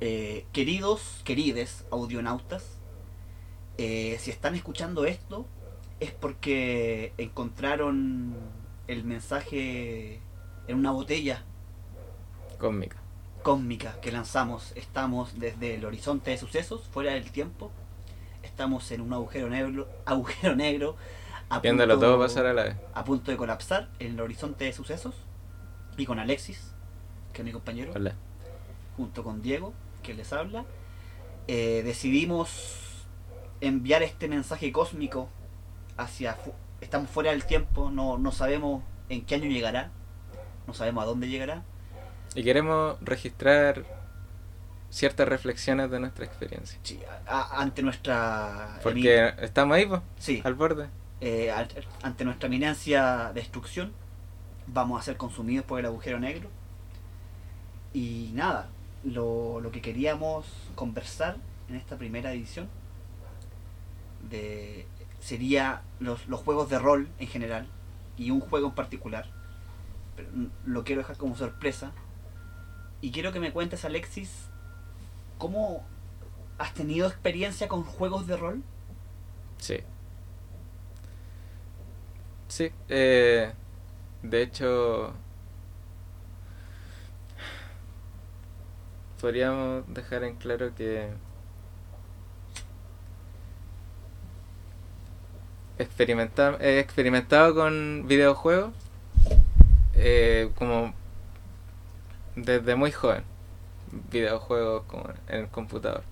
Eh, 0.00 0.46
queridos, 0.52 1.20
querides 1.24 1.84
audionautas, 1.90 2.78
eh, 3.76 4.16
si 4.18 4.30
están 4.30 4.54
escuchando 4.54 5.04
esto 5.04 5.46
es 6.00 6.10
porque 6.12 7.12
encontraron 7.18 8.34
el 8.88 9.04
mensaje 9.04 10.20
en 10.68 10.78
una 10.78 10.90
botella 10.90 11.44
Cósmica. 12.58 12.96
cósmica 13.42 14.00
que 14.00 14.10
lanzamos. 14.10 14.72
Estamos 14.74 15.38
desde 15.38 15.74
el 15.74 15.84
horizonte 15.84 16.30
de 16.30 16.38
sucesos, 16.38 16.88
fuera 16.88 17.12
del 17.12 17.30
tiempo. 17.30 17.70
Estamos 18.42 18.90
en 18.92 19.02
un 19.02 19.12
agujero 19.12 19.50
negro, 19.50 19.86
agujero 20.06 20.56
negro 20.56 20.96
a 21.50 21.60
punto- 21.60 21.98
todo 21.98 22.18
pasar 22.18 22.46
a 22.46 22.54
la 22.54 22.62
vez. 22.64 22.76
a 22.94 23.04
punto 23.04 23.30
de 23.30 23.36
colapsar 23.36 23.90
en 23.98 24.12
el 24.12 24.20
horizonte 24.20 24.64
de 24.64 24.72
sucesos 24.72 25.14
y 25.98 26.06
con 26.06 26.18
Alexis, 26.18 26.72
que 27.34 27.42
es 27.42 27.44
mi 27.44 27.52
compañero, 27.52 27.92
Hola. 27.94 28.14
junto 28.96 29.22
con 29.24 29.42
Diego, 29.42 29.74
que 30.00 30.14
les 30.14 30.32
habla, 30.32 30.64
eh, 31.48 31.82
decidimos 31.84 33.06
enviar 33.60 34.02
este 34.02 34.28
mensaje 34.28 34.72
cósmico 34.72 35.28
hacia... 35.96 36.34
fu- 36.34 36.54
Estamos 36.80 37.10
fuera 37.10 37.30
del 37.32 37.44
tiempo, 37.44 37.90
no, 37.90 38.16
no 38.16 38.32
sabemos 38.32 38.82
en 39.10 39.24
qué 39.26 39.34
año 39.34 39.50
llegará, 39.50 39.90
no 40.66 40.72
sabemos 40.72 41.02
a 41.02 41.06
dónde 41.06 41.28
llegará. 41.28 41.62
Y 42.34 42.42
queremos 42.42 42.96
registrar 43.02 43.84
ciertas 44.88 45.28
reflexiones 45.28 45.90
de 45.90 46.00
nuestra 46.00 46.24
experiencia. 46.24 46.78
Sí, 46.82 47.00
a- 47.26 47.60
ante 47.60 47.82
nuestra... 47.82 48.78
Porque 48.82 49.34
estamos 49.40 49.76
ahí, 49.76 49.84
pues, 49.86 50.00
Sí, 50.18 50.40
al 50.42 50.54
borde. 50.54 50.88
eh, 51.20 51.52
ante 52.02 52.24
nuestra 52.24 52.46
eminencia 52.46 53.30
destrucción, 53.34 53.92
vamos 54.66 54.98
a 54.98 55.02
ser 55.04 55.16
consumidos 55.18 55.66
por 55.66 55.80
el 55.80 55.86
agujero 55.86 56.18
negro. 56.18 56.48
Y 57.92 58.30
nada, 58.34 58.68
lo, 59.04 59.60
lo 59.60 59.70
que 59.70 59.80
queríamos 59.80 60.46
conversar 60.74 61.36
en 61.68 61.76
esta 61.76 61.96
primera 61.96 62.32
edición 62.32 62.68
de, 64.28 64.86
sería 65.20 65.82
los, 65.98 66.26
los 66.28 66.40
juegos 66.40 66.68
de 66.70 66.78
rol 66.78 67.08
en 67.18 67.28
general 67.28 67.66
y 68.16 68.30
un 68.30 68.40
juego 68.40 68.68
en 68.68 68.74
particular. 68.74 69.26
Pero 70.16 70.28
lo 70.66 70.84
quiero 70.84 71.00
dejar 71.00 71.16
como 71.16 71.36
sorpresa. 71.36 71.92
Y 73.00 73.12
quiero 73.12 73.32
que 73.32 73.40
me 73.40 73.52
cuentes, 73.52 73.84
Alexis, 73.84 74.48
¿cómo 75.38 75.84
has 76.58 76.74
tenido 76.74 77.08
experiencia 77.08 77.68
con 77.68 77.84
juegos 77.84 78.26
de 78.26 78.36
rol? 78.36 78.62
Sí. 79.58 79.78
Sí, 82.48 82.70
eh, 82.88 83.52
de 84.22 84.42
hecho, 84.42 85.14
podríamos 89.20 89.84
dejar 89.92 90.24
en 90.24 90.36
claro 90.36 90.74
que 90.74 91.10
he 95.78 96.78
experimentado 96.78 97.54
con 97.54 98.06
videojuegos 98.06 98.72
eh, 99.94 100.50
como 100.56 100.94
desde 102.36 102.74
muy 102.74 102.92
joven, 102.92 103.24
videojuegos 104.10 104.84
como 104.84 105.10
en 105.28 105.40
el 105.40 105.48
computador. 105.48 106.02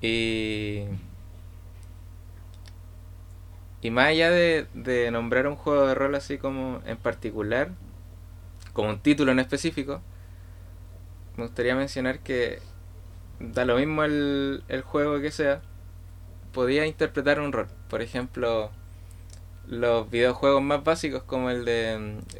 Y 0.00 0.84
y 3.82 3.90
más 3.90 4.08
allá 4.08 4.30
de, 4.30 4.66
de 4.74 5.10
nombrar 5.10 5.46
un 5.46 5.54
juego 5.54 5.86
de 5.86 5.94
rol 5.94 6.14
así 6.16 6.38
como 6.38 6.80
en 6.86 6.96
particular, 6.96 7.70
como 8.72 8.88
un 8.88 8.98
título 8.98 9.32
en 9.32 9.38
específico, 9.38 10.00
me 11.36 11.44
gustaría 11.44 11.74
mencionar 11.74 12.20
que 12.20 12.60
da 13.40 13.64
lo 13.64 13.76
mismo 13.76 14.04
el, 14.04 14.62
el 14.68 14.82
juego 14.82 15.20
que 15.20 15.30
sea, 15.30 15.60
podía 16.52 16.86
interpretar 16.86 17.40
un 17.40 17.52
rol. 17.52 17.68
Por 17.88 18.02
ejemplo, 18.02 18.70
los 19.66 20.10
videojuegos 20.10 20.62
más 20.62 20.82
básicos 20.84 21.22
como 21.22 21.50
el 21.50 21.64
de... 21.64 21.98
mm, 21.98 22.38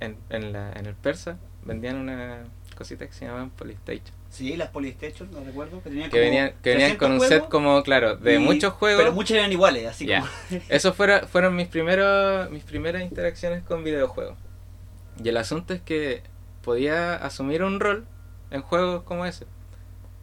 En, 0.00 0.16
en, 0.30 0.52
la, 0.52 0.72
en 0.72 0.86
el 0.86 0.94
persa 0.94 1.38
vendían 1.64 1.96
una 1.96 2.44
cosita 2.76 3.06
que 3.06 3.12
se 3.12 3.26
llamaban 3.26 3.50
Polystation. 3.50 4.10
Sí, 4.30 4.56
las 4.56 4.70
Polystation, 4.70 5.30
no 5.30 5.44
recuerdo, 5.44 5.82
que 5.82 5.90
tenían 5.90 6.08
Que 6.10 6.16
como 6.16 6.22
venían, 6.22 6.54
que 6.62 6.70
venían 6.70 6.88
300 6.96 6.98
con 6.98 7.12
un 7.12 7.18
juegos 7.18 7.34
set 7.42 7.48
como, 7.50 7.82
claro, 7.82 8.16
de 8.16 8.34
y- 8.36 8.38
muchos 8.38 8.72
juegos. 8.72 9.02
Pero 9.02 9.12
muchos 9.12 9.36
eran 9.36 9.52
iguales, 9.52 9.86
así 9.86 10.06
como... 10.06 10.26
Esos 10.70 10.96
fueron, 10.96 11.28
fueron 11.28 11.54
mis 11.54 11.68
primeros 11.68 12.50
mis 12.50 12.64
primeras 12.64 13.02
interacciones 13.02 13.62
con 13.62 13.84
videojuegos. 13.84 14.38
Y 15.22 15.28
el 15.28 15.36
asunto 15.36 15.74
es 15.74 15.82
que 15.82 16.22
podía 16.62 17.14
asumir 17.14 17.62
un 17.62 17.78
rol 17.78 18.06
en 18.52 18.62
juegos 18.62 19.02
como 19.04 19.26
ese. 19.26 19.46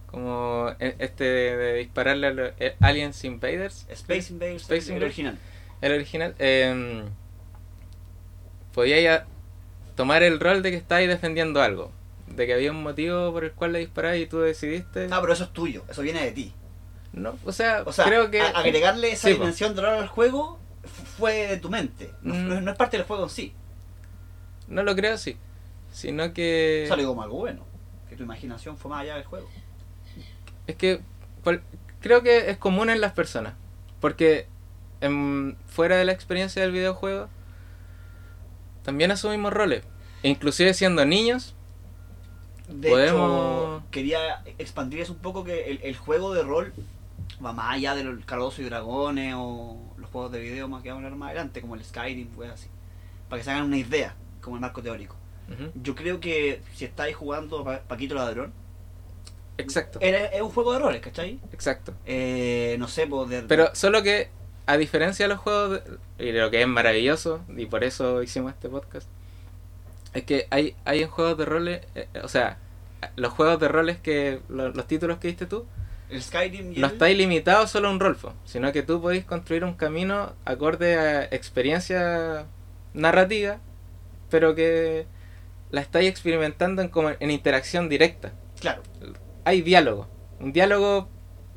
Como 0.08 0.70
e- 0.80 0.96
este 1.00 1.24
de, 1.24 1.74
dispararle 1.76 2.28
a 2.28 2.32
los 2.32 2.52
eh, 2.60 2.76
Aliens 2.80 3.24
Invaders. 3.26 3.86
Space 3.90 4.32
Invaders, 4.34 4.62
Space 4.64 4.78
el 4.78 4.88
Invaders. 4.94 5.04
original. 5.06 5.38
El 5.82 5.92
original. 5.94 6.36
em, 6.40 7.04
podía 8.74 9.00
ya 9.02 9.26
tomar 9.96 10.24
el 10.24 10.40
rol 10.40 10.62
de 10.62 10.72
que 10.72 10.78
estabas 10.78 11.08
defendiendo 11.08 11.62
algo. 11.62 11.92
De 12.28 12.46
que 12.46 12.54
había 12.54 12.72
un 12.72 12.84
motivo 12.84 13.32
por 13.34 13.44
el 13.44 13.52
cual 13.52 13.74
le 13.74 13.80
disparabas 13.80 14.18
y 14.20 14.28
tú 14.28 14.40
decidiste. 14.40 15.08
Ah, 15.12 15.20
pero 15.22 15.34
eso 15.34 15.46
es 15.46 15.50
tuyo, 15.52 15.84
eso 15.90 16.02
viene 16.02 16.24
de 16.24 16.32
ti. 16.32 16.54
No, 17.12 17.36
o 17.44 17.52
sea, 17.52 17.84
O 17.86 17.92
sea, 17.92 18.06
creo 18.06 18.30
que. 18.30 18.40
agregarle 18.42 19.12
esa 19.12 19.28
Sí, 19.30 19.34
dimensión 19.34 19.76
de 19.76 19.82
rol 19.82 19.96
al 19.96 20.08
juego 20.08 20.60
fue 21.18 21.48
de 21.48 21.58
tu 21.58 21.70
mente. 21.70 22.12
No, 22.22 22.36
Mm. 22.36 22.48
no- 22.48 22.62
no 22.62 22.72
es 22.72 22.78
parte 22.78 22.98
del 22.98 23.06
juego 23.08 23.24
en 23.24 23.30
sí. 23.30 23.54
No 24.68 24.84
lo 24.84 24.96
creo 24.96 25.16
así. 25.16 25.38
Sino 25.92 26.34
que. 26.34 26.86
Sale 26.88 27.04
como 27.04 27.24
algo 27.24 27.38
bueno. 27.38 27.66
Que 28.10 28.16
tu 28.16 28.24
imaginación 28.24 28.78
fue 28.78 28.90
más 28.90 29.02
allá 29.02 29.16
del 29.16 29.26
juego. 29.26 29.48
Es 30.68 30.76
que 30.76 31.02
creo 32.02 32.24
que 32.24 32.50
es 32.50 32.58
común 32.58 32.90
en 32.90 33.02
las 33.02 33.14
personas. 33.14 33.54
Porque 34.02 34.48
en- 35.02 35.58
fuera 35.68 35.98
de 35.98 36.06
la 36.06 36.12
experiencia 36.12 36.62
del 36.62 36.72
videojuego, 36.72 37.28
también 38.84 39.12
asumimos 39.12 39.54
roles. 39.54 39.84
E 40.24 40.30
inclusive 40.30 40.74
siendo 40.74 41.06
niños, 41.06 41.56
De 42.68 42.90
Podemos- 42.90 43.78
hecho, 43.80 43.84
quería 43.90 44.44
expandir 44.60 45.00
eso 45.00 45.14
un 45.14 45.20
poco 45.20 45.44
que 45.44 45.72
el, 45.72 45.80
el 45.82 45.98
juego 45.98 46.36
de 46.36 46.44
rol 46.44 46.72
va 47.44 47.52
más 47.52 47.74
allá 47.74 47.96
de 47.96 48.04
los 48.04 48.60
y 48.60 48.64
Dragones 48.64 49.34
o 49.36 49.76
los 49.98 50.08
juegos 50.12 50.32
de 50.32 50.40
video 50.40 50.68
más 50.68 50.84
que 50.84 50.90
vamos 50.90 51.04
a 51.04 51.08
hablar 51.08 51.18
más 51.18 51.30
adelante, 51.30 51.62
como 51.62 51.74
el 51.74 51.84
Skyrim, 51.84 52.30
fue 52.30 52.48
así. 52.48 52.68
Para 53.28 53.40
que 53.40 53.44
se 53.44 53.50
hagan 53.52 53.64
una 53.64 53.78
idea, 53.78 54.14
como 54.42 54.56
el 54.56 54.62
marco 54.62 54.84
teórico. 54.84 55.16
Yo 55.76 55.96
creo 55.96 56.20
que 56.20 56.62
si 56.76 56.86
estáis 56.86 57.16
jugando 57.16 57.64
Pa- 57.64 57.80
Paquito 57.88 58.16
Ladrón, 58.16 58.54
exacto, 59.58 60.00
es 60.02 60.42
un 60.42 60.50
juego 60.50 60.74
de 60.74 60.80
roles, 60.80 61.02
¿cachai? 61.02 61.40
exacto. 61.52 61.94
Eh, 62.06 62.76
no 62.80 62.88
sé, 62.88 63.08
pues 63.08 63.30
de... 63.30 63.42
Pero 63.44 63.70
solo 63.76 64.02
que, 64.04 64.30
a 64.66 64.78
diferencia 64.78 65.26
de 65.26 65.30
los 65.30 65.40
juegos, 65.40 65.82
de- 66.18 66.28
y 66.30 66.32
lo 66.32 66.50
que 66.52 66.62
es 66.62 66.68
maravilloso, 66.68 67.42
y 67.56 67.66
por 67.66 67.84
eso 67.84 68.22
hicimos 68.24 68.54
este 68.54 68.70
podcast, 68.70 69.08
es 70.14 70.24
que 70.24 70.48
hay, 70.50 70.76
hay 70.86 71.02
en 71.04 71.10
juegos 71.10 71.38
de 71.38 71.46
roles, 71.46 71.82
eh, 71.96 72.08
o 72.24 72.28
sea, 72.28 72.58
los 73.16 73.32
juegos 73.34 73.60
de 73.60 73.68
roles 73.68 73.98
que, 73.98 74.42
lo- 74.50 74.70
los 74.70 74.88
títulos 74.88 75.18
que 75.20 75.28
diste 75.30 75.46
tú, 75.46 75.66
el 76.10 76.22
Skyrim 76.24 76.74
no 76.80 76.88
el- 76.88 76.94
estáis 76.94 77.18
limitado 77.18 77.68
solo 77.68 77.88
a 77.90 77.92
un 77.92 78.00
rolfo, 78.00 78.34
sino 78.46 78.72
que 78.72 78.82
tú 78.82 79.02
podéis 79.02 79.26
construir 79.26 79.64
un 79.64 79.74
camino 79.74 80.34
acorde 80.46 80.98
a 80.98 81.24
experiencia 81.26 82.46
narrativa, 82.94 83.60
pero 84.32 84.56
que 84.56 85.06
la 85.72 85.82
estáis 85.82 86.10
experimentando 86.10 86.82
en, 86.82 86.90
como 86.90 87.12
en 87.20 87.32
interacción 87.32 87.90
directa. 87.90 88.34
Claro, 88.60 88.82
Hay 89.46 89.62
diálogo, 89.62 90.08
un 90.40 90.52
diálogo 90.52 91.10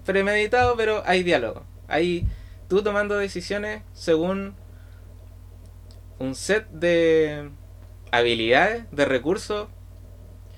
premeditado, 0.04 0.76
pero 0.76 1.02
hay 1.06 1.22
diálogo. 1.22 1.64
Hay 1.88 2.26
tú 2.68 2.82
tomando 2.82 3.16
decisiones 3.16 3.82
según 3.92 4.54
un 6.18 6.34
set 6.34 6.68
de 6.70 7.50
habilidades, 8.10 8.84
de 8.92 9.04
recursos 9.04 9.68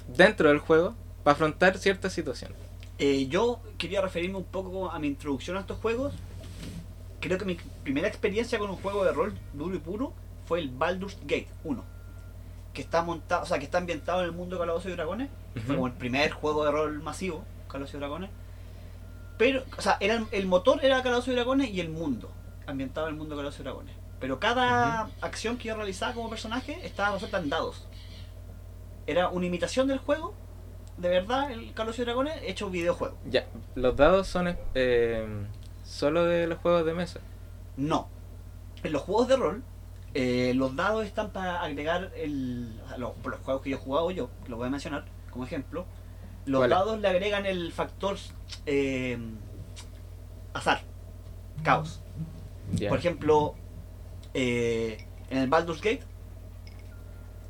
dentro 0.08 0.48
del 0.48 0.58
juego 0.58 0.94
para 1.22 1.34
afrontar 1.34 1.78
ciertas 1.78 2.12
situaciones. 2.12 2.58
Eh, 2.98 3.26
yo 3.28 3.60
quería 3.78 4.00
referirme 4.00 4.36
un 4.36 4.44
poco 4.44 4.90
a 4.90 4.98
mi 4.98 5.08
introducción 5.08 5.56
a 5.56 5.60
estos 5.60 5.78
juegos. 5.78 6.14
Creo 7.20 7.38
que 7.38 7.44
mi 7.44 7.56
primera 7.82 8.06
experiencia 8.06 8.58
con 8.58 8.70
un 8.70 8.76
juego 8.76 9.04
de 9.04 9.12
rol 9.12 9.34
duro 9.54 9.74
y 9.74 9.78
puro 9.78 10.12
fue 10.46 10.60
el 10.60 10.68
Baldur's 10.70 11.16
Gate 11.22 11.48
1. 11.64 11.93
Que 12.74 12.82
está 12.82 13.02
montado, 13.02 13.44
o 13.44 13.46
sea, 13.46 13.58
que 13.58 13.64
está 13.64 13.78
ambientado 13.78 14.20
en 14.20 14.26
el 14.26 14.32
mundo 14.32 14.56
de 14.56 14.60
Calabozos 14.60 14.90
y 14.90 14.94
Dragones. 14.94 15.30
Fue 15.66 15.76
como 15.76 15.86
el 15.86 15.94
primer 15.94 16.32
juego 16.32 16.64
de 16.64 16.72
rol 16.72 17.00
masivo, 17.02 17.44
Calabozos 17.68 17.94
y 17.94 17.98
Dragones. 17.98 18.30
Pero, 19.38 19.64
o 19.78 19.80
sea, 19.80 19.96
era, 20.00 20.22
el 20.30 20.46
motor 20.46 20.84
era 20.84 21.02
Calabozos 21.02 21.28
y 21.28 21.36
Dragones 21.36 21.70
y 21.70 21.80
el 21.80 21.88
mundo, 21.88 22.30
ambientado 22.66 23.06
en 23.06 23.14
el 23.14 23.18
mundo 23.18 23.34
de 23.34 23.38
Calabozos 23.38 23.60
y 23.60 23.62
Dragones. 23.62 23.94
Pero 24.20 24.38
cada 24.38 25.08
acción 25.22 25.56
que 25.56 25.68
yo 25.68 25.76
realizaba 25.76 26.12
como 26.12 26.28
personaje 26.28 26.84
estaba 26.84 27.12
resuelta 27.12 27.38
en 27.38 27.48
dados. 27.48 27.86
Era 29.06 29.28
una 29.28 29.46
imitación 29.46 29.86
del 29.86 29.98
juego, 29.98 30.34
de 30.96 31.08
verdad, 31.08 31.50
el 31.50 31.72
Calabozos 31.74 32.00
y 32.00 32.04
Dragones, 32.04 32.34
hecho 32.42 32.70
videojuego. 32.70 33.16
Ya, 33.30 33.46
los 33.76 33.96
dados 33.96 34.26
son 34.26 34.56
eh, 34.74 35.26
solo 35.84 36.24
de 36.24 36.46
los 36.46 36.58
juegos 36.58 36.84
de 36.84 36.94
mesa. 36.94 37.20
No. 37.76 38.08
En 38.82 38.92
los 38.92 39.02
juegos 39.02 39.28
de 39.28 39.36
rol, 39.36 39.62
eh, 40.14 40.52
los 40.54 40.76
dados 40.76 41.04
están 41.04 41.30
para 41.30 41.60
agregar 41.62 42.12
el, 42.16 42.80
los, 42.96 43.12
juegos 43.42 43.62
que 43.62 43.70
yo 43.70 43.76
he 43.76 43.80
jugado 43.80 44.10
yo, 44.12 44.30
que 44.44 44.50
los 44.50 44.58
voy 44.58 44.68
a 44.68 44.70
mencionar 44.70 45.04
como 45.30 45.44
ejemplo. 45.44 45.86
Los 46.46 46.68
dados 46.68 47.00
le 47.00 47.08
agregan 47.08 47.46
el 47.46 47.72
factor 47.72 48.16
eh, 48.66 49.18
azar, 50.52 50.82
caos. 51.62 52.00
Por 52.88 52.98
ejemplo, 52.98 53.54
eh, 54.34 55.06
en 55.30 55.38
el 55.38 55.48
Baldur's 55.48 55.80
Gate, 55.80 56.04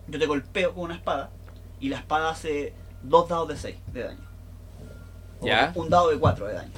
yo 0.09 0.19
te 0.19 0.27
golpeo 0.27 0.75
con 0.75 0.85
una 0.85 0.95
espada 0.95 1.31
y 1.81 1.89
la 1.89 1.99
espada 1.99 2.31
hace 2.31 2.73
dos 3.03 3.29
dados 3.29 3.49
de 3.49 3.57
6 3.57 3.77
de 3.93 4.03
daño. 4.05 4.31
O. 5.41 5.81
Un 5.81 5.91
dado 5.91 6.11
de 6.11 6.19
4 6.19 6.47
de 6.47 6.55
daño. 6.55 6.73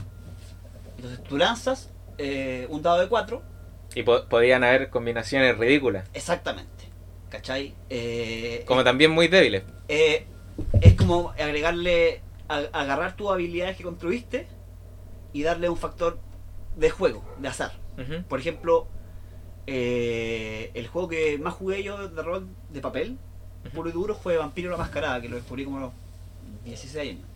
Entonces 0.97 1.23
tú 1.25 1.37
lanzas 1.37 1.91
eh, 2.19 2.67
un 2.71 2.83
dado 2.83 3.00
de 3.00 3.09
4, 3.09 3.43
Y 3.96 4.02
po- 4.02 4.26
podían 4.28 4.62
haber 4.62 4.90
combinaciones 4.90 5.56
ridículas. 5.56 6.06
exactamente. 6.12 6.84
¿Cachai? 7.31 7.75
Eh, 7.90 8.62
Como 8.66 8.84
también 8.84 9.10
muy 9.10 9.26
débiles. 9.26 9.62
eh, 9.88 10.26
es 10.82 10.94
como 10.94 11.31
agregarle, 11.31 12.20
a- 12.48 12.69
agarrar 12.72 13.16
tus 13.16 13.31
habilidades 13.31 13.76
que 13.76 13.82
construiste 13.84 14.46
y 15.32 15.43
darle 15.43 15.69
un 15.70 15.76
factor 15.78 16.19
de 16.76 16.90
juego, 16.90 17.25
de 17.38 17.48
azar. 17.48 17.72
Por 18.28 18.38
ejemplo, 18.38 18.87
eh, 19.66 20.70
el 20.75 20.87
juego 20.88 21.08
que 21.08 21.38
más 21.38 21.54
jugué 21.54 21.82
yo 21.82 22.08
de 22.08 22.22
rol 22.22 22.49
de 22.70 22.81
papel, 22.81 23.19
puro 23.75 23.88
y 23.88 23.92
duro, 23.92 24.14
fue 24.14 24.37
Vampiro 24.37 24.70
la 24.70 24.76
Mascarada, 24.76 25.20
que 25.20 25.28
lo 25.28 25.37
descubrí 25.37 25.64
como 25.64 25.78
a 25.78 25.81
los 25.81 25.92
16 26.64 26.96
años. 27.10 27.26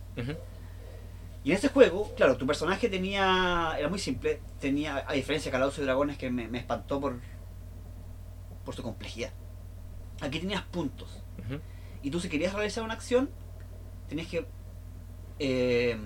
Y 1.43 1.51
en 1.51 1.57
ese 1.57 1.69
juego, 1.69 2.13
claro, 2.15 2.37
tu 2.37 2.45
personaje 2.45 2.87
tenía. 2.89 3.75
Era 3.77 3.89
muy 3.89 3.99
simple. 3.99 4.41
Tenía, 4.59 5.03
a 5.07 5.13
diferencia 5.13 5.49
de 5.49 5.53
Calabozos 5.53 5.79
y 5.79 5.83
Dragones, 5.83 6.17
que 6.17 6.29
me, 6.29 6.47
me 6.47 6.59
espantó 6.59 7.01
por. 7.01 7.19
por 8.63 8.75
su 8.75 8.83
complejidad. 8.83 9.31
Aquí 10.21 10.39
tenías 10.39 10.61
puntos. 10.63 11.23
Y 12.03 12.11
tú, 12.11 12.19
si 12.19 12.29
querías 12.29 12.53
realizar 12.53 12.83
una 12.83 12.93
acción, 12.93 13.29
tenías 14.07 14.27
que. 14.27 14.45
eh, 15.39 15.97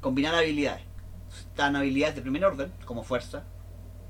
combinar 0.00 0.34
habilidades. 0.34 0.82
Estaban 1.50 1.76
habilidades 1.76 2.16
de 2.16 2.22
primer 2.22 2.44
orden, 2.44 2.72
como 2.86 3.02
fuerza, 3.02 3.44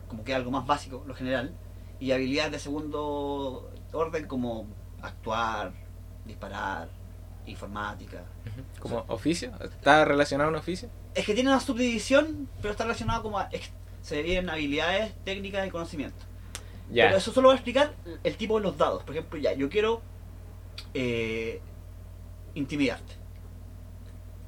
como 0.06 0.22
que 0.22 0.34
algo 0.34 0.50
más 0.52 0.66
básico, 0.66 1.02
lo 1.06 1.14
general. 1.14 1.52
Y 1.98 2.12
habilidades 2.12 2.52
de 2.52 2.58
segundo 2.60 3.72
orden, 3.92 4.26
como 4.28 4.68
actuar, 5.02 5.72
disparar, 6.24 6.88
informática. 7.48 8.24
Como 8.80 9.04
oficio. 9.08 9.52
¿Está 9.60 10.04
relacionado 10.04 10.48
a 10.48 10.52
un 10.52 10.58
oficio? 10.58 10.88
Es 11.14 11.24
que 11.26 11.34
tiene 11.34 11.50
una 11.50 11.60
subdivisión, 11.60 12.48
pero 12.60 12.72
está 12.72 12.84
relacionado 12.84 13.22
como 13.22 13.38
a, 13.38 13.48
se 14.02 14.22
vienen 14.22 14.50
habilidades, 14.50 15.14
técnicas 15.24 15.66
y 15.66 15.70
conocimientos. 15.70 16.26
Ya. 16.90 17.06
Pero 17.06 17.18
eso 17.18 17.32
solo 17.32 17.48
va 17.48 17.54
a 17.54 17.56
explicar 17.56 17.94
el 18.24 18.36
tipo 18.36 18.56
de 18.58 18.64
los 18.64 18.78
dados. 18.78 19.02
Por 19.02 19.14
ejemplo, 19.14 19.38
ya, 19.38 19.52
yo 19.52 19.68
quiero 19.68 20.00
eh, 20.94 21.60
intimidarte. 22.54 23.14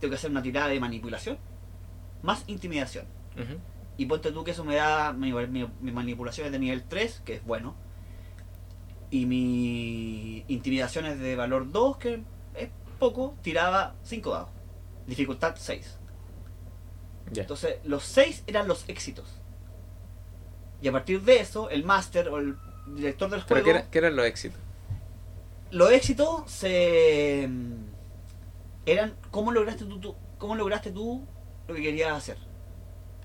Tengo 0.00 0.10
que 0.10 0.16
hacer 0.16 0.30
una 0.30 0.42
tirada 0.42 0.68
de 0.68 0.80
manipulación 0.80 1.38
más 2.22 2.44
intimidación. 2.46 3.06
Y 3.96 4.06
ponte 4.06 4.32
tú 4.32 4.44
que 4.44 4.50
eso 4.50 4.64
me 4.64 4.76
da. 4.76 5.12
Mi, 5.12 5.32
mi, 5.32 5.66
mi 5.80 5.92
manipulación 5.92 6.46
es 6.46 6.52
de 6.52 6.58
nivel 6.58 6.84
3, 6.84 7.22
que 7.24 7.34
es 7.34 7.44
bueno. 7.44 7.74
Y 9.10 9.26
mi 9.26 10.44
intimidación 10.48 11.06
es 11.06 11.18
de 11.18 11.36
valor 11.36 11.70
2, 11.70 11.96
que 11.96 12.14
es 12.14 12.20
poco. 13.00 13.34
Tiraba 13.42 13.96
5 14.04 14.30
dados. 14.30 14.48
Dificultad 15.08 15.56
6. 15.58 15.98
Ya. 17.32 17.42
Entonces, 17.42 17.76
los 17.84 18.04
6 18.04 18.44
eran 18.46 18.68
los 18.68 18.88
éxitos. 18.88 19.26
Y 20.80 20.86
a 20.88 20.92
partir 20.92 21.20
de 21.22 21.40
eso, 21.40 21.68
el 21.70 21.82
máster 21.84 22.28
o 22.28 22.38
el 22.38 22.56
director 22.86 23.28
del 23.30 23.40
¿Pero 23.40 23.60
juego. 23.60 23.64
qué, 23.64 23.70
era- 23.70 23.90
qué 23.90 23.98
eran 23.98 24.16
los 24.16 24.26
éxitos? 24.26 24.60
Los 25.72 25.90
éxitos 25.92 26.50
se. 26.50 27.46
mm, 27.48 27.72
eran 28.86 29.14
cómo 29.30 29.52
lograste 29.52 29.84
tú, 29.84 29.98
tú- 30.00 30.16
cómo 30.38 30.54
lograste 30.54 30.90
tú 30.90 31.26
lo 31.68 31.74
que 31.74 31.82
querías 31.82 32.12
hacer. 32.12 32.36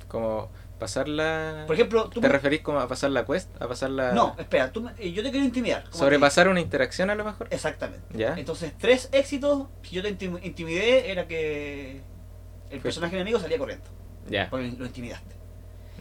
Como 0.07 0.49
pasar 0.79 1.07
la... 1.07 1.63
Por 1.67 1.75
ejemplo, 1.75 2.09
tú 2.09 2.19
¿Te 2.21 2.27
me- 2.27 2.33
referís 2.33 2.61
como 2.61 2.79
a 2.79 2.87
pasar 2.87 3.11
la 3.11 3.25
quest? 3.25 3.49
¿A 3.61 3.67
pasar 3.67 3.89
la... 3.91 4.11
No, 4.13 4.35
espera, 4.37 4.71
tú 4.71 4.81
me- 4.81 4.91
eh, 4.97 5.11
yo 5.11 5.23
te 5.23 5.31
quiero 5.31 5.45
intimidar. 5.45 5.83
¿Sobrepasar 5.91 6.47
una 6.49 6.59
interacción 6.59 7.09
a 7.09 7.15
lo 7.15 7.23
mejor? 7.25 7.47
te- 7.47 7.55
Exactamente. 7.55 8.05
Ya. 8.17 8.35
Entonces, 8.37 8.73
tres 8.77 9.09
éxitos, 9.11 9.67
si 9.83 9.95
yo 9.95 10.01
te 10.01 10.09
intim- 10.17 10.39
intimidé, 10.43 11.11
era 11.11 11.27
que 11.27 12.01
el 12.69 12.79
personaje 12.81 13.15
enemigo 13.15 13.39
salía 13.39 13.57
corriendo, 13.57 13.85
Ya. 14.29 14.49
porque 14.49 14.71
lo 14.77 14.85
intimidaste. 14.85 15.35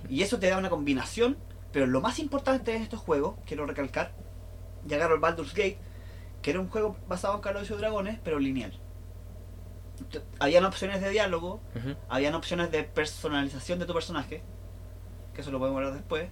Y 0.08 0.22
eso 0.22 0.38
te 0.38 0.48
da 0.48 0.58
una 0.58 0.70
combinación, 0.70 1.36
pero 1.72 1.86
lo 1.86 2.00
más 2.00 2.18
importante 2.18 2.74
en 2.74 2.82
estos 2.82 3.00
juegos, 3.00 3.36
quiero 3.46 3.66
recalcar, 3.66 4.12
y 4.88 4.92
agarro 4.94 5.14
el 5.14 5.20
Baldur's 5.20 5.54
Gate, 5.54 5.78
que 6.42 6.50
era 6.50 6.60
un 6.60 6.68
juego 6.68 6.96
basado 7.08 7.34
en 7.36 7.40
Calabozos 7.40 7.76
y 7.76 7.80
Dragones, 7.80 8.18
pero 8.22 8.38
lineal. 8.38 8.78
Habían 10.40 10.64
opciones 10.64 11.00
de 11.00 11.08
diálogo, 11.10 11.62
Ujú. 11.76 11.94
habían 12.08 12.34
opciones 12.34 12.70
de 12.70 12.82
personalización 12.82 13.78
de 13.78 13.86
tu 13.86 13.94
personaje, 13.94 14.42
que 15.34 15.40
eso 15.42 15.50
lo 15.50 15.58
podemos 15.58 15.78
hablar 15.78 15.94
después, 15.94 16.28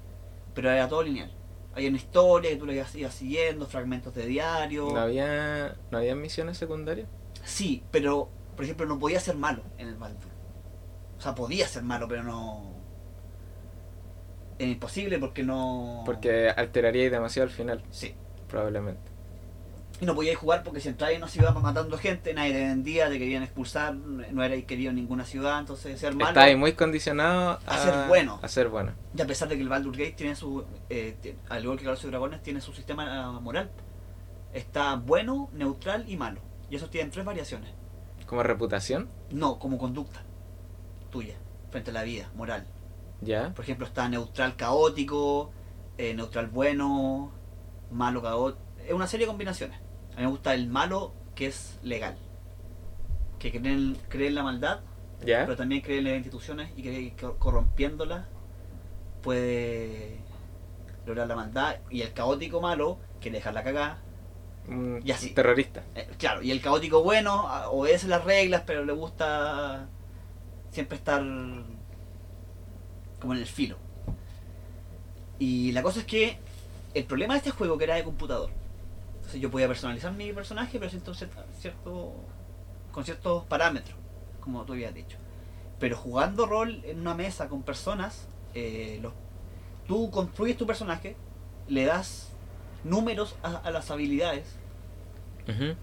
pero 0.54 0.70
era 0.70 0.88
todo 0.88 1.02
lineal. 1.02 1.30
Había 1.74 1.88
una 1.88 1.98
historia 1.98 2.50
que 2.50 2.56
tú 2.56 2.66
le 2.66 2.74
ibas, 2.74 2.94
ibas 2.94 3.14
siguiendo, 3.14 3.66
fragmentos 3.66 4.14
de 4.14 4.26
diario. 4.26 4.90
¿No 4.92 5.00
había, 5.00 5.76
¿No 5.90 5.98
había 5.98 6.14
misiones 6.14 6.58
secundarias? 6.58 7.08
Sí, 7.44 7.82
pero 7.90 8.28
por 8.54 8.64
ejemplo 8.64 8.86
no 8.86 8.98
podía 8.98 9.20
ser 9.20 9.36
malo 9.36 9.62
en 9.78 9.88
el 9.88 9.96
Baldur. 9.96 10.30
O 11.18 11.20
sea, 11.20 11.34
podía 11.34 11.66
ser 11.68 11.82
malo, 11.82 12.06
pero 12.08 12.22
no. 12.22 12.72
Era 14.58 14.70
imposible 14.70 15.18
porque 15.18 15.42
no. 15.42 16.02
Porque 16.04 16.48
alteraría 16.50 17.08
demasiado 17.10 17.48
al 17.48 17.54
final, 17.54 17.82
Sí. 17.90 18.14
probablemente. 18.48 19.11
Y 20.02 20.04
no 20.04 20.16
podíais 20.16 20.36
jugar 20.36 20.64
porque 20.64 20.80
si 20.80 20.88
entrabas 20.88 21.14
en 21.14 21.22
una 21.22 21.30
ciudad 21.30 21.54
matando 21.54 21.96
gente, 21.96 22.34
nadie 22.34 22.52
te 22.52 22.58
vendía, 22.58 23.08
te 23.08 23.20
querían 23.20 23.44
expulsar, 23.44 23.94
no 23.94 24.42
erais 24.42 24.64
querido 24.64 24.90
en 24.90 24.96
ninguna 24.96 25.24
ciudad, 25.24 25.60
entonces 25.60 26.00
ser 26.00 26.12
malo. 26.16 26.30
Está 26.30 26.42
ahí 26.42 26.56
muy 26.56 26.72
condicionado 26.72 27.60
a, 27.64 27.74
A 27.74 27.78
ser 27.78 28.08
bueno. 28.08 28.40
A 28.42 28.48
ser 28.48 28.68
bueno. 28.68 28.94
Y 29.16 29.20
a 29.22 29.26
pesar 29.28 29.48
de 29.48 29.54
que 29.54 29.62
el 29.62 29.68
Baldur 29.68 29.96
Gate 29.96 30.14
tiene 30.16 30.34
su. 30.34 30.64
eh, 30.90 31.36
al 31.48 31.62
igual 31.62 31.78
que 31.78 31.84
Calabozos 31.84 32.06
y 32.06 32.08
Dragones, 32.08 32.42
tiene 32.42 32.60
su 32.60 32.72
sistema 32.72 33.26
ah, 33.26 33.30
moral. 33.40 33.70
Está 34.52 34.96
bueno, 34.96 35.50
neutral 35.52 36.04
y 36.08 36.16
malo. 36.16 36.40
Y 36.68 36.74
esos 36.74 36.90
tienen 36.90 37.12
tres 37.12 37.24
variaciones. 37.24 37.70
Como 38.26 38.42
reputación, 38.42 39.08
No, 39.30 39.60
como 39.60 39.78
conducta 39.78 40.24
tuya, 41.10 41.36
frente 41.70 41.90
a 41.92 41.94
la 41.94 42.02
vida, 42.02 42.28
moral. 42.34 42.66
ya. 43.20 43.54
Por 43.54 43.64
ejemplo, 43.64 43.86
está 43.86 44.08
neutral 44.08 44.56
caótico, 44.56 45.52
eh, 45.96 46.12
neutral 46.12 46.48
bueno, 46.48 47.30
malo 47.92 48.20
caótico. 48.20 48.64
Es 48.84 48.92
una 48.92 49.06
serie 49.06 49.26
de 49.26 49.30
combinaciones. 49.30 49.78
A 50.14 50.16
mí 50.16 50.22
me 50.24 50.26
gusta 50.30 50.54
el 50.54 50.68
malo 50.68 51.12
que 51.34 51.46
es 51.46 51.78
legal. 51.82 52.16
Que 53.38 53.50
cree 53.50 53.72
en, 53.72 53.96
cree 54.08 54.28
en 54.28 54.34
la 54.34 54.42
maldad, 54.42 54.80
Ya. 55.24 55.40
pero 55.44 55.56
también 55.56 55.80
cree 55.80 55.98
en 55.98 56.04
las 56.04 56.14
instituciones 56.14 56.70
y 56.76 56.82
cree 56.82 57.14
que 57.14 57.26
corrompiéndolas 57.38 58.26
puede 59.22 60.18
lograr 61.06 61.26
la 61.26 61.36
maldad. 61.36 61.76
Y 61.90 62.02
el 62.02 62.12
caótico 62.12 62.60
malo 62.60 62.98
quiere 63.20 63.38
dejar 63.38 63.54
la 63.54 63.62
cagada. 63.64 63.98
Un 64.68 65.00
Y 65.04 65.10
así. 65.10 65.30
terrorista. 65.30 65.82
Eh, 65.94 66.08
claro, 66.18 66.42
y 66.42 66.50
el 66.52 66.60
caótico 66.60 67.02
bueno 67.02 67.46
obedece 67.70 68.06
las 68.08 68.24
reglas, 68.24 68.62
pero 68.66 68.84
le 68.84 68.92
gusta 68.92 69.88
siempre 70.70 70.96
estar 70.98 71.20
como 73.20 73.34
en 73.34 73.40
el 73.40 73.46
filo. 73.46 73.76
Y 75.38 75.72
la 75.72 75.82
cosa 75.82 76.00
es 76.00 76.06
que 76.06 76.38
el 76.94 77.04
problema 77.04 77.34
de 77.34 77.38
este 77.38 77.50
juego 77.50 77.76
que 77.78 77.84
era 77.84 77.94
de 77.96 78.04
computador. 78.04 78.50
Entonces 79.32 79.40
yo 79.44 79.50
podía 79.50 79.66
personalizar 79.66 80.12
mi 80.12 80.30
personaje, 80.34 80.78
pero 80.78 80.90
cierto, 80.90 81.14
cierto, 81.58 82.12
con 82.90 83.02
ciertos 83.02 83.44
parámetros, 83.46 83.96
como 84.40 84.62
tú 84.66 84.74
habías 84.74 84.92
dicho. 84.92 85.16
Pero 85.80 85.96
jugando 85.96 86.44
rol 86.44 86.82
en 86.84 87.00
una 87.00 87.14
mesa 87.14 87.48
con 87.48 87.62
personas, 87.62 88.28
eh, 88.52 88.98
los, 89.00 89.14
tú 89.88 90.10
construyes 90.10 90.58
tu 90.58 90.66
personaje, 90.66 91.16
le 91.66 91.86
das 91.86 92.28
números 92.84 93.36
a, 93.42 93.56
a 93.56 93.70
las 93.70 93.90
habilidades. 93.90 94.44
Ujú. 95.48 95.76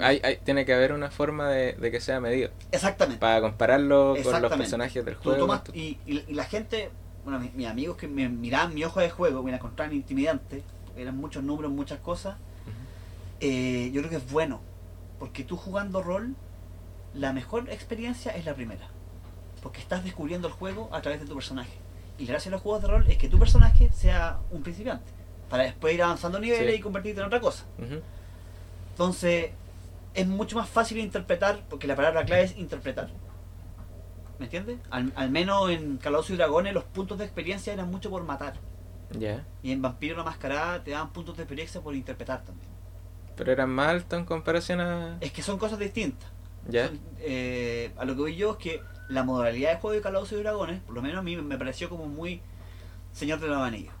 Hay, 0.00 0.20
hay- 0.22 0.36
tiene 0.36 0.64
que 0.64 0.72
haber 0.72 0.92
una 0.92 1.10
forma 1.10 1.50
de, 1.50 1.72
de 1.72 1.90
que 1.90 2.00
sea 2.00 2.20
medido. 2.20 2.50
Exactamente. 2.70 3.18
Para 3.18 3.40
compararlo 3.40 4.14
con 4.22 4.40
los 4.42 4.52
personajes 4.52 5.04
del 5.04 5.16
Tú 5.16 5.22
juego. 5.24 5.46
tomas- 5.48 5.64
tú- 5.64 5.72
y, 5.74 5.98
y- 6.06 6.24
y 6.28 6.34
la 6.34 6.44
gente, 6.44 6.90
bueno, 7.24 7.40
mis, 7.40 7.52
mis 7.52 7.66
amigos 7.66 7.96
que 7.96 8.06
me 8.06 8.28
miraban 8.28 8.72
mi 8.72 8.84
hoja 8.84 9.00
de 9.00 9.10
juego, 9.10 9.42
me 9.42 9.50
la 9.50 9.56
encontraban 9.56 9.92
intimidante, 9.92 10.62
eran 10.96 11.16
muchos 11.16 11.42
números, 11.42 11.72
muchas 11.72 11.98
cosas, 11.98 12.36
eh, 13.42 13.90
yo 13.92 14.00
creo 14.00 14.10
que 14.10 14.16
es 14.16 14.30
bueno, 14.32 14.60
porque 15.18 15.44
tú 15.44 15.56
jugando 15.56 16.02
rol, 16.02 16.34
la 17.14 17.32
mejor 17.34 17.68
experiencia 17.70 18.32
es 18.34 18.44
la 18.46 18.54
primera, 18.54 18.88
porque 19.62 19.80
estás 19.80 20.02
descubriendo 20.04 20.48
el 20.48 20.54
juego 20.54 20.88
a 20.92 21.02
través 21.02 21.20
de 21.20 21.26
tu 21.26 21.34
personaje. 21.34 21.72
Y 22.18 22.24
la 22.26 22.32
gracia 22.32 22.50
de 22.50 22.56
los 22.56 22.62
juegos 22.62 22.82
de 22.82 22.88
rol 22.88 23.04
es 23.08 23.18
que 23.18 23.28
tu 23.28 23.38
personaje 23.38 23.90
sea 23.92 24.38
un 24.50 24.62
principiante, 24.62 25.10
para 25.50 25.64
después 25.64 25.92
ir 25.94 26.02
avanzando 26.02 26.38
niveles 26.38 26.72
Sí. 26.72 26.78
y 26.78 26.80
convertirte 26.80 27.20
en 27.20 27.26
otra 27.26 27.40
cosa. 27.40 27.64
Entonces, 28.90 29.50
es 30.14 30.26
mucho 30.26 30.56
más 30.56 30.68
fácil 30.68 30.98
interpretar, 30.98 31.62
porque 31.68 31.86
la 31.86 31.96
palabra 31.96 32.24
clave 32.24 32.42
es 32.44 32.56
interpretar. 32.56 33.08
¿Me 34.38 34.46
entiendes? 34.46 34.78
Al, 34.90 35.12
al 35.16 35.30
menos 35.30 35.70
en 35.70 35.98
Calabozos 35.98 36.30
y 36.30 36.36
Dragones 36.36 36.74
los 36.74 36.84
puntos 36.84 37.18
de 37.18 37.24
experiencia 37.24 37.72
eran 37.72 37.90
mucho 37.90 38.10
por 38.10 38.22
matar. 38.24 38.54
Y 39.62 39.72
en 39.72 39.82
Vampiro 39.82 40.16
la 40.16 40.24
Mascarada 40.24 40.82
te 40.82 40.90
daban 40.92 41.12
puntos 41.12 41.36
de 41.36 41.42
experiencia 41.44 41.80
por 41.80 41.94
interpretar 41.94 42.42
también. 42.44 42.71
Pero 43.36 43.52
eran 43.52 43.70
más 43.70 43.88
altos 43.88 44.18
en 44.18 44.24
comparación 44.24 44.80
a. 44.80 45.16
Es 45.20 45.32
que 45.32 45.42
son 45.42 45.58
cosas 45.58 45.78
distintas. 45.78 46.28
¿Ya? 46.68 46.88
Son, 46.88 47.00
eh, 47.20 47.92
a 47.96 48.04
lo 48.04 48.14
que 48.14 48.20
voy 48.20 48.36
yo 48.36 48.52
es 48.52 48.56
que 48.58 48.82
la 49.08 49.24
modalidad 49.24 49.70
de 49.72 49.76
juego 49.80 49.94
de 49.94 50.00
Calabozos 50.02 50.38
y 50.38 50.42
Dragones, 50.42 50.80
por 50.82 50.94
lo 50.94 51.02
menos 51.02 51.18
a 51.18 51.22
mí 51.22 51.36
me 51.36 51.58
pareció 51.58 51.88
como 51.88 52.06
muy 52.06 52.40
Señor 53.12 53.40
de 53.40 53.48
los 53.48 53.58
Anillos. 53.58 53.92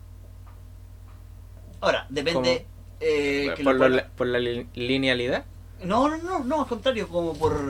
Ahora, 1.80 2.06
depende... 2.08 2.66
eh, 3.00 3.52
que 3.56 3.64
¿Por, 3.64 3.74
lo 3.74 3.86
ponga- 3.86 4.08
por 4.16 4.26
la 4.28 4.38
li- 4.38 4.68
linealidad? 4.74 5.44
No, 5.82 6.08
no, 6.08 6.16
no, 6.18 6.38
no, 6.44 6.60
al 6.62 6.68
contrario, 6.68 7.08
como 7.08 7.34
por 7.34 7.60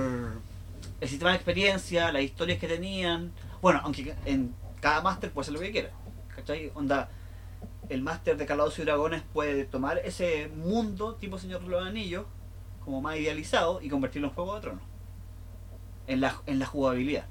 el 1.01 1.09
sistema 1.09 1.31
de 1.31 1.37
experiencia, 1.37 2.13
las 2.13 2.23
historias 2.23 2.59
que 2.59 2.69
tenían. 2.69 3.33
Bueno, 3.63 3.81
aunque 3.85 4.15
en 4.27 4.55
cada 4.81 5.01
máster 5.01 5.31
puede 5.31 5.47
ser 5.47 5.55
lo 5.55 5.61
que 5.61 5.73
quiera. 5.73 5.91
¿Cachai? 6.37 6.71
Onda, 6.75 7.09
el 7.93 8.03
máster 8.03 8.37
de 8.37 8.47
Calabozos 8.47 8.79
y 8.81 8.83
Dragones 8.85 9.23
puede 9.33 9.65
tomar 9.65 9.99
ese 9.99 10.49
mundo 10.49 11.15
tipo 11.17 11.39
Señor 11.39 11.63
de 11.63 11.69
los 11.69 11.87
Anillos, 11.87 12.25
como 12.85 13.01
más 13.01 13.17
idealizado, 13.17 13.81
y 13.83 13.89
convertirlo 13.89 14.29
en 14.29 14.35
Juego 14.35 14.55
de 14.57 14.61
Tronos. 14.63 14.83
En 16.07 16.21
la, 16.21 16.41
en 16.47 16.59
la 16.59 16.67
jugabilidad. 16.67 17.27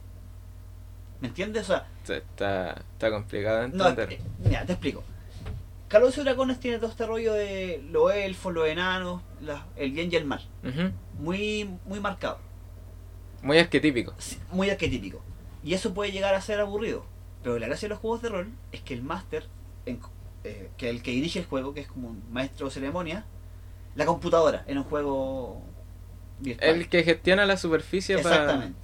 ¿Me 1.20 1.28
entiendes? 1.28 1.64
O 1.70 1.74
sea, 1.74 1.88
Está, 2.08 2.72
está 2.94 3.12
complicado 3.12 3.62
de 3.62 3.68
no, 3.70 3.88
entender. 3.90 4.20
eh, 4.20 4.22
mira, 4.44 4.66
te 4.66 4.74
explico. 4.74 5.04
Calabozos 5.88 6.20
y 6.20 6.24
Dragones 6.24 6.60
tiene 6.60 6.78
todo 6.80 6.90
este 6.90 7.06
rollo 7.06 7.34
de 7.34 7.84
los 7.92 8.14
elfos, 8.14 8.54
los 8.54 8.68
enanos, 8.68 9.22
la- 9.42 9.66
el 9.76 9.92
bien 9.92 10.10
y 10.12 10.16
el 10.16 10.26
mal. 10.26 10.42
Muy, 11.20 11.70
muy 11.86 12.00
marcado. 12.00 12.40
Muy 13.44 13.58
arquetípico. 13.60 14.14
Sí, 14.18 14.38
muy 14.52 14.70
arquetípico. 14.70 15.22
Y 15.64 15.74
eso 15.74 15.94
puede 15.94 16.12
llegar 16.12 16.34
a 16.34 16.42
ser 16.42 16.60
aburrido. 16.60 17.06
Pero 17.44 17.60
la 17.60 17.68
gracia 17.68 17.88
de 17.88 17.90
los 17.90 18.00
juegos 18.00 18.22
de 18.22 18.30
rol 18.30 18.50
es 18.72 18.82
que 18.82 18.94
el 18.94 19.02
máster, 19.04 19.48
en- 19.86 20.00
eh, 20.44 20.70
que 20.78 20.90
el 20.90 21.02
que 21.02 21.12
dirige 21.12 21.40
el 21.40 21.46
juego, 21.46 21.74
que 21.74 21.82
es 21.82 21.88
como 21.88 22.10
un 22.10 22.24
maestro 22.32 22.68
de 22.68 22.74
ceremonia, 22.74 23.26
la 23.96 24.06
computadora 24.06 24.64
en 24.68 24.78
un 24.78 24.84
juego 24.86 25.62
virtual. 26.40 26.70
El 26.70 26.90
que 26.90 27.04
gestiona 27.04 27.46
la 27.46 27.58
superficie 27.58 28.18
para... 28.20 28.36
Exactamente. 28.36 28.80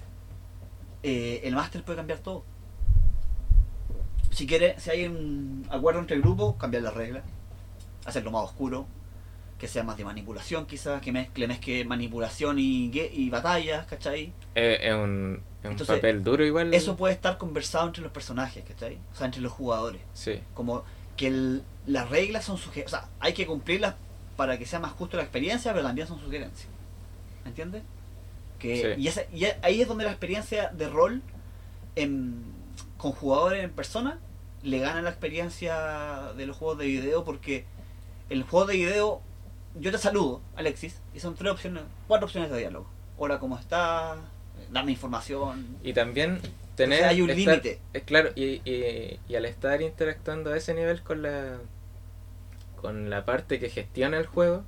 Eh, 1.03 1.41
el 1.43 1.55
máster 1.55 1.83
puede 1.83 1.97
cambiar 1.97 2.19
todo. 2.19 2.43
Si 4.31 4.45
quiere, 4.45 4.79
si 4.79 4.89
hay 4.91 5.05
un 5.05 5.65
acuerdo 5.69 5.99
entre 5.99 6.19
grupos, 6.19 6.55
cambiar 6.57 6.83
las 6.83 6.93
reglas, 6.93 7.23
hacerlo 8.05 8.31
más 8.31 8.43
oscuro, 8.43 8.85
que 9.57 9.67
sea 9.67 9.83
más 9.83 9.97
de 9.97 10.05
manipulación 10.05 10.67
quizás, 10.67 11.01
que 11.01 11.11
mezcle, 11.11 11.47
mezcle 11.47 11.83
manipulación 11.85 12.59
y, 12.59 12.91
y 12.93 13.29
batallas, 13.29 13.87
¿cachai? 13.87 14.33
Eh, 14.53 14.77
es 14.81 14.93
un, 14.93 15.41
es 15.61 15.65
un 15.65 15.71
Entonces, 15.71 15.95
papel 15.95 16.23
duro 16.23 16.45
igual. 16.45 16.73
Eso 16.73 16.95
puede 16.95 17.15
estar 17.15 17.39
conversado 17.39 17.87
entre 17.87 18.03
los 18.03 18.11
personajes, 18.11 18.63
¿cachai? 18.63 18.99
O 19.11 19.15
sea, 19.15 19.25
entre 19.25 19.41
los 19.41 19.51
jugadores. 19.51 20.01
Sí. 20.13 20.39
Como 20.53 20.83
que 21.17 21.27
el- 21.27 21.63
las 21.85 22.09
reglas 22.09 22.45
son 22.45 22.57
sugerencias. 22.57 23.01
O 23.01 23.05
sea, 23.05 23.09
hay 23.19 23.33
que 23.33 23.45
cumplirlas 23.45 23.95
para 24.35 24.57
que 24.57 24.65
sea 24.65 24.79
más 24.79 24.91
justo 24.93 25.17
la 25.17 25.23
experiencia, 25.23 25.73
pero 25.73 25.83
también 25.85 26.07
son 26.07 26.19
sugerencias. 26.21 26.69
¿Me 27.43 27.49
entiendes? 27.49 27.83
Que, 28.59 28.95
Sí. 28.95 29.01
y, 29.01 29.07
esa- 29.07 29.23
y 29.33 29.45
ahí 29.61 29.81
es 29.81 29.87
donde 29.87 30.03
la 30.05 30.11
experiencia 30.11 30.69
de 30.69 30.89
rol 30.89 31.21
en- 31.95 32.43
con 32.97 33.11
jugadores 33.11 33.63
en 33.63 33.71
persona 33.71 34.19
le 34.63 34.79
gana 34.79 35.01
la 35.01 35.09
experiencia 35.09 36.33
de 36.35 36.45
los 36.47 36.57
juegos 36.57 36.77
de 36.79 36.85
video 36.85 37.23
porque 37.23 37.65
el 38.29 38.43
juego 38.43 38.65
de 38.67 38.75
video 38.77 39.21
yo 39.79 39.91
te 39.91 39.97
saludo, 39.99 40.41
Alexis, 40.55 40.99
y 41.13 41.19
son 41.19 41.35
tres 41.35 41.51
opciones, 41.51 41.83
cuatro 42.07 42.25
opciones 42.25 42.49
de 42.49 42.57
diálogo. 42.57 42.87
Hola, 43.17 43.39
¿cómo 43.39 43.57
estás? 43.57 44.17
Dame 44.71 44.91
información. 44.91 45.77
Y 45.83 45.93
también 45.93 46.39
tener... 46.77 47.03
hay 47.03 47.21
un 47.21 47.27
límite. 47.29 47.81
eh, 47.93 48.01
claro, 48.01 48.29
y, 48.35 48.61
y, 48.63 49.19
y 49.27 49.35
al 49.35 49.45
estar 49.45 49.81
interactuando 49.81 50.53
a 50.53 50.57
ese 50.57 50.73
nivel 50.73 51.01
con 51.03 51.21
la 51.23 51.59
con 52.81 53.09
la 53.09 53.25
parte 53.25 53.59
que 53.59 53.69
gestiona 53.69 54.17
el 54.19 54.27
juego, 54.27 54.63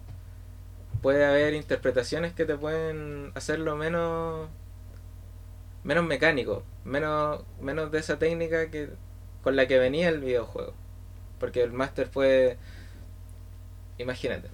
puede 1.01 1.25
haber 1.25 1.53
interpretaciones 1.53 2.33
que 2.33 2.45
te 2.45 2.57
pueden 2.57 3.31
hacerlo 3.35 3.75
menos 3.77 4.49
menos 5.83 6.05
mecánico, 6.05 6.63
menos 6.83 7.43
menos 7.61 7.91
de 7.91 7.99
esa 7.99 8.19
técnica 8.19 8.69
que 8.71 8.89
con 9.43 9.55
la 9.55 9.67
que 9.67 9.79
venía 9.79 10.09
el 10.09 10.19
videojuego. 10.19 10.73
Porque 11.39 11.63
el 11.63 11.71
máster 11.71 12.07
fue 12.07 12.57
imagínate. 13.97 14.49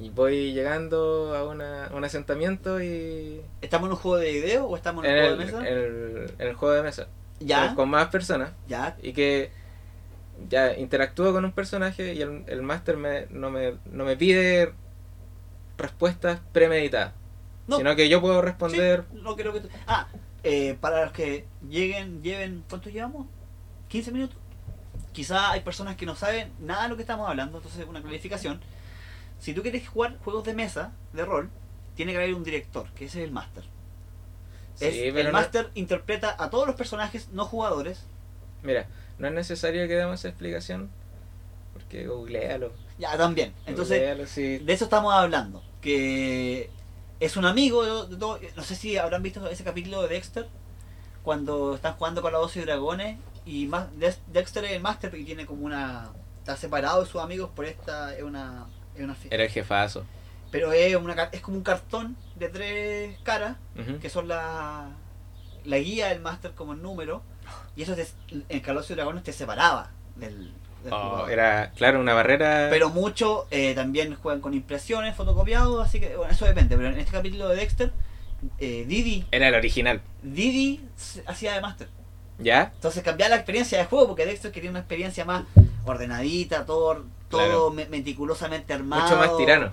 Y 0.00 0.08
voy 0.10 0.52
llegando 0.54 1.36
a 1.36 1.44
una, 1.44 1.86
a 1.88 1.94
un 1.94 2.02
asentamiento 2.04 2.82
y 2.82 3.42
¿Estamos 3.60 3.86
en 3.88 3.92
un 3.92 3.98
juego 3.98 4.16
de 4.16 4.32
video 4.32 4.66
o 4.66 4.74
estamos 4.76 5.04
en 5.04 5.10
en 5.10 5.16
un 5.16 5.22
el, 5.22 5.26
juego 5.36 5.38
de 5.38 5.44
mesa? 5.44 5.68
en 5.68 5.76
el- 5.76 6.34
en 6.38 6.48
el 6.48 6.54
juego 6.54 6.74
de 6.74 6.82
mesa. 6.82 7.06
ya, 7.38 7.74
Con 7.74 7.90
más 7.90 8.08
personas. 8.08 8.52
ya, 8.66 8.96
Y 9.02 9.12
que 9.12 9.50
ya 10.48 10.72
interactúo 10.74 11.32
con 11.32 11.44
un 11.44 11.52
personaje 11.52 12.14
y 12.14 12.22
el, 12.22 12.44
el 12.46 12.62
máster 12.62 12.96
me, 12.96 13.26
no, 13.28 13.50
me, 13.50 13.74
no 13.92 14.04
me 14.06 14.16
pide 14.16 14.72
respuestas 15.76 16.40
premeditadas. 16.52 17.12
No. 17.66 17.76
Sino 17.76 17.94
que 17.94 18.08
yo 18.08 18.20
puedo 18.22 18.40
responder. 18.42 19.04
Sí, 19.12 19.18
no 19.22 19.36
creo 19.36 19.52
que 19.52 19.60
tú- 19.60 19.68
Ah, 19.86 20.08
eh, 20.42 20.76
para 20.80 21.04
los 21.04 21.12
que 21.12 21.46
lleguen, 21.68 22.22
lleven, 22.22 22.64
¿cuánto 22.68 22.88
llevamos? 22.90 23.26
¿15 23.90 24.12
minutos? 24.12 24.36
Quizá 25.12 25.50
hay 25.50 25.60
personas 25.60 25.96
que 25.96 26.06
no 26.06 26.14
saben 26.16 26.52
nada 26.60 26.84
de 26.84 26.88
lo 26.88 26.96
que 26.96 27.02
estamos 27.02 27.28
hablando, 27.28 27.58
entonces 27.58 27.86
una 27.86 28.00
clarificación. 28.00 28.60
Si 29.40 29.52
tú 29.54 29.62
quieres 29.62 29.88
jugar 29.88 30.16
juegos 30.22 30.44
de 30.44 30.54
mesa, 30.54 30.92
de 31.12 31.24
rol, 31.24 31.50
tiene 31.96 32.12
que 32.12 32.18
haber 32.18 32.34
un 32.34 32.44
director, 32.44 32.88
que 32.92 33.06
ese 33.06 33.20
es 33.20 33.24
el 33.24 33.32
máster. 33.32 33.64
Sí, 34.74 34.86
el 34.86 35.24
no- 35.26 35.32
máster 35.32 35.70
interpreta 35.74 36.34
a 36.38 36.48
todos 36.50 36.66
los 36.66 36.76
personajes 36.76 37.28
no 37.32 37.44
jugadores. 37.44 38.04
Mira, 38.62 38.86
no 39.18 39.28
es 39.28 39.34
necesario 39.34 39.86
que 39.88 39.96
demos 39.96 40.20
esa 40.20 40.28
explicación. 40.28 40.90
Porque 41.74 42.06
googlealo. 42.06 42.72
Ya, 42.98 43.16
también. 43.16 43.52
Entonces, 43.66 43.98
googlealo, 43.98 44.26
sí. 44.26 44.58
de 44.58 44.72
eso 44.72 44.84
estamos 44.84 45.12
hablando. 45.14 45.62
Que 45.80 46.70
es 47.20 47.36
un 47.36 47.44
amigo 47.46 48.06
de, 48.06 48.16
todo- 48.16 48.38
No 48.56 48.62
sé 48.62 48.74
si 48.74 48.96
habrán 48.96 49.22
visto 49.22 49.46
ese 49.48 49.64
capítulo 49.64 50.02
de 50.02 50.08
Dexter. 50.08 50.48
Cuando 51.22 51.74
están 51.74 51.94
jugando 51.94 52.22
con 52.22 52.32
la 52.32 52.38
voz 52.38 52.56
y 52.56 52.60
dragones. 52.60 53.18
Y 53.46 53.70
Dexter 54.28 54.64
es 54.64 54.72
el 54.72 54.80
máster 54.82 55.14
y 55.14 55.24
tiene 55.24 55.46
como 55.46 55.64
una. 55.64 56.10
Está 56.38 56.56
separado 56.56 57.02
de 57.04 57.10
sus 57.10 57.20
amigos 57.20 57.50
por 57.54 57.64
esta. 57.66 58.14
Es 58.16 58.22
una. 58.22 58.66
Es 58.94 59.02
una 59.04 59.16
Era 59.30 59.44
el 59.44 59.50
jefazo. 59.50 60.04
pero 60.50 60.72
es, 60.72 60.94
una, 60.96 61.14
es 61.32 61.40
como 61.40 61.56
un 61.56 61.62
cartón 61.62 62.16
de 62.36 62.48
tres 62.48 63.18
caras. 63.22 63.56
Que 64.00 64.08
son 64.10 64.28
la. 64.28 64.88
La 65.64 65.76
guía 65.76 66.08
del 66.08 66.20
máster 66.20 66.52
como 66.52 66.72
el 66.72 66.80
número. 66.82 67.22
Y 67.76 67.82
eso 67.82 67.94
te, 67.94 68.06
en 68.48 68.60
Calabozos 68.60 68.92
y 68.92 68.94
Dragones 68.94 69.22
te 69.22 69.32
separaba 69.32 69.90
del. 70.16 70.52
del 70.84 70.92
Oh, 70.92 71.28
era, 71.28 71.72
claro, 71.72 72.00
una 72.00 72.14
barrera. 72.14 72.68
Pero 72.70 72.88
muchos 72.88 73.44
eh, 73.50 73.74
también 73.74 74.14
juegan 74.16 74.40
con 74.40 74.54
impresiones, 74.54 75.14
fotocopiados, 75.14 75.86
así 75.86 76.00
que 76.00 76.16
bueno, 76.16 76.32
eso 76.32 76.46
depende. 76.46 76.76
Pero 76.76 76.88
en 76.88 76.98
este 76.98 77.12
capítulo 77.12 77.48
de 77.48 77.56
Dexter, 77.56 77.92
eh, 78.58 78.86
Didi, 78.88 79.26
Era 79.30 79.48
el 79.48 79.54
original. 79.54 80.00
Didi 80.22 80.80
hacía 81.26 81.52
de 81.52 81.60
máster. 81.60 81.88
¿Ya? 82.38 82.72
Entonces 82.74 83.02
cambiaba 83.02 83.28
la 83.30 83.36
experiencia 83.36 83.76
de 83.76 83.84
juego 83.84 84.06
porque 84.08 84.24
Dexter 84.24 84.50
quería 84.50 84.70
una 84.70 84.78
experiencia 84.78 85.26
más 85.26 85.44
ordenadita, 85.84 86.64
todo, 86.64 87.04
todo 87.30 87.40
Claro. 87.40 87.70
me- 87.70 87.86
meticulosamente 87.86 88.72
armado. 88.74 89.02
Mucho 89.04 89.16
más 89.16 89.36
tirano. 89.38 89.72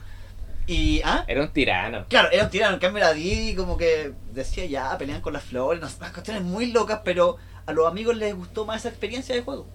Y, 0.68 1.02
¿ah? 1.06 1.24
Era 1.28 1.42
un 1.42 1.50
tirano. 1.50 2.06
Claro, 2.10 2.30
era 2.32 2.44
un 2.44 2.50
tirano. 2.50 2.74
En 2.76 2.80
cambio, 2.80 3.02
la 3.04 3.14
Didi 3.14 3.56
como 3.56 3.78
que 3.78 4.14
decía 4.34 4.66
ya, 4.66 4.98
pelean 4.98 5.22
con 5.22 5.34
las 5.34 5.44
flores, 5.44 5.82
no 5.82 5.88
sé, 5.90 5.96
unas 6.00 6.12
cuestiones 6.12 6.44
muy 6.44 6.72
locas, 6.72 7.02
pero 7.04 7.38
a 7.66 7.74
los 7.74 7.88
amigos 7.88 8.16
les 8.18 8.36
gustó 8.36 8.66
más 8.66 8.82
esa 8.82 8.90
experiencia 8.90 9.34
de 9.36 9.42
juego. 9.42 9.66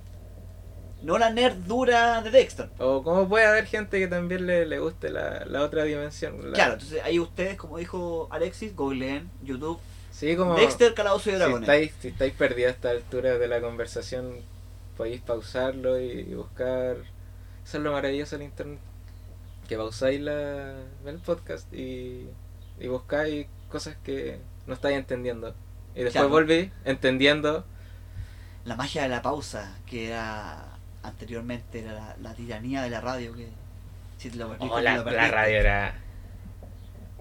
No 1.03 1.19
la 1.19 1.31
nerd 1.31 1.57
dura 1.67 2.23
de 2.23 2.31
Dexter. 2.31 2.69
O 2.79 3.03
cómo 3.03 3.29
puede 3.29 3.45
haber 3.47 3.67
gente 3.67 3.99
que 3.99 4.07
también 4.07 4.47
le, 4.47 4.67
le 4.67 4.79
guste 4.79 5.11
la, 5.11 5.45
la 5.47 5.63
otra 5.63 5.83
dimensión. 5.85 6.51
la- 6.51 6.53
Claro, 6.55 6.75
entonces 6.75 7.03
ahí 7.03 7.19
ustedes, 7.19 7.57
como 7.57 7.79
dijo 7.79 8.29
Alexis, 8.31 8.77
googleen 8.77 9.29
YouTube, 9.43 9.81
Sí, 10.13 10.37
como. 10.37 10.55
Dexter, 10.55 10.95
Calabozo 10.95 11.31
y 11.31 11.33
si 11.33 11.39
Dragones. 11.39 11.63
estáis, 11.63 11.93
si 12.01 12.09
estáis 12.09 12.35
perdidos 12.35 12.69
a 12.73 12.75
esta 12.75 12.91
altura 12.91 13.39
de 13.39 13.49
la 13.49 13.61
conversación, 13.61 14.37
podéis 14.97 15.21
pausarlo 15.23 15.99
y, 15.99 16.23
buscar. 16.35 16.97
Eso 17.65 17.79
es 17.79 17.83
lo 17.85 17.93
maravilloso 17.93 18.37
del 18.37 18.47
internet. 18.47 18.81
Que 19.69 19.77
pausáis 19.77 20.21
la, 20.21 20.75
el 21.07 21.19
podcast 21.25 21.73
y, 21.73 22.29
y 22.81 22.89
buscáis 22.89 23.47
cosas 23.71 23.97
que 24.05 24.39
no 24.67 24.75
estáis 24.75 24.97
entendiendo. 24.99 25.55
Y 25.95 25.99
después 26.03 26.13
Claro. 26.13 26.29
volví 26.31 26.71
entendiendo. 26.85 27.65
La 28.65 28.77
magia 28.77 29.03
de 29.03 29.09
la 29.09 29.23
pausa, 29.23 29.77
que 29.87 30.09
era 30.09 30.69
anteriormente 31.03 31.81
era 31.81 31.93
la, 31.93 32.17
la 32.21 32.35
tiranía 32.35 32.83
de 32.83 32.91
la 32.91 33.01
radio, 33.01 33.35
que 33.35 33.49
si 34.19 34.31
te 34.31 34.37
lo 34.37 34.55
Oh, 34.59 34.77
te 34.77 34.83
la, 34.83 34.97
lo 34.99 35.05
la 35.11 35.31
radio 35.31 35.59
era. 35.59 35.95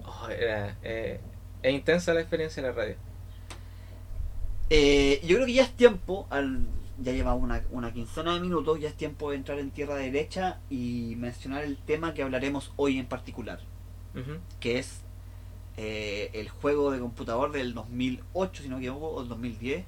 Oh, 0.05 0.27
era. 0.29 0.75
Eh, 0.83 1.19
es 1.63 1.73
intensa 1.73 2.13
la 2.13 2.21
experiencia 2.21 2.61
de 2.61 2.69
la 2.69 2.75
radio. 2.75 2.95
Eh, 4.69 5.19
yo 5.23 5.35
creo 5.35 5.45
que 5.45 5.53
ya 5.53 5.63
es 5.63 5.71
tiempo, 5.75 6.27
al, 6.29 6.65
ya 6.99 7.11
lleva 7.11 7.33
una, 7.33 7.63
una 7.71 7.93
quincena 7.93 8.33
de 8.33 8.39
minutos, 8.39 8.79
ya 8.79 8.89
es 8.89 8.95
tiempo 8.95 9.31
de 9.31 9.37
entrar 9.37 9.59
en 9.59 9.71
tierra 9.71 9.95
derecha 9.95 10.59
y 10.69 11.15
mencionar 11.17 11.63
el 11.63 11.77
tema 11.77 12.13
que 12.13 12.23
hablaremos 12.23 12.71
hoy 12.75 12.99
en 12.99 13.05
particular, 13.05 13.59
que 14.59 14.79
es 14.79 15.01
eh, 15.77 16.29
el 16.33 16.49
juego 16.49 16.91
de 16.91 16.99
computador 16.99 17.51
del 17.51 17.73
2008, 17.73 18.63
si 18.63 18.69
no 18.69 18.77
me 18.77 18.83
equivoco, 18.83 19.07
o 19.07 19.21
el 19.21 19.29
2010, 19.29 19.85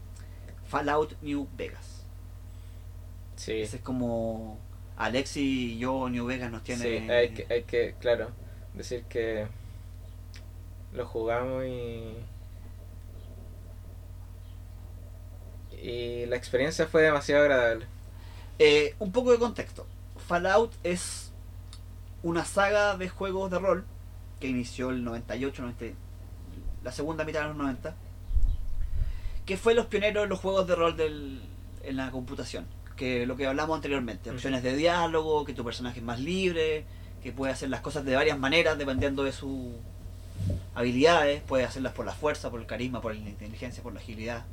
Fallout 0.67 1.21
New 1.21 1.47
Vegas. 1.57 2.05
Sí. 3.35 3.53
Ese 3.53 3.77
es 3.77 3.81
como 3.81 4.57
Alexi 4.97 5.73
y 5.73 5.77
yo, 5.77 6.09
New 6.09 6.25
Vegas 6.25 6.51
nos 6.51 6.63
tiene... 6.63 6.83
Sí, 6.83 7.09
hay 7.11 7.29
que, 7.29 7.45
hay 7.53 7.63
que, 7.63 7.95
claro, 7.99 8.29
decir 8.73 9.03
que 9.03 9.47
Lo 10.93 11.05
jugamos 11.05 11.65
y. 11.65 12.15
Y 15.83 16.25
la 16.27 16.37
experiencia 16.37 16.87
fue 16.87 17.01
demasiado 17.01 17.41
agradable. 17.41 17.87
Eh, 18.57 18.95
un 18.99 19.11
poco 19.11 19.33
de 19.33 19.37
contexto. 19.37 19.85
Fallout 20.15 20.71
es 20.81 21.33
una 22.23 22.45
saga 22.45 22.95
de 22.95 23.09
juegos 23.09 23.51
de 23.51 23.59
rol 23.59 23.85
que 24.39 24.47
inició 24.47 24.91
el 24.91 25.03
98, 25.03 25.61
90, 25.61 25.85
la 26.85 26.91
segunda 26.93 27.25
mitad 27.25 27.41
de 27.41 27.47
los 27.49 27.57
90, 27.57 27.95
que 29.45 29.57
fue 29.57 29.73
los 29.73 29.87
pioneros 29.87 30.23
en 30.23 30.29
los 30.29 30.39
juegos 30.39 30.65
de 30.67 30.75
rol 30.75 30.95
del, 30.95 31.41
en 31.83 31.97
la 31.97 32.11
computación. 32.11 32.65
Que 32.95 33.25
lo 33.25 33.35
que 33.35 33.45
hablamos 33.45 33.75
anteriormente, 33.75 34.31
opciones 34.31 34.63
de 34.63 34.77
diálogo, 34.77 35.43
que 35.43 35.53
tu 35.53 35.65
personaje 35.65 35.99
es 35.99 36.05
más 36.05 36.21
libre, 36.21 36.85
que 37.21 37.33
puede 37.33 37.51
hacer 37.51 37.67
las 37.69 37.81
cosas 37.81 38.05
de 38.05 38.15
varias 38.15 38.39
maneras 38.39 38.77
dependiendo 38.77 39.25
de 39.25 39.33
sus 39.33 39.73
habilidades, 40.75 41.41
puede 41.41 41.65
hacerlas 41.65 41.91
por 41.91 42.05
la 42.05 42.13
fuerza, 42.13 42.49
por 42.49 42.61
el 42.61 42.67
carisma, 42.67 43.01
por 43.01 43.13
la 43.13 43.29
inteligencia, 43.29 43.83
por 43.83 43.93
la 43.93 43.99
agilidad, 43.99 44.45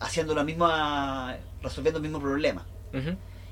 haciendo 0.00 0.34
la 0.34 0.44
misma, 0.44 1.36
resolviendo 1.62 1.98
el 1.98 2.02
mismo 2.02 2.20
problema. 2.20 2.64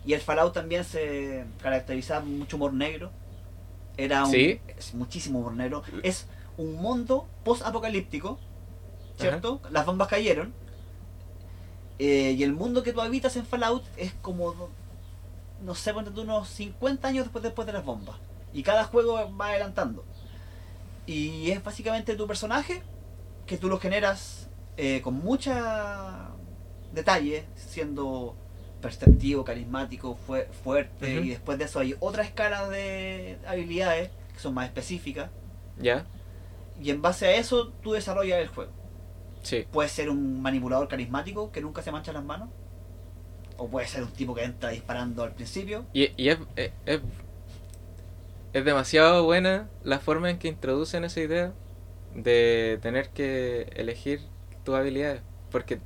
Y 0.07 0.13
el 0.13 0.21
Fallout 0.21 0.53
también 0.53 0.85
se 0.85 1.45
caracterizaba 1.63 2.25
mucho 2.25 2.57
humor 2.57 2.73
negro. 2.75 3.11
Era 3.97 4.25
un, 4.25 4.31
Sí. 4.31 4.61
es 4.77 4.95
muchísimo 4.95 5.39
humor 5.39 5.55
negro. 5.55 5.83
Es 6.03 6.27
un 6.57 6.75
mundo 6.75 7.27
post-apocalíptico, 7.45 8.39
¿cierto? 9.19 9.61
Las 9.71 9.87
bombas 9.87 10.09
cayeron. 10.09 10.53
eh, 12.01 12.35
y 12.37 12.43
el 12.43 12.53
mundo 12.53 12.83
que 12.83 12.93
tú 12.93 13.01
habitas 13.01 13.37
en 13.37 13.47
Fallout 13.47 13.85
es 13.97 14.13
como, 14.21 14.69
no 15.63 15.75
sé, 15.77 15.95
ponte 15.95 16.11
unos 16.21 16.49
50 16.49 17.07
años 17.07 17.25
después, 17.27 17.43
después 17.45 17.67
de 17.67 17.73
las 17.73 17.85
bombas. 17.85 18.17
Y 18.53 18.63
cada 18.65 18.83
juego 18.85 19.15
va 19.37 19.49
adelantando. 19.51 20.05
Y 21.07 21.51
es 21.53 21.63
básicamente 21.63 22.17
tu 22.17 22.27
personaje, 22.27 22.83
que 23.47 23.59
tú 23.59 23.69
lo 23.69 23.79
generas 23.79 24.49
eh, 24.77 25.03
con 25.03 25.15
mucha 25.15 26.31
detalle, 26.95 27.45
siendo 27.57 28.35
perceptivo, 28.81 29.45
carismático, 29.45 30.17
fue, 30.27 30.49
fuerte. 30.63 31.15
Y 31.21 31.31
después 31.31 31.59
de 31.59 31.65
eso 31.65 31.81
hay 31.81 31.95
otra 32.01 32.23
escala 32.23 32.69
de 32.69 33.39
habilidades 33.47 34.11
que 34.33 34.39
son 34.41 34.55
más 34.55 34.67
específicas. 34.67 35.31
¿Ya? 35.79 36.05
Y 36.81 36.91
en 36.91 37.01
base 37.03 37.27
a 37.27 37.37
eso 37.37 37.69
tú 37.83 37.93
desarrollas 37.93 38.41
el 38.41 38.49
juego. 38.49 38.71
Sí. 39.43 39.67
Puede 39.71 39.89
ser 39.89 40.11
un 40.11 40.41
manipulador 40.43 40.89
carismático 40.89 41.51
que 41.53 41.61
nunca 41.61 41.83
se 41.83 41.93
mancha 41.93 42.13
las 42.13 42.25
manos. 42.25 42.49
O 43.57 43.69
puede 43.69 43.87
ser 43.87 44.03
un 44.03 44.11
tipo 44.11 44.35
que 44.35 44.43
entra 44.45 44.71
disparando 44.71 45.23
al 45.23 45.33
principio. 45.33 45.85
Y, 45.93 46.11
y 46.17 46.29
es, 46.31 46.39
es, 46.57 46.73
es- 46.87 47.01
es 48.53 48.65
demasiado 48.65 49.25
buena 49.25 49.69
la 49.83 49.99
forma 49.99 50.31
en 50.31 50.39
que 50.39 50.49
introducen 50.49 51.05
esa 51.05 51.21
idea 51.21 51.53
de 52.15 52.79
tener 52.83 53.09
que 53.11 53.63
elegir 53.75 54.21
tus 54.65 54.75
habilidades. 54.77 55.23
Porque 55.51 55.81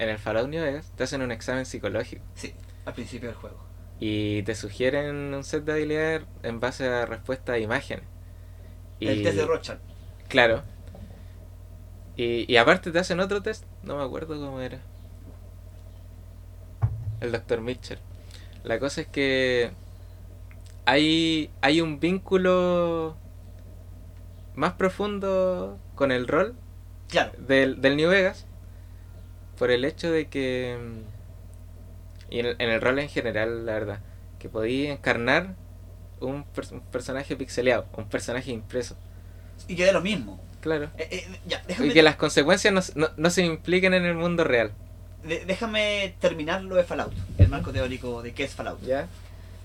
en 0.00 0.08
el 0.08 0.18
Fallout 0.18 0.48
New 0.48 0.60
Vegas 0.62 0.90
te 0.96 1.04
hacen 1.04 1.22
un 1.22 1.30
examen 1.30 1.64
psicológico 1.66 2.24
Sí, 2.34 2.52
al 2.84 2.94
principio 2.94 3.28
del 3.28 3.36
juego. 3.38 3.58
y 4.00 4.42
te 4.42 4.54
sugieren 4.56 5.34
un 5.34 5.44
set 5.44 5.64
de 5.64 5.72
habilidades 5.72 6.22
en 6.42 6.58
base 6.58 6.88
a 6.88 7.06
respuesta 7.06 7.52
a 7.52 7.58
imágenes. 7.58 8.04
El 8.98 9.22
test 9.22 9.36
de 9.36 9.46
Rothschild. 9.46 9.78
Claro. 10.28 10.62
Y, 12.16 12.50
y 12.52 12.56
aparte 12.56 12.90
te 12.90 12.98
hacen 12.98 13.20
otro 13.20 13.40
test, 13.42 13.64
no 13.82 13.96
me 13.96 14.02
acuerdo 14.04 14.38
cómo 14.40 14.60
era. 14.60 14.80
El 17.20 17.32
Dr. 17.32 17.60
Mitchell. 17.60 17.98
La 18.64 18.78
cosa 18.78 19.02
es 19.02 19.06
que 19.06 19.70
hay, 20.86 21.50
hay 21.62 21.80
un 21.80 22.00
vínculo 22.00 23.16
más 24.54 24.72
profundo 24.74 25.78
con 25.94 26.10
el 26.12 26.26
rol 26.26 26.54
Claro, 27.08 27.32
del, 27.38 27.80
del 27.80 27.96
New 27.96 28.10
Vegas 28.10 28.46
por 29.60 29.70
el 29.70 29.84
hecho 29.84 30.10
de 30.10 30.26
que 30.28 30.76
mm, 30.80 32.32
y 32.34 32.38
en 32.40 32.46
el, 32.46 32.56
en 32.58 32.70
el 32.70 32.80
rol 32.80 32.98
en 32.98 33.10
general 33.10 33.66
la 33.66 33.74
verdad 33.74 34.00
que 34.38 34.48
podía 34.48 34.90
encarnar 34.92 35.54
un, 36.20 36.44
pers- 36.46 36.72
un 36.72 36.80
personaje 36.80 37.36
pixeleado 37.36 37.84
un 37.96 38.06
personaje 38.06 38.50
impreso 38.50 38.96
y 39.68 39.76
queda 39.76 39.92
lo 39.92 40.00
mismo. 40.00 40.40
claro 40.62 40.90
Eh, 40.96 41.08
eh, 41.10 41.38
ya, 41.46 41.62
déjame, 41.68 41.88
y 41.90 41.92
que 41.92 42.02
las 42.02 42.16
consecuencias 42.16 42.72
no, 42.72 42.80
no, 42.94 43.10
no 43.16 43.30
se 43.30 43.44
impliquen 43.44 43.92
en 43.92 44.06
el 44.06 44.14
mundo 44.14 44.44
real 44.44 44.72
de- 45.24 45.44
déjame 45.44 46.14
terminar 46.20 46.62
lo 46.62 46.76
de 46.76 46.84
Fallout, 46.84 47.12
el 47.38 47.48
marco 47.48 47.70
teórico 47.70 48.22
de 48.22 48.32
qué 48.32 48.44
es 48.44 48.54
Fallout. 48.54 48.80
ya 48.82 49.06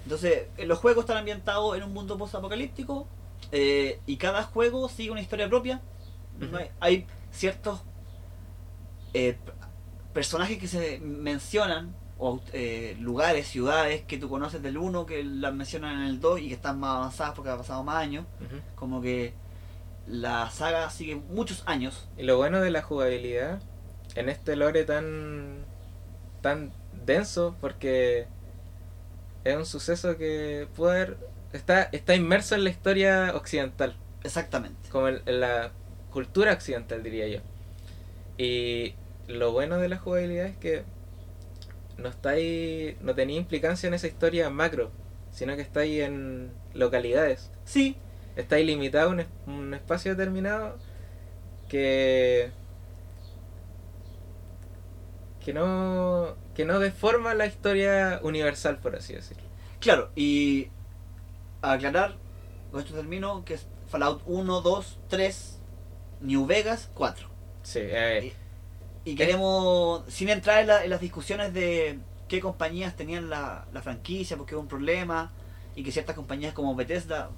Entonces, 0.03 0.47
eh, 0.57 0.65
los 0.65 0.77
juegos 0.79 1.03
están 1.05 1.17
ambientados 1.17 1.77
en 1.77 1.83
un 1.83 1.93
mundo 1.93 2.17
post-apocalíptico 2.17 3.07
eh, 3.53 3.99
y 4.05 4.17
cada 4.17 4.43
juego 4.43 4.89
sigue 4.89 5.11
una 5.11 5.21
historia 5.21 5.47
propia. 5.47 5.79
No 6.39 6.47
Ujú. 6.47 6.57
hay, 6.57 6.69
hay 6.81 7.07
ciertos 7.31 7.79
eh, 9.13 9.37
personajes 10.15 10.57
que 10.57 10.67
se 10.67 10.99
mencionan, 10.99 11.93
o 12.17 12.39
eh, 12.53 12.95
lugares, 12.99 13.45
ciudades 13.47 14.01
que 14.07 14.17
tú 14.17 14.29
conoces 14.29 14.63
del 14.63 14.77
1 14.77 15.05
que 15.05 15.23
las 15.23 15.53
mencionan 15.53 15.99
en 15.99 16.07
el 16.07 16.19
2 16.21 16.39
y 16.39 16.47
que 16.47 16.53
están 16.55 16.79
más 16.79 16.95
avanzadas 16.95 17.33
porque 17.35 17.51
ha 17.51 17.57
pasado 17.57 17.83
más 17.83 17.97
años. 17.97 18.25
Como 18.75 19.01
que 19.01 19.33
la 20.07 20.49
saga 20.49 20.89
sigue 20.89 21.15
muchos 21.17 21.61
años. 21.67 22.07
y 22.17 22.23
lo 22.23 22.37
bueno 22.37 22.61
de 22.61 22.71
la 22.71 22.81
jugabilidad 22.81 23.61
en 24.15 24.29
este 24.29 24.55
lore 24.55 24.85
tan 24.85 25.65
tan 26.41 26.71
denso 27.05 27.55
porque 27.59 28.27
es 29.43 29.55
un 29.57 29.65
suceso 29.65 30.15
que 30.17 30.67
puede 30.75 30.91
haber- 31.01 31.17
está 31.53 31.83
está 31.91 32.15
inmerso 32.15 32.55
en 32.55 32.63
la 32.63 32.69
historia 32.69 33.33
occidental 33.35 33.95
Exactamente. 34.23 34.89
como 34.89 35.07
en, 35.09 35.21
en 35.25 35.39
la 35.41 35.71
cultura 36.11 36.53
occidental 36.53 37.03
diría 37.03 37.27
yo 37.27 37.39
y 38.37 38.93
lo 39.27 39.51
bueno 39.51 39.77
de 39.77 39.89
la 39.89 39.97
jugabilidad 39.97 40.47
es 40.47 40.57
que 40.57 40.83
no 41.97 42.09
está 42.09 42.31
ahí 42.31 42.97
no 43.01 43.15
tenía 43.15 43.37
implicancia 43.37 43.87
en 43.87 43.93
esa 43.93 44.07
historia 44.07 44.49
macro 44.49 44.91
sino 45.31 45.55
que 45.55 45.61
está 45.61 45.81
ahí 45.81 46.01
en 46.01 46.51
localidades 46.73 47.51
Sí, 47.63 47.97
está 48.35 48.57
ahí 48.57 48.65
limitado 48.65 49.09
a 49.09 49.13
un, 49.13 49.25
un 49.47 49.73
espacio 49.73 50.11
determinado 50.15 50.77
que 51.69 52.51
que 55.43 55.53
no 55.53 56.35
que 56.53 56.65
no 56.65 56.79
deforma 56.79 57.33
la 57.33 57.45
historia 57.45 58.19
universal 58.23 58.77
por 58.79 58.95
así 58.95 59.13
decirlo 59.13 59.45
claro. 59.85 60.09
Y 60.15 60.69
aclarar, 61.61 62.15
con 62.71 62.81
esto 62.81 62.95
termino, 62.95 63.45
que 63.45 63.55
es 63.55 63.67
Fallout 63.87 64.21
1, 64.25 64.61
2, 64.61 64.99
3, 65.09 65.59
New 66.21 66.45
Vegas, 66.45 66.89
4. 66.95 67.29
sí 67.63 67.79
eh, 67.81 68.33
Y 69.05 69.15
queremos, 69.15 70.03
sin 70.07 70.29
entrar 70.29 70.59
en, 70.61 70.67
la- 70.67 70.83
en 70.83 70.89
las 70.89 70.99
discusiones 70.99 71.53
de 71.53 71.99
qué 72.27 72.39
compañías 72.41 72.95
tenían 72.95 73.29
la, 73.29 73.65
la 73.71 73.81
franquicia, 73.81 74.35
porque 74.35 74.55
hubo 74.55 74.61
un 74.63 74.67
problema, 74.67 75.31
y 75.75 75.83
que 75.83 75.91
ciertas 75.91 76.15
compañías 76.15 76.53
como 76.53 76.75
Bethesda, 76.75 77.29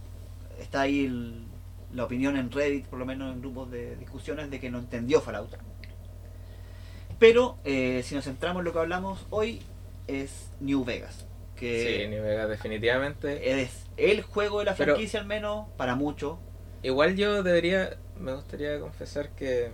está 0.60 0.82
ahí 0.82 1.06
el- 1.06 1.46
la 1.94 2.06
opinión 2.06 2.38
en 2.38 2.52
Reddit, 2.52 2.86
por 2.88 3.00
lo 3.00 3.06
menos 3.06 3.34
en 3.34 3.42
grupos 3.42 3.70
de 3.70 3.96
discusiones, 3.98 4.50
de 4.50 4.60
que 4.60 4.70
no 4.72 4.80
entendió 4.80 5.22
Fallout. 5.22 5.56
Pero 7.20 7.58
eh, 7.66 8.02
si 8.04 8.16
nos 8.16 8.24
centramos 8.26 8.62
en 8.62 8.66
lo 8.66 8.74
que 8.74 8.80
hablamos 8.80 9.26
hoy, 9.30 9.62
es 10.08 10.52
New 10.60 10.86
Vegas, 10.86 11.16
sí 11.16 11.26
que 11.58 12.08
New 12.10 12.24
Vegas 12.24 12.48
definitivamente 12.48 13.62
es 13.62 13.88
el 13.98 14.22
juego 14.22 14.60
de 14.60 14.66
la 14.66 14.76
Pero- 14.76 14.94
franquicia 14.94 15.20
al 15.20 15.26
menos, 15.26 15.68
para 15.78 15.96
muchos. 15.96 16.38
Igual 16.84 17.16
yo 17.16 17.42
debería, 17.44 17.98
me 18.20 18.34
gustaría 18.36 18.80
confesar 18.80 19.30
que 19.32 19.72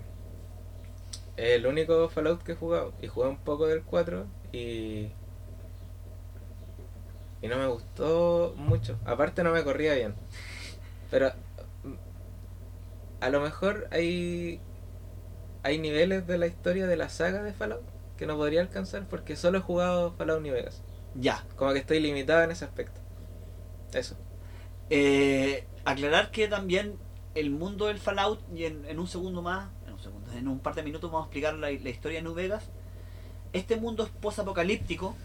es 1.37 1.55
el 1.55 1.65
único 1.65 2.09
Fallout 2.09 2.43
que 2.43 2.53
he 2.53 2.55
jugado. 2.55 2.93
Y 3.01 3.07
jugué 3.07 3.27
un 3.27 3.37
poco 3.37 3.67
del 3.67 3.83
4 3.83 4.25
y... 4.51 5.11
Y 7.41 7.47
no 7.49 7.57
me 7.57 7.67
gustó 7.67 8.53
mucho. 8.55 8.97
Aparte 9.05 9.43
no 9.43 9.51
me 9.51 9.63
corría 9.63 9.95
bien. 9.95 10.15
Pero 11.11 11.33
a 13.19 13.29
lo 13.29 13.41
mejor 13.41 13.87
hay 13.91 14.59
hay 15.63 15.77
niveles 15.77 16.27
de 16.27 16.37
la 16.37 16.47
historia 16.47 16.87
de 16.87 16.97
la 16.97 17.09
saga 17.09 17.41
de 17.41 17.53
Fallout 17.53 17.83
que 18.17 18.25
no 18.25 18.37
podría 18.37 18.61
alcanzar 18.61 19.07
porque 19.07 19.35
solo 19.35 19.57
he 19.57 19.61
jugado 19.61 20.13
Fallout 20.13 20.41
New 20.41 20.53
Vegas. 20.53 20.81
Ya, 21.15 21.45
Como 21.55 21.73
que 21.73 21.79
estoy 21.79 21.99
limitado 21.99 22.43
en 22.43 22.51
ese 22.51 22.65
aspecto. 22.65 22.99
Eso. 23.93 24.15
Eh, 24.89 25.65
aclarar 25.85 26.31
que 26.31 26.47
también 26.47 26.97
el 27.35 27.49
mundo 27.51 27.87
del 27.87 27.99
Fallout, 27.99 28.41
y 28.55 28.65
en, 28.65 28.85
en 28.85 28.99
un 28.99 29.07
segundo 29.07 29.41
más, 29.41 29.69
en 30.35 30.47
un 30.47 30.59
par 30.59 30.75
de 30.75 30.83
minutos 30.83 31.11
vamos 31.11 31.25
a 31.25 31.27
explicar 31.27 31.53
la, 31.55 31.69
la 31.71 31.89
historia 31.89 32.19
de 32.19 32.23
New 32.23 32.33
Vegas. 32.33 32.63
Este 33.53 33.75
mundo 33.77 34.03
es 34.03 34.09
post-apocalíptico, 34.09 35.15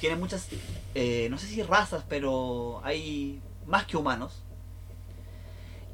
tiene 0.00 0.16
muchas, 0.16 0.48
eh, 0.94 1.28
no 1.30 1.38
sé 1.38 1.46
si 1.46 1.62
razas, 1.62 2.04
pero 2.08 2.80
hay 2.84 3.40
más 3.66 3.86
que 3.86 3.96
humanos. 3.96 4.42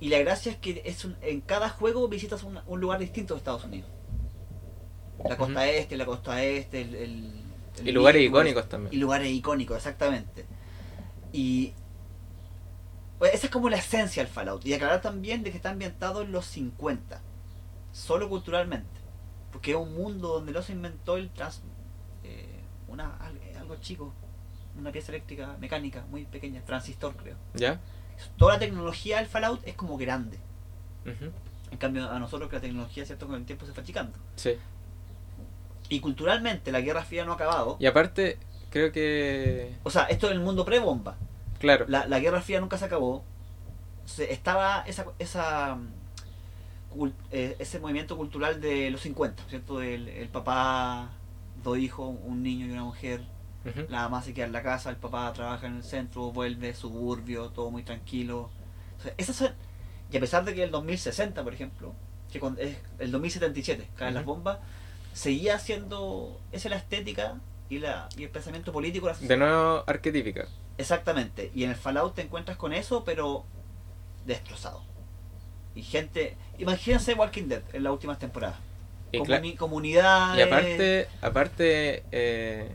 Y 0.01 0.09
la 0.11 0.19
gracia 0.19 0.53
es 0.53 0.59
que 0.59 0.83
es 0.85 1.05
un- 1.05 1.17
en 1.23 1.41
cada 1.41 1.69
juego 1.71 2.07
visitas 2.09 2.43
un, 2.43 2.59
un 2.67 2.81
lugar 2.81 2.99
distinto 2.99 3.35
de 3.35 3.39
Estados 3.39 3.65
Unidos. 3.65 3.89
La 5.29 5.37
costa 5.37 5.67
este, 5.69 5.97
la 5.97 6.05
costa 6.05 6.43
este, 6.45 6.83
el, 6.83 6.95
el- 6.95 7.41
el 7.79 7.89
Y 7.89 7.93
lugares 7.93 8.23
icónicos 8.23 8.65
y 8.65 8.69
también. 8.69 9.01
lugares 9.01 9.29
icónicos, 9.31 9.77
exactamente. 9.79 10.45
Y 11.33 11.73
Pues 13.19 13.33
esa 13.33 13.47
es 13.47 13.53
como 13.53 13.71
la 13.71 13.77
esencia 13.79 14.23
del 14.23 14.31
Fallout. 14.31 14.65
Y 14.67 14.75
aclarar 14.75 15.01
también 15.01 15.43
de 15.43 15.51
que 15.51 15.57
está 15.57 15.71
ambientado 15.71 16.21
en 16.23 16.33
los 16.33 16.45
50. 16.47 17.21
Solo 17.97 18.29
culturalmente. 18.29 19.01
Porque 19.51 19.71
es 19.71 19.77
un 19.77 19.95
mundo 19.95 20.29
donde 20.29 20.53
no 20.53 20.61
se 20.61 20.73
inventó 20.73 21.17
el 21.17 21.31
trans... 21.31 21.63
eh, 22.25 22.61
una, 22.89 23.19
eh, 23.43 23.57
algo 23.59 23.77
chico. 23.77 24.13
Una 24.79 24.93
pieza 24.93 25.13
eléctrica 25.13 25.57
mecánica 25.59 26.05
muy 26.11 26.27
pequeña. 26.27 26.61
Transistor 26.63 27.17
creo. 27.17 27.37
¿Ya? 27.55 27.81
Toda 28.37 28.55
la 28.55 28.59
tecnología 28.59 29.17
del 29.19 29.27
Fallout 29.27 29.67
es 29.67 29.75
como 29.75 29.97
grande. 29.97 30.39
En 31.71 31.79
cambio 31.79 32.11
a 32.11 32.19
nosotros 32.19 32.51
que 32.51 32.57
la 32.57 32.63
tecnología, 32.63 33.07
¿cierto? 33.07 33.27
Con 33.27 33.37
el 33.37 33.47
tiempo 33.47 33.65
se 33.65 33.73
fue 33.73 33.83
achicando. 33.83 34.19
Sí. 34.37 34.57
Y 35.89 36.01
culturalmente 36.01 36.73
la 36.73 36.81
Guerra 36.81 37.03
Fría 37.05 37.25
no 37.25 37.33
ha 37.33 37.35
acabado. 37.37 37.77
Y 37.81 37.87
aparte, 37.87 38.39
creo 38.71 38.93
que. 38.93 39.75
O 39.85 39.91
sea, 39.91 40.03
esto 40.05 40.27
es 40.27 40.33
el 40.33 40.41
mundo 40.41 40.65
pre-bomba. 40.65 41.17
Claro. 41.61 41.87
La, 41.89 42.07
la 42.07 42.19
Guerra 42.19 42.43
Fría 42.43 42.61
nunca 42.61 42.77
se 42.77 42.85
acabó. 42.85 43.25
Se- 44.05 44.33
estaba 44.33 44.83
esa, 44.87 45.07
esa 45.19 45.79
eh, 47.31 47.57
ese 47.59 47.79
movimiento 47.81 48.17
cultural 48.17 48.61
de 48.61 48.91
los 48.91 49.01
50, 49.03 49.45
¿cierto? 49.49 49.83
El, 49.83 50.09
el 50.09 50.29
papá, 50.29 51.11
dos 51.63 51.79
hijos, 51.79 52.15
un 52.25 52.43
niño 52.43 52.67
y 52.67 52.71
una 52.71 52.85
mujer. 52.85 53.23
Ujú. 53.65 53.87
La 53.89 54.03
mamá 54.03 54.23
se 54.23 54.33
queda 54.33 54.47
en 54.47 54.53
la 54.53 54.63
casa, 54.63 54.91
el 54.91 54.97
papá 54.97 55.33
trabaja 55.33 55.67
en 55.67 55.77
el 55.77 55.83
centro, 55.85 56.31
vuelve, 56.33 56.73
suburbio, 56.75 57.51
todo 57.51 57.71
muy 57.71 57.83
tranquilo. 57.83 58.51
Esas 59.17 59.37
son- 59.37 59.53
y 60.13 60.17
a 60.17 60.21
pesar 60.21 60.45
de 60.45 60.55
que 60.55 60.63
el 60.63 60.71
2060, 60.71 61.43
por 61.43 61.53
ejemplo, 61.53 61.93
que 62.33 62.39
con- 62.41 62.57
es 62.61 62.77
el 62.99 63.11
2077, 63.11 63.89
caen 63.97 64.15
las 64.15 64.23
Ujú. 64.25 64.35
bombas, 64.35 64.59
seguía 65.13 65.59
siendo 65.59 66.41
esa 66.53 66.69
es 66.69 66.71
la 66.71 66.77
estética 66.77 67.41
y, 67.69 67.79
la, 67.81 68.09
y 68.17 68.23
el 68.25 68.31
pensamiento 68.31 68.73
político 68.73 69.09
la. 69.09 69.15
De 69.15 69.37
nuevo, 69.37 69.83
arquetípica. 69.87 70.47
Exactamente. 70.79 71.51
Y 71.55 71.65
en 71.65 71.71
el 71.71 71.77
Fallout 71.77 72.15
te 72.15 72.23
encuentras 72.23 72.57
con 72.57 72.73
eso, 72.73 73.03
pero 73.05 73.45
destrozado. 74.25 74.83
Y 75.77 75.83
gente. 75.83 76.37
Imagínense 76.59 77.15
Walking 77.15 77.45
Dead 77.49 77.63
en 77.73 77.85
las 77.85 77.93
últimas 77.93 78.19
temporadas. 78.19 78.57
Y, 79.13 79.19
Comuni- 79.19 79.57
comunidades. 79.57 80.39
y 80.39 80.43
aparte, 80.43 81.09
aparte 81.23 82.03
eh, 82.11 82.73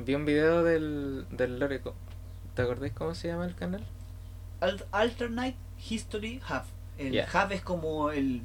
vi 0.00 0.14
un 0.14 0.24
video 0.24 0.64
del, 0.64 1.26
del 1.30 1.58
Loreco. 1.58 1.94
¿Te 2.54 2.62
acordáis 2.62 2.92
cómo 2.92 3.14
se 3.14 3.28
llama 3.28 3.44
el 3.44 3.54
canal? 3.54 3.84
Al- 4.60 4.84
Alternate 4.90 5.56
History 5.88 6.40
Hub. 6.50 6.62
El 6.98 7.14
hub 7.20 7.52
es 7.52 7.62
como 7.62 8.10
el. 8.10 8.42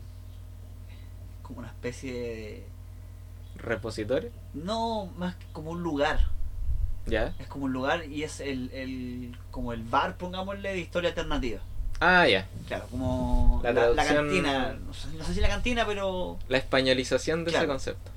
como 1.41 1.59
una 1.59 1.69
especie 1.69 2.13
de. 2.13 2.67
Repositorio. 3.55 4.29
No, 4.53 5.07
más 5.17 5.35
que 5.35 5.45
como 5.53 5.71
un 5.71 5.81
lugar. 5.81 6.27
¿Ya? 7.05 7.33
Es 7.39 7.47
como 7.47 7.65
un 7.65 7.73
lugar 7.73 8.05
y 8.05 8.23
es 8.23 8.39
el, 8.39 8.69
el 8.71 9.37
como 9.51 9.73
el 9.73 9.83
bar, 9.83 10.17
pongámosle, 10.17 10.69
de 10.69 10.79
historia 10.79 11.09
alternativa. 11.09 11.61
Ah, 12.05 12.27
ya. 12.27 12.47
Claro, 12.67 12.87
como 12.89 13.61
La 13.63 13.71
la, 13.71 13.89
la 13.89 14.03
traducción- 14.03 14.15
cantina. 14.27 14.73
No 14.85 14.93
sé, 14.93 15.07
no 15.17 15.23
sé 15.23 15.33
si 15.35 15.39
la 15.41 15.47
cantina, 15.49 15.85
pero. 15.85 16.37
La 16.49 16.57
españolización 16.57 17.45
de 17.45 17.51
ese 17.51 17.65
concepto. 17.67 18.11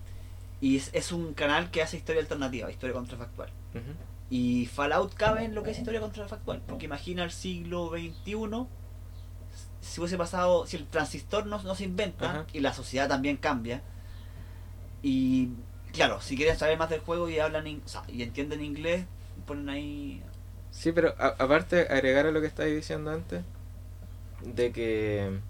Y 0.60 0.76
es, 0.78 0.90
es 0.92 1.12
un 1.12 1.34
canal 1.34 1.70
que 1.70 1.82
hace 1.82 1.96
historia 1.96 2.20
alternativa, 2.22 2.70
historia 2.70 2.94
contrafactual. 2.94 3.50
Y 4.30 4.66
Fallout 4.66 5.14
cabe 5.14 5.44
en 5.44 5.54
lo 5.54 5.62
que 5.62 5.70
es 5.70 5.78
historia 5.78 6.00
contrafactual, 6.00 6.60
porque 6.66 6.86
imagina 6.86 7.22
el 7.22 7.30
siglo 7.30 7.90
XXI, 7.90 8.66
si 9.82 10.00
hubiese 10.00 10.16
pasado, 10.18 10.66
si 10.66 10.76
el 10.78 10.86
transistor 10.86 11.46
no, 11.46 11.62
no 11.62 11.74
se 11.76 11.84
inventa 11.84 12.44
y 12.52 12.58
la 12.60 12.72
sociedad 12.74 13.08
también 13.08 13.36
cambia. 13.36 13.82
Y 15.02 15.50
claro, 15.92 16.20
si 16.20 16.36
quieren 16.36 16.58
saber 16.58 16.76
más 16.78 16.90
del 16.90 17.00
juego 17.00 17.28
y 17.28 17.38
hablan 17.38 17.66
in- 17.68 17.82
o 17.84 17.88
sea, 17.88 18.02
y 18.08 18.22
entienden 18.22 18.64
inglés, 18.64 19.04
ponen 19.46 19.68
ahí. 19.68 20.22
Sí, 20.72 20.90
pero 20.92 21.14
a- 21.18 21.36
aparte, 21.38 21.82
agregar 21.88 22.26
a 22.26 22.30
lo 22.32 22.40
que 22.40 22.46
estabas 22.48 22.72
diciendo 22.72 23.10
antes, 23.12 23.44
de 24.54 24.72
que 24.72 25.40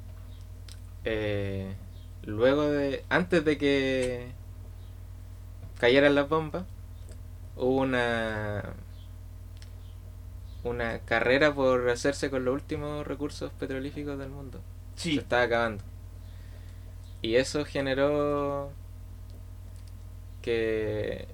eh, 1.04 1.74
luego 2.22 2.64
de. 2.70 3.04
antes 3.08 3.44
de 3.44 3.58
que 3.58 4.32
cayeran 5.78 6.14
las 6.14 6.28
bombas, 6.28 6.64
hubo 7.56 7.82
una. 7.82 8.74
una 10.64 10.98
carrera 11.00 11.54
por 11.54 11.88
hacerse 11.88 12.28
con 12.30 12.44
los 12.44 12.52
últimos 12.54 13.06
recursos 13.06 13.50
petrolíficos 13.52 14.18
del 14.18 14.28
mundo. 14.30 14.60
Se 15.10 15.10
Sí, 15.10 15.18
estaba 15.20 15.42
acabando. 15.42 15.84
Y 17.22 17.36
eso 17.36 17.64
generó 17.64 18.70
que 20.42 21.26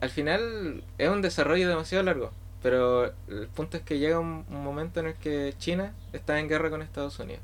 al 0.00 0.10
final 0.10 0.84
es 0.98 1.08
un 1.08 1.22
desarrollo 1.22 1.68
demasiado 1.68 2.04
largo. 2.04 2.32
Pero 2.64 3.12
el 3.28 3.46
punto 3.54 3.76
es 3.76 3.82
que 3.82 3.98
llega 3.98 4.18
un, 4.18 4.46
un 4.48 4.64
momento 4.64 4.98
en 5.00 5.06
el 5.08 5.14
que 5.16 5.54
China 5.58 5.92
está 6.14 6.40
en 6.40 6.48
guerra 6.48 6.70
con 6.70 6.80
Estados 6.80 7.18
Unidos. 7.18 7.42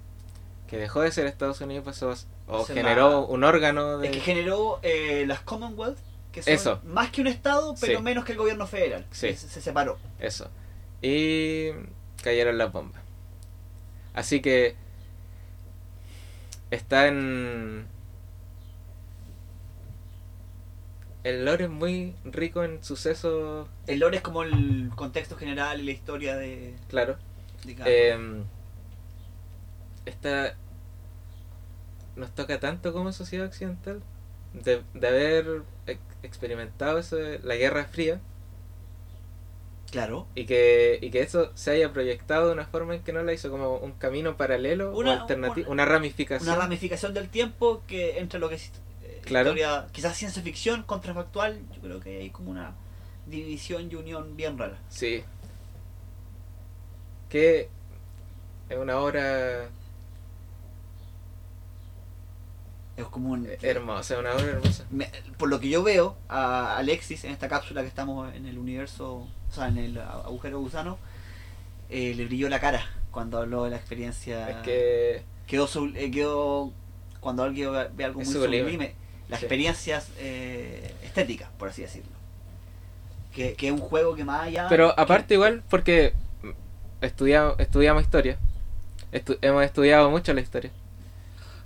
Que 0.67 0.79
dejó 0.79 1.03
de 1.03 1.13
ser 1.13 1.27
Estados 1.27 1.61
Unidos 1.61 1.85
pasó 1.85 2.11
a- 2.11 2.17
o 2.47 2.65
Se 2.65 2.73
generó 2.73 3.27
un 3.27 3.45
órgano 3.45 3.99
de... 3.99 4.07
es 4.09 4.15
que 4.15 4.21
generó 4.21 4.79
eh, 4.83 5.25
las 5.27 5.41
Commonwealth, 5.43 5.99
que 6.33 6.43
son 6.43 6.55
Eso. 6.55 6.81
más 6.87 7.11
que 7.11 7.21
un 7.21 7.27
estado, 7.27 7.75
pero 7.79 7.99
Sí. 7.99 8.03
menos 8.03 8.25
que 8.25 8.33
el 8.33 8.39
gobierno 8.39 8.67
federal. 8.67 9.05
Sí. 9.11 9.35
Se, 9.35 9.49
se 9.49 9.61
separó. 9.61 9.99
Eso. 10.19 10.49
Y 11.03 11.69
cayeron 12.23 12.57
las 12.57 12.73
bombas. 12.73 13.03
Así 14.15 14.41
que 14.41 14.75
está 16.71 17.09
en... 17.09 17.87
El 21.23 21.45
lore 21.45 21.65
es 21.65 21.71
muy 21.71 22.15
rico 22.25 22.65
en 22.65 22.83
sucesos, 22.83 23.69
El 23.87 24.01
lore 24.01 24.17
es 24.19 24.23
como 24.23 24.43
el 24.43 24.91
contexto 24.95 25.37
general 25.37 25.81
y 25.81 25.85
la 25.85 25.91
historia 25.91 26.37
de, 26.37 26.75
claro. 26.89 27.17
de 27.65 27.75
cada 27.75 27.91
Eh, 27.91 28.43
esta 30.07 30.55
nos 32.17 32.31
toca 32.35 32.59
tanto 32.59 32.93
como 32.93 33.13
sociedad 33.13 33.47
occidental 33.47 34.03
de, 34.55 34.83
de 34.95 35.09
haber 35.09 35.63
ex- 35.87 36.01
experimentado 36.23 36.99
eso 36.99 37.17
de 37.17 37.39
la 37.41 37.55
Guerra 37.57 37.85
Fría 37.85 38.21
Claro. 39.91 40.27
y 40.37 40.45
que, 40.47 40.99
y 41.03 41.11
que 41.11 41.21
eso 41.21 41.51
se 41.55 41.73
haya 41.73 41.93
proyectado 41.93 42.47
de 42.47 42.53
una 42.53 42.65
forma 42.65 42.95
en 42.95 43.03
que 43.03 43.13
no 43.13 43.23
la 43.25 43.33
hizo 43.33 43.51
como 43.51 43.77
un 43.77 43.93
camino 43.93 44.37
paralelo 44.37 44.97
Una- 44.97 45.11
o 45.11 45.21
alternativo, 45.21 45.71
una- 45.71 45.83
una, 45.83 45.93
ramificación. 45.93 46.49
Una 46.49 46.59
ramificación 46.59 47.13
del 47.13 47.29
tiempo 47.29 47.83
que 47.89 48.19
entre 48.21 48.39
lo 48.39 48.49
que 48.49 48.55
eh, 48.55 48.61
Claro. 49.25 49.51
historia, 49.51 49.87
quizás 49.93 50.17
ciencia 50.17 50.43
ficción, 50.43 50.83
contrafactual, 50.83 51.61
yo 51.75 51.81
creo 51.81 52.01
que 52.01 52.19
hay 52.21 52.31
como 52.31 52.51
una 52.51 52.73
división 53.27 53.89
y 53.91 53.95
unión 53.95 54.37
bien 54.37 54.59
rara. 54.59 54.79
Sí. 54.89 55.23
Que 57.29 57.69
es 58.69 58.77
una 58.79 58.99
obra 58.99 59.69
Es 62.97 63.07
como 63.07 63.31
un... 63.31 63.49
hermosa, 63.63 64.19
una 64.19 64.33
obra 64.35 64.45
hermosa. 64.45 64.85
me- 64.91 65.11
por 65.39 65.49
lo 65.49 65.59
que 65.61 65.69
yo 65.71 65.83
veo 65.83 66.17
a 66.29 66.77
Alexis 66.77 67.25
en 67.25 67.31
esta 67.33 67.49
cápsula 67.49 67.83
que 67.83 67.89
estamos 67.89 68.35
en 68.35 68.47
el 68.47 68.59
universo, 68.59 69.15
o 69.15 69.53
sea, 69.53 69.69
en 69.69 69.79
el 69.79 69.99
agujero 69.99 70.59
gusano, 70.61 70.99
eh, 71.89 72.15
le 72.15 72.27
brilló 72.27 72.49
la 72.49 72.61
cara 72.61 72.85
cuando 73.11 73.39
habló 73.39 73.65
de 73.65 73.71
la 73.71 73.77
experiencia. 73.77 74.51
Es 74.51 74.57
que 74.59 75.23
quedó, 75.47 75.67
sub- 75.67 75.97
eh, 75.97 76.11
quedó 76.11 76.73
cuando 77.21 77.43
alguien 77.43 77.71
ve 77.95 78.05
algo 78.05 78.21
muy 78.21 78.27
sublime. 78.33 78.59
sublime, 78.65 78.95
las 79.31 79.39
Sí. 79.41 79.47
experiencias 79.47 80.09
eh, 80.19 80.95
estéticas, 81.03 81.49
por 81.59 81.69
así 81.69 81.83
decirlo. 81.83 82.11
Que, 83.35 83.55
que 83.55 83.69
es 83.69 83.73
un 83.73 83.79
juego 83.79 84.15
que 84.17 84.25
más 84.25 84.43
allá. 84.43 84.67
Pero 84.69 84.95
que- 84.95 85.01
aparte 85.01 85.35
igual, 85.35 85.63
porque 85.71 86.13
estudiamos, 87.01 87.55
estudiamos 87.59 88.03
historia. 88.03 88.37
Estu- 89.13 89.39
hemos 89.41 89.65
estudiado 89.65 90.11
mucho 90.11 90.35
la 90.35 90.41
historia. 90.41 90.71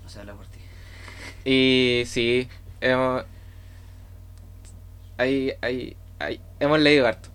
No 0.03 0.09
se 0.09 0.21
habla 0.21 0.35
por 0.35 0.47
ti. 0.47 0.59
Y 1.45 2.05
sí, 2.07 2.49
hemos, 2.81 3.25
hay, 5.17 5.53
hay, 5.63 5.97
hay- 6.19 6.41
hemos 6.61 6.79
leído 6.81 7.07
harto. 7.07 7.29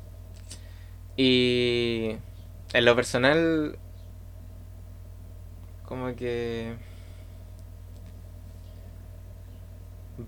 Y 1.18 2.15
en 2.74 2.86
lo 2.86 2.96
personal, 2.96 3.78
como 5.86 6.15
que... 6.15 6.76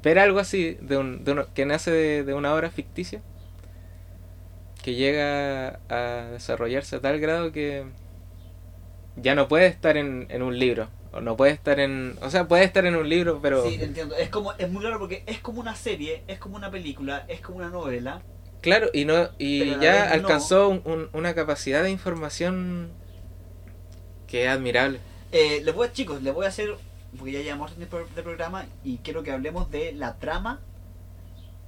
Ver 0.04 0.20
algo 0.20 0.40
así, 0.40 0.78
de 0.82 0.98
un, 0.98 1.24
de 1.24 1.34
uno, 1.34 1.48
que 1.54 1.66
nace 1.66 1.92
de, 1.92 2.24
de 2.24 2.34
una 2.34 2.54
obra 2.56 2.70
ficticia, 2.72 3.22
que 4.84 4.96
llega 4.96 5.80
a 5.90 6.30
desarrollarse 6.32 6.96
a 6.96 7.02
tal 7.02 7.20
grado 7.20 7.52
que 7.52 7.86
ya 9.16 9.36
no 9.36 9.48
puede 9.48 9.68
estar 9.68 9.98
en, 9.98 10.28
en 10.30 10.42
un 10.42 10.58
libro. 10.58 10.88
O 11.14 11.20
no 11.20 11.36
puede 11.36 11.52
estar 11.52 11.80
en... 11.82 12.18
O 12.22 12.30
sea, 12.30 12.48
puede 12.48 12.64
estar 12.64 12.86
en 12.86 12.96
un 12.96 13.08
libro, 13.10 13.40
pero... 13.42 13.68
Sí, 13.68 13.78
entiendo. 13.82 14.16
Es 14.16 14.30
como 14.30 14.54
es 14.54 14.70
muy 14.70 14.82
raro 14.82 14.98
porque 14.98 15.24
es 15.28 15.40
como 15.40 15.60
una 15.60 15.76
serie, 15.76 16.24
es 16.28 16.40
como 16.40 16.56
una 16.56 16.72
película, 16.72 17.26
es 17.28 17.42
como 17.42 17.58
una 17.58 17.70
novela. 17.70 18.22
Claro, 18.62 18.90
y 18.94 19.04
no 19.06 19.30
y 19.38 19.72
ya 19.82 20.06
no. 20.08 20.14
alcanzó 20.14 20.70
un- 20.70 20.82
un- 20.86 21.10
una 21.14 21.36
capacidad 21.36 21.84
de 21.84 21.90
información 21.92 22.90
que 24.28 24.46
es 24.46 24.50
admirable. 24.50 25.00
Eh, 25.34 25.62
les 25.64 25.76
voy 25.76 25.88
a, 25.88 25.92
chicos, 25.92 26.22
les 26.24 26.34
voy 26.34 26.46
a 26.46 26.50
hacer, 26.50 26.76
porque 27.18 27.32
ya 27.34 27.42
llevamos 27.42 27.78
de, 27.78 27.86
pro- 27.86 28.08
de 28.16 28.24
programa 28.24 28.66
y 28.84 28.98
quiero 29.00 29.24
que 29.24 29.32
hablemos 29.32 29.70
de 29.72 29.92
la 29.94 30.16
trama 30.18 30.60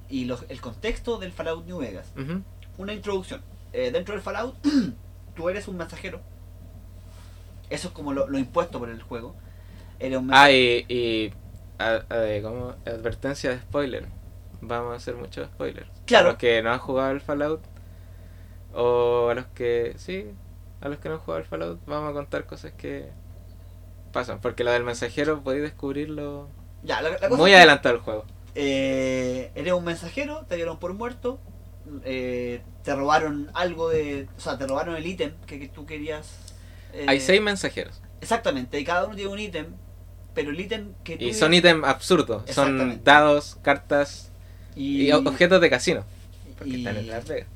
y 0.08 0.24
los, 0.26 0.44
el 0.48 0.60
contexto 0.60 1.18
del 1.18 1.32
Fallout 1.32 1.66
New 1.66 1.78
Vegas. 1.78 2.12
Ujú. 2.16 2.42
Una 2.78 2.92
introducción. 2.92 3.42
Eh, 3.72 3.90
dentro 3.90 4.14
del 4.14 4.22
Fallout 4.22 4.56
tú 5.34 5.48
eres 5.48 5.68
un 5.68 5.76
mensajero. 5.76 6.20
Eso 7.70 7.88
es 7.88 7.94
como 7.94 8.12
lo, 8.12 8.28
lo 8.28 8.38
impuesto 8.38 8.78
por 8.78 8.88
el 8.88 9.02
juego. 9.02 9.34
Eres 9.98 10.18
un 10.18 10.30
Ah, 10.32 10.50
y, 10.50 10.84
y 10.88 11.32
a- 11.78 12.04
a- 12.08 12.42
¿cómo? 12.42 12.74
advertencia 12.86 13.50
de 13.50 13.58
spoiler. 13.58 14.06
Vamos 14.60 14.92
a 14.92 14.96
hacer 14.96 15.14
muchos 15.16 15.46
spoilers. 15.48 15.88
Claro. 16.06 16.28
A 16.28 16.32
los 16.32 16.38
que 16.38 16.62
no 16.62 16.72
han 16.72 16.78
jugado 16.78 17.10
el 17.10 17.20
Fallout. 17.20 17.62
O 18.74 19.28
a 19.30 19.34
los 19.34 19.46
que. 19.46 19.94
Sí, 19.98 20.26
a 20.80 20.88
los 20.88 20.98
que 20.98 21.08
no 21.08 21.16
han 21.16 21.20
jugado 21.20 21.40
el 21.42 21.46
Fallout. 21.48 21.80
Vamos 21.86 22.10
a 22.10 22.12
contar 22.12 22.46
cosas 22.46 22.72
que 22.72 23.10
pasan. 24.14 24.40
Porque 24.40 24.64
la 24.64 24.72
del 24.72 24.84
mensajero 24.84 25.42
podéis 25.42 25.62
descubrirlo 25.64 26.48
Ya, 26.82 27.02
la, 27.02 27.10
la 27.10 27.18
cosa 27.28 27.36
muy 27.36 27.52
adelantado 27.52 27.96
el 27.96 28.00
juego. 28.00 28.24
eh, 28.54 29.50
eres 29.54 29.72
un 29.74 29.84
mensajero, 29.84 30.46
te 30.48 30.56
dieron 30.56 30.78
por 30.78 30.94
muerto, 30.94 31.38
eh, 32.04 32.62
te 32.82 32.94
robaron 32.94 33.50
algo 33.52 33.90
de... 33.90 34.26
O 34.38 34.40
sea, 34.40 34.56
te 34.56 34.66
robaron 34.66 34.96
el 34.96 35.06
ítem 35.06 35.32
que, 35.46 35.58
que 35.58 35.68
tú 35.68 35.84
querías... 35.84 36.54
eh, 36.94 37.04
Hay 37.06 37.20
seis 37.20 37.42
mensajeros. 37.42 38.00
Exactamente, 38.22 38.80
y 38.80 38.84
cada 38.84 39.04
uno 39.06 39.14
tiene 39.16 39.30
un 39.30 39.38
ítem, 39.38 39.66
pero 40.34 40.50
el 40.50 40.58
ítem 40.60 40.94
que 41.04 41.16
tú... 41.18 41.24
Y 41.24 41.34
son 41.34 41.52
ítems 41.52 41.84
absurdos. 41.84 42.42
Son 42.50 43.02
dados, 43.04 43.58
cartas 43.62 44.30
y, 44.74 45.08
y, 45.08 45.12
objetos 45.12 45.60
de 45.60 45.68
casino. 45.68 46.04
Porque 46.56 46.70
y- 46.74 46.76
están 46.78 46.96
en 46.96 47.08
Las 47.08 47.26
Vegas. 47.28 47.48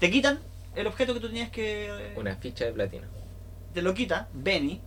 Te 0.00 0.10
quitan 0.10 0.38
el 0.74 0.86
objeto 0.86 1.14
que 1.14 1.20
tú 1.20 1.28
tenías 1.28 1.50
que... 1.50 2.12
Una 2.16 2.34
ficha 2.36 2.64
de 2.64 2.72
platino. 2.72 3.06
Te 3.74 3.82
lo 3.82 3.94
quita, 3.94 4.28
Benny, 4.32 4.80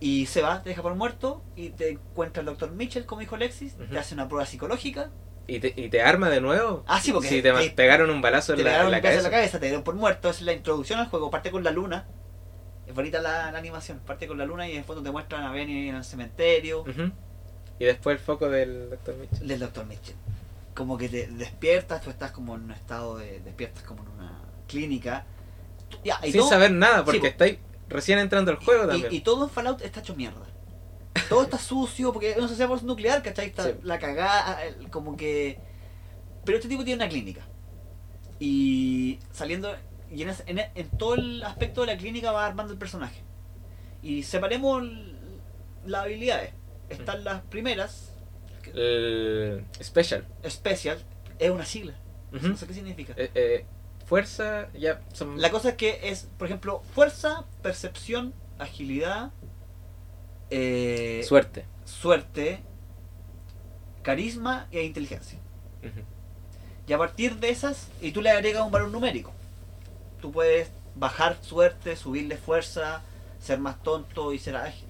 y 0.00 0.26
se 0.26 0.42
va, 0.42 0.62
te 0.62 0.68
deja 0.70 0.82
por 0.82 0.94
muerto, 0.94 1.42
y 1.56 1.70
te 1.70 1.90
encuentra 1.90 2.40
el 2.40 2.46
doctor 2.46 2.70
Mitchell, 2.72 3.04
como 3.06 3.20
dijo 3.20 3.34
Alexis, 3.34 3.74
te 3.90 3.98
hace 3.98 4.14
una 4.14 4.28
prueba 4.28 4.46
psicológica, 4.46 5.10
¿Y 5.50 5.60
te, 5.60 5.72
y 5.74 5.88
te 5.88 6.02
arma 6.02 6.28
de 6.28 6.42
nuevo? 6.42 6.84
Ah, 6.86 7.00
sí, 7.00 7.10
porque 7.10 7.28
Si 7.28 7.40
te, 7.42 7.50
te- 7.50 7.70
pegaron 7.70 8.10
un 8.10 8.20
balazo 8.20 8.52
te 8.54 8.60
en 8.60 8.66
la, 8.66 8.86
en 8.86 8.92
en 8.94 9.00
cabeza. 9.00 9.22
la 9.22 9.30
cabeza, 9.30 9.58
te 9.58 9.64
dieron 9.66 9.82
por 9.82 9.94
muerto, 9.94 10.28
es 10.28 10.42
la 10.42 10.52
introducción 10.52 11.00
al 11.00 11.06
juego, 11.08 11.30
parte 11.30 11.50
con 11.50 11.64
la 11.64 11.70
luna. 11.70 12.06
Es 12.86 12.94
bonita 12.94 13.20
la, 13.22 13.50
la 13.50 13.58
animación, 13.58 13.98
parte 14.00 14.26
con 14.28 14.36
la 14.36 14.44
luna 14.44 14.68
y 14.68 14.74
después 14.76 15.02
te 15.02 15.10
muestran 15.10 15.44
a 15.44 15.50
Benny 15.50 15.88
en 15.88 15.94
el 15.94 16.04
cementerio. 16.04 16.84
Y 17.78 17.84
después 17.86 18.18
el 18.18 18.22
foco 18.22 18.48
del 18.50 18.90
Dr. 18.90 19.16
Mitchell. 19.16 19.48
del 19.48 19.58
Dr. 19.60 19.86
Mitchell. 19.86 20.16
Como 20.74 20.98
que 20.98 21.08
te 21.08 21.26
despiertas, 21.28 22.02
tú 22.02 22.10
estás 22.10 22.30
como 22.30 22.54
en 22.54 22.64
un 22.64 22.72
estado 22.72 23.16
de. 23.16 23.40
despiertas 23.40 23.82
como 23.84 24.02
en 24.02 24.08
una 24.10 24.42
clínica. 24.66 25.24
Ya, 26.04 26.18
y 26.24 26.30
Sin 26.32 26.40
todo- 26.40 26.50
saber 26.50 26.72
nada, 26.72 27.04
porque 27.06 27.20
Sí, 27.20 27.26
estáis 27.26 27.58
recién 27.88 28.18
entrando 28.18 28.50
al 28.50 28.58
juego 28.58 28.84
y, 28.84 28.88
también. 28.88 29.12
y 29.14 29.20
todo 29.20 29.44
en 29.44 29.50
Fallout 29.50 29.80
está 29.82 30.00
hecho 30.00 30.14
mierda. 30.14 30.46
Todo 31.28 31.42
está 31.42 31.58
sucio, 31.58 32.12
porque 32.12 32.30
es 32.30 32.36
una 32.38 32.48
sociedad 32.48 32.70
nuclear, 32.82 33.22
¿cachai? 33.22 33.46
Está 33.46 33.64
Sí. 33.64 33.70
la 33.82 33.98
cagada, 33.98 34.64
el- 34.64 34.88
como 34.90 35.16
que. 35.16 35.58
Pero 36.44 36.56
este 36.58 36.68
tipo 36.68 36.84
tiene 36.84 37.02
una 37.02 37.08
clínica. 37.10 37.42
Y 38.38 39.18
saliendo. 39.32 39.74
Y 40.10 40.22
en, 40.22 40.30
en, 40.46 40.60
en 40.74 40.88
todo 40.96 41.14
el 41.16 41.42
aspecto 41.42 41.82
de 41.82 41.88
la 41.88 41.96
clínica 41.98 42.32
va 42.32 42.46
armando 42.46 42.72
el 42.72 42.78
personaje. 42.78 43.20
Y 44.02 44.22
separemos 44.22 44.82
las 45.84 46.04
habilidades. 46.04 46.52
Están 46.88 47.24
las 47.24 47.42
primeras, 47.42 48.14
El 48.74 49.64
Special. 49.82 50.26
Special, 50.48 50.98
es 51.38 51.50
una 51.50 51.66
sigla. 51.66 51.94
Ujú. 52.34 52.48
No 52.48 52.56
sé 52.56 52.66
qué 52.66 52.74
significa. 52.74 53.12
Eh, 53.16 53.30
eh, 53.34 53.66
fuerza, 54.08 54.68
ya 54.72 55.00
son. 55.12 55.40
La 55.40 55.50
cosa 55.50 55.70
es 55.70 55.74
que 55.76 56.00
es, 56.10 56.28
por 56.38 56.46
ejemplo, 56.46 56.82
fuerza, 56.94 57.44
percepción, 57.62 58.32
agilidad, 58.58 59.30
eh, 60.50 61.22
Suerte. 61.26 61.66
suerte, 61.84 62.62
carisma 64.02 64.66
e 64.70 64.82
inteligencia. 64.84 65.38
Y 66.86 66.92
a 66.94 66.98
partir 66.98 67.36
de 67.36 67.50
esas, 67.50 67.88
y 68.00 68.12
tú 68.12 68.22
le 68.22 68.30
agregas 68.30 68.64
un 68.64 68.70
valor 68.72 68.90
numérico. 68.90 69.30
Tú 70.22 70.32
puedes 70.32 70.70
bajar 70.94 71.36
suerte, 71.42 71.94
subirle 71.96 72.38
fuerza, 72.38 73.02
ser 73.38 73.58
más 73.58 73.82
tonto 73.82 74.32
y 74.32 74.38
ser 74.38 74.56
ágil. 74.56 74.88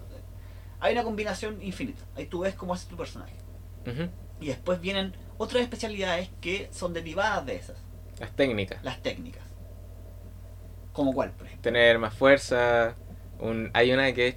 Hay 0.81 0.93
una 0.93 1.03
combinación 1.03 1.61
infinita. 1.61 2.05
Ahí 2.17 2.27
tú 2.27 2.41
ves 2.41 2.55
cómo 2.55 2.73
hace 2.73 2.87
tu 2.89 2.97
personaje. 2.97 3.35
Y 4.41 4.47
después 4.47 4.81
vienen 4.81 5.13
otras 5.39 5.63
especialidades 5.63 6.31
que 6.41 6.69
son 6.73 6.93
derivadas 6.93 7.45
de 7.47 7.57
esas, 7.57 7.77
Las 8.21 8.35
técnicas. 8.35 8.83
las 8.85 9.01
técnicas. 9.03 9.43
¿Como 10.93 11.13
cuál, 11.13 11.31
por 11.31 11.47
ejemplo? 11.47 11.63
Tener 11.63 11.99
más 11.99 12.15
fuerza. 12.15 12.95
Un, 13.39 13.71
hay 13.73 13.93
una 13.93 14.13
que 14.13 14.29
es, 14.29 14.35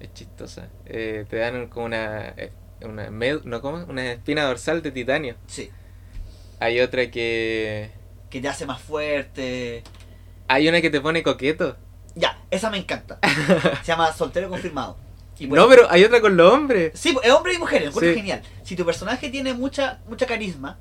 es 0.00 0.12
chistosa. 0.12 0.68
Eh, 0.84 1.24
te 1.28 1.36
dan 1.36 1.68
como 1.68 1.86
una. 1.86 2.28
eh, 2.36 2.52
una, 2.82 3.08
med- 3.08 3.44
no, 3.44 3.62
¿cómo? 3.62 3.84
una 3.84 4.12
espina 4.12 4.44
dorsal 4.44 4.82
de 4.82 4.90
titanio. 4.90 5.36
Sí. 5.46 5.70
Hay 6.60 6.80
otra 6.80 7.10
que. 7.10 7.90
Que 8.28 8.40
te 8.40 8.48
hace 8.48 8.66
más 8.66 8.80
fuerte. 8.80 9.82
Hay 10.48 10.68
una 10.68 10.80
que 10.82 10.90
te 10.90 11.00
pone 11.00 11.22
coqueto. 11.22 11.76
Ya, 12.14 12.38
esa 12.50 12.68
me 12.70 12.76
encanta. 12.78 13.18
Se 13.82 13.86
llama 13.86 14.12
Soltero 14.12 14.48
Confirmado. 14.50 14.96
Y 15.38 15.46
No, 15.48 15.68
pero 15.68 15.90
hay 15.90 16.04
otra 16.04 16.20
con 16.20 16.36
los 16.36 16.52
hombres. 16.52 16.92
Sí, 16.94 17.16
es 17.24 17.30
hombre 17.32 17.54
y 17.54 17.58
mujer, 17.58 17.82
el 17.82 17.88
encuentro 17.88 18.12
Sí. 18.12 18.18
genial. 18.20 18.42
Si 18.62 18.76
tu 18.76 18.84
personaje 18.84 19.30
tiene 19.30 19.52
mucha 19.54 20.00
mucha 20.06 20.26
carisma, 20.26 20.78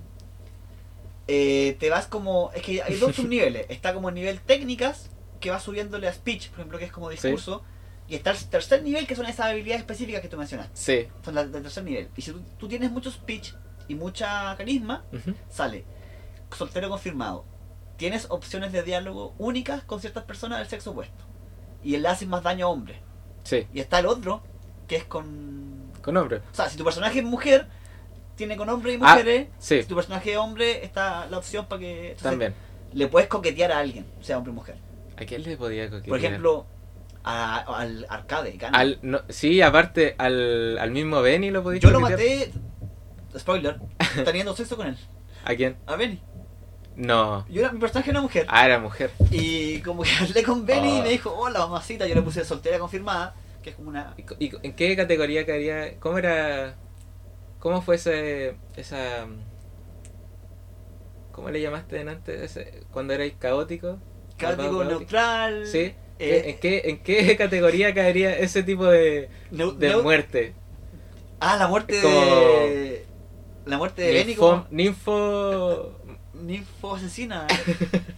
eh, 1.27 1.77
te 1.79 1.89
vas 1.89 2.07
como. 2.07 2.51
Es 2.53 2.61
que 2.61 2.81
hay 2.81 2.95
dos 2.95 3.15
subniveles. 3.15 3.65
Está 3.69 3.93
como 3.93 4.11
nivel 4.11 4.41
técnicas, 4.41 5.09
que 5.39 5.49
va 5.49 5.59
subiéndole 5.59 6.07
a 6.07 6.13
speech, 6.13 6.49
por 6.49 6.59
ejemplo, 6.59 6.79
que 6.79 6.85
es 6.85 6.91
como 6.91 7.09
discurso. 7.09 7.63
Y 8.07 8.15
está 8.15 8.31
el 8.31 8.37
tercer 8.49 8.83
nivel, 8.83 9.07
que 9.07 9.15
son 9.15 9.25
esas 9.25 9.47
habilidades 9.47 9.81
específicas 9.81 10.21
que 10.21 10.27
tú 10.27 10.37
mencionaste. 10.37 10.73
Sí. 10.75 11.07
Son 11.23 11.35
las 11.35 11.51
del 11.51 11.63
tercer 11.63 11.83
nivel. 11.83 12.09
Y 12.17 12.21
si 12.21 12.31
tú, 12.31 12.41
tú 12.57 12.67
tienes 12.67 12.91
mucho 12.91 13.09
speech 13.09 13.53
y 13.87 13.95
mucha 13.95 14.55
carisma, 14.57 15.05
sale 15.49 15.85
soltero 16.55 16.89
confirmado. 16.89 17.45
Tienes 17.97 18.27
opciones 18.29 18.71
de 18.71 18.83
diálogo 18.83 19.33
únicas 19.37 19.83
con 19.83 19.99
ciertas 19.99 20.23
personas 20.23 20.59
del 20.59 20.67
sexo 20.67 20.91
opuesto. 20.91 21.23
Y 21.83 21.97
le 21.97 22.07
haces 22.07 22.27
más 22.27 22.43
daño 22.43 22.67
a 22.67 22.69
hombres. 22.69 22.97
Sí. 23.43 23.67
Y 23.73 23.79
está 23.79 23.99
el 23.99 24.05
otro, 24.05 24.41
que 24.87 24.95
es 24.97 25.03
con 25.05 25.91
Con 26.01 26.17
hombres. 26.17 26.41
o 26.51 26.55
sea, 26.55 26.69
si 26.69 26.77
tu 26.77 26.83
personaje 26.83 27.19
es 27.19 27.25
mujer, 27.25 27.67
tiene 28.35 28.55
con 28.57 28.69
hombres 28.69 28.95
y 28.95 28.99
Ah, 29.03 29.11
mujeres. 29.15 29.47
sí. 29.59 29.81
Si 29.81 29.87
tu 29.87 29.95
personaje 29.95 30.31
es 30.31 30.37
hombre, 30.37 30.83
está 30.85 31.27
la 31.27 31.37
opción 31.37 31.65
para 31.67 31.79
que. 31.79 31.99
entonces, 32.11 32.23
También. 32.23 32.53
Le 32.93 33.07
puedes 33.07 33.27
coquetear 33.27 33.71
a 33.71 33.79
alguien, 33.79 34.05
sea 34.21 34.37
hombre 34.37 34.51
o 34.51 34.53
mujer. 34.55 34.75
¿A 35.17 35.25
quién 35.25 35.43
le 35.43 35.57
podía 35.57 35.85
coquetear? 35.89 36.09
Por 36.09 36.17
ejemplo, 36.19 36.65
a- 37.23 37.57
al 37.79 38.05
arcade. 38.09 38.57
Al, 38.71 38.99
no, 39.01 39.21
sí, 39.29 39.61
aparte, 39.61 40.15
al, 40.17 40.77
al 40.77 40.91
mismo 40.91 41.21
Benny 41.21 41.49
lo 41.51 41.63
podías 41.63 41.81
Yo 41.83 41.89
lo 41.91 41.99
maté, 41.99 42.51
spoiler, 43.37 43.79
teniendo 44.25 44.55
sexo 44.55 44.75
con 44.77 44.87
él. 44.87 44.97
¿A 45.45 45.55
quién? 45.55 45.77
A 45.87 45.95
Benny. 45.95 46.21
No. 46.95 47.45
Yo 47.49 47.61
era, 47.61 47.71
mi 47.71 47.79
personaje 47.79 48.11
era 48.11 48.21
mujer. 48.21 48.45
Ah, 48.47 48.65
era 48.65 48.77
mujer. 48.79 49.09
Y 49.31 49.79
como 49.81 50.03
que 50.03 50.11
hablé 50.21 50.43
con 50.43 50.63
Benny 50.65 50.97
y 50.97 50.99
Ah. 50.99 51.03
me 51.03 51.09
dijo, 51.09 51.33
hola 51.35 51.59
mamacita, 51.61 52.05
yo 52.05 52.13
le 52.13 52.21
puse 52.21 52.45
soltera 52.45 52.77
confirmada, 52.77 53.33
que 53.63 53.71
es 53.71 53.75
como 53.75 53.89
una. 53.89 54.13
¿Y, 54.37 54.45
y 54.45 54.51
en 54.61 54.73
qué 54.75 54.95
categoría 54.95 55.45
caería? 55.45 55.99
¿Cómo 55.99 56.19
era? 56.19 56.75
¿Cómo 57.63 57.81
fue 57.81 57.95
ese, 57.95 58.55
esa... 58.75 59.25
¿Cómo 61.31 61.49
le 61.49 61.61
llamaste 61.61 62.01
antes? 62.01 62.41
Ese, 62.41 62.83
cuando 62.91 63.13
erais 63.13 63.35
caótico. 63.39 63.99
Caótico 64.37 64.83
neutral. 64.83 65.65
Sí. 65.65 65.95
eh, 66.19 66.43
¿En, 66.47 66.59
qué, 66.59 66.81
¿En 66.89 66.97
qué 67.01 67.37
categoría 67.37 67.93
caería 67.93 68.37
ese 68.37 68.63
tipo 68.63 68.85
de, 68.85 69.29
de 69.49 69.95
muerte? 69.95 70.55
Ah, 71.39 71.55
la 71.55 71.69
muerte 71.69 72.01
como- 72.01 72.13
de. 72.19 73.05
La 73.65 73.77
muerte 73.77 74.01
de 74.01 74.25
Ninfo, 74.25 74.67
ninfo... 74.71 75.97
Ninfo 76.33 76.95
asesina. 76.97 77.47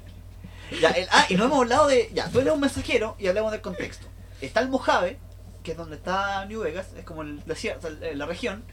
ya, 0.82 0.90
el- 0.90 1.08
ah, 1.12 1.28
y 1.30 1.36
no 1.36 1.46
hemos 1.46 1.60
hablado 1.60 1.86
de. 1.86 2.10
Ya, 2.16 2.30
tú 2.32 2.40
eres 2.40 2.52
un 2.52 2.62
mensajero 2.62 3.16
y 3.20 3.28
hablemos 3.28 3.52
del 3.52 3.62
contexto. 3.62 4.08
Está 4.42 4.62
el 4.62 4.70
Mojave, 4.70 5.20
que 5.62 5.74
es 5.74 5.78
donde 5.78 5.98
está 5.98 6.44
New 6.48 6.62
Vegas, 6.62 6.94
es 6.98 7.06
como 7.06 7.22
el 7.22 7.46
desierto, 7.46 7.90
la 7.92 8.26
región. 8.26 8.64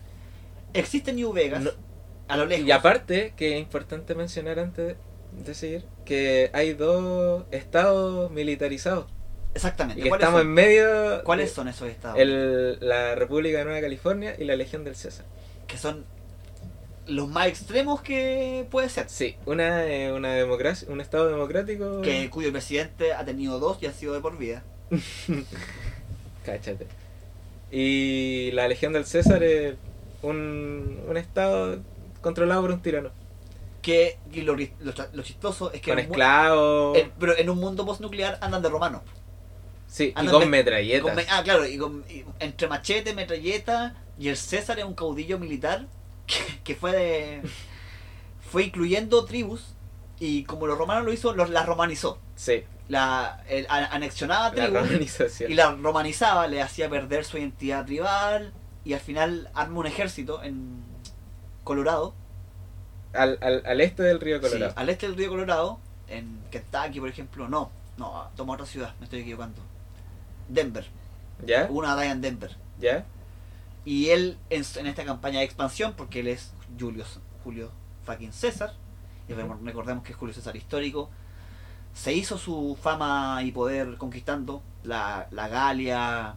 Existe 0.75 1.13
New 1.13 1.33
Vegas, 1.33 1.63
No. 1.63 1.71
a 2.29 2.37
lo 2.37 2.47
lejos. 2.47 2.67
Y 2.67 2.71
aparte, 2.71 3.35
que 3.37 3.55
es 3.57 3.61
importante 3.61 4.15
mencionar 4.15 4.59
antes 4.59 4.97
de 5.45 5.55
seguir, 5.55 5.85
que 6.05 6.51
hay 6.53 6.73
dos 6.75 7.45
estados 7.51 8.31
militarizados. 8.31 9.07
Exactamente. 9.55 10.01
Y 10.01 10.05
que 10.05 10.09
¿Cuáles 10.09 10.25
estamos 10.25 10.41
son? 10.41 10.49
en 10.49 10.55
medio 10.55 11.25
¿Cuáles 11.25 11.51
de 11.51 11.55
son 11.55 11.69
esos 11.69 11.89
estados? 11.89 12.19
el- 12.19 12.79
la 12.81 13.15
República 13.15 13.59
de 13.59 13.65
Nueva 13.65 13.81
California 13.81 14.35
y 14.39 14.45
la 14.45 14.57
Legión 14.57 14.83
del 14.85 14.97
César. 14.97 15.27
Que 15.67 15.77
son 15.77 16.05
los 17.07 17.29
más 17.29 17.49
extremos 17.49 18.01
que 18.01 18.67
puede 18.71 18.89
ser. 18.89 19.09
Sí, 19.09 19.37
una 19.45 19.85
es 19.85 20.13
una 20.13 20.33
democracia, 20.35 20.89
un 20.91 21.01
estado 21.03 21.29
democrático. 21.29 22.01
Que, 22.01 22.31
cuyo 22.31 22.51
presidente 22.53 23.13
ha 23.13 23.25
tenido 23.25 23.59
dos 23.59 23.77
y 23.83 23.87
ha 23.87 23.93
sido 23.93 24.15
de 24.15 24.21
por 24.21 24.39
vida. 24.39 24.63
Cáchate. 26.45 26.87
Y 27.71 28.51
la 28.53 28.69
Legión 28.69 28.93
del 28.93 29.05
César 29.07 29.43
es 29.43 29.75
un, 30.23 31.03
un 31.07 31.17
estado 31.17 31.81
controlado 32.21 32.63
por 32.63 32.71
un 32.71 32.81
tirano. 32.83 33.11
Que 33.83 34.19
y 34.33 34.43
lo, 34.43 34.55
lo, 34.55 35.23
chistoso 35.23 35.73
es 35.73 35.81
que 35.81 35.91
con 35.91 35.99
esclavos. 35.99 36.97
pero 37.19 37.37
en 37.37 37.51
un 37.51 37.59
mundo 37.59 37.85
postnuclear 37.85 38.39
andan 38.41 38.63
de 38.63 38.69
romanos. 38.69 39.03
sí, 39.89 40.15
y 40.17 40.27
con 40.27 40.49
metralletas. 40.49 41.15
Con 41.15 41.25
ah, 41.29 41.43
claro, 41.43 41.67
y 41.67 41.77
con, 41.79 42.05
y 42.09 42.25
entre 42.39 42.69
machete, 42.69 43.13
metralleta, 43.13 43.97
y 44.19 44.29
el 44.29 44.37
César 44.37 44.79
es 44.79 44.85
un 44.85 44.95
caudillo 44.95 45.39
militar 45.41 45.87
que, 46.27 46.37
que 46.63 46.77
fue 46.77 46.93
de. 46.93 47.43
fue 48.41 48.63
incluyendo 48.65 49.25
tribus, 49.25 49.75
y 50.21 50.45
como 50.45 50.69
los 50.69 50.79
romanos 50.79 51.05
lo 51.05 51.13
hizo, 51.13 51.35
los, 51.35 51.51
las 51.51 51.67
romanizó. 51.67 52.21
Sí, 52.37 52.63
la, 52.87 53.43
el- 53.49 53.67
anexionaba 53.69 54.51
la 54.55 54.67
tribus 54.67 54.83
romanización. 54.87 55.51
y 55.51 55.55
la 55.55 55.73
romanizaba, 55.73 56.47
le 56.47 56.63
hacía 56.63 56.89
perder 56.89 57.25
su 57.25 57.37
identidad 57.39 57.85
tribal 57.85 58.53
y 58.85 58.93
al 58.95 59.01
final 59.01 59.51
arma 59.55 59.79
un 59.81 59.87
ejército 59.87 60.43
en 60.43 60.83
Colorado, 61.65 62.15
Al, 63.15 63.39
al, 63.41 63.63
al 63.67 63.81
este 63.81 64.03
del 64.03 64.21
río 64.21 64.37
sí, 64.39 64.43
Colorado. 64.49 64.73
al 64.77 64.89
este 64.89 65.07
del 65.07 65.17
río 65.17 65.29
Colorado, 65.31 65.79
en 66.09 66.41
Kentucky 66.51 66.99
por 67.01 67.09
ejemplo, 67.09 67.49
no, 67.49 67.71
no, 67.99 68.29
toma 68.37 68.55
otra 68.55 68.67
ciudad, 68.67 68.95
me 68.99 69.05
estoy 69.05 69.21
equivocando. 69.21 69.61
Denver, 70.49 70.87
¿Ya? 71.47 71.67
hubo 71.71 71.79
una 71.81 71.95
batalla 71.95 72.13
en 72.13 72.21
Denver. 72.21 72.57
¿Ya? 72.81 73.05
Y 73.85 74.11
él 74.11 74.39
en, 74.51 74.65
en 74.77 74.87
esta 74.87 75.05
campaña 75.05 75.39
de 75.41 75.45
expansión, 75.45 75.95
porque 75.97 76.21
él 76.21 76.29
es 76.29 76.53
Julio, 76.79 77.05
Julio 77.45 77.71
fucking 78.05 78.33
César, 78.33 78.75
y 79.29 79.35
re- 79.35 79.47
recordemos 79.63 80.03
que 80.05 80.13
es 80.13 80.19
Julio 80.19 80.35
César 80.35 80.57
histórico, 80.57 81.09
se 81.95 82.13
hizo 82.13 82.39
su 82.39 82.77
fama 82.81 83.43
y 83.45 83.53
poder 83.53 83.97
conquistando 83.99 84.63
la, 84.83 85.27
la 85.31 85.49
Galia, 85.49 86.37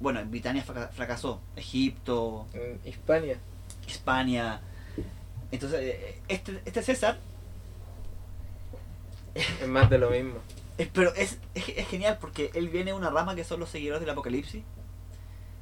bueno, 0.00 0.20
en 0.20 0.30
Britania 0.30 0.62
fraca- 0.64 0.88
fracasó, 0.88 1.40
Egipto, 1.56 2.46
Hispania. 2.84 3.38
España. 3.86 4.60
Entonces, 5.52 5.80
eh, 5.82 6.20
este, 6.28 6.60
este 6.64 6.82
César, 6.82 7.18
Es 9.34 9.68
más 9.68 9.88
de 9.90 9.98
lo 9.98 10.10
mismo. 10.10 10.34
es, 10.78 10.88
pero 10.88 11.14
es, 11.14 11.38
es, 11.54 11.68
es 11.68 11.88
genial 11.88 12.18
porque 12.20 12.50
él 12.54 12.68
viene 12.68 12.90
de 12.92 12.96
una 12.96 13.10
rama 13.10 13.34
que 13.34 13.44
son 13.44 13.60
los 13.60 13.68
seguidores 13.68 14.00
del 14.00 14.10
apocalipsis, 14.10 14.62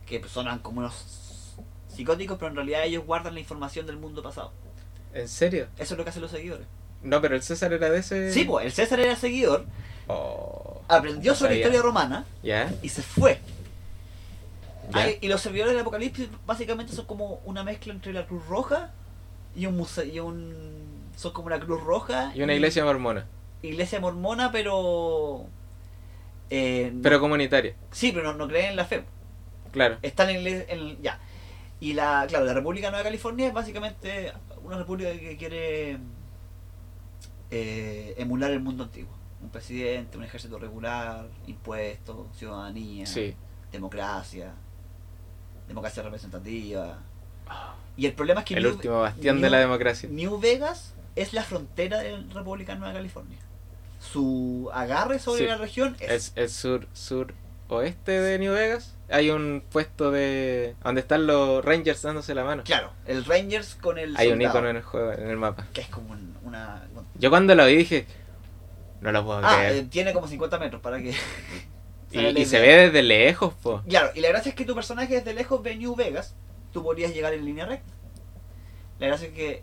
que 0.06 0.22
sonan 0.28 0.58
como 0.60 0.80
unos 0.80 1.54
psicóticos, 1.94 2.38
pero 2.38 2.48
en 2.50 2.56
realidad 2.56 2.84
ellos 2.84 3.04
guardan 3.04 3.34
la 3.34 3.40
información 3.40 3.86
del 3.86 3.96
mundo 3.96 4.22
pasado. 4.22 4.52
¿En 5.14 5.28
serio? 5.28 5.66
Eso 5.78 5.94
es 5.94 5.98
lo 5.98 6.04
que 6.04 6.10
hacen 6.10 6.22
los 6.22 6.30
seguidores. 6.30 6.66
No, 7.02 7.20
pero 7.20 7.34
el 7.36 7.42
César 7.42 7.72
era 7.72 7.90
de 7.90 7.98
ese. 7.98 8.32
Sí, 8.32 8.44
pues 8.44 8.66
el 8.66 8.72
César 8.72 9.00
era 9.00 9.16
seguidor, 9.16 9.64
Oh. 10.10 10.80
aprendió 10.88 11.34
sobre 11.34 11.52
la 11.52 11.56
historia 11.58 11.82
romana 11.82 12.24
¿Ya? 12.42 12.72
y 12.82 12.88
se 12.88 13.02
fue. 13.02 13.40
Ah, 14.94 15.06
y 15.20 15.28
los 15.28 15.40
servidores 15.40 15.72
del 15.74 15.80
Apocalipsis 15.82 16.28
básicamente 16.46 16.92
son 16.92 17.06
como 17.06 17.40
una 17.44 17.62
mezcla 17.64 17.92
entre 17.92 18.12
la 18.12 18.26
Cruz 18.26 18.46
Roja 18.46 18.92
y 19.54 19.66
un 19.66 19.76
museo 19.76 20.04
y 20.04 20.18
un 20.20 21.08
son 21.16 21.32
como 21.32 21.46
una 21.48 21.58
Cruz 21.60 21.82
Roja 21.82 22.32
Y 22.34 22.42
una 22.42 22.54
iglesia 22.54 22.84
mormona. 22.84 23.26
iglesia 23.62 24.00
mormona, 24.00 24.50
pero 24.52 25.46
eh, 26.50 26.90
no- 26.94 27.02
Pero 27.02 27.20
comunitaria. 27.20 27.74
sí, 27.90 28.12
pero 28.12 28.32
no, 28.32 28.38
no 28.38 28.48
creen 28.48 28.70
en 28.70 28.76
la 28.76 28.84
fe. 28.84 29.04
Claro. 29.72 29.98
Están 30.02 30.30
en, 30.30 30.46
en- 30.46 31.02
ya. 31.02 31.18
Y 31.80 31.92
la 31.92 32.24
claro, 32.28 32.44
la 32.44 32.54
República 32.54 32.90
Nueva 32.90 33.04
California 33.04 33.46
es 33.48 33.52
básicamente 33.52 34.32
una 34.64 34.78
república 34.78 35.10
que 35.12 35.36
quiere 35.36 35.98
eh, 37.50 38.14
emular 38.18 38.50
el 38.50 38.60
mundo 38.60 38.84
antiguo. 38.84 39.12
Un 39.42 39.50
presidente, 39.50 40.18
un 40.18 40.24
ejército 40.24 40.58
regular, 40.58 41.28
impuestos, 41.46 42.26
ciudadanía, 42.36 43.06
Sí. 43.06 43.34
democracia, 43.70 44.52
democracia 45.68 46.02
representativa. 46.02 46.98
Y 47.96 48.06
el 48.06 48.12
problema 48.12 48.40
es 48.40 48.46
que 48.46 48.54
El 48.54 48.62
New, 48.64 48.72
último 48.72 49.00
bastión 49.00 49.40
de 49.40 49.50
la 49.50 49.58
democracia. 49.58 50.08
New 50.10 50.38
Vegas 50.40 50.94
es 51.16 51.32
la 51.32 51.42
frontera 51.42 51.98
de 51.98 52.18
la 52.18 52.34
República 52.34 52.74
Nueva 52.74 52.94
California. 52.94 53.38
Su 54.00 54.70
agarre 54.72 55.18
sobre 55.18 55.40
Sí. 55.42 55.46
la 55.46 55.56
región 55.56 55.96
es, 56.00 56.10
Es 56.10 56.32
el 56.36 56.48
sur, 56.50 56.86
sur 56.92 57.34
oeste 57.68 58.12
de 58.20 58.38
New 58.38 58.52
Vegas. 58.54 58.94
Hay 59.10 59.30
un 59.30 59.62
puesto 59.72 60.10
de. 60.10 60.76
donde 60.84 61.00
están 61.00 61.26
los 61.26 61.64
Rangers 61.64 62.02
dándose 62.02 62.34
la 62.34 62.44
mano. 62.44 62.62
claro, 62.64 62.92
el 63.06 63.24
Rangers 63.24 63.74
con 63.74 63.98
el 63.98 64.16
Hay 64.16 64.30
un 64.30 64.40
icono 64.40 64.68
en 64.68 64.76
el 64.76 64.82
juego, 64.82 65.12
en 65.12 65.28
el 65.28 65.36
mapa. 65.36 65.66
que 65.72 65.80
es 65.80 65.88
como 65.88 66.12
un- 66.12 66.36
una 66.44 66.82
Yo 67.14 67.30
cuando 67.30 67.54
lo 67.54 67.66
vi 67.66 67.76
dije. 67.76 68.06
No 69.00 69.12
lo 69.12 69.24
puedo 69.24 69.40
Ah, 69.44 69.56
creer. 69.56 69.72
eh, 69.76 69.82
tiene 69.90 70.12
como 70.12 70.28
50 70.28 70.58
metros 70.58 70.80
para 70.82 70.98
que. 70.98 71.14
Y, 72.10 72.44
se 72.46 72.60
ve 72.60 72.74
desde 72.86 73.02
lejos, 73.02 73.54
po. 73.54 73.82
Claro, 73.88 74.10
y 74.14 74.20
la 74.20 74.28
gracia 74.28 74.50
es 74.50 74.54
que 74.54 74.64
tu 74.64 74.74
personaje 74.74 75.14
desde 75.14 75.34
lejos 75.34 75.62
ve 75.62 75.76
New 75.76 75.94
Vegas, 75.94 76.34
tú 76.72 76.82
podrías 76.82 77.12
llegar 77.12 77.34
en 77.34 77.44
línea 77.44 77.66
recta. 77.66 77.92
La 78.98 79.08
gracia 79.08 79.28
es 79.28 79.34
que 79.34 79.62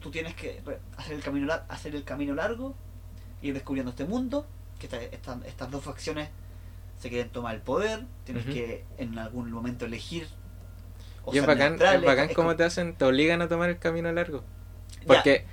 tú 0.00 0.10
tienes 0.10 0.34
que 0.34 0.60
hacer 0.96 1.14
el 1.14 1.22
camino, 1.22 1.52
hacer 1.68 1.94
el 1.94 2.04
camino 2.04 2.34
largo, 2.34 2.74
ir 3.42 3.54
descubriendo 3.54 3.90
este 3.90 4.04
mundo, 4.04 4.46
que 4.78 4.86
esta- 4.86 5.00
esta- 5.02 5.40
estas 5.46 5.70
dos 5.70 5.82
facciones 5.84 6.28
se 6.98 7.08
quieren 7.08 7.30
tomar 7.30 7.54
el 7.54 7.60
poder, 7.60 8.04
tienes 8.24 8.44
que 8.46 8.84
en 8.98 9.18
algún 9.18 9.50
momento 9.50 9.84
elegir. 9.86 10.28
o 11.24 11.34
Y 11.34 11.38
es 11.38 11.46
bacán, 11.46 11.74
es 11.74 12.02
bacán 12.04 12.30
es 12.30 12.36
cómo 12.36 12.54
te 12.54 12.62
hacen, 12.62 12.94
te 12.94 13.04
obligan 13.04 13.42
a 13.42 13.48
tomar 13.48 13.68
el 13.68 13.78
camino 13.78 14.10
largo. 14.12 14.44
Ya, 15.00 15.06
Porque, 15.08 15.44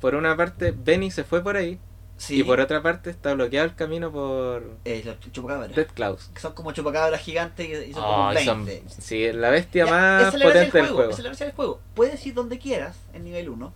por 0.00 0.14
una 0.14 0.34
parte, 0.36 0.72
Benny 0.72 1.10
se 1.10 1.24
fue 1.24 1.42
por 1.42 1.56
ahí. 1.58 1.78
Sí, 2.20 2.40
Y 2.40 2.44
por 2.44 2.60
otra 2.60 2.82
parte, 2.82 3.08
está 3.10 3.32
bloqueado 3.32 3.66
el 3.66 3.74
camino 3.74 4.12
por 4.12 4.76
eh, 4.84 5.02
los 5.04 5.18
chupacabras. 5.32 5.74
Dead 5.74 5.86
Klaus. 5.94 6.28
Que 6.34 6.40
son 6.40 6.52
como 6.52 6.72
chupacabras 6.72 7.20
gigantes 7.22 7.88
y, 7.88 7.92
son 7.94 8.02
Oh, 8.04 8.28
como 8.28 8.38
son- 8.44 8.64
20. 8.66 8.88
sí, 9.00 9.32
la 9.32 9.48
bestia 9.50 9.86
Ya, 9.86 9.90
más 9.90 10.32
potente 10.34 10.78
del 10.78 10.88
juego. 10.88 11.02
Esa 11.04 11.10
es 11.12 11.18
la 11.20 11.28
gracia 11.30 11.46
del 11.46 11.54
juego. 11.54 11.80
Puedes 11.94 12.26
ir 12.26 12.34
donde 12.34 12.58
quieras 12.58 12.96
en 13.14 13.24
nivel 13.24 13.48
1, 13.48 13.72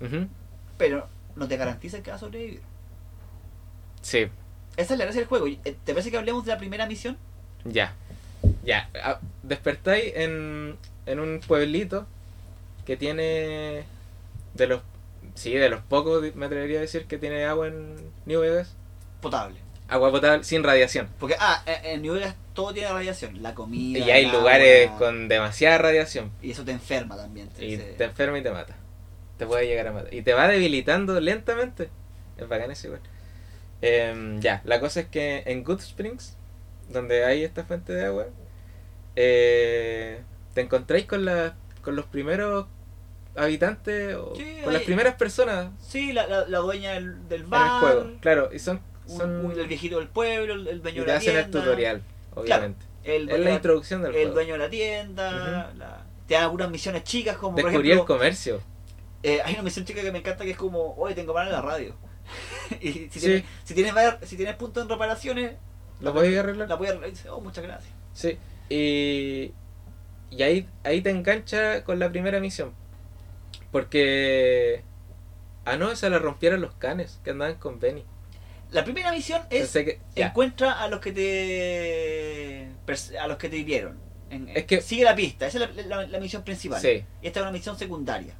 Ujú. 0.00 0.26
pero 0.76 1.06
no 1.36 1.46
te 1.48 1.56
garantiza 1.56 2.02
que 2.02 2.10
vas 2.10 2.22
a 2.22 2.26
sobrevivir. 2.26 2.60
Sí, 4.02 4.28
Esa 4.76 4.94
es 4.94 4.98
la 4.98 5.04
gracia 5.04 5.20
del 5.20 5.28
juego. 5.28 5.46
Eh, 5.46 5.58
¿Te 5.62 5.92
parece 5.92 6.10
que 6.10 6.16
hablemos 6.16 6.44
de 6.44 6.52
la 6.52 6.58
primera 6.58 6.86
misión? 6.86 7.16
ya. 7.64 7.94
Ya. 8.64 8.88
Despertáis 9.42 10.12
en, 10.16 10.76
en 11.06 11.20
un 11.20 11.40
pueblito 11.46 12.06
que 12.86 12.96
tiene. 12.96 13.84
De 14.54 14.66
los. 14.66 14.80
Sí, 15.34 15.52
de 15.54 15.68
los 15.68 15.80
pocos, 15.82 16.22
me 16.34 16.46
atrevería 16.46 16.78
a 16.78 16.82
decir 16.82 17.06
que 17.06 17.18
tiene 17.18 17.44
agua 17.44 17.68
en 17.68 17.96
New 18.26 18.40
Vegas. 18.40 18.74
Potable. 19.20 19.58
Agua 19.88 20.10
potable 20.12 20.44
sin 20.44 20.62
radiación. 20.62 21.08
Porque, 21.18 21.36
ah, 21.40 21.62
en 21.66 21.84
en 21.96 22.02
New 22.02 22.14
Vegas 22.14 22.36
todo 22.54 22.72
tiene 22.72 22.88
radiación. 22.90 23.42
La 23.42 23.54
comida. 23.54 23.98
Y 23.98 24.10
hay 24.10 24.26
lugares 24.30 24.86
agua, 24.88 24.98
con 24.98 25.28
demasiada 25.28 25.78
radiación. 25.78 26.30
Y 26.42 26.50
eso 26.52 26.64
te 26.64 26.72
enferma 26.72 27.16
también. 27.16 27.48
te- 27.48 27.64
Y 27.64 27.76
te 27.76 28.04
enferma 28.04 28.38
y 28.38 28.42
te 28.42 28.50
mata. 28.50 28.76
Te 29.38 29.46
puede 29.46 29.66
llegar 29.66 29.88
a 29.88 29.92
matar. 29.92 30.12
Y 30.14 30.22
te 30.22 30.32
va 30.34 30.46
debilitando 30.48 31.18
lentamente. 31.20 31.88
Es 32.36 32.46
bacán 32.48 32.70
eso 32.70 32.86
igual. 32.88 33.00
Em, 33.82 34.40
ya, 34.40 34.60
la 34.64 34.78
cosa 34.78 35.00
es 35.00 35.06
que 35.06 35.42
en 35.46 35.64
Good 35.64 35.80
Springs, 35.80 36.36
donde 36.90 37.24
hay 37.24 37.42
esta 37.44 37.64
fuente 37.64 37.92
de 37.94 38.04
agua, 38.04 38.26
eh, 39.16 40.20
te 40.54 40.60
encontráis 40.60 41.06
con, 41.06 41.24
la, 41.24 41.54
con 41.82 41.96
los 41.96 42.06
primeros 42.06 42.66
habitantes 43.36 44.14
o 44.16 44.34
Sí, 44.36 44.56
con 44.64 44.72
las 44.72 44.82
primeras 44.82 45.14
personas 45.14 45.70
Sí, 45.80 46.12
la, 46.12 46.26
la, 46.26 46.46
la 46.48 46.58
dueña 46.58 46.92
del, 46.92 47.28
del 47.28 47.40
en 47.40 47.44
el 47.44 47.50
bar. 47.50 47.80
juego. 47.80 48.10
Claro, 48.20 48.50
y 48.52 48.58
son, 48.58 48.80
son 49.06 49.44
un- 49.46 49.58
el 49.58 49.66
viejito 49.66 49.98
del 49.98 50.08
pueblo, 50.08 50.54
el, 50.54 50.66
el 50.68 50.82
dueño 50.82 51.02
te 51.04 51.06
de 51.06 51.12
la 51.12 51.18
hacen 51.18 51.36
el 51.36 51.42
tienda. 51.44 51.60
tutorial, 51.60 52.02
obviamente. 52.34 52.86
El 53.04 53.30
es 53.30 53.40
la 53.40 53.50
introducción 53.52 54.02
del 54.02 54.10
el 54.14 54.16
juego. 54.22 54.34
dueño 54.34 54.52
de 54.54 54.58
la 54.58 54.70
tienda. 54.70 55.72
la- 55.76 56.04
te 56.26 56.34
dan 56.34 56.44
algunas 56.44 56.70
misiones 56.70 57.02
chicas 57.04 57.36
como 57.36 57.56
por 57.56 57.64
Descubrí 57.64 57.88
el 57.90 57.94
ejemplo... 57.98 58.14
comercio. 58.16 58.60
Eh, 59.22 59.40
hay 59.44 59.54
una 59.54 59.62
misión 59.62 59.84
chica 59.84 60.00
que 60.00 60.12
me 60.12 60.18
encanta 60.18 60.44
que 60.44 60.52
es 60.52 60.56
como, 60.56 60.94
oye, 60.96 61.14
tengo 61.14 61.34
mal 61.34 61.46
en 61.46 61.52
la 61.52 61.60
radio. 61.60 61.94
y 62.80 62.92
si, 62.92 63.10
Sí. 63.10 63.20
tienes, 63.20 63.44
si, 63.64 63.74
tienes, 63.74 63.94
si 64.22 64.36
tienes 64.36 64.54
puntos 64.56 64.82
en 64.84 64.88
reparaciones, 64.88 65.52
¿Lo 66.00 66.12
podéis 66.14 66.38
arreglar? 66.38 66.68
la 66.68 66.74
voy 66.76 66.86
a 66.88 66.90
arreglar. 66.92 67.12
Oh, 67.30 67.40
muchas 67.40 67.64
gracias. 67.64 67.92
Sí, 68.12 68.38
y, 68.68 69.52
y 70.30 70.42
ahí, 70.42 70.68
ahí 70.84 71.00
te 71.02 71.10
engancha 71.10 71.82
con 71.84 71.98
la 71.98 72.10
primera 72.10 72.38
misión. 72.40 72.72
Porque... 73.70 74.82
Ah, 75.64 75.76
no, 75.76 75.90
esa 75.92 76.08
la 76.10 76.18
rompieron 76.18 76.60
los 76.60 76.74
canes 76.74 77.20
que 77.22 77.30
andaban 77.30 77.56
con 77.56 77.78
Benny. 77.80 78.04
La 78.70 78.84
primera 78.84 79.10
misión 79.12 79.42
es 79.50 79.70
que... 79.72 80.00
encuentra 80.14 80.80
a 80.80 80.88
los 80.88 81.00
que 81.00 81.12
te 81.12 82.68
a 83.18 83.26
los 83.26 83.36
que 83.36 83.48
te 83.48 83.56
hirieron. 83.56 83.98
Es 84.54 84.64
que- 84.66 84.80
sigue 84.80 85.04
la 85.04 85.14
pista, 85.16 85.46
esa 85.46 85.64
es 85.64 85.74
la, 85.86 85.96
la- 86.02 86.06
la 86.06 86.20
misión 86.20 86.44
principal. 86.44 86.80
Sí, 86.80 87.04
Y 87.20 87.26
esta 87.26 87.40
es 87.40 87.42
una 87.42 87.52
misión 87.52 87.76
secundaria. 87.76 88.34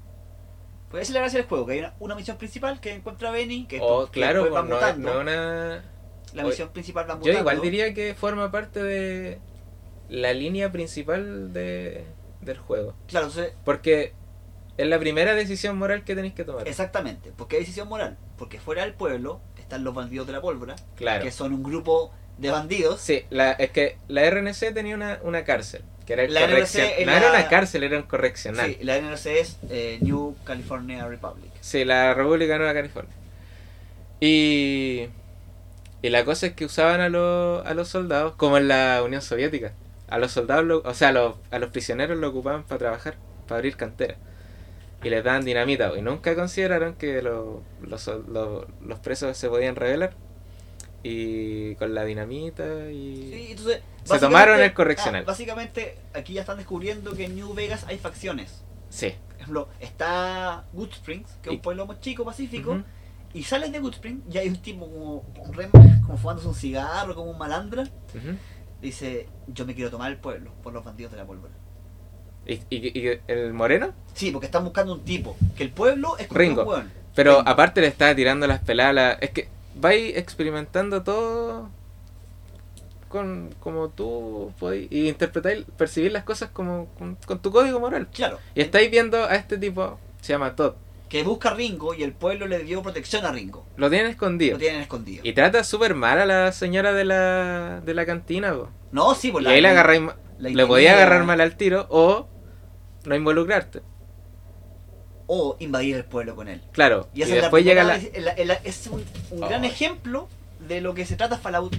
Pues 0.89 1.03
esa 1.03 1.11
es 1.11 1.15
la 1.15 1.21
gracia 1.21 1.39
del 1.41 1.49
juego, 1.49 1.67
que 1.67 1.73
hay 1.75 1.79
una, 1.81 1.95
una 2.01 2.15
misión 2.15 2.37
principal 2.37 2.81
que 2.81 2.93
encuentra 2.95 3.29
a 3.29 3.33
Benny, 3.33 3.67
que, 3.67 3.79
o 3.81 4.07
que 4.07 4.21
claro, 4.21 4.43
va 4.53 4.61
pues 4.63 4.71
no, 4.71 4.77
es- 4.77 4.83
mutando. 4.97 5.15
no 5.15 5.21
una... 5.21 5.85
La 6.33 6.43
Oye, 6.43 6.51
misión 6.51 6.69
principal 6.71 7.05
va 7.11 7.15
Yo 7.15 7.19
mutando. 7.19 7.39
igual 7.41 7.61
diría 7.61 7.93
que 7.93 8.15
forma 8.15 8.53
parte 8.53 8.81
de 8.83 9.39
la 10.09 10.33
línea 10.33 10.71
principal 10.71 11.53
de, 11.53 12.05
del 12.41 12.59
juego. 12.59 12.95
Claro, 13.09 13.27
entonces, 13.27 13.53
Porque 13.65 14.13
es 14.83 14.89
la 14.89 14.99
primera 14.99 15.35
decisión 15.35 15.77
moral 15.79 16.05
que 16.05 16.15
tenéis 16.15 16.35
que 16.35 16.45
tomar. 16.45 16.67
exactamente. 16.69 17.33
Porque 17.37 17.57
hay 17.57 17.63
decisión 17.63 17.89
moral. 17.89 18.17
Porque 18.39 18.59
fuera 18.61 18.83
del 18.83 18.95
pueblo 18.95 19.41
están 19.59 19.85
los 19.85 19.95
bandidos 19.95 20.27
de 20.27 20.33
la 20.33 20.41
pólvora, 20.41 20.77
Claro. 20.97 21.23
que 21.25 21.31
son 21.31 21.53
un 21.53 21.63
grupo 21.63 22.13
de 22.39 22.51
bandidos. 22.51 23.01
Sí, 23.01 23.25
la, 23.31 23.53
es 23.53 23.71
que 23.71 23.97
la 24.09 24.29
RNC 24.29 24.73
tenía 24.73 24.95
una, 24.95 25.19
una 25.23 25.45
cárcel. 25.45 25.83
Que 26.07 26.15
era 26.15 26.23
el 26.25 26.35
La 26.35 26.47
RNC 26.47 27.05
No 27.05 27.13
la- 27.13 27.17
era 27.19 27.31
una 27.31 27.49
cárcel, 27.49 27.83
era 27.85 27.97
un 27.97 28.03
correccional. 28.05 28.67
Sí, 28.75 28.83
la 28.83 28.97
NRC 28.97 29.27
es 29.41 29.59
eh, 29.69 29.99
New 30.01 30.35
California 30.45 31.07
Republic. 31.07 31.51
Sí, 31.61 31.85
la 31.85 32.15
República 32.15 32.55
de 32.55 32.59
Nueva 32.59 32.75
California. 32.75 33.13
Y, 34.19 35.07
y 36.03 36.09
la 36.11 36.25
cosa 36.25 36.47
es 36.49 36.53
que 36.55 36.65
usaban 36.65 37.01
a, 37.01 37.09
los 37.09 37.65
a 37.67 37.75
los 37.75 37.89
soldados, 37.89 38.35
como 38.37 38.57
en 38.59 38.69
la 38.69 39.03
Unión 39.05 39.23
Soviética. 39.23 39.73
A 40.09 40.19
los 40.19 40.33
soldados, 40.33 40.65
lo- 40.65 40.83
o 40.85 40.95
sea, 40.95 41.09
a 41.09 41.13
los, 41.13 41.35
a 41.51 41.59
los 41.59 41.71
prisioneros 41.71 42.19
lo 42.19 42.29
ocupaban 42.31 42.65
para 42.65 42.79
trabajar, 42.79 43.15
para 43.47 43.59
abrir 43.59 43.77
canteras. 43.77 44.19
Y 45.03 45.09
les 45.11 45.25
daban 45.25 45.45
dinamita. 45.45 45.97
Y 45.97 46.03
nunca 46.03 46.35
consideraron 46.35 46.95
que 46.95 47.23
lo- 47.23 47.63
los, 47.83 48.07
lo- 48.07 48.67
los 48.85 48.99
presos 49.01 49.37
se 49.37 49.49
podían 49.49 49.77
rebelar. 49.77 50.13
y 51.03 51.75
con 51.77 51.95
la 51.95 52.05
dinamita 52.05 52.91
y... 52.91 53.31
Sí, 53.33 53.47
entonces, 53.53 53.83
Se 54.05 54.19
tomaron 54.19 54.61
el 54.61 54.75
correccional. 54.75 55.23
ah, 55.23 55.27
básicamente, 55.29 55.97
aquí 56.13 56.35
ya 56.35 56.43
están 56.43 56.59
descubriendo 56.59 57.15
que 57.15 57.25
en 57.25 57.37
New 57.37 57.55
Vegas 57.55 57.85
hay 57.89 57.97
facciones. 57.97 58.63
Sí. 58.91 59.15
Por 59.29 59.37
ejemplo, 59.37 59.69
está 59.81 60.67
Good 60.75 60.91
Springs, 60.93 61.31
que 61.43 61.49
es 61.49 61.55
un 61.57 61.63
pueblo 61.63 61.87
muy 61.87 61.99
chico, 62.01 62.23
pacífico, 62.27 62.83
y 63.33 63.45
sales 63.45 63.73
de 63.73 63.79
Good 63.79 63.95
Springs 63.95 64.23
y 64.35 64.37
hay 64.37 64.49
un 64.49 64.57
tipo 64.61 64.81
como, 64.91 65.23
como 66.05 66.19
fumándose 66.19 66.49
un 66.49 66.55
cigarro, 66.55 67.15
como 67.15 67.31
un 67.31 67.39
malandra. 67.39 67.85
Dice, 68.83 69.27
yo 69.47 69.65
me 69.65 69.75
quiero 69.75 69.91
tomar 69.91 70.11
el 70.11 70.19
pueblo 70.19 70.53
por 70.63 70.73
los 70.75 70.85
bandidos 70.85 71.13
de 71.13 71.19
la 71.19 71.25
pólvora. 71.27 71.53
¿Y, 72.47 72.55
y- 72.71 72.99
y 73.09 73.21
el 73.29 73.53
moreno? 73.53 73.93
Sí, 74.15 74.31
porque 74.31 74.47
están 74.47 74.65
buscando 74.65 74.95
un 74.95 75.01
tipo. 75.05 75.37
Que 75.57 75.63
el 75.63 75.71
pueblo 75.71 76.17
es 76.19 76.27
como 76.29 76.39
Ringo. 76.41 76.63
un 76.63 76.69
hueón. 76.69 76.93
Pero 77.15 77.37
Ringo. 77.39 77.49
aparte 77.49 77.81
le 77.81 77.87
estaba 77.89 78.15
tirando 78.15 78.47
las 78.47 78.61
peladas. 78.61 78.95
la- 78.95 79.13
Es 79.13 79.31
que 79.31 79.49
vais 79.77 80.17
experimentando 80.17 81.03
todo 81.03 81.69
con 83.09 83.53
como 83.59 83.89
tú 83.89 84.53
podéis 84.61 84.91
y 84.93 85.09
interpretáis, 85.09 85.65
percibir 85.77 86.13
las 86.13 86.23
cosas 86.23 86.51
como 86.53 86.87
con, 86.99 87.17
con 87.27 87.41
tu 87.41 87.51
código 87.51 87.81
moral. 87.81 88.07
Claro. 88.13 88.39
Y 88.55 88.61
estáis 88.61 88.91
viendo 88.91 89.25
a 89.25 89.35
este 89.35 89.59
tipo, 89.59 89.99
se 90.21 90.33
llama 90.33 90.55
Todd, 90.55 90.75
Que 91.09 91.25
busca 91.25 91.49
a 91.51 91.55
Ringo 91.55 91.93
y 91.95 92.05
el 92.05 92.13
pueblo 92.13 92.47
le 92.47 92.61
dio 92.63 92.83
protección 92.83 93.25
a 93.27 93.33
Ringo. 93.33 93.67
lo 93.77 93.91
tienen 93.91 94.13
escondido. 94.13 94.53
Lo 94.53 94.59
tienen 94.61 94.81
escondido. 94.83 95.23
Y 95.25 95.33
trata 95.33 95.65
súper 95.65 95.95
mal 95.97 96.21
a 96.21 96.27
la 96.27 96.53
señora 96.53 96.93
de 96.93 97.05
la, 97.05 97.81
de 97.85 97.95
la 97.95 98.07
cantina. 98.07 98.55
No, 98.93 99.15
sí, 99.17 99.33
pues 99.33 99.45
y 99.45 99.49
ahí 99.49 99.65
agarráis 99.65 100.03
la 100.03 100.15
le 100.41 100.67
podía 100.67 100.95
agarrar 100.95 101.25
mal 101.25 101.41
al 101.41 101.57
tiro 101.57 101.87
o 101.91 102.29
no 103.05 103.15
involucrarte. 103.15 103.83
O 105.27 105.57
invadir 105.61 105.95
el 105.97 106.05
pueblo 106.05 106.35
con 106.35 106.49
él. 106.49 106.61
Claro. 106.73 107.09
Y, 107.15 107.23
Y, 107.23 107.27
después 107.27 107.65
llega 107.65 107.85
la. 107.85 107.95
primera- 107.99 108.35
la- 108.37 108.45
la- 108.45 108.55
es 108.65 108.87
un, 108.89 109.05
un 109.31 109.41
gran 109.41 109.63
Ay. 109.63 109.69
ejemplo 109.71 110.29
de 110.67 110.81
lo 110.81 110.93
que 110.95 111.07
se 111.07 111.15
trata 111.17 111.39
Fallout 111.39 111.77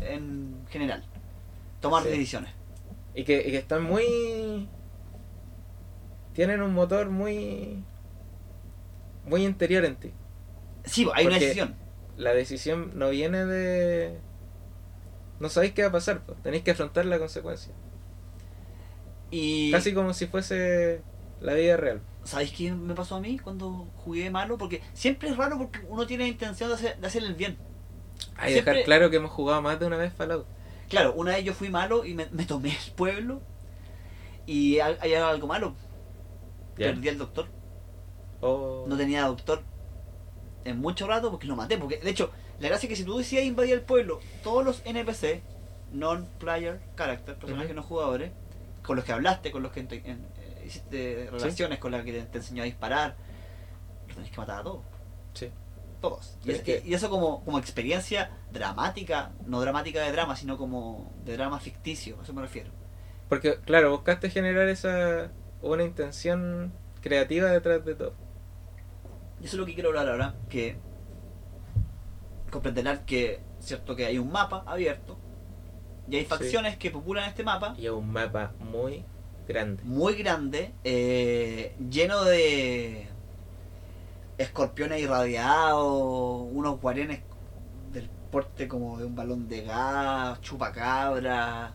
en 0.00 0.54
general. 0.70 1.04
Tomar 1.80 2.04
Sí. 2.04 2.10
decisiones. 2.10 2.52
Y 3.14 3.24
que, 3.24 3.38
y 3.46 3.50
que 3.50 3.56
están 3.58 3.82
muy. 3.82 4.68
Tienen 6.32 6.62
un 6.62 6.72
motor 6.74 7.10
muy. 7.10 7.82
Muy 9.26 9.44
interior 9.44 9.84
en 9.84 9.96
ti. 9.96 10.12
Sí, 10.84 11.08
hay 11.14 11.26
una 11.26 11.38
decisión. 11.38 11.74
La 12.16 12.34
decisión 12.34 12.92
no 12.94 13.10
viene 13.10 13.44
de. 13.44 14.18
No 15.40 15.48
sabéis 15.48 15.72
qué 15.72 15.82
va 15.82 15.88
a 15.88 15.92
pasar, 15.92 16.20
pues. 16.24 16.40
tenéis 16.42 16.62
que 16.62 16.70
afrontar 16.70 17.04
la 17.06 17.18
consecuencia. 17.18 17.72
Y 19.32 19.70
Casi 19.72 19.92
como 19.94 20.12
si 20.14 20.26
fuese 20.26 21.02
la 21.40 21.54
vida 21.54 21.76
real. 21.76 22.00
¿sabéis 22.22 22.52
qué 22.52 22.70
me 22.70 22.94
pasó 22.94 23.16
a 23.16 23.20
mí 23.20 23.38
cuando 23.40 23.88
jugué 23.96 24.30
malo? 24.30 24.56
Porque 24.58 24.80
siempre 24.92 25.28
es 25.30 25.36
raro 25.36 25.58
porque 25.58 25.80
uno 25.88 26.06
tiene 26.06 26.28
intención 26.28 26.68
de 26.68 26.76
hacer, 26.76 26.96
de 27.00 27.06
hacer 27.08 27.24
el 27.24 27.34
bien. 27.34 27.58
Hay 28.36 28.52
Siempre- 28.52 28.74
dejar 28.74 28.84
claro 28.84 29.10
que 29.10 29.16
hemos 29.16 29.32
jugado 29.32 29.60
más 29.60 29.80
de 29.80 29.86
una 29.86 29.96
vez 29.96 30.12
Fallout. 30.12 30.46
Claro, 30.88 31.14
una 31.14 31.32
vez 31.32 31.44
yo 31.44 31.52
fui 31.54 31.68
malo 31.70 32.04
y 32.04 32.14
me, 32.14 32.28
me 32.30 32.44
tomé 32.44 32.68
el 32.70 32.92
pueblo 32.94 33.40
y 34.46 34.78
hay, 34.78 35.14
algo 35.14 35.46
malo. 35.48 35.74
Perdí 36.76 37.08
al 37.08 37.18
doctor. 37.18 37.46
O- 38.40 38.84
No 38.86 38.96
tenía 38.96 39.24
doctor 39.26 39.62
en 40.64 40.78
mucho 40.78 41.06
rato 41.08 41.30
porque 41.30 41.46
lo 41.46 41.56
maté. 41.56 41.78
Porque 41.78 41.96
de 41.96 42.10
hecho, 42.10 42.30
la 42.60 42.68
gracia 42.68 42.86
es 42.86 42.90
que 42.90 42.96
si 42.96 43.04
tú 43.04 43.16
decías 43.18 43.42
invadir 43.44 43.72
el 43.74 43.80
pueblo, 43.82 44.20
todos 44.44 44.64
los 44.64 44.82
NPC, 44.84 45.42
non-player 45.92 46.80
character, 46.96 47.36
personajes 47.36 47.74
no 47.74 47.82
jugadores, 47.82 48.30
con 48.82 48.96
los 48.96 49.04
que 49.04 49.12
hablaste, 49.12 49.50
con 49.50 49.62
los 49.62 49.72
que 49.72 49.82
te- 49.84 50.02
en- 50.10 50.26
eh, 50.36 50.64
hiciste 50.66 51.28
relaciones, 51.30 51.78
con 51.78 51.92
los 51.92 52.02
que 52.04 52.12
te, 52.12 52.22
te 52.22 52.38
enseñó 52.38 52.62
a 52.62 52.66
disparar, 52.66 53.16
los 54.06 54.16
tenés 54.16 54.30
que 54.30 54.36
matar 54.38 54.60
a 54.60 54.62
todos. 54.62 54.82
Sí. 55.34 55.50
Todos. 56.00 56.36
Y, 56.44 56.50
Es 56.50 56.56
es- 56.58 56.62
que- 56.62 56.82
y 56.84 56.94
eso 56.94 57.08
como, 57.10 57.44
como 57.44 57.58
experiencia 57.58 58.30
dramática, 58.50 59.32
no 59.46 59.60
dramática 59.60 60.00
de 60.02 60.10
drama, 60.12 60.34
sino 60.36 60.56
como 60.58 61.12
de 61.24 61.34
drama 61.36 61.60
ficticio, 61.60 62.18
a 62.20 62.22
eso 62.24 62.32
me 62.32 62.42
refiero. 62.42 62.70
Porque, 63.28 63.56
claro, 63.64 63.90
buscaste 63.92 64.28
generar 64.30 64.68
esa. 64.68 65.30
una 65.62 65.84
intención 65.84 66.72
creativa 67.00 67.48
detrás 67.50 67.84
de 67.84 67.94
todo. 67.94 68.14
Y 69.40 69.44
eso 69.44 69.54
es 69.56 69.60
lo 69.60 69.64
que 69.66 69.74
quiero 69.74 69.90
hablar 69.90 70.08
ahora, 70.08 70.34
que 70.48 70.76
comprenderán 72.50 73.04
que, 73.06 73.40
cierto 73.60 73.96
que 73.96 74.06
hay 74.06 74.18
un 74.18 74.30
mapa 74.30 74.64
abierto, 74.66 75.18
y 76.08 76.16
hay 76.16 76.22
Sí. 76.22 76.28
facciones 76.28 76.76
que 76.76 76.90
populan 76.90 77.28
este 77.28 77.42
mapa, 77.44 77.74
Y 77.78 77.86
es 77.86 77.92
un 77.92 78.10
mapa 78.12 78.52
muy 78.58 79.04
grande. 79.48 79.82
muy 79.84 80.14
grande, 80.14 80.72
eh, 80.84 81.74
lleno 81.90 82.24
de 82.24 83.08
escorpiones 84.38 85.00
irradiados, 85.00 86.46
unos 86.52 86.80
guarenes 86.80 87.20
del 87.92 88.08
porte 88.30 88.66
como 88.68 88.98
de 88.98 89.04
un 89.04 89.14
balón 89.14 89.48
de 89.48 89.62
gas, 89.62 90.40
chupacabra, 90.40 91.74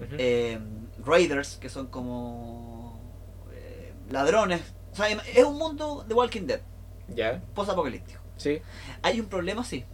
eh, 0.00 0.58
raiders, 1.04 1.56
que 1.58 1.68
son 1.68 1.86
como 1.88 2.98
eh, 3.52 3.92
ladrones. 4.10 4.60
O 4.92 4.96
sea, 4.96 5.08
es 5.08 5.44
un 5.44 5.56
mundo 5.58 6.04
de 6.06 6.14
Walking 6.14 6.46
Dead, 6.46 6.60
ya, 7.08 7.40
post-apocalíptico. 7.54 8.20
sí. 8.36 8.60
Hay 9.02 9.20
un 9.20 9.26
problema, 9.26 9.62
sí. 9.64 9.84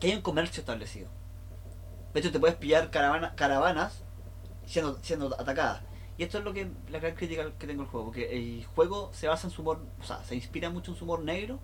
Que 0.00 0.08
hay 0.08 0.14
un 0.16 0.20
comercio 0.22 0.60
establecido. 0.60 1.08
De 2.16 2.20
hecho, 2.20 2.32
te 2.32 2.40
puedes 2.40 2.56
pillar 2.56 2.90
caravana- 2.90 3.34
caravanas 3.34 4.00
siendo, 4.66 4.98
siendo 5.02 5.38
atacadas. 5.38 5.82
Y 6.16 6.22
esto 6.22 6.38
es 6.38 6.44
lo 6.44 6.54
que 6.54 6.66
la 6.88 6.98
gran 6.98 7.14
crítica 7.14 7.44
que 7.58 7.66
tengo 7.66 7.82
al 7.82 7.88
juego. 7.88 8.06
Porque 8.06 8.34
el 8.34 8.64
juego 8.74 9.10
se 9.12 9.28
basa 9.28 9.46
en 9.48 9.50
su 9.52 9.60
humor, 9.60 9.84
o 10.00 10.02
sea, 10.02 10.24
se 10.24 10.34
inspira 10.34 10.70
mucho 10.70 10.92
en 10.92 10.96
su 10.96 11.04
humor 11.04 11.20
negro 11.20 11.58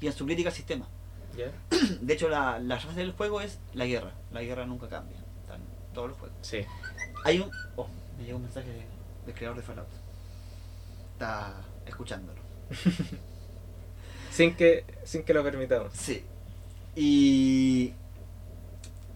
y 0.00 0.08
en 0.08 0.12
su 0.12 0.26
crítica 0.26 0.48
al 0.48 0.54
sistema. 0.56 0.88
De 2.00 2.12
hecho, 2.14 2.28
la, 2.28 2.58
la 2.58 2.80
frase 2.80 2.98
del 2.98 3.12
juego 3.12 3.40
es 3.40 3.60
la 3.74 3.86
guerra. 3.86 4.12
La 4.32 4.42
guerra 4.42 4.66
nunca 4.66 4.88
cambia. 4.88 5.18
Está 5.42 5.54
en 5.54 5.62
todos 5.94 6.08
los 6.08 6.18
juegos. 6.18 6.36
sí. 6.42 6.64
Hay 7.24 7.38
un. 7.38 7.48
Oh, 7.76 7.86
me 8.18 8.24
llegó 8.24 8.38
un 8.38 8.42
mensaje 8.42 8.84
del 9.24 9.34
creador 9.36 9.56
de 9.56 9.62
Fallout. 9.62 9.86
Está 11.12 11.54
escuchándolo. 11.86 12.40
Sin 14.32 14.56
que, 14.56 14.84
sin 15.04 15.24
que 15.24 15.34
lo 15.34 15.42
permitamos. 15.44 15.92
Sí. 15.92 16.24
Y 16.96 17.92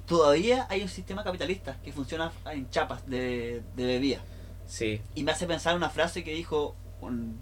todavía 0.06 0.66
hay 0.70 0.82
un 0.82 0.88
sistema 0.88 1.24
capitalista 1.24 1.76
que 1.82 1.92
funciona 1.92 2.32
en 2.50 2.70
chapas 2.70 3.06
de, 3.06 3.62
de 3.74 3.86
bebida. 3.86 4.20
Sí. 4.66 5.00
Y 5.14 5.22
me 5.22 5.32
hace 5.32 5.46
pensar 5.46 5.76
una 5.76 5.90
frase 5.90 6.24
que 6.24 6.32
dijo 6.32 6.74
un... 7.00 7.40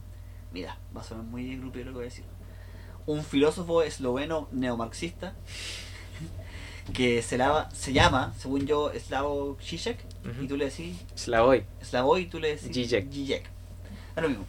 Mira, 0.52 0.78
va 0.96 1.00
a 1.00 1.04
sonar 1.04 1.24
muy 1.24 1.56
grupiero 1.56 1.90
lo 1.90 1.92
que 1.92 1.96
voy 1.96 2.04
a 2.06 2.10
decir. 2.10 2.24
Un 3.06 3.24
filósofo 3.24 3.82
esloveno 3.82 4.48
neomarxista 4.52 5.34
que 6.92 7.22
se, 7.22 7.38
lava, 7.38 7.70
se 7.72 7.92
llama, 7.92 8.32
según 8.38 8.66
yo, 8.66 8.92
Slavoj 8.94 9.58
Žižek, 9.60 9.98
y 10.42 10.46
tú 10.46 10.56
le 10.56 10.66
decís 10.66 10.96
Slavoj. 11.16 11.62
Slavoj 11.82 12.20
y 12.20 12.26
tú 12.26 12.38
le 12.38 12.56
decís 12.56 12.70
Žižek. 12.70 13.10
Žižek. 13.10 13.44
Es 14.16 14.22
lo 14.22 14.28
mismo. 14.28 14.44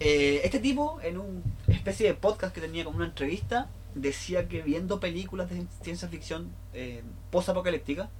Eh, 0.00 0.40
este 0.44 0.58
tipo, 0.58 1.00
en 1.02 1.18
una 1.18 1.42
especie 1.68 2.06
de 2.08 2.14
podcast 2.14 2.54
que 2.54 2.60
tenía 2.60 2.84
como 2.84 2.96
una 2.96 3.06
entrevista, 3.06 3.68
decía 3.94 4.48
que 4.48 4.62
viendo 4.62 5.00
películas 5.00 5.50
de 5.50 5.66
ciencia 5.82 6.08
ficción 6.08 6.52
eh, 6.72 7.02
post-apocalíptica, 7.30 8.10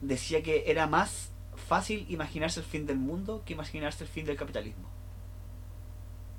decía 0.00 0.42
que 0.42 0.64
era 0.70 0.86
más 0.86 1.30
fácil 1.56 2.06
imaginarse 2.08 2.60
el 2.60 2.66
fin 2.66 2.86
del 2.86 2.98
mundo 2.98 3.42
que 3.44 3.52
imaginarse 3.52 4.04
el 4.04 4.10
fin 4.10 4.26
del 4.26 4.36
capitalismo. 4.36 4.88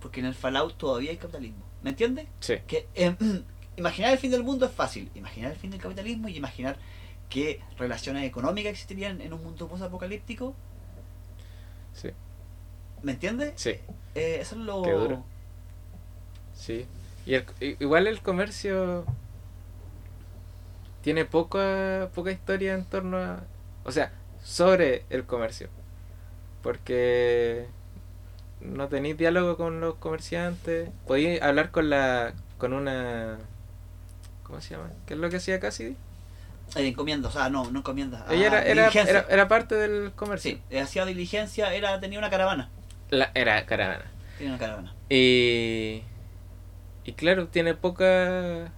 Porque 0.01 0.19
en 0.19 0.25
el 0.25 0.35
Fallout 0.35 0.77
todavía 0.77 1.11
hay 1.11 1.17
capitalismo. 1.17 1.63
¿Me 1.81 1.91
entiendes? 1.91 2.27
Sí. 2.39 2.55
Que 2.67 2.87
eh, 2.95 3.15
imaginar 3.77 4.11
el 4.11 4.19
fin 4.19 4.31
del 4.31 4.43
mundo 4.43 4.65
es 4.65 4.71
fácil. 4.71 5.09
Imaginar 5.15 5.51
el 5.51 5.57
fin 5.57 5.71
del 5.71 5.79
capitalismo 5.79 6.27
y 6.27 6.35
imaginar 6.35 6.77
qué 7.29 7.61
relaciones 7.77 8.25
económicas 8.25 8.71
existirían 8.71 9.21
en 9.21 9.33
un 9.33 9.43
mundo 9.43 9.67
post-apocalíptico. 9.67 10.53
Sí. 11.93 12.09
¿Me 13.01 13.13
entiendes? 13.13 13.53
Sí. 13.55 13.71
Eh, 14.15 14.37
eso 14.41 14.55
es 14.55 14.61
lo. 14.61 14.81
Qué 14.83 14.91
duro. 14.91 15.23
Sí. 16.53 16.85
Y 17.26 17.36
el- 17.36 17.45
igual 17.80 18.07
el 18.07 18.21
comercio 18.21 19.05
tiene 21.01 21.26
poca, 21.26 22.09
poca 22.13 22.32
historia 22.32 22.74
en 22.74 22.86
torno 22.86 23.17
a... 23.17 23.43
O 23.84 23.91
sea, 23.91 24.11
sobre 24.41 25.05
el 25.09 25.26
comercio. 25.26 25.69
Porque 26.61 27.67
no 28.61 28.88
tenéis 28.88 29.17
diálogo 29.17 29.57
con 29.57 29.82
los 29.82 29.95
comerciantes. 29.95 30.89
Podéis 31.07 31.41
hablar 31.41 31.71
con 31.71 31.89
la... 31.89 32.34
con 32.57 32.74
una... 32.74 33.38
¿Cómo 34.43 34.61
se 34.61 34.76
llama? 34.76 34.91
¿Qué 35.05 35.13
es 35.13 35.19
lo 35.19 35.30
que 35.30 35.38
hacía 35.38 35.59
Cassidy? 35.59 35.95
Eh, 36.76 36.88
encomienda, 36.88 37.30
o 37.30 37.32
sea, 37.32 37.49
no, 37.49 37.69
no 37.69 37.80
encomienda. 37.80 38.26
Ella 38.30 38.49
ah, 38.51 38.61
era, 38.61 38.88
era, 38.88 39.01
era, 39.03 39.26
era 39.30 39.47
parte 39.47 39.76
del 39.76 40.11
comercio. 40.13 40.51
Sí, 40.51 40.61
eh, 40.69 40.80
hacía 40.82 41.05
diligencia, 41.05 41.74
era, 41.74 41.99
tenía 41.99 42.19
una 42.19 42.30
caravana. 42.30 42.69
La- 43.09 43.32
era 43.36 43.65
caravana. 43.65 44.05
Tenía 44.38 44.53
una 44.53 44.59
caravana. 44.59 44.93
Y, 45.09 46.01
y 47.05 47.13
claro, 47.13 47.47
tiene 47.47 47.73
poca... 47.73 48.71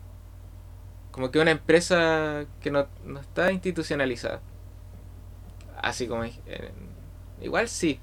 Como 1.11 1.31
que 1.31 1.39
una 1.39 1.51
empresa 1.51 2.45
que 2.61 2.71
no, 2.71 2.87
no 3.05 3.19
está 3.19 3.51
institucionalizada. 3.51 4.41
Así 5.81 6.07
como... 6.07 6.23
eh, 6.25 6.71
igual 7.41 7.69
sí. 7.69 7.99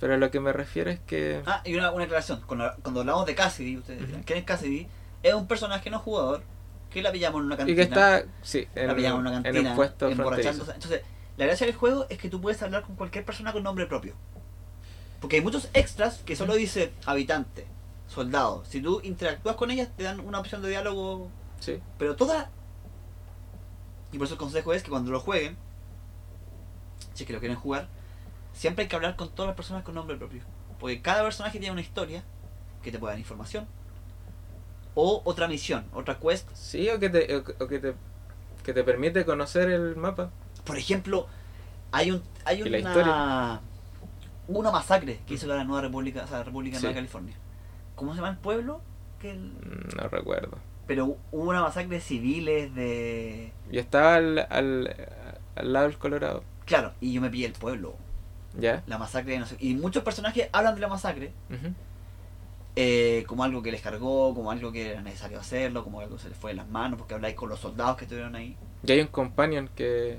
Pero 0.00 0.14
a 0.14 0.16
lo 0.16 0.30
que 0.30 0.40
me 0.40 0.52
refiero 0.52 0.90
es 0.90 1.00
que... 1.00 1.42
Ah, 1.46 1.62
y 1.64 1.74
una, 1.74 1.90
una 1.90 2.04
aclaración. 2.04 2.42
Cuando, 2.46 2.70
cuando 2.82 3.00
hablamos 3.00 3.26
de 3.26 3.34
Cassidy, 3.34 3.78
ustedes 3.78 4.06
dirán. 4.06 4.22
¿quién 4.22 4.38
es 4.38 4.44
Cassidy? 4.44 4.86
Es 5.22 5.34
un 5.34 5.46
personaje 5.46 5.90
no 5.90 5.98
jugador 5.98 6.42
que 6.90 7.02
la 7.02 7.10
pillamos 7.10 7.40
en 7.40 7.46
una 7.46 7.54
Y 7.54 7.58
cantina. 7.58 7.76
que 7.76 7.82
está, 7.82 8.24
sí, 8.42 8.68
en, 8.74 8.86
la 8.86 8.94
pillamos 8.94 9.20
en 9.20 9.26
una 9.26 9.36
en 9.38 9.42
cantina, 9.42 9.70
un 9.70 9.76
puesto 9.76 10.08
emborrachándose. 10.08 10.72
Entonces, 10.72 11.02
la 11.36 11.46
gracia 11.46 11.66
del 11.66 11.74
juego 11.74 12.06
es 12.08 12.18
que 12.18 12.28
tú 12.28 12.40
puedes 12.40 12.62
hablar 12.62 12.82
con 12.82 12.96
cualquier 12.96 13.24
persona 13.24 13.52
con 13.52 13.62
nombre 13.62 13.86
propio. 13.86 14.14
Porque 15.20 15.36
hay 15.36 15.42
muchos 15.42 15.68
extras 15.74 16.18
que 16.24 16.36
solo 16.36 16.54
dice 16.54 16.92
habitante, 17.04 17.66
soldado. 18.08 18.64
Si 18.66 18.80
tú 18.80 19.00
interactúas 19.04 19.54
con 19.56 19.70
ellas, 19.70 19.88
te 19.96 20.02
dan 20.04 20.20
una 20.20 20.40
opción 20.40 20.60
de 20.62 20.70
diálogo. 20.70 21.28
Sí. 21.60 21.80
Pero 21.98 22.16
toda. 22.16 22.50
Y 24.12 24.18
por 24.18 24.24
eso 24.26 24.34
el 24.34 24.38
consejo 24.40 24.72
es 24.72 24.82
que 24.82 24.90
cuando 24.90 25.10
lo 25.12 25.20
jueguen, 25.20 25.56
si 27.14 27.22
es 27.24 27.26
que 27.26 27.32
lo 27.32 27.38
quieren 27.40 27.56
jugar, 27.58 27.88
siempre 28.52 28.82
hay 28.84 28.88
que 28.88 28.96
hablar 28.96 29.16
con 29.16 29.28
todas 29.30 29.48
las 29.48 29.56
personas 29.56 29.84
con 29.84 29.94
nombre 29.94 30.16
propio. 30.16 30.42
Porque 30.80 31.00
cada 31.02 31.22
personaje 31.22 31.58
tiene 31.58 31.72
una 31.72 31.80
historia 31.82 32.24
que 32.82 32.90
te 32.90 32.98
puede 32.98 33.12
dar 33.12 33.18
información. 33.18 33.66
O 34.94 35.22
otra 35.24 35.46
misión, 35.46 35.84
otra 35.92 36.18
quest 36.18 36.48
Sí, 36.54 36.88
o 36.88 36.98
que 36.98 37.08
te, 37.10 37.36
o, 37.36 37.44
que- 37.44 37.62
o 37.62 37.68
que 37.68 37.78
te, 37.78 37.94
que 38.64 38.72
te 38.72 38.82
permite 38.82 39.24
conocer 39.24 39.68
el 39.70 39.94
mapa. 39.96 40.30
Por 40.64 40.76
ejemplo, 40.78 41.26
hay 41.92 42.10
un 42.10 42.22
hay 42.44 42.62
una 42.62 43.60
una 44.48 44.70
masacre 44.70 45.20
que 45.26 45.34
hizo 45.34 45.46
la 45.46 45.62
Nueva 45.64 45.82
República, 45.82 46.24
o 46.24 46.26
sea, 46.26 46.38
la 46.38 46.44
República 46.44 46.76
de 46.76 46.80
Sí. 46.80 46.86
Nueva 46.86 46.96
California. 46.96 47.36
¿Cómo 47.98 48.12
se 48.12 48.16
llama 48.20 48.30
el 48.30 48.38
pueblo? 48.38 48.80
Que 49.20 49.32
el- 49.32 49.50
Mm, 49.52 49.96
No 50.00 50.08
recuerdo. 50.08 50.56
Pero 50.86 51.16
hubo 51.32 51.50
una 51.50 51.60
masacre 51.62 51.96
de 51.96 52.00
civiles 52.00 52.74
de 52.74 53.52
Yo 53.70 53.80
estaba 53.80 54.14
al, 54.14 54.38
al, 54.48 54.96
al 55.56 55.72
lado 55.72 55.86
del 55.88 55.98
Colorado. 55.98 56.42
claro, 56.64 56.92
y 57.00 57.12
yo 57.12 57.20
me 57.20 57.28
pillé 57.28 57.46
el 57.46 57.52
pueblo, 57.52 57.94
¿Ya? 58.58 58.82
la 58.86 58.96
masacre 58.96 59.32
de 59.32 59.38
no 59.40 59.46
sé, 59.46 59.56
y 59.60 59.74
muchos 59.74 60.02
personajes 60.02 60.48
hablan 60.52 60.74
de 60.76 60.80
la 60.80 60.88
masacre 60.88 61.32
eh, 62.76 63.24
como 63.26 63.42
algo 63.44 63.60
que 63.62 63.72
les 63.72 63.80
cargó, 63.82 64.34
como 64.34 64.50
algo 64.50 64.70
que 64.70 64.92
era 64.92 65.02
necesario 65.02 65.40
hacerlo, 65.40 65.82
como 65.84 66.00
algo 66.00 66.16
que 66.16 66.22
se 66.22 66.28
les 66.28 66.38
fue 66.38 66.52
de 66.52 66.56
las 66.56 66.68
manos, 66.68 66.98
porque 66.98 67.14
habláis 67.14 67.34
con 67.34 67.48
los 67.48 67.58
soldados 67.58 67.96
que 67.96 68.04
estuvieron 68.04 68.36
ahí. 68.36 68.56
Y 68.86 68.92
hay 68.92 69.00
un 69.00 69.08
companion 69.08 69.68
que, 69.74 70.18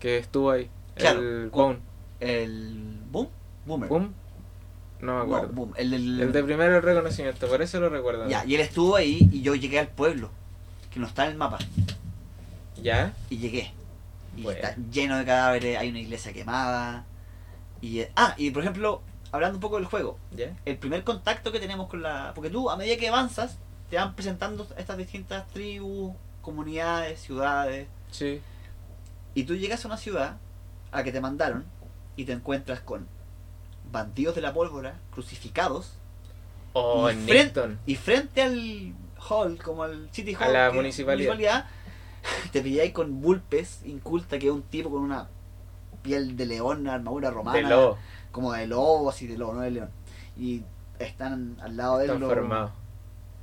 que 0.00 0.18
estuvo 0.18 0.50
ahí. 0.50 0.68
Claro, 0.96 1.20
el 1.20 1.48
Bone. 1.50 1.78
El 2.18 3.00
Boom, 3.10 3.28
Boomer. 3.64 3.88
Boom. 3.88 4.14
No 5.02 5.12
me 5.12 5.18
No, 5.18 5.36
acuerdo. 5.36 5.54
Boom, 5.54 5.72
el, 5.76 5.90
del- 5.90 6.20
El 6.20 6.32
de 6.32 6.42
primero 6.44 6.80
reconocimiento, 6.80 7.48
por 7.48 7.62
eso 7.62 7.80
lo 7.80 7.88
recuerdo. 7.88 8.28
Ya, 8.28 8.44
y 8.44 8.54
él 8.54 8.60
estuvo 8.60 8.96
ahí 8.96 9.28
y 9.32 9.42
yo 9.42 9.54
llegué 9.54 9.78
al 9.78 9.88
pueblo, 9.88 10.30
que 10.92 11.00
no 11.00 11.06
está 11.06 11.24
en 11.24 11.32
el 11.32 11.36
mapa. 11.38 11.58
¿Ya? 12.82 13.12
Y 13.28 13.38
llegué. 13.38 13.72
Y 14.36 14.42
Bueno. 14.42 14.60
está 14.60 14.76
lleno 14.90 15.18
de 15.18 15.24
cadáveres, 15.24 15.78
hay 15.78 15.88
una 15.90 15.98
iglesia 16.00 16.32
quemada. 16.32 17.04
Y, 17.80 18.00
eh, 18.00 18.12
ah, 18.16 18.34
y 18.36 18.50
por 18.50 18.62
ejemplo, 18.62 19.02
hablando 19.32 19.56
un 19.56 19.60
poco 19.60 19.76
del 19.76 19.86
juego, 19.86 20.18
¿Ya? 20.36 20.54
el 20.64 20.76
primer 20.76 21.02
contacto 21.04 21.50
que 21.52 21.60
tenemos 21.60 21.88
con 21.88 22.02
la... 22.02 22.32
Porque 22.34 22.50
tú, 22.50 22.70
a 22.70 22.76
medida 22.76 22.96
que 22.96 23.08
avanzas, 23.08 23.58
te 23.90 23.96
van 23.96 24.14
presentando 24.14 24.66
estas 24.76 24.96
distintas 24.96 25.46
tribus, 25.48 26.14
comunidades, 26.42 27.20
ciudades. 27.20 27.88
Sí. 28.10 28.40
Y 29.34 29.44
tú 29.44 29.56
llegas 29.56 29.84
a 29.84 29.88
una 29.88 29.96
ciudad 29.96 30.36
a 30.92 30.98
la 30.98 31.04
que 31.04 31.12
te 31.12 31.20
mandaron 31.20 31.64
y 32.16 32.24
te 32.24 32.32
encuentras 32.32 32.80
con 32.80 33.06
bandidos 33.92 34.34
de 34.34 34.40
la 34.40 34.52
pólvora, 34.52 34.98
crucificados, 35.12 35.94
Oh, 36.72 37.10
y, 37.10 37.14
en 37.14 37.26
frente, 37.26 37.62
y 37.86 37.96
frente 37.96 38.42
al 38.42 38.92
hall, 39.28 39.58
como 39.62 39.82
al 39.82 40.08
City 40.12 40.34
Hall, 40.36 40.44
A 40.44 40.66
la 40.66 40.70
que- 40.70 40.76
municipalidad. 40.76 41.66
te 42.52 42.60
pilláis 42.62 42.92
con 42.92 43.20
Bulpes, 43.20 43.80
inculta, 43.84 44.38
que 44.38 44.46
es 44.46 44.52
un 44.52 44.62
tipo 44.62 44.88
con 44.90 45.00
una 45.02 45.26
piel 46.02 46.36
de 46.36 46.46
león, 46.46 46.80
una 46.82 46.94
armadura 46.94 47.30
romana, 47.30 47.58
De 47.58 47.62
lobo. 47.64 47.98
como 48.30 48.52
de 48.52 48.66
lobo, 48.68 49.10
así 49.10 49.26
de 49.26 49.36
lobo, 49.36 49.54
no 49.54 49.60
de 49.62 49.70
león. 49.72 49.90
Y 50.38 50.62
están 51.00 51.56
al 51.60 51.76
lado 51.76 51.98
de 51.98 52.04
él 52.04 52.10
Están 52.12 52.28
formados. 52.28 52.70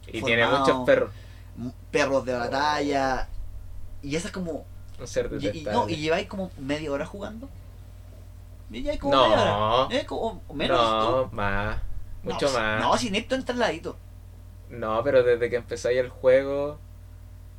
Y 0.07 0.21
tiene 0.21 0.43
Formado. 0.43 0.65
muchos 0.65 0.85
perros. 0.85 1.11
perros 1.91 2.25
de 2.25 2.33
batalla. 2.33 3.27
Y 4.01 4.15
esa 4.15 4.27
es 4.27 4.33
como. 4.33 4.63
Un 4.99 5.07
ser 5.07 5.29
Y, 5.39 5.47
y- 5.59 5.63
no, 5.63 5.89
y 5.89 5.97
lleváis 5.97 6.27
como 6.27 6.49
media 6.59 6.91
hora 6.91 7.05
jugando. 7.05 7.49
Y 8.71 8.81
lleváis 8.81 8.99
como 8.99 9.15
No. 9.15 9.29
media 9.29 9.57
hora. 9.57 9.95
Eh, 9.95 10.05
como, 10.05 10.41
menos. 10.53 10.77
no, 10.79 11.29
más. 11.31 11.77
No, 12.23 12.33
Mucho 12.33 12.47
si- 12.47 12.53
más. 12.57 12.81
No, 12.81 12.97
si 12.97 13.09
Neptune 13.11 13.39
está 13.39 13.53
al 13.53 13.59
ladito. 13.59 13.97
No, 14.69 15.01
pero 15.03 15.23
desde 15.23 15.49
que 15.49 15.55
empezáis 15.55 15.97
el 15.99 16.09
juego 16.09 16.79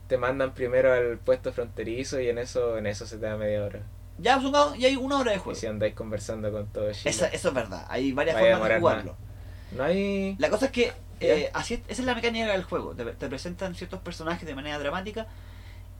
te 0.08 0.18
mandan 0.18 0.52
primero 0.54 0.92
al 0.92 1.18
puesto 1.18 1.52
fronterizo 1.52 2.20
y 2.20 2.28
en 2.28 2.38
eso 2.38 2.76
en 2.78 2.86
eso 2.86 3.06
se 3.06 3.16
te 3.18 3.26
da 3.26 3.36
media 3.36 3.64
hora. 3.64 3.80
Ya, 4.18 4.36
supongamos, 4.36 4.78
ya 4.78 4.88
hay 4.88 4.96
una 4.96 5.18
hora 5.18 5.30
de 5.32 5.36
Y 5.36 5.40
juego. 5.40 5.58
si 5.58 5.66
andáis 5.66 5.94
conversando 5.94 6.50
con 6.50 6.66
todo 6.66 6.90
Chile. 6.92 7.10
Esa- 7.10 7.28
eso 7.28 7.48
es 7.48 7.54
verdad. 7.54 7.86
Hay 7.88 8.12
varias 8.12 8.34
Vaya 8.36 8.52
formas 8.56 8.68
de 8.74 8.78
jugarlo. 8.80 9.16
No 9.72 9.84
hay... 9.84 10.34
La 10.38 10.50
cosa 10.50 10.66
es 10.66 10.72
que 10.72 10.92
eh, 11.20 11.50
así 11.54 11.74
es- 11.74 11.80
esa 11.88 12.02
es 12.02 12.06
la 12.06 12.14
mecánica 12.14 12.50
del 12.52 12.64
juego. 12.64 12.94
Te, 12.94 13.04
te 13.04 13.28
presentan 13.28 13.74
ciertos 13.74 14.00
personajes 14.00 14.46
de 14.46 14.54
manera 14.54 14.78
dramática 14.78 15.26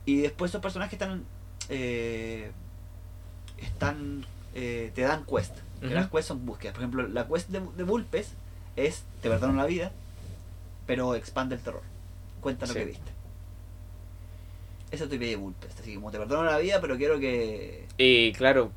y 0.05 0.21
después 0.21 0.51
esos 0.51 0.61
personajes 0.61 0.93
están 0.93 1.25
eh, 1.69 2.51
están 3.57 4.25
eh, 4.55 4.91
te 4.95 5.01
dan 5.01 5.25
quest. 5.25 5.55
Que 5.79 5.85
Ujú. 5.87 5.95
Las 5.95 6.09
quests 6.09 6.27
son 6.27 6.45
búsquedas. 6.45 6.73
Por 6.73 6.83
ejemplo, 6.83 7.07
la 7.07 7.27
quest 7.27 7.49
de, 7.49 7.61
de 7.77 7.83
Bulpes 7.83 8.33
es 8.75 9.03
te 9.21 9.29
perdono 9.29 9.53
la 9.53 9.65
vida, 9.65 9.91
pero 10.85 11.15
expande 11.15 11.55
el 11.55 11.61
terror. 11.61 11.81
Cuenta 12.41 12.65
lo 12.65 12.73
Sí. 12.73 12.79
que 12.79 12.85
viste. 12.85 13.11
Eso 14.91 15.07
te 15.07 15.17
pide 15.19 15.35
Bulpes. 15.35 15.71
Así 15.79 15.95
como 15.95 16.11
te 16.11 16.17
perdono 16.17 16.43
la 16.43 16.57
vida, 16.57 16.81
pero 16.81 16.97
quiero 16.97 17.19
que 17.19 17.85
Y 17.97 18.31
claro, 18.33 18.71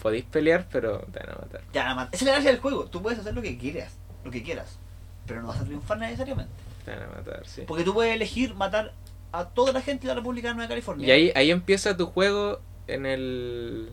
podéis 0.00 0.24
pelear, 0.24 0.66
pero 0.70 1.00
te 1.12 1.18
van 1.20 1.30
a 1.30 1.34
matar. 1.40 1.60
ya 1.72 1.84
la 1.84 1.94
mat- 1.94 2.14
Esa 2.14 2.24
es 2.24 2.26
la 2.26 2.32
gracia 2.32 2.50
del 2.52 2.60
juego. 2.60 2.86
Tú 2.86 3.02
puedes 3.02 3.18
hacer 3.18 3.34
lo 3.34 3.42
que 3.42 3.58
quieras, 3.58 3.92
lo 4.24 4.30
que 4.30 4.42
quieras, 4.42 4.78
pero 5.26 5.42
no 5.42 5.48
vas 5.48 5.60
a 5.60 5.64
triunfar 5.64 5.98
necesariamente. 5.98 6.52
Te 6.84 6.92
van 6.92 7.02
a 7.02 7.06
matar, 7.08 7.42
sí. 7.46 7.62
Porque 7.66 7.84
tú 7.84 7.92
puedes 7.94 8.14
elegir 8.14 8.54
matar 8.54 8.92
a 9.30 9.44
toda 9.46 9.72
la 9.72 9.80
gente 9.82 10.02
de 10.02 10.08
la 10.08 10.14
República 10.20 10.48
de 10.48 10.54
Nueva 10.54 10.68
California. 10.68 11.06
Y 11.06 11.10
ahí, 11.10 11.32
ahí 11.34 11.50
empieza 11.50 11.96
tu 11.96 12.06
juego 12.06 12.60
en 12.86 13.06
el... 13.06 13.92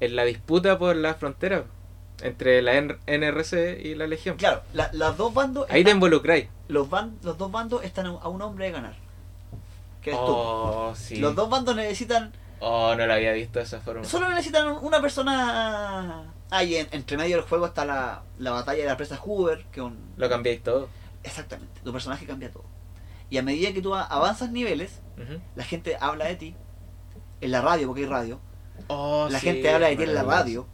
En 0.00 0.16
la 0.16 0.24
disputa 0.24 0.78
por 0.78 0.94
la 0.96 1.14
frontera 1.14 1.64
entre 2.22 2.62
la 2.62 2.74
NRC 3.06 3.78
y 3.82 3.94
la 3.94 4.06
Legión. 4.06 4.36
Claro, 4.36 4.62
la- 4.72 4.90
los 4.92 5.16
dos 5.16 5.32
bandos 5.34 5.66
Ahí 5.70 5.84
te 5.84 5.90
involucráis. 5.90 6.48
los, 6.68 6.88
ban- 6.88 7.16
los 7.22 7.36
dos 7.38 7.50
bandos 7.50 7.84
están 7.84 8.06
a 8.06 8.28
un- 8.28 8.42
hombre 8.42 8.66
de 8.66 8.72
ganar. 8.72 8.94
Que 10.02 10.10
eres 10.10 10.20
Oh, 10.22 10.92
sí. 10.96 11.16
Los 11.16 11.34
dos 11.34 11.48
bandos 11.50 11.74
necesitan. 11.76 12.32
Oh, 12.60 12.94
no 12.96 13.06
lo 13.06 13.12
había 13.12 13.32
visto 13.32 13.58
de 13.58 13.64
esa 13.66 13.80
forma. 13.80 14.04
Solo 14.04 14.28
necesitan 14.30 14.66
un- 14.68 14.84
una 14.84 15.00
persona. 15.00 16.32
Ahí 16.50 16.76
en, 16.76 16.88
entre 16.92 17.16
medio 17.16 17.36
del 17.36 17.44
juego 17.44 17.66
está 17.66 17.84
la, 17.84 18.22
la 18.38 18.50
batalla 18.52 18.82
de 18.82 18.88
la 18.88 18.96
presa 18.96 19.16
Hoover, 19.16 19.64
que 19.72 19.80
un. 19.82 19.98
Lo 20.16 20.28
cambiáis 20.28 20.62
todo. 20.62 20.88
Exactamente. 21.22 21.80
Tu 21.82 21.92
personaje 21.92 22.24
cambia 22.24 22.50
todo. 22.52 22.64
Y 23.30 23.38
a 23.38 23.42
medida 23.42 23.72
que 23.72 23.82
tú 23.82 23.94
avanzas 23.94 24.50
niveles, 24.52 25.00
la 25.56 25.64
gente 25.64 25.96
habla 26.00 26.26
de 26.26 26.36
ti. 26.36 26.54
En 27.40 27.50
la 27.50 27.60
radio, 27.60 27.88
porque 27.88 28.02
hay 28.02 28.08
radio. 28.08 28.40
Oh, 28.88 29.28
la 29.30 29.38
sí, 29.40 29.46
gente 29.46 29.70
habla 29.70 29.88
de 29.88 29.96
ti 29.96 30.02
en 30.04 30.14
la 30.14 30.22
radio. 30.22 30.66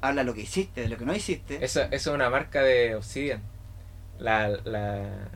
Habla 0.00 0.22
de 0.22 0.26
lo 0.26 0.34
que 0.34 0.42
hiciste, 0.42 0.82
de 0.82 0.88
lo 0.88 0.96
que 0.96 1.04
no 1.04 1.14
hiciste. 1.14 1.64
Eso, 1.64 1.82
eso 1.82 1.90
es 1.92 2.06
una 2.06 2.30
marca 2.30 2.62
de 2.62 2.94
Obsidian. 2.94 3.42
La, 4.18 4.48
la... 4.48 5.28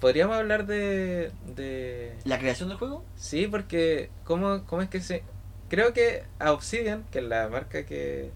Podríamos 0.00 0.36
hablar 0.36 0.66
de, 0.66 1.30
de... 1.54 2.16
La 2.24 2.38
creación 2.38 2.68
del 2.68 2.78
juego. 2.78 3.04
Sí, 3.16 3.46
porque 3.46 4.10
¿cómo, 4.24 4.64
¿cómo 4.66 4.82
es 4.82 4.88
que 4.88 5.00
se...? 5.00 5.22
Creo 5.68 5.92
que 5.92 6.24
a 6.38 6.52
Obsidian, 6.52 7.04
que 7.10 7.18
es 7.18 7.24
la 7.24 7.48
marca 7.48 7.84
que 7.84 8.30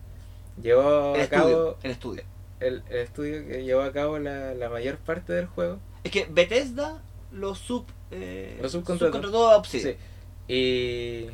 llevó 0.61 1.15
El 1.15 1.21
a 1.21 1.25
estudio. 1.25 1.43
cabo... 1.45 1.77
El 1.83 1.91
estudio. 1.91 2.23
El, 2.61 2.83
el 2.91 2.97
estudio 2.99 3.47
que 3.47 3.65
llevó 3.65 3.83
a 3.83 3.93
cabo 3.93 4.19
la, 4.19 4.55
la 4.55 4.69
mayor 4.69 4.99
parte 4.99 5.33
del 5.33 5.47
juego. 5.47 5.79
Es 6.05 6.11
que 6.11 6.27
Bethesda 6.31 7.01
lo 7.33 7.55
sub. 7.55 7.87
Eh, 8.11 8.59
Lo 8.61 8.69
subcontrató. 8.69 9.13
subcontrató 9.13 9.51
a 9.51 9.57
Obsidian. 9.57 9.95
Sí. 9.95 10.53
Y 10.53 11.31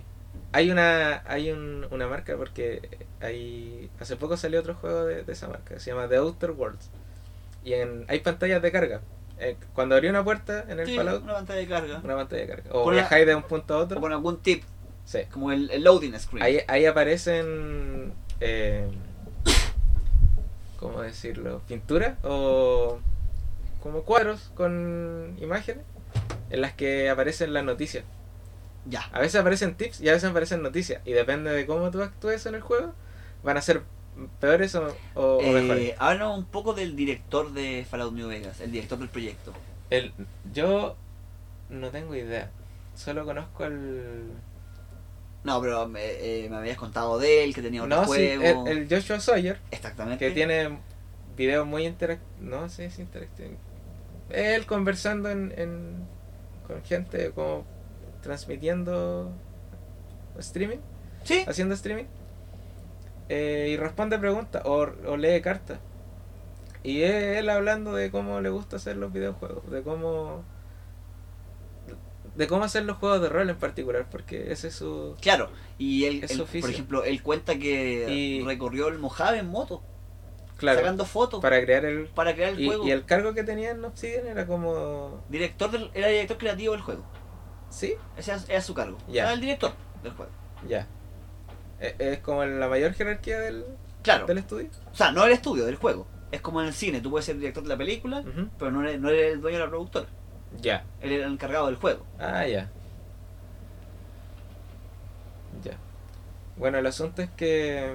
hay 0.56 0.70
una 0.70 1.22
hay 1.26 1.50
un- 1.50 1.86
una 1.90 2.06
marca 2.08 2.36
porque 2.36 2.88
hay 3.20 3.90
hace 4.00 4.16
poco 4.16 4.36
salió 4.36 4.60
otro 4.60 4.74
juego 4.74 5.04
de, 5.04 5.22
de 5.22 5.32
esa 5.32 5.48
marca, 5.48 5.78
se 5.78 5.90
llama 5.90 6.08
The 6.08 6.16
Outer 6.16 6.52
Worlds. 6.52 6.88
Y 7.64 7.74
en, 7.74 8.04
hay 8.08 8.20
pantallas 8.20 8.62
de 8.62 8.72
carga. 8.72 9.00
Eh, 9.38 9.56
cuando 9.74 9.96
abrí 9.96 10.08
una 10.08 10.24
puerta 10.24 10.64
en 10.68 10.80
el 10.80 10.86
Sí, 10.86 10.96
Fallout, 10.96 11.22
una 11.24 11.34
pantalla 11.34 11.60
de 11.60 11.66
carga. 11.68 12.00
una 12.02 12.14
pantalla 12.16 12.42
de 12.42 12.48
carga. 12.48 12.70
O 12.72 12.84
Con 12.84 12.94
viajáis 12.94 13.26
de 13.26 13.34
un 13.34 13.42
punto 13.42 13.74
a 13.74 13.78
O 13.78 13.80
otro. 13.82 14.00
con 14.00 14.12
algún 14.12 14.38
tip, 14.40 14.62
Sí. 15.04 15.20
como 15.30 15.52
el, 15.52 15.70
el 15.70 15.84
loading 15.84 16.18
screen. 16.18 16.42
Ahí, 16.42 16.60
ahí 16.68 16.86
aparecen 16.86 18.12
eh, 18.40 18.88
¿cómo 20.78 21.02
decirlo? 21.02 21.60
pinturas 21.68 22.14
o 22.22 22.98
como 23.82 24.02
cuadros 24.02 24.50
con 24.54 25.36
imágenes 25.40 25.84
en 26.50 26.60
las 26.60 26.72
que 26.72 27.10
aparecen 27.10 27.52
las 27.52 27.64
noticias. 27.64 28.04
Ya. 28.88 29.02
A 29.12 29.20
veces 29.20 29.40
aparecen 29.40 29.74
tips 29.74 30.00
y 30.00 30.08
a 30.08 30.12
veces 30.12 30.30
aparecen 30.30 30.62
noticias. 30.62 31.02
Y 31.04 31.12
depende 31.12 31.50
de 31.50 31.66
cómo 31.66 31.90
tú 31.90 32.02
actúes 32.02 32.46
en 32.46 32.54
el 32.54 32.60
juego, 32.60 32.92
van 33.42 33.56
a 33.56 33.62
ser 33.62 33.82
peores 34.40 34.74
o, 34.76 34.94
o- 35.14 35.38
o 35.38 35.52
mejores. 35.52 35.88
Eh, 35.90 35.94
háblanos 35.98 36.38
un 36.38 36.44
poco 36.46 36.72
del 36.72 36.94
director 36.96 37.52
de 37.52 37.84
Fallout 37.88 38.14
New 38.14 38.28
Vegas, 38.28 38.60
el 38.60 38.72
director 38.72 38.98
del 38.98 39.08
proyecto. 39.08 39.52
El, 39.90 40.12
yo 40.52 40.96
no 41.68 41.90
tengo 41.90 42.14
idea. 42.14 42.50
Solo 42.94 43.24
conozco 43.24 43.64
el. 43.64 44.30
No, 45.44 45.60
pero 45.60 45.86
me, 45.86 46.00
eh, 46.04 46.48
me 46.50 46.56
habías 46.56 46.76
contado 46.76 47.18
de 47.18 47.44
él, 47.44 47.54
que 47.54 47.62
tenía 47.62 47.82
otro 47.84 47.94
No, 47.96 48.02
sí, 48.04 48.08
juego. 48.36 48.66
el, 48.66 48.78
el 48.78 48.88
Joshua 48.88 49.20
Sawyer, 49.20 49.58
Exactamente. 49.70 50.26
que 50.26 50.32
tiene 50.34 50.78
videos 51.36 51.66
muy 51.66 51.86
interactivos. 51.86 52.40
No 52.40 52.68
sé 52.68 52.90
si 52.90 53.02
interactivos. 53.02 53.52
Él 54.30 54.66
conversando 54.66 55.30
en, 55.30 55.52
en- 55.56 56.04
con 56.66 56.82
gente 56.82 57.30
como 57.30 57.64
transmitiendo 58.26 59.30
streaming, 60.38 60.78
Sí, 61.24 61.44
haciendo 61.46 61.74
streaming, 61.74 62.04
eh, 63.28 63.68
y 63.70 63.76
responde 63.76 64.18
preguntas 64.18 64.62
o, 64.64 64.86
o 65.06 65.16
lee 65.16 65.40
cartas. 65.40 65.78
Y 66.82 67.02
es 67.02 67.38
él 67.38 67.48
hablando 67.50 67.94
de 67.94 68.10
cómo 68.10 68.40
le 68.40 68.48
gusta 68.50 68.76
hacer 68.76 68.96
los 68.96 69.12
videojuegos, 69.12 69.68
de 69.70 69.82
cómo 69.82 70.44
de 72.36 72.46
cómo 72.46 72.64
hacer 72.64 72.84
los 72.84 72.98
juegos 72.98 73.22
de 73.22 73.28
rol 73.30 73.48
en 73.48 73.56
particular, 73.56 74.06
porque 74.10 74.52
ese 74.52 74.68
es 74.68 74.74
su 74.74 75.16
claro. 75.22 75.48
Y 75.78 76.04
él, 76.04 76.24
por 76.60 76.70
ejemplo, 76.70 77.02
él 77.04 77.22
cuenta 77.22 77.58
que 77.58 78.06
Y- 78.10 78.44
recorrió 78.44 78.88
el 78.88 78.98
Mojave 78.98 79.38
en 79.38 79.46
moto, 79.48 79.82
claro 80.58 80.80
sacando 80.80 81.04
fotos 81.06 81.40
para, 81.40 81.56
para 81.56 81.64
crear 81.64 81.84
el 81.86 82.08
crear 82.08 82.50
el 82.52 82.60
y, 82.60 82.66
juego. 82.66 82.86
y 82.86 82.90
el 82.90 83.04
cargo 83.06 83.32
que 83.34 83.42
tenía 83.42 83.70
en 83.70 83.82
Obsidian 83.84 84.26
era 84.26 84.46
como 84.46 85.24
Director 85.30 85.70
del, 85.70 85.90
era 85.94 86.08
director 86.08 86.36
creativo 86.36 86.72
del 86.74 86.82
juego. 86.82 87.04
Sí 87.70 87.94
Ese 88.16 88.32
era, 88.32 88.40
era 88.48 88.60
su 88.60 88.74
cargo. 88.74 88.96
Ya. 89.08 89.24
Era 89.24 89.32
el 89.32 89.40
director 89.40 89.72
del 90.02 90.12
juego. 90.12 90.30
ya 90.68 90.86
E- 91.80 91.94
es 91.98 92.18
como 92.20 92.44
la 92.44 92.68
mayor 92.68 92.92
jerarquía 92.94 93.38
del, 93.40 93.64
Claro. 94.02 94.24
del 94.26 94.38
estudio 94.38 94.68
O 94.92 94.94
sea, 94.96 95.12
no 95.12 95.24
el 95.24 95.32
estudio, 95.32 95.66
del 95.66 95.76
juego. 95.76 96.06
Es 96.32 96.40
como 96.40 96.60
en 96.60 96.68
el 96.68 96.72
cine, 96.74 97.00
tú 97.00 97.10
puedes 97.10 97.24
ser 97.26 97.36
director 97.38 97.62
de 97.62 97.68
la 97.68 97.76
película, 97.76 98.22
pero 98.58 98.70
no 98.70 98.82
eres, 98.82 99.00
no 99.00 99.08
eres 99.10 99.34
el 99.34 99.40
dueño 99.40 99.58
de 99.58 99.64
la 99.64 99.70
productora. 99.70 100.06
ya 100.60 100.84
Él 101.00 101.12
era 101.12 101.26
el 101.26 101.32
encargado 101.32 101.66
del 101.66 101.76
juego. 101.76 102.04
Ah, 102.18 102.46
ya. 102.46 102.70
Ya. 105.62 105.72
Bueno, 106.56 106.78
el 106.78 106.86
asunto 106.86 107.22
es 107.22 107.30
que. 107.30 107.90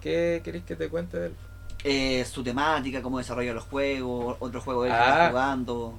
¿Qué 0.00 0.40
queréis 0.44 0.64
que 0.64 0.76
te 0.76 0.88
cuente 0.88 1.18
de 1.18 1.26
él? 1.28 1.36
Eh, 1.84 2.24
su 2.24 2.42
temática, 2.42 3.02
cómo 3.02 3.18
desarrolla 3.18 3.52
los 3.52 3.64
juegos, 3.64 4.36
otro 4.40 4.60
juego 4.60 4.84
él 4.84 4.90
que 4.92 4.96
Ah. 4.96 5.08
está 5.10 5.28
jugando. 5.30 5.98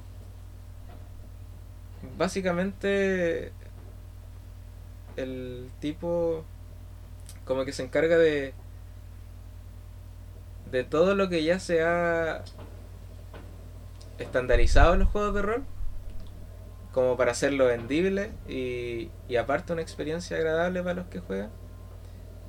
Básicamente. 2.18 3.52
El 5.16 5.70
tipo. 5.80 6.44
Como 7.44 7.64
que 7.64 7.72
se 7.72 7.84
encarga 7.84 8.18
de. 8.18 8.52
De 10.70 10.84
todo 10.84 11.14
lo 11.14 11.28
que 11.28 11.44
ya 11.44 11.60
se 11.60 11.82
ha. 11.82 12.42
Estandarizado 14.18 14.94
en 14.94 15.00
los 15.00 15.08
juegos 15.08 15.34
de 15.34 15.42
rol. 15.42 15.64
Como 16.92 17.16
para 17.16 17.30
hacerlo 17.30 17.66
vendible 17.66 18.32
y, 18.48 19.10
y 19.28 19.36
aparte 19.36 19.72
una 19.72 19.82
experiencia 19.82 20.36
agradable 20.36 20.82
para 20.82 20.94
los 20.94 21.06
que 21.06 21.20
juegan. 21.20 21.50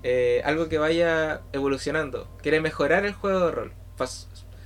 Eh, 0.02 0.42
algo 0.46 0.70
que 0.70 0.80
vaya 0.80 1.42
evolucionando. 1.52 2.28
Quiere 2.42 2.60
mejorar 2.62 3.06
el 3.06 3.14
juego 3.14 3.46
de 3.46 3.52
rol. 3.52 3.74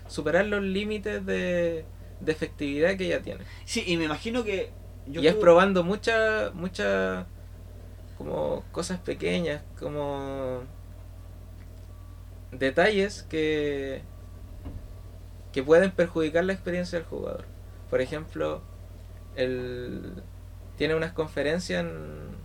Superar 0.07 0.45
los 0.45 0.61
límites 0.61 1.25
de, 1.25 1.85
de 2.21 2.31
efectividad 2.31 2.95
que 2.95 3.07
ya 3.09 3.21
tiene. 3.21 3.43
Sí, 3.65 3.83
y 3.85 3.97
me 3.97 4.05
imagino 4.05 4.43
que. 4.45 4.71
Yo 5.07 5.21
y 5.21 5.27
es 5.27 5.35
probando 5.35 5.83
muchas, 5.83 6.53
muchas, 6.53 7.25
como 8.17 8.63
cosas 8.71 8.99
pequeñas, 8.99 9.63
como 9.79 10.63
detalles 12.51 13.23
que, 13.23 14.01
que 15.51 15.63
pueden 15.63 15.91
perjudicar 15.91 16.43
la 16.45 16.53
experiencia 16.53 16.97
del 16.99 17.07
jugador. 17.07 17.45
Por 17.89 18.01
ejemplo, 18.01 18.61
el, 19.35 20.13
tiene 20.77 20.95
unas 20.95 21.13
conferencias 21.13 21.83
en, 21.85 22.37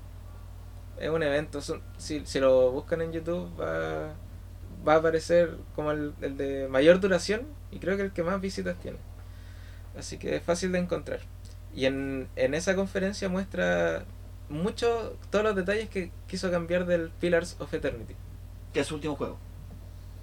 es 0.98 1.11
un 1.11 1.22
evento, 1.22 1.61
son- 1.61 1.82
si, 1.96 2.24
si 2.26 2.40
lo 2.40 2.70
buscan 2.72 3.00
en 3.02 3.12
YouTube 3.12 3.48
va, 3.61 4.14
va 4.86 4.94
a 4.94 4.96
aparecer 4.96 5.56
como 5.74 5.92
el, 5.92 6.14
el 6.20 6.36
de 6.36 6.68
mayor 6.68 7.00
duración 7.00 7.42
y 7.70 7.78
creo 7.78 7.96
que 7.96 8.02
el 8.04 8.12
que 8.12 8.22
más 8.22 8.40
visitas 8.40 8.76
tiene. 8.80 8.98
Así 9.98 10.18
que 10.18 10.36
es 10.36 10.42
fácil 10.42 10.72
de 10.72 10.78
encontrar. 10.80 11.20
Y 11.78 11.86
en, 11.86 12.28
en 12.34 12.54
esa 12.54 12.74
conferencia 12.74 13.28
muestra 13.28 14.04
mucho 14.48 15.16
todos 15.30 15.44
los 15.44 15.54
detalles 15.54 15.88
que 15.88 16.10
quiso 16.26 16.50
cambiar 16.50 16.86
del 16.86 17.10
Pillars 17.20 17.56
of 17.60 17.72
Eternity. 17.72 18.16
Que 18.72 18.80
es 18.80 18.86
su 18.88 18.96
último 18.96 19.14
juego. 19.16 19.38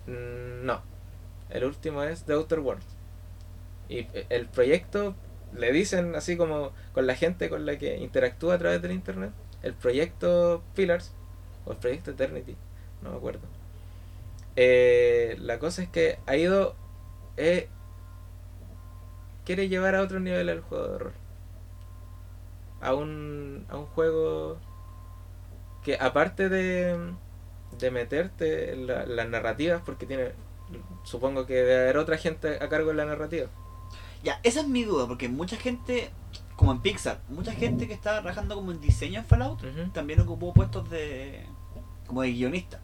Mm, 0.08 0.66
No, 0.66 0.82
el 1.50 1.64
último 1.64 2.04
es 2.04 2.24
The 2.26 2.34
Outer 2.34 2.60
Worlds. 2.60 2.86
Y 3.88 4.00
eh, 4.00 4.26
el 4.30 4.48
proyecto, 4.48 5.16
le 5.54 5.72
dicen 5.72 6.16
así 6.16 6.36
como 6.38 6.72
con 6.94 7.08
la 7.08 7.16
gente 7.16 7.50
con 7.50 7.66
la 7.66 7.78
que 7.78 7.98
interactúa 7.98 8.56
a 8.56 8.60
través 8.60 8.82
del 8.82 8.92
internet, 8.92 9.32
el 9.64 9.74
proyecto 9.74 10.62
Pillars, 10.76 11.14
o 11.66 11.72
el 11.72 11.78
proyecto 11.78 12.12
Eternity, 12.12 12.56
no 13.02 13.12
me 13.12 13.18
acuerdo. 13.18 13.48
Eh, 14.58 15.38
la 15.40 15.60
cosa 15.60 15.84
es 15.84 15.90
que 15.90 16.20
ha 16.26 16.36
ido... 16.36 16.76
eh, 17.38 17.70
quiere 19.46 19.70
llevar 19.70 19.96
a 19.96 20.02
otro 20.02 20.20
nivel 20.20 20.50
el 20.50 20.62
juego 20.62 20.88
de 20.88 20.98
rol. 21.00 21.14
A 22.86 22.94
un, 22.94 23.66
a 23.70 23.78
un 23.78 23.86
juego 23.88 24.58
que 25.84 25.98
aparte 26.00 26.50
de, 26.50 26.98
de 27.78 27.92
meterte 27.92 28.74
en 28.74 28.88
la- 28.88 29.06
las 29.06 29.28
narrativas, 29.30 29.82
porque 29.86 30.06
tiene, 30.06 30.32
supongo 31.04 31.46
que 31.46 31.54
debe 31.54 31.76
haber 31.84 31.98
otra 31.98 32.18
gente 32.18 32.58
a 32.62 32.70
cargo 32.70 32.90
de 32.90 32.96
la 32.96 33.06
narrativa. 33.06 33.48
Ya, 34.24 34.40
esa 34.44 34.62
es 34.62 34.68
mi 34.68 34.84
duda, 34.84 35.08
porque 35.08 35.30
mucha 35.30 35.56
gente, 35.58 36.10
como 36.56 36.72
en 36.72 36.82
Pixar, 36.82 37.20
mucha 37.30 37.52
gente 37.52 37.88
que 37.88 37.94
está 37.94 38.22
trabajando 38.22 38.56
como 38.56 38.72
en 38.72 38.82
diseño 38.82 39.20
en 39.20 39.26
Fallout, 39.26 39.64
Ujú. 39.64 39.90
también 39.94 40.20
ocupó 40.22 40.54
puestos 40.54 40.90
de. 40.90 41.46
como 42.08 42.22
de 42.24 42.32
guionista. 42.32 42.80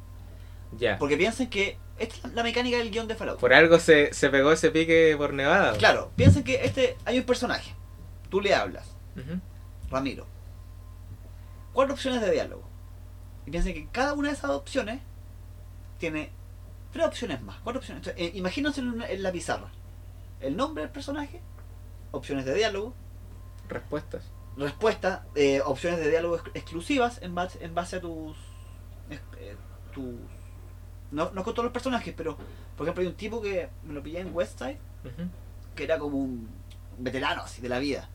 Ya. 0.78 0.98
Porque 1.00 1.18
piensen 1.18 1.50
que 1.50 1.78
esta 1.98 2.28
es 2.28 2.34
la 2.34 2.44
mecánica 2.44 2.78
del 2.78 2.92
guion 2.92 3.08
de 3.08 3.16
Fallout. 3.16 3.40
Por 3.40 3.54
algo 3.54 3.78
se, 3.80 4.14
se 4.14 4.30
pegó 4.30 4.52
ese 4.52 4.70
pique 4.72 5.16
por 5.18 5.34
Nevada. 5.34 5.74
Claro, 5.78 6.12
piensen 6.16 6.44
que 6.44 6.64
este 6.64 6.96
hay 7.06 7.18
un 7.20 7.26
personaje. 7.26 7.74
Tú 8.30 8.40
le 8.40 8.54
hablas, 8.56 8.96
Ujú. 9.18 9.40
Ramiro. 9.92 10.26
Cuatro 11.74 11.94
opciones 11.94 12.22
de 12.22 12.32
diálogo. 12.32 12.64
Y 13.46 13.52
piensen 13.52 13.74
que 13.74 13.88
cada 13.92 14.14
una 14.14 14.30
de 14.30 14.34
esas 14.36 14.52
opciones 14.52 15.02
tiene 15.98 16.32
tres 16.92 17.06
opciones 17.06 17.42
más. 17.42 17.58
Cuatro 17.64 17.80
opciones. 17.80 18.06
Entonces, 18.06 18.22
eh, 18.34 18.38
imagínense 18.38 18.82
en, 18.82 18.90
una- 18.90 19.08
en 19.10 19.24
la 19.24 19.32
pizarra. 19.32 19.72
El 20.40 20.58
nombre 20.58 20.84
del 20.84 20.92
personaje, 20.92 21.42
opciones 22.12 22.46
de 22.46 22.54
diálogo, 22.56 22.94
Respuestas. 23.70 24.24
respuesta, 24.58 25.26
eh, 25.36 25.62
opciones 25.66 26.00
de 26.00 26.10
diálogo 26.10 26.36
ex- 26.38 26.52
exclusivas 26.56 27.22
en 27.22 27.34
base, 27.36 27.64
en 27.64 27.74
base 27.74 27.98
a 27.98 28.02
tus. 28.02 28.36
eh, 29.10 29.56
tus 29.94 30.16
no, 31.12 31.30
no 31.32 31.44
con 31.44 31.54
todos 31.54 31.66
los 31.66 31.74
personajes, 31.74 32.14
pero 32.16 32.38
por 32.78 32.86
ejemplo 32.86 33.02
hay 33.02 33.08
un 33.08 33.16
tipo 33.16 33.42
que 33.42 33.70
me 33.84 33.94
lo 33.94 34.02
pillé 34.02 34.20
en 34.22 34.34
Westside 34.34 34.78
Ujú. 35.04 35.30
que 35.76 35.84
era 35.84 36.00
como 36.00 36.18
un 36.18 36.48
veterano 36.98 37.42
así 37.44 37.62
de 37.62 37.68
la 37.68 37.80
vida 37.80 38.08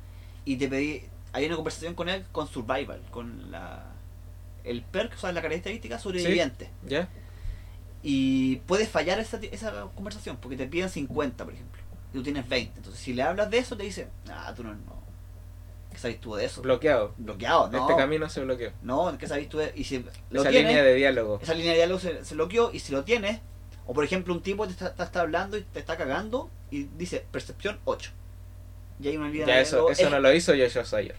y 0.47 0.57
te 0.57 0.67
pedí 0.69 1.03
hay 1.33 1.47
una 1.47 1.57
conversación 1.57 1.95
con 1.95 2.09
él 2.09 2.25
con 2.33 2.49
survival 2.49 3.01
con 3.11 3.51
la 3.51 3.85
el 4.65 4.83
perk 4.83 5.15
o 5.15 5.19
sea 5.19 5.33
la 5.33 5.43
característica 5.43 5.99
sobreviviente 5.99 6.71
¿Ya? 6.87 7.09
y 8.03 8.57
puedes 8.67 8.89
fallar 8.89 9.19
esa, 9.19 9.39
esa 9.51 9.89
conversación 9.95 10.37
porque 10.37 10.57
te 10.57 10.67
piden 10.67 10.89
50 10.89 11.45
por 11.45 11.55
ejemplo 11.55 11.83
y 12.13 12.17
tú 12.17 12.23
tienes 12.23 12.49
20 12.49 12.73
entonces 12.79 13.01
si 13.01 13.13
le 13.13 13.23
hablas 13.23 13.51
de 13.51 13.59
eso 13.59 13.77
te 13.77 13.83
dice 13.85 14.09
ah 14.31 14.53
tú 14.57 14.63
no, 14.65 14.75
no 14.75 14.97
¿qué 15.91 15.99
sabes 15.99 16.21
tú 16.21 16.35
de 16.35 16.45
eso? 16.45 16.63
Bloqueado. 16.63 17.15
bloqueado 17.17 17.71
no 17.71 17.81
Este 17.83 17.97
camino 17.97 18.29
se 18.29 18.43
bloqueó. 18.43 18.71
no 18.83 19.17
¿qué 19.19 19.27
sabes 19.27 19.49
tú 19.49 19.59
de 19.59 19.73
y 19.75 19.85
si 19.85 20.05
lo 20.31 20.41
Esa 20.43 20.51
tienes 20.51 20.69
línea 20.71 20.85
de 20.85 20.95
diálogo. 20.95 21.39
esa 21.43 21.55
línea 21.55 21.73
de 21.73 21.79
diálogo 21.79 22.01
se, 22.01 22.25
se 22.25 22.35
bloqueó 22.35 22.71
y 22.73 22.81
si 22.81 22.93
lo 22.93 23.05
tienes 23.05 23.41
o 23.87 23.95
por 23.95 24.05
ejemplo 24.05 24.35
un 24.35 24.43
tipo 24.43 24.67
te 24.67 24.73
está, 24.73 24.95
te 24.95 25.03
está 25.03 25.21
hablando 25.21 25.57
y 25.57 25.63
te 25.63 25.79
está 25.79 25.97
cagando 25.97 26.51
y 26.71 26.85
dice 26.85 27.25
percepción 27.31 27.79
8 27.85 28.11
y 29.01 29.09
hay 29.09 29.17
una 29.17 29.29
línea 29.29 29.47
Ya 29.47 29.61
eso, 29.61 29.91
eso 29.91 30.05
es- 30.05 30.11
no 30.11 30.21
lo 30.21 30.33
hizo 30.33 30.53
Joshua 30.57 30.85
Sawyer. 30.85 31.15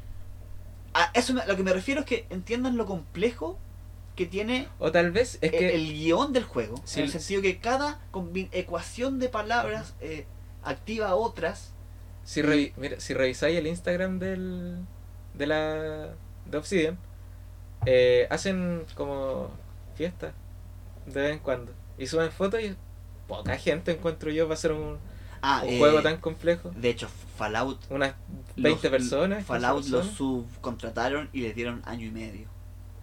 a 0.94 1.12
eso 1.14 1.34
me- 1.34 1.46
lo 1.46 1.56
que 1.56 1.64
me 1.64 1.74
refiero 1.74 2.02
es 2.02 2.06
que 2.08 2.26
entiendan 2.30 2.76
lo 2.78 2.86
complejo 2.86 3.58
que 4.16 4.26
tiene 4.26 4.68
O 4.80 4.92
tal 4.92 5.12
vez 5.12 5.36
es 5.42 5.52
el, 5.54 5.60
que 5.60 5.76
el 5.76 5.94
guion 5.94 6.34
del 6.34 6.44
juego 6.44 6.82
Sí. 6.86 7.00
en 7.00 7.06
el 7.06 7.12
sentido 7.12 7.42
que 7.44 7.60
cada 7.60 8.00
ecuación 8.52 9.20
de 9.20 9.30
palabras 9.30 9.94
eh, 10.02 10.26
activa 10.64 11.14
otras 11.16 11.72
si, 12.24 12.42
revi- 12.42 12.74
mira, 12.78 13.00
si 13.00 13.14
revisáis 13.14 13.58
el 13.58 13.68
Instagram 13.68 14.18
del, 14.20 14.80
de 15.36 15.46
la 15.48 16.10
de 16.46 16.58
Obsidian, 16.58 16.98
eh, 17.86 18.28
hacen 18.30 18.86
como 18.96 19.50
fiestas 19.96 20.34
de 21.06 21.22
vez 21.22 21.34
en 21.34 21.40
cuando. 21.40 21.72
Y 21.98 22.08
suben 22.08 22.32
fotos 22.32 22.60
y 22.62 22.76
poca 23.28 23.56
gente 23.58 23.92
encuentro 23.92 24.30
yo 24.32 24.46
para 24.46 24.56
hacer 24.56 24.72
un, 24.74 24.98
ah, 25.42 25.62
un 25.64 25.70
eh, 25.74 25.78
juego 25.80 26.02
tan 26.02 26.18
complejo. 26.18 26.72
de 26.76 26.90
hecho 26.90 27.08
Fallout 27.38 27.80
Unas 27.90 28.14
20 28.56 28.70
los- 28.90 28.92
personas. 28.92 29.38
15 29.40 29.48
Fallout 29.48 29.82
personas, 29.84 30.16
subcontrataron 30.16 31.30
y 31.34 31.42
les 31.42 31.56
dieron 31.56 31.82
año 31.86 32.06
y 32.08 32.12
medio 32.12 32.48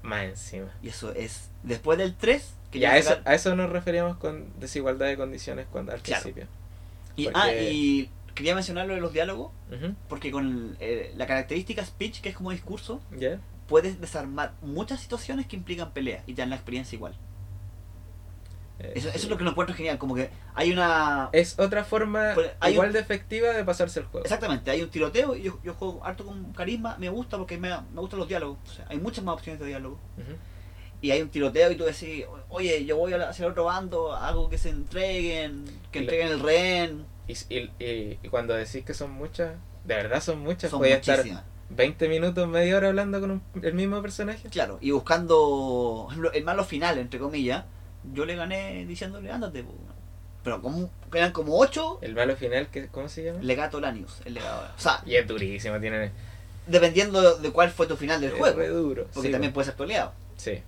Más 0.02 0.24
encima. 0.24 0.66
y 0.82 0.88
eso 0.88 1.12
es 1.14 1.50
después 1.62 1.98
del 1.98 2.14
3 2.14 2.54
que 2.70 2.80
Ya, 2.80 2.96
eso, 2.96 3.16
a 3.24 3.34
eso 3.34 3.54
nos 3.54 3.70
referíamos 3.70 4.16
con 4.16 4.46
desigualdad 4.58 5.06
de 5.06 5.16
condiciones 5.16 5.66
cuando, 5.70 5.92
al 5.92 6.00
Claro. 6.00 6.22
principio. 6.24 6.48
Y, 7.16 7.24
Porque- 7.26 7.38
ah, 7.40 7.52
y 7.54 8.10
quería 8.34 8.56
mencionar 8.56 8.88
lo 8.88 8.94
de 8.94 9.00
los 9.00 9.12
diálogos, 9.12 9.52
porque 10.08 10.32
con 10.32 10.76
eh, 10.80 11.12
la 11.16 11.26
característica 11.28 11.84
speech, 11.86 12.20
que 12.20 12.30
es 12.30 12.34
como 12.36 12.50
discurso, 12.50 13.00
puedes 13.68 14.00
desarmar 14.00 14.52
muchas 14.60 15.00
situaciones 15.00 15.46
que 15.46 15.54
implican 15.54 15.92
pelea 15.92 16.24
y 16.26 16.34
te 16.34 16.42
dan 16.42 16.50
la 16.50 16.56
experiencia 16.56 16.96
igual. 16.96 17.14
Eh, 18.80 18.92
Eso, 18.96 19.08
eso 19.08 19.18
es 19.18 19.28
lo 19.28 19.36
que 19.38 19.44
lo 19.44 19.50
encuentro 19.50 19.74
genial, 19.76 19.98
como 19.98 20.14
que 20.16 20.30
hay 20.54 20.72
una... 20.72 21.28
Es 21.32 21.58
otra 21.60 21.84
forma 21.84 22.34
hay 22.60 22.72
igual 22.72 22.88
un- 22.88 22.92
de 22.94 22.98
efectiva 23.00 23.50
de 23.50 23.64
pasarse 23.64 24.00
el 24.00 24.06
juego. 24.06 24.24
Exactamente, 24.24 24.70
hay 24.70 24.82
un 24.82 24.90
tiroteo 24.90 25.36
y 25.36 25.42
yo, 25.42 25.60
yo 25.62 25.74
juego 25.74 26.04
harto 26.04 26.24
con 26.24 26.52
carisma, 26.52 26.96
me 26.98 27.08
gusta 27.08 27.38
porque 27.38 27.56
me, 27.56 27.68
me 27.92 28.00
gustan 28.00 28.18
los 28.18 28.28
diálogos, 28.28 28.58
o 28.68 28.72
sea, 28.74 28.86
hay 28.88 28.98
muchas 28.98 29.24
más 29.24 29.34
opciones 29.34 29.60
de 29.60 29.66
diálogo. 29.68 29.98
Ujú. 30.18 30.32
Y 31.00 31.10
hay 31.12 31.20
un 31.22 31.28
tiroteo 31.28 31.70
y 31.70 31.76
tú 31.76 31.84
decís, 31.84 32.24
oye, 32.48 32.84
yo 32.84 32.96
voy 32.96 33.12
a 33.12 33.28
hacia 33.28 33.44
el 33.44 33.52
otro 33.52 33.64
bando, 33.64 34.12
hago 34.14 34.48
que 34.48 34.58
se 34.58 34.70
entreguen, 34.70 35.64
que 35.92 36.00
entreguen 36.00 36.28
el 36.28 36.40
rehén. 36.40 37.06
Y, 37.28 37.32
y, 37.54 37.58
y- 37.78 38.18
y 38.22 38.28
cuando 38.28 38.54
decís 38.54 38.84
que 38.84 38.94
son 38.94 39.10
muchas, 39.12 39.52
de 39.84 39.94
verdad 39.94 40.20
son 40.22 40.40
muchas, 40.40 40.70
Son 40.70 40.80
voy 40.80 40.90
a 40.92 40.96
estar 40.96 41.18
muchísimas. 41.18 41.44
20 41.70 42.08
minutos, 42.08 42.48
media 42.48 42.76
hora 42.76 42.88
hablando 42.88 43.20
con 43.20 43.30
un- 43.32 43.42
el 43.62 43.74
mismo 43.74 44.00
personaje. 44.02 44.48
Claro, 44.48 44.78
y 44.80 44.90
buscando 44.90 46.08
el 46.32 46.42
malo 46.44 46.64
final, 46.64 46.98
entre 46.98 47.20
comillas, 47.20 47.64
yo 48.12 48.24
le 48.24 48.36
gané 48.36 48.84
diciéndole, 48.86 49.30
ándate. 49.30 49.62
po". 49.64 49.74
Pero 50.42 50.60
como, 50.60 50.90
eran 51.14 51.32
como 51.32 51.58
ocho 51.58 51.98
El 52.02 52.14
malo 52.14 52.36
final, 52.36 52.68
que, 52.68 52.88
¿cómo 52.88 53.08
se 53.08 53.24
llama? 53.24 53.38
legato 53.40 53.80
Lanius, 53.80 54.20
el 54.26 54.34
legado. 54.34 54.68
O 54.76 54.80
sea, 54.80 55.02
Y 55.06 55.14
es 55.16 55.26
durísimo, 55.26 55.80
tiene... 55.80 56.10
dependiendo 56.66 57.36
de 57.38 57.50
cuál 57.50 57.70
fue 57.70 57.86
tu 57.86 57.96
final 57.96 58.20
del 58.20 58.32
es 58.32 58.38
juego. 58.38 58.58
re 58.58 58.68
duro. 58.68 59.06
Porque 59.14 59.28
sí, 59.28 59.32
también 59.32 59.52
po. 59.52 59.56
puede 59.56 59.66
ser 59.66 59.74
toleado. 59.76 60.12
Sí. 60.36 60.62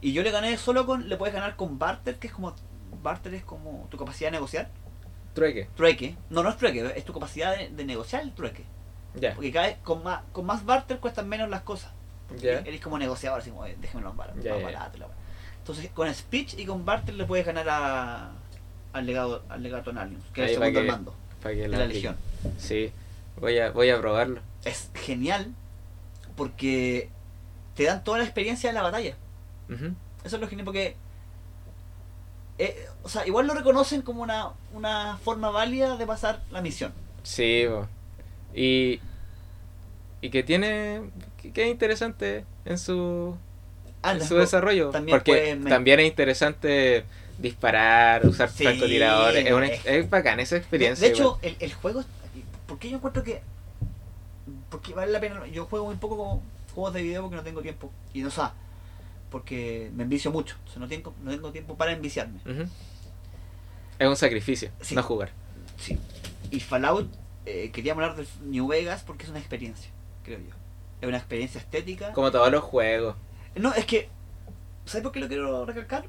Y 0.00 0.12
yo 0.12 0.22
le 0.24 0.32
gané 0.32 0.56
solo 0.58 0.86
con, 0.86 1.08
le 1.08 1.16
puedes 1.16 1.34
ganar 1.34 1.54
con 1.54 1.78
barter, 1.78 2.16
que 2.16 2.26
es 2.26 2.32
como, 2.32 2.52
barter 3.02 3.34
es 3.34 3.44
como 3.44 3.86
tu 3.90 3.96
capacidad 3.96 4.28
de 4.28 4.32
negociar. 4.32 4.68
Trueque. 5.34 5.68
Trueque, 5.76 6.16
no, 6.30 6.42
no 6.42 6.50
es 6.50 6.56
trueque, 6.56 6.92
es 6.96 7.04
tu 7.04 7.12
capacidad 7.12 7.56
de, 7.56 7.68
de 7.70 7.84
negociar 7.84 8.22
el 8.22 8.32
trueque. 8.32 8.64
Ya. 9.14 9.34
Porque 9.34 9.52
cada 9.52 9.68
vez 9.68 9.76
con 9.84 10.02
más, 10.02 10.22
con 10.32 10.44
más 10.46 10.64
barter 10.64 10.98
cuestan 10.98 11.28
menos 11.28 11.48
las 11.48 11.62
cosas. 11.62 11.92
Ya. 12.38 12.58
Eres 12.60 12.80
como 12.80 12.98
negociador, 12.98 13.40
así 13.40 13.50
como, 13.50 13.62
"Oye, 13.62 13.76
déjame 13.80 14.04
más 14.04 14.16
barato, 14.16 14.40
Ya, 14.40 14.52
más 14.54 14.60
ya. 14.60 14.64
barato, 14.78 14.98
la 14.98 15.06
wea". 15.06 15.16
Entonces, 15.62 15.90
con 15.90 16.12
speech 16.12 16.58
y 16.58 16.66
con 16.66 16.84
barter 16.84 17.14
le 17.14 17.24
puedes 17.24 17.46
ganar 17.46 17.68
a, 17.68 18.32
al 18.92 19.06
legado 19.06 19.44
al 19.48 19.62
legato 19.62 19.92
Nalius, 19.92 20.22
que 20.34 20.42
es 20.44 20.48
Ahí 20.48 20.54
el 20.54 20.58
para 20.58 20.70
segundo 20.72 20.80
que- 20.80 20.90
al 20.90 20.96
mando 20.96 21.14
de 21.62 21.68
la 21.68 21.86
legión. 21.86 22.16
Sí. 22.58 22.92
Voy 23.40 23.58
a, 23.58 23.70
voy 23.70 23.90
a 23.90 23.98
probarlo. 24.00 24.40
Es 24.64 24.90
genial 24.94 25.54
porque 26.36 27.08
te 27.74 27.84
dan 27.84 28.04
toda 28.04 28.18
la 28.18 28.24
experiencia 28.24 28.68
de 28.70 28.74
la 28.74 28.82
batalla. 28.82 29.16
Eso 30.24 30.36
es 30.36 30.40
lo 30.40 30.48
genial 30.48 30.64
porque. 30.66 30.96
eh, 32.58 32.86
o 33.02 33.08
sea, 33.08 33.26
igual 33.26 33.46
lo 33.46 33.54
reconocen 33.54 34.02
como 34.02 34.22
una, 34.22 34.50
una 34.74 35.16
forma 35.18 35.50
válida 35.50 35.96
de 35.96 36.06
pasar 36.06 36.42
la 36.50 36.60
misión. 36.60 36.92
Sí, 37.22 37.64
y 38.54 39.00
y 40.20 40.30
que 40.30 40.42
tiene 40.42 41.10
que 41.52 41.64
es 41.64 41.70
interesante 41.70 42.44
en 42.64 42.78
su 42.78 43.36
Ah, 44.02 44.18
su 44.20 44.36
desarrollo 44.36 44.90
también 44.90 45.16
porque 45.18 45.54
me- 45.56 45.70
también 45.70 46.00
es 46.00 46.06
interesante 46.06 47.04
disparar 47.38 48.26
usar 48.26 48.50
Sí, 48.50 48.64
francotiradores 48.64 49.46
es, 49.46 49.52
una, 49.52 49.66
es- 49.66 50.10
bacán 50.10 50.40
esa 50.40 50.56
experiencia 50.56 51.06
de 51.06 51.12
hecho, 51.14 51.38
el, 51.42 51.56
el 51.60 51.72
juego. 51.72 52.04
¿Por 52.66 52.78
qué 52.78 52.90
yo 52.90 52.96
encuentro 52.96 53.22
que.? 53.22 53.42
Porque 54.70 54.92
vale 54.94 55.12
la 55.12 55.20
pena. 55.20 55.46
Yo 55.46 55.66
juego 55.66 55.86
muy 55.86 55.96
poco 55.96 56.16
como 56.16 56.42
juegos 56.74 56.94
de 56.94 57.02
video 57.02 57.22
porque 57.22 57.36
no 57.36 57.42
tengo 57.42 57.62
tiempo. 57.62 57.90
Y 58.14 58.22
no 58.22 58.30
sé. 58.30 58.42
Porque 59.30 59.90
me 59.94 60.02
envicio 60.02 60.30
mucho. 60.30 60.56
O 60.66 60.70
sea, 60.70 60.80
no 60.80 60.88
tengo, 60.88 61.14
no 61.22 61.30
tengo 61.30 61.50
tiempo 61.52 61.76
para 61.76 61.92
enviciarme. 61.92 62.40
Es 63.98 64.08
un 64.08 64.16
sacrificio 64.16 64.70
Sí. 64.80 64.94
no 64.94 65.02
jugar 65.02 65.30
Sí. 65.78 65.98
Y 66.50 66.60
Fallout, 66.60 67.08
eh, 67.46 67.70
quería 67.72 67.92
hablar 67.92 68.16
de 68.16 68.26
New 68.44 68.66
Vegas 68.68 69.02
porque 69.06 69.24
es 69.24 69.30
una 69.30 69.38
experiencia, 69.38 69.90
creo 70.24 70.38
yo. 70.38 70.54
Es 71.00 71.08
una 71.08 71.18
experiencia 71.18 71.60
estética. 71.60 72.12
como 72.12 72.30
todos 72.30 72.50
los 72.50 72.62
juegos 72.62 73.16
No, 73.56 73.72
es 73.74 73.84
que. 73.86 74.08
¿Sabes 74.84 75.02
por 75.02 75.12
qué 75.12 75.20
lo 75.20 75.28
quiero 75.28 75.64
recalcar? 75.64 76.04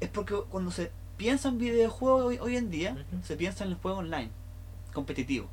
Es 0.00 0.08
porque 0.08 0.34
cuando 0.48 0.70
se 0.70 0.90
piensa 1.16 1.48
en 1.48 1.58
videojuegos 1.58 2.22
hoy, 2.24 2.38
hoy 2.40 2.56
en 2.56 2.70
día, 2.70 2.96
se 3.22 3.36
piensa 3.36 3.64
en 3.64 3.70
el 3.70 3.76
juego 3.76 3.98
online, 3.98 4.30
competitivo. 4.92 5.48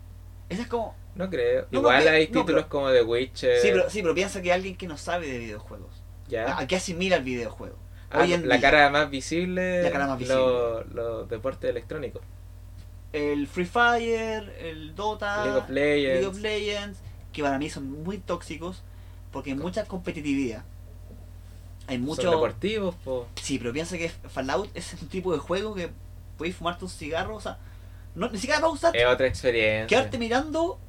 Ese 0.49 0.61
es 0.61 0.68
como. 0.68 0.95
no 1.15 1.30
creo 1.30 1.68
No, 1.72 1.80
igual 1.80 2.05
no, 2.05 2.11
hay 2.11 2.28
no, 2.28 2.39
títulos 2.41 2.63
pero- 2.63 2.70
como 2.70 2.91
The 2.91 3.03
Witcher 3.03 3.59
Sí 3.61 3.68
pero, 3.72 3.89
sí, 3.89 4.01
pero 4.01 4.13
piensa 4.15 4.41
que 4.41 4.53
alguien 4.53 4.78
que 4.78 4.88
no 4.88 4.97
sabe 4.97 5.28
de 5.28 5.39
videojuegos. 5.39 6.01
ya 6.30 6.57
¿A 6.57 6.68
qué 6.68 6.78
asimila 6.78 7.18
el 7.18 7.24
videojuego? 7.24 7.76
Ah, 8.09 8.22
hoy 8.22 8.32
en 8.34 8.47
la 8.47 8.55
día, 8.55 8.61
cara 8.61 8.89
más 8.89 9.09
visible 9.09 9.84
La 9.84 9.91
cara 9.91 10.07
más 10.07 10.22
los, 10.22 10.86
los 10.93 11.28
deportes 11.28 11.70
electrónicos 11.70 12.22
El 13.11 13.47
Free 13.47 13.65
Fire, 13.65 14.55
el 14.61 14.95
Dota, 14.95 15.43
League 15.43 15.57
of 15.59 15.70
Legends 15.70 16.13
League 16.13 16.26
of 16.28 16.38
Legends, 16.39 16.99
que 17.34 17.41
para 17.43 17.57
mí 17.59 17.70
son 17.70 18.03
muy 18.03 18.18
tóxicos 18.20 18.84
porque 19.32 19.51
hay 19.51 19.57
mucha 19.57 19.86
competitividad. 19.86 20.63
Hay 21.88 21.97
son 21.97 22.05
mucho. 22.05 22.30
deportivos 22.32 22.95
po. 22.95 23.28
Sí, 23.41 23.57
pero 23.59 23.71
piensa 23.73 23.97
que 23.97 24.09
Fallout 24.09 24.69
es 24.75 24.93
un 25.01 25.07
tipo 25.07 25.32
de 25.32 25.39
juego 25.39 25.73
que 25.73 25.89
puedes 26.38 26.55
fumarte 26.55 26.84
un 26.86 26.91
cigarro, 26.91 27.36
o 27.36 27.41
sea, 27.41 27.57
no, 28.15 28.30
ni 28.30 28.38
siquiera 28.38 28.59
pausar, 28.61 28.95
es 28.95 29.05
otra 29.05 29.28
experiencia 29.28 29.88
quedarte 29.88 30.17
mirando, 30.17 30.80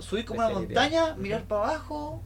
subir 0.00 0.24
como 0.24 0.40
una 0.40 0.50
montaña, 0.50 1.14
mirar 1.16 1.44
para 1.44 1.62
abajo, 1.70 2.22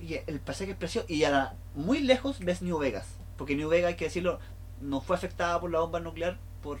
y 0.00 0.14
el 0.26 0.40
paisaje 0.40 0.72
es 0.72 0.76
precioso, 0.76 1.06
y 1.08 1.24
a 1.24 1.30
la- 1.30 1.54
muy 1.74 2.00
lejos 2.00 2.38
ves 2.40 2.60
New 2.60 2.78
Vegas, 2.78 3.06
porque 3.38 3.56
New 3.56 3.68
Vegas, 3.68 3.90
hay 3.90 3.96
que 3.96 4.04
decirlo, 4.06 4.38
no 4.80 5.00
fue 5.00 5.16
afectada 5.16 5.58
por 5.60 5.70
la 5.70 5.80
bomba 5.80 6.00
nuclear, 6.00 6.36
por, 6.62 6.78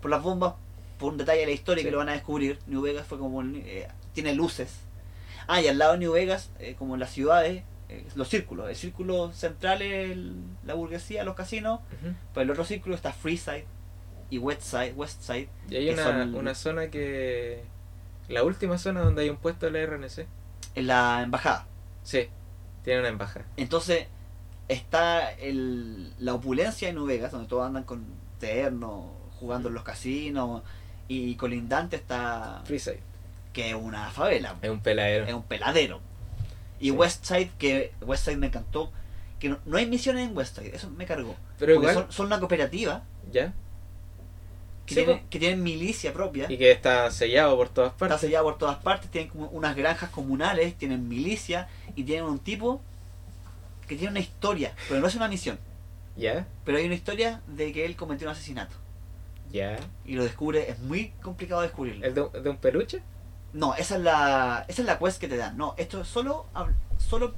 por 0.00 0.10
las 0.10 0.22
bombas, 0.22 0.54
por 0.98 1.12
un 1.12 1.18
detalle 1.18 1.40
de 1.40 1.46
la 1.46 1.52
historia 1.52 1.82
Sí. 1.82 1.86
que 1.86 1.90
lo 1.92 1.98
van 1.98 2.08
a 2.08 2.12
descubrir. 2.12 2.58
New 2.66 2.80
Vegas 2.80 3.06
fue 3.06 3.18
como, 3.18 3.42
eh, 3.42 3.88
tiene 4.14 4.34
luces. 4.34 4.70
Ah, 5.46 5.60
y 5.60 5.68
al 5.68 5.78
lado 5.78 5.92
de 5.92 5.98
New 5.98 6.12
Vegas, 6.12 6.50
eh, 6.58 6.74
como 6.78 6.94
en 6.94 7.00
las 7.00 7.10
ciudades, 7.10 7.62
eh, 7.88 8.06
los 8.14 8.28
círculos, 8.28 8.68
el 8.68 8.76
círculo 8.76 9.32
central 9.32 9.82
es 9.82 10.10
el- 10.12 10.34
la 10.64 10.74
burguesía, 10.74 11.24
los 11.24 11.34
casinos, 11.34 11.80
Ujú. 12.00 12.14
pero 12.34 12.44
el 12.44 12.50
otro 12.50 12.64
círculo 12.64 12.94
está 12.94 13.12
Freeside 13.12 13.66
y 14.30 14.38
Westside, 14.38 14.92
Westside. 14.94 15.48
Y 15.68 15.76
hay 15.76 15.90
una, 15.90 16.02
son- 16.04 16.34
una 16.34 16.54
zona 16.54 16.88
que. 16.88 17.64
La 18.28 18.44
última 18.44 18.78
zona 18.78 19.00
donde 19.02 19.22
hay 19.22 19.30
un 19.30 19.36
puesto 19.36 19.66
de 19.66 19.72
la 19.72 19.80
RNC. 19.80 20.26
en 20.74 20.86
la 20.86 21.22
embajada. 21.22 21.66
Sí, 22.02 22.28
tiene 22.82 23.00
una 23.00 23.08
embajada. 23.10 23.44
Entonces 23.58 24.06
está 24.68 25.30
el, 25.32 26.14
la 26.18 26.32
opulencia 26.34 26.88
de 26.88 26.94
New 26.94 27.04
Vegas, 27.04 27.32
donde 27.32 27.46
todos 27.48 27.66
andan 27.66 27.82
con 27.84 28.04
terno, 28.40 29.12
jugando 29.38 29.68
en 29.68 29.74
los 29.74 29.82
casinos, 29.84 30.62
y 31.08 31.34
colindante 31.34 31.96
está 31.96 32.62
Freeside. 32.64 33.00
Que 33.52 33.70
es 33.70 33.74
una 33.74 34.10
favela, 34.10 34.56
Es 34.62 34.70
un 34.70 34.80
peladero. 34.80 35.26
es 35.26 35.34
un 35.34 35.42
peladero. 35.42 36.00
Y 36.80 36.86
Sí. 36.86 36.90
Westside, 36.90 37.50
que 37.58 37.92
Westside 38.00 38.36
me 38.36 38.46
encantó, 38.48 38.90
que 39.38 39.48
no, 39.48 39.58
no 39.66 39.76
hay 39.76 39.86
misiones 39.86 40.28
en 40.28 40.36
Westside, 40.36 40.74
eso 40.74 40.90
me 40.90 41.04
cargó. 41.06 41.36
Pero 41.58 41.74
igual, 41.74 41.94
son, 41.94 42.12
son 42.12 42.26
una 42.26 42.38
cooperativa 42.40 43.02
¿ya? 43.30 43.52
que, 44.86 44.94
Sí, 44.94 45.04
tiene, 45.04 45.22
que 45.30 45.38
tienen 45.38 45.62
milicia 45.62 46.12
propia. 46.12 46.50
Y 46.50 46.58
que 46.58 46.70
está 46.72 47.10
sellado 47.10 47.56
por 47.56 47.68
todas 47.68 47.92
Está 47.92 47.98
partes. 48.08 48.20
sellada 48.20 48.42
por 48.44 48.58
todas 48.58 48.78
partes, 48.78 49.10
tienen 49.10 49.30
como 49.30 49.46
unas 49.48 49.76
granjas 49.76 50.10
comunales, 50.10 50.74
tienen 50.76 51.08
milicia 51.08 51.68
y 51.94 52.02
tienen 52.04 52.24
un 52.24 52.38
tipo 52.40 52.80
que 53.86 53.94
tiene 53.96 54.10
una 54.10 54.20
historia, 54.20 54.74
pero 54.88 55.00
no 55.00 55.06
es 55.06 55.14
una 55.14 55.28
misión, 55.28 55.58
¿Ya? 56.16 56.46
pero 56.64 56.78
hay 56.78 56.86
una 56.86 56.94
historia 56.94 57.42
de 57.46 57.72
que 57.72 57.84
él 57.84 57.94
cometió 57.96 58.26
un 58.26 58.32
asesinato 58.32 58.74
¿Ya? 59.52 59.78
y 60.06 60.14
lo 60.14 60.22
descubre, 60.24 60.70
es 60.70 60.78
muy 60.78 61.10
complicado 61.22 61.60
descubrirlo. 61.62 62.06
¿El 62.06 62.14
de, 62.14 62.28
de 62.40 62.48
un 62.50 62.56
peluche? 62.56 63.02
No, 63.52 63.74
esa 63.74 63.96
es 63.96 64.00
la 64.02 64.64
esa 64.68 64.82
es 64.82 64.86
la 64.86 64.98
quest 64.98 65.20
que 65.20 65.28
te 65.28 65.36
dan. 65.36 65.56
No, 65.56 65.74
esto 65.76 66.00
es 66.00 66.08
solo 66.08 66.46
hab- 66.54 66.72
solo 66.98 67.34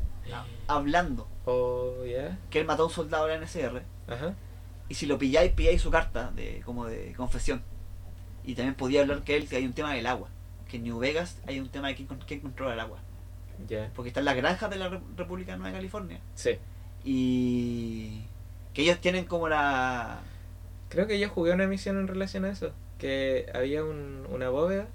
hablando 0.68 1.28
¿O 1.44 2.04
ya? 2.04 2.38
que 2.50 2.60
él 2.60 2.66
mató 2.66 2.84
a 2.84 2.86
un 2.86 2.92
soldado 2.92 3.26
de 3.26 3.32
la 3.38 3.44
NSR 3.44 3.82
Ajá. 4.08 4.34
y 4.88 4.94
si 4.94 5.06
lo 5.06 5.18
pilláis 5.18 5.52
pilláis 5.52 5.82
su 5.82 5.90
carta 5.90 6.30
de 6.34 6.62
como 6.64 6.86
de 6.86 7.12
confesión. 7.16 7.62
Y 8.44 8.54
también 8.54 8.74
podía 8.74 9.00
hablar 9.02 9.22
que 9.22 9.36
él 9.36 9.48
que 9.48 9.56
hay 9.56 9.66
un 9.66 9.72
tema 9.72 9.92
del 9.94 10.06
agua, 10.06 10.28
que 10.68 10.76
en 10.78 10.84
New 10.84 10.98
Vegas 10.98 11.38
hay 11.46 11.60
un 11.60 11.68
tema 11.68 11.88
de 11.88 11.94
quién, 11.96 12.08
quién 12.26 12.40
controla 12.40 12.74
el 12.74 12.80
agua. 12.80 12.98
Ya. 13.68 13.88
porque 13.94 14.08
están 14.08 14.24
las 14.24 14.34
granjas 14.34 14.68
de 14.68 14.76
la 14.76 14.88
Re- 14.88 15.00
República 15.16 15.52
de 15.52 15.58
Nueva 15.58 15.76
California 15.76 16.18
Sí. 16.34 16.58
y 17.04 18.22
que 18.72 18.82
ellos 18.82 18.98
tienen 19.00 19.24
como 19.26 19.48
la 19.48 20.18
Creo 20.88 21.06
que 21.06 21.18
yo 21.20 21.28
jugué 21.28 21.52
una 21.52 21.66
misión 21.66 21.98
en 21.98 22.06
relación 22.08 22.44
a 22.44 22.50
eso. 22.50 22.72
Que 22.98 23.46
había 23.54 23.82
un, 23.84 24.26
una 24.30 24.48
bóveda 24.48 24.86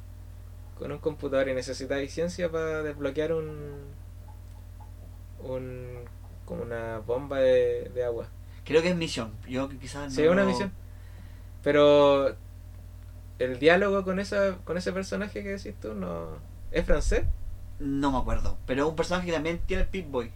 con 0.80 0.92
un 0.92 0.98
computador 1.00 1.50
y 1.50 1.54
necesitaba 1.54 2.02
ciencia 2.08 2.50
para 2.50 2.82
desbloquear 2.84 3.34
un. 3.34 3.50
un. 5.44 6.00
como 6.46 6.64
una 6.64 7.00
bomba 7.00 7.40
de, 7.40 7.92
de 7.94 8.04
agua. 8.04 8.28
creo 8.66 8.82
que 8.82 8.90
es 8.90 8.96
misión 8.96 9.34
yo 9.48 9.70
quizás 9.70 10.14
Sí, 10.14 10.24
no 10.24 10.32
una 10.32 10.46
misión. 10.46 10.72
Pero. 11.64 12.36
el 13.40 13.60
diálogo 13.60 14.04
con 14.04 14.20
esa 14.20 14.58
con 14.64 14.78
ese 14.78 14.92
personaje 14.92 15.44
que 15.44 15.50
decís 15.50 15.76
tú 15.80 15.94
no. 15.94 16.38
¿Es 16.72 16.86
francés? 16.86 17.24
no 17.80 18.12
me 18.12 18.18
acuerdo 18.18 18.58
pero 18.66 18.84
es 18.84 18.90
un 18.90 18.96
personaje 18.98 19.28
que 19.28 19.32
también 19.34 19.60
tiene 19.66 19.84
el 19.84 19.90
Pip-Boy 19.90 20.32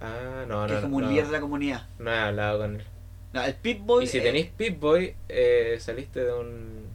Ah, 0.00 0.44
no, 0.46 0.64
que 0.66 0.72
no. 0.72 0.78
es 0.78 0.80
como 0.84 0.96
un 0.98 1.08
líder 1.08 1.26
de 1.26 1.32
la 1.32 1.40
comunidad 1.40 1.88
no 1.98 2.12
he 2.12 2.18
hablado 2.18 2.60
con 2.60 2.76
él. 2.76 2.84
no, 3.32 3.42
el 3.44 3.54
Pip-Boy 3.56 4.04
Y 4.04 4.06
si 4.06 4.18
eh, 4.18 4.20
tenéis 4.20 4.46
Pip-Boy, 4.56 5.14
eh, 5.28 5.76
saliste 5.80 6.24
de 6.24 6.32
un. 6.32 6.87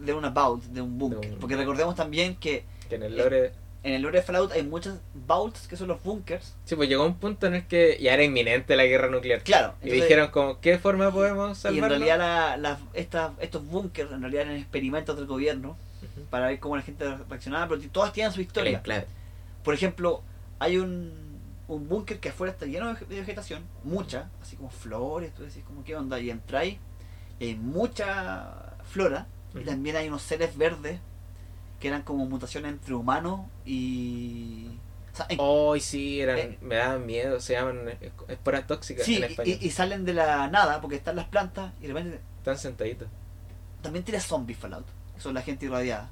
De 0.00 0.12
un 0.14 0.24
about 0.24 0.62
de 0.64 0.80
un 0.80 0.98
búnker 0.98 1.32
un- 1.32 1.38
porque 1.38 1.56
recordemos 1.56 1.94
también 1.94 2.36
que 2.36 2.64
que 2.88 2.94
en 2.96 3.02
el 3.02 3.16
lore. 3.16 3.52
en 3.82 3.94
el 3.94 4.02
lore 4.02 4.18
de 4.18 4.24
Fallout 4.24 4.52
hay 4.52 4.62
muchos 4.64 4.98
vaults 5.14 5.66
que 5.68 5.76
son 5.76 5.88
los 5.88 6.02
bunkers. 6.02 6.54
Sí, 6.64 6.74
pues 6.76 6.88
llegó 6.88 7.04
un 7.04 7.14
punto 7.16 7.46
en 7.46 7.54
el 7.54 7.66
que 7.66 7.98
ya 8.00 8.14
era 8.14 8.22
inminente 8.24 8.74
la 8.76 8.84
guerra 8.84 9.08
nuclear. 9.08 9.42
Claro. 9.42 9.74
Y 9.80 9.84
entonces- 9.86 10.02
dijeron 10.08 10.30
como, 10.30 10.60
¿qué 10.60 10.78
forma 10.78 11.10
podemos 11.12 11.48
y 11.48 11.50
en 11.68 11.74
salvarlo? 11.74 11.88
realidad 11.88 12.18
la, 12.18 12.56
la- 12.56 12.78
esta- 12.94 13.32
estos 13.40 13.64
bunkers 13.66 14.10
en 14.12 14.20
realidad 14.22 14.42
eran 14.42 14.56
experimentos 14.56 15.16
del 15.16 15.26
gobierno 15.26 15.76
para 16.30 16.46
ver 16.48 16.58
cómo 16.58 16.76
la 16.76 16.82
gente 16.82 17.04
reaccionaba, 17.28 17.68
pero 17.68 17.80
todas 17.92 18.12
tienen 18.12 18.32
su 18.32 18.40
historia. 18.40 18.78
enclave. 18.78 19.06
Por 19.62 19.74
ejemplo, 19.74 20.22
hay 20.58 20.78
un, 20.78 21.12
un 21.68 21.88
búnker 21.88 22.18
que 22.20 22.28
afuera 22.30 22.52
está 22.52 22.66
lleno 22.66 22.86
de 22.88 22.94
vege- 22.94 23.06
de 23.06 23.20
vegetación, 23.20 23.62
mucha, 23.84 24.30
así 24.42 24.56
como 24.56 24.70
flores, 24.70 25.32
tú 25.34 25.42
decís 25.44 25.62
como 25.66 25.84
qué 25.84 25.94
onda, 25.96 26.18
y 26.20 26.30
entráis 26.30 26.78
y 27.38 27.44
hay 27.46 27.54
mucha 27.56 28.74
flora, 28.84 29.26
y 29.60 29.64
también 29.64 29.96
hay 29.96 30.08
unos 30.08 30.22
seres 30.22 30.56
verdes 30.56 30.98
que 31.80 31.88
eran 31.88 32.02
como 32.02 32.24
mutaciones 32.26 32.72
entre 32.72 32.94
humanos 32.94 33.40
y... 33.64 34.68
o 35.12 35.16
sea, 35.16 35.26
en- 35.28 35.80
sí, 35.80 36.20
eran, 36.20 36.38
Eh. 36.38 36.58
me 36.60 36.76
daban 36.76 37.04
miedo, 37.06 37.40
se 37.40 37.52
llaman 37.54 37.88
es- 38.00 38.12
esporas 38.28 38.66
tóxicas 38.66 39.04
sí, 39.04 39.16
en 39.16 39.24
español. 39.24 39.58
y- 39.60 39.66
y 39.66 39.70
salen 39.70 40.04
de 40.04 40.14
la 40.14 40.48
nada 40.48 40.80
porque 40.80 40.96
están 40.96 41.16
las 41.16 41.26
plantas 41.28 41.72
y 41.80 41.82
de 41.82 41.88
repente 41.88 42.20
Están 42.38 42.58
sentaditos. 42.58 43.08
también 43.82 44.04
tiene 44.04 44.20
zombies 44.20 44.58
Fallout, 44.58 44.86
que 45.14 45.20
son 45.20 45.34
la 45.34 45.42
gente 45.42 45.66
irradiada. 45.66 46.10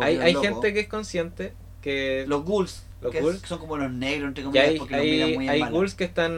Hay, 0.00 0.18
hay 0.18 0.32
locos. 0.32 0.48
gente 0.48 0.72
que 0.74 0.80
es 0.80 0.88
consciente 0.88 1.52
que 1.82 2.24
Los 2.28 2.44
ghouls, 2.44 2.84
Los 3.02 3.10
que, 3.12 3.18
es- 3.18 3.24
ghouls. 3.24 3.40
que 3.42 3.48
son 3.48 3.58
como 3.58 3.76
los 3.76 3.90
negros 3.90 4.28
entre 4.28 4.44
comillas 4.44 4.68
hay, 4.68 4.78
porque 4.78 4.94
los 4.96 5.04
miran 5.04 5.28
hay, 5.28 5.34
muy 5.36 5.48
hay 5.48 5.60
mala. 5.60 5.72
ghouls 5.72 5.94
que 5.94 6.04
están 6.04 6.32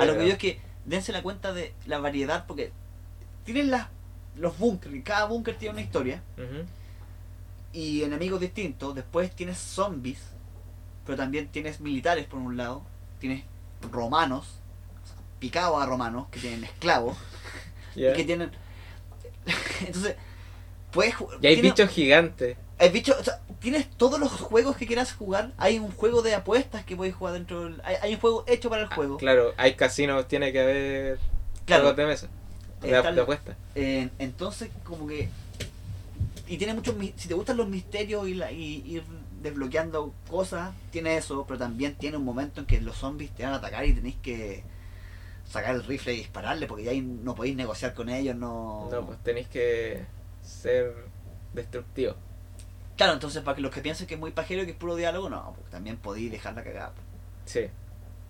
A 0.00 0.04
lo 0.04 0.16
que 0.18 0.26
yo 0.26 0.32
es 0.32 0.38
que 0.38 0.58
dense 0.84 1.12
la 1.12 1.22
cuenta 1.22 1.52
de 1.52 1.72
la 1.86 1.98
variedad, 1.98 2.46
porque 2.46 2.72
tienen 3.44 3.70
las, 3.70 3.88
los 4.38 4.56
bunkers, 4.58 4.94
y 4.94 5.02
cada 5.02 5.24
búnker 5.26 5.56
tiene 5.56 5.72
una 5.74 5.82
historia, 5.82 6.22
y 7.72 8.02
enemigos 8.02 8.40
distintos. 8.40 8.94
Después 8.94 9.30
tienes 9.32 9.58
zombies, 9.58 10.18
pero 11.04 11.16
también 11.18 11.48
tienes 11.48 11.80
militares 11.80 12.26
por 12.26 12.38
un 12.40 12.56
lado, 12.56 12.82
tienes 13.20 13.44
romanos, 13.90 14.46
o 15.04 15.06
sea, 15.06 15.16
picados 15.38 15.80
a 15.82 15.86
romanos, 15.86 16.26
que 16.30 16.40
tienen 16.40 16.64
esclavos, 16.64 17.16
y 17.94 18.12
que 18.12 18.24
tienen. 18.24 18.50
Entonces, 19.86 20.16
puedes 20.90 21.14
Y 21.40 21.46
hay 21.46 21.54
tiene- 21.54 21.70
bichos 21.70 21.90
gigantes. 21.90 22.56
hay 22.78 22.88
bichos, 22.90 23.16
o 23.18 23.24
sea, 23.24 23.40
tienes 23.60 23.88
todos 23.90 24.18
los 24.20 24.30
juegos 24.32 24.76
que 24.76 24.86
quieras 24.86 25.12
jugar. 25.12 25.52
Hay 25.58 25.78
un 25.78 25.90
juego 25.90 26.22
de 26.22 26.34
apuestas 26.34 26.84
que 26.84 26.96
puedes 26.96 27.14
jugar 27.14 27.34
dentro 27.34 27.64
del. 27.64 27.80
Hay, 27.84 27.96
hay 28.02 28.14
un 28.14 28.20
juego 28.20 28.44
hecho 28.46 28.70
para 28.70 28.82
el 28.82 28.88
Ah, 28.90 28.94
juego. 28.94 29.16
claro, 29.16 29.52
hay 29.56 29.74
casinos, 29.74 30.26
tiene 30.28 30.52
que 30.52 30.60
haber 30.60 31.18
Claro. 31.66 31.82
juegos 31.84 31.96
de 31.96 32.06
mesa. 32.06 32.28
Apuesta. 33.22 33.56
Eh, 33.74 34.08
entonces, 34.18 34.70
como 34.84 35.06
que. 35.06 35.28
Y 36.46 36.56
tiene 36.56 36.74
muchos. 36.74 36.94
Si 37.16 37.28
te 37.28 37.34
gustan 37.34 37.56
los 37.56 37.68
misterios 37.68 38.28
y, 38.28 38.34
la, 38.34 38.50
y 38.52 38.82
ir 38.86 39.02
desbloqueando 39.42 40.12
cosas, 40.30 40.72
tiene 40.90 41.16
eso, 41.16 41.44
pero 41.46 41.58
también 41.58 41.94
tiene 41.94 42.16
un 42.16 42.24
momento 42.24 42.60
en 42.60 42.66
que 42.66 42.80
los 42.80 42.96
zombies 42.96 43.30
te 43.32 43.44
van 43.44 43.52
a 43.52 43.56
atacar 43.56 43.84
y 43.84 43.94
tenéis 43.94 44.16
que 44.22 44.64
sacar 45.48 45.74
el 45.74 45.84
rifle 45.84 46.14
y 46.14 46.18
dispararle 46.18 46.66
porque 46.66 46.84
ya 46.84 46.92
no 46.94 47.34
podéis 47.34 47.56
negociar 47.56 47.94
con 47.94 48.08
ellos, 48.08 48.36
no. 48.36 48.88
No, 48.90 49.06
pues 49.06 49.18
tenéis 49.22 49.48
que 49.48 50.04
ser 50.42 50.94
destructivo. 51.54 52.14
Claro, 52.96 53.12
entonces 53.14 53.42
para 53.42 53.54
que 53.54 53.62
los 53.62 53.72
que 53.72 53.80
piensen 53.80 54.06
que 54.06 54.14
es 54.14 54.20
muy 54.20 54.32
pajero 54.32 54.62
y 54.62 54.66
que 54.66 54.72
es 54.72 54.76
puro 54.76 54.96
diálogo, 54.96 55.30
no, 55.30 55.52
porque 55.54 55.70
también 55.70 55.96
podéis 55.96 56.30
dejarla 56.30 56.64
cagada. 56.64 56.92
Sí. 57.44 57.68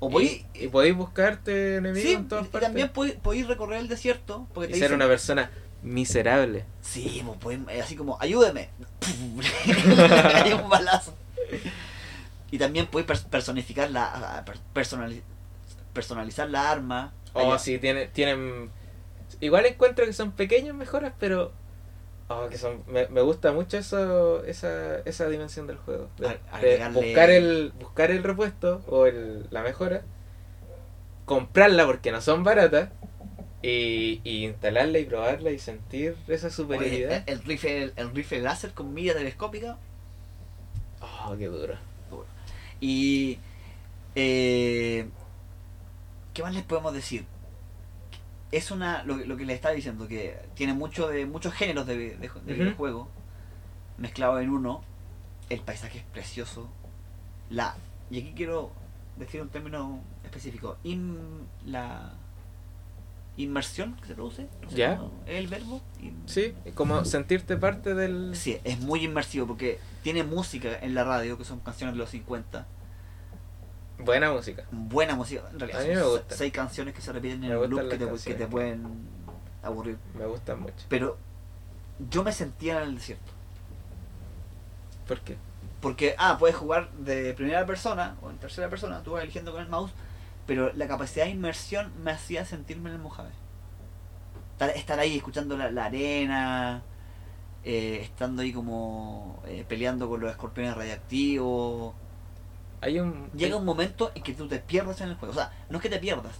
O 0.00 0.10
podéis. 0.10 0.44
y, 0.54 0.64
y 0.64 0.68
podéis 0.68 0.94
buscarte 0.94 1.76
enemigos 1.76 2.08
sí, 2.08 2.14
en 2.14 2.28
todas 2.28 2.46
y 2.46 2.48
partes. 2.48 2.68
también 2.68 2.88
podéis, 2.90 3.16
podéis 3.16 3.46
recorrer 3.48 3.80
el 3.80 3.88
desierto 3.88 4.46
porque 4.54 4.70
y 4.70 4.72
te 4.74 4.78
ser 4.78 4.88
dicen, 4.90 4.96
una 4.96 5.06
persona 5.08 5.50
miserable. 5.82 6.64
Sí, 6.82 7.22
pues, 7.26 7.38
pueden- 7.38 7.66
eh, 7.68 7.80
así 7.82 7.96
como, 7.96 8.16
ayúdeme. 8.20 8.68
Hay 10.34 10.52
un 10.52 10.68
balazo. 10.68 11.14
Y 12.50 12.58
también 12.58 12.88
pers- 12.90 13.24
personificar 13.24 13.90
la. 13.90 14.42
per- 14.46 14.58
personali- 14.74 15.22
personalizar 15.92 16.48
la 16.48 16.70
arma. 16.70 17.12
Oh, 17.34 17.52
Hay- 17.52 17.58
sí, 17.58 17.78
tiene, 17.78 18.06
tienen. 18.06 18.70
Igual 19.40 19.66
encuentro 19.66 20.04
que 20.06 20.12
son 20.12 20.32
pequeñas 20.32 20.74
mejoras, 20.74 21.12
pero. 21.18 21.52
Oh, 22.30 22.48
que 22.50 22.58
son. 22.58 22.82
Me, 22.86 23.08
me 23.08 23.22
gusta 23.22 23.52
mucho 23.52 23.78
eso, 23.78 24.44
esa, 24.44 24.98
esa 25.00 25.28
dimensión 25.28 25.66
del 25.66 25.78
juego. 25.78 26.08
De, 26.18 26.26
A- 26.28 26.60
de 26.60 26.82
agregarle- 26.82 26.92
buscar 26.94 27.30
el 27.30 27.72
buscar 27.80 28.10
el 28.10 28.22
repuesto 28.22 28.82
o 28.88 29.06
el, 29.06 29.46
la 29.50 29.62
mejora, 29.62 30.02
comprarla 31.24 31.86
porque 31.86 32.12
no 32.12 32.20
son 32.20 32.44
baratas 32.44 32.90
y, 33.62 34.20
y 34.24 34.44
instalarla 34.46 34.98
y 34.98 35.04
probarla 35.04 35.50
y 35.50 35.58
sentir 35.58 36.16
esa 36.28 36.46
Oye, 36.48 36.56
superioridad. 36.56 37.22
el, 37.26 37.34
el 37.38 37.44
rifle, 37.44 37.82
el, 37.84 37.92
el 37.96 38.14
rifle 38.14 38.40
láser 38.40 38.72
con 38.72 38.92
mira 38.94 39.14
telescópica. 39.14 39.78
Oh, 41.00 41.34
qué 41.36 41.46
duro. 41.46 41.74
Y. 42.80 43.38
eh, 44.14 45.08
¿Qué 46.34 46.42
más 46.42 46.54
les 46.54 46.64
podemos 46.64 46.92
decir? 46.94 47.24
Es 48.52 48.70
una. 48.70 49.02
Lo, 49.04 49.16
lo 49.16 49.36
que 49.36 49.44
les 49.44 49.56
estaba 49.56 49.74
diciendo, 49.74 50.08
que 50.08 50.38
tiene 50.54 50.72
mucho 50.74 51.08
de 51.08 51.26
muchos 51.26 51.52
géneros 51.52 51.86
de, 51.86 51.96
de, 52.16 52.30
de 52.44 52.54
videojuego 52.54 53.08
mezclados 53.98 54.40
en 54.42 54.50
uno. 54.50 54.82
El 55.50 55.60
paisaje 55.60 55.98
es 55.98 56.04
precioso. 56.04 56.68
La. 57.50 57.74
Y 58.10 58.20
aquí 58.20 58.32
quiero 58.34 58.70
decir 59.16 59.42
un 59.42 59.48
término 59.48 60.00
específico. 60.24 60.76
In- 60.84 61.46
la 61.66 62.12
inmersión 63.36 63.96
que 64.00 64.08
se 64.08 64.14
produce. 64.14 64.48
No 64.62 64.70
sé 64.70 64.76
Ya. 64.76 64.96
cómo 64.96 65.12
el 65.26 65.46
verbo. 65.46 65.80
In- 66.00 66.22
Sí, 66.26 66.54
como 66.74 67.04
sentirte 67.04 67.56
parte 67.56 67.94
del. 67.94 68.34
Sí, 68.34 68.58
es 68.64 68.80
muy 68.80 69.04
inmersivo 69.04 69.46
porque 69.46 69.78
tiene 70.02 70.24
música 70.24 70.78
en 70.80 70.94
la 70.94 71.04
radio, 71.04 71.38
que 71.38 71.44
son 71.44 71.60
canciones 71.60 71.94
de 71.94 71.98
los 71.98 72.10
50. 72.10 72.66
Buena 73.98 74.32
música. 74.32 74.64
Buena 74.70 75.14
música, 75.14 75.42
en 75.52 75.58
realidad. 75.58 75.82
A 75.82 75.84
mí 75.84 75.94
me 75.94 76.02
gusta. 76.02 76.34
seis 76.34 76.52
canciones 76.52 76.94
que 76.94 77.00
se 77.00 77.12
repiten 77.12 77.42
en 77.42 77.56
gustan 77.56 77.70
loop 77.70 77.90
que 77.90 77.98
te, 77.98 78.30
que 78.30 78.34
te 78.34 78.46
pueden 78.46 79.08
aburrir. 79.62 79.98
Me 80.16 80.26
gustan 80.26 80.60
mucho. 80.60 80.86
Pero 80.88 81.16
yo 82.10 82.22
me 82.22 82.32
sentía 82.32 82.82
en 82.82 82.88
el 82.88 82.94
desierto. 82.94 83.32
¿Por 85.06 85.20
qué? 85.20 85.36
Porque, 85.80 86.14
ah, 86.18 86.36
puedes 86.38 86.56
jugar 86.56 86.90
de 86.92 87.34
primera 87.34 87.64
persona 87.66 88.16
o 88.22 88.30
en 88.30 88.38
tercera 88.38 88.68
persona, 88.68 89.02
tú 89.02 89.12
vas 89.12 89.22
eligiendo 89.22 89.52
con 89.52 89.62
el 89.62 89.68
mouse, 89.68 89.92
pero 90.46 90.72
la 90.74 90.88
capacidad 90.88 91.24
de 91.24 91.30
inmersión 91.30 91.92
me 92.02 92.10
hacía 92.10 92.44
sentirme 92.44 92.90
en 92.90 92.96
el 92.96 93.02
Mojave. 93.02 93.30
Estar, 94.52 94.70
estar 94.70 94.98
ahí 94.98 95.16
escuchando 95.16 95.56
la, 95.56 95.70
la 95.70 95.84
arena, 95.86 96.82
eh, 97.64 98.00
estando 98.02 98.42
ahí 98.42 98.52
como 98.52 99.40
eh, 99.46 99.64
peleando 99.68 100.08
con 100.08 100.20
los 100.20 100.30
escorpiones 100.30 100.76
radiactivos. 100.76 101.94
Hay 102.80 102.98
un. 102.98 103.30
Llega 103.32 103.56
un 103.56 103.64
momento 103.64 104.12
en 104.14 104.22
que 104.22 104.34
tú 104.34 104.48
te 104.48 104.58
pierdes 104.58 105.00
en 105.00 105.10
el 105.10 105.16
juego. 105.16 105.32
O 105.32 105.36
sea, 105.36 105.52
no 105.68 105.78
es 105.78 105.82
que 105.82 105.90
te 105.90 105.98
pierdas. 105.98 106.36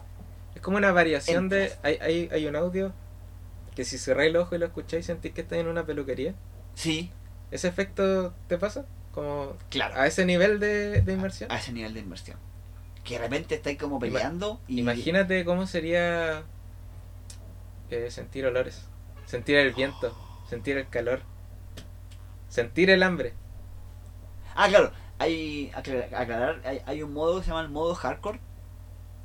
Es 0.54 0.60
como 0.60 0.76
una 0.76 0.92
variación 0.92 1.48
de. 1.48 1.72
Hay, 1.82 1.98
hay, 2.00 2.28
hay 2.32 2.46
un 2.46 2.56
audio 2.56 2.92
que 3.74 3.84
si 3.84 3.98
cerráis 3.98 4.32
los 4.32 4.42
ojos 4.42 4.56
y 4.56 4.58
lo 4.58 4.66
escucháis 4.66 5.06
sentís 5.06 5.32
que 5.32 5.42
estás 5.42 5.58
en 5.58 5.68
una 5.68 5.86
peluquería. 5.86 6.34
Sí, 6.74 7.12
¿Ese 7.50 7.68
efecto 7.68 8.34
te 8.46 8.58
pasa? 8.58 8.84
Como 9.12 9.56
claro. 9.70 9.94
a 9.96 10.06
ese 10.06 10.26
nivel 10.26 10.60
de, 10.60 11.00
de 11.00 11.12
inmersión. 11.12 11.50
A 11.50 11.58
ese 11.58 11.72
nivel 11.72 11.94
de 11.94 12.00
inversión. 12.00 12.38
Que 13.04 13.14
de 13.14 13.20
repente 13.20 13.54
estáis 13.54 13.78
como 13.78 13.98
peleando 13.98 14.60
y... 14.68 14.80
Imagínate 14.80 15.44
cómo 15.44 15.66
sería 15.66 16.42
eh, 17.90 18.10
sentir 18.10 18.44
olores, 18.44 18.84
sentir 19.24 19.56
el 19.56 19.72
viento, 19.72 20.14
sentir 20.50 20.76
el 20.76 20.88
calor, 20.88 21.22
sentir 22.48 22.90
el 22.90 23.02
hambre. 23.02 23.32
Ah, 24.54 24.68
claro. 24.68 24.92
Hay, 25.18 25.72
aclarar, 25.74 26.60
hay, 26.64 26.80
hay 26.86 27.02
un 27.02 27.12
modo 27.12 27.38
que 27.38 27.44
se 27.44 27.50
llama 27.50 27.62
el 27.62 27.68
modo 27.68 27.94
hardcore. 27.94 28.40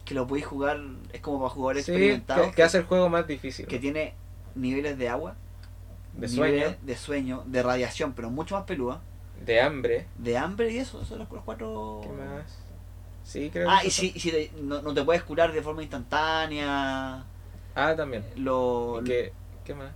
Que 0.05 0.13
lo 0.13 0.27
podéis 0.27 0.45
jugar, 0.45 0.79
es 1.13 1.21
como 1.21 1.39
para 1.39 1.49
jugadores 1.49 1.85
Sí, 1.85 1.91
experimentados. 1.91 2.47
que, 2.47 2.53
que 2.55 2.63
hace 2.63 2.79
el 2.79 2.83
juego 2.83 3.09
más 3.09 3.25
difícil. 3.27 3.67
que 3.67 3.79
tiene 3.79 4.13
niveles 4.55 4.97
de 4.97 5.07
agua, 5.07 5.35
de 6.13 6.27
sueño, 6.27 6.75
de 6.81 6.95
sueño, 6.97 7.43
de 7.45 7.63
radiación, 7.63 8.13
pero 8.13 8.29
mucho 8.29 8.55
más 8.55 8.65
peluda, 8.65 9.01
de 9.45 9.61
hambre. 9.61 10.07
de 10.17 10.37
hambre 10.37 10.71
y 10.71 10.77
eso, 10.77 11.05
son 11.05 11.19
los, 11.19 11.31
los 11.31 11.43
cuatro. 11.43 12.01
¿Qué 12.03 12.09
más? 12.09 12.59
Sí, 13.23 13.49
creo 13.49 13.69
Ah, 13.69 13.79
que 13.81 13.87
y 13.87 13.91
si, 13.91 14.11
y 14.13 14.19
si 14.19 14.31
te- 14.31 14.51
no, 14.61 14.81
no 14.81 14.93
te 14.93 15.03
puedes 15.03 15.23
curar 15.23 15.53
de 15.53 15.61
forma 15.61 15.81
instantánea. 15.81 17.23
Ah, 17.75 17.93
también. 17.95 18.25
Lo, 18.35 18.99
¿Y 19.01 19.05
qué, 19.05 19.33
qué 19.63 19.73
más? 19.73 19.91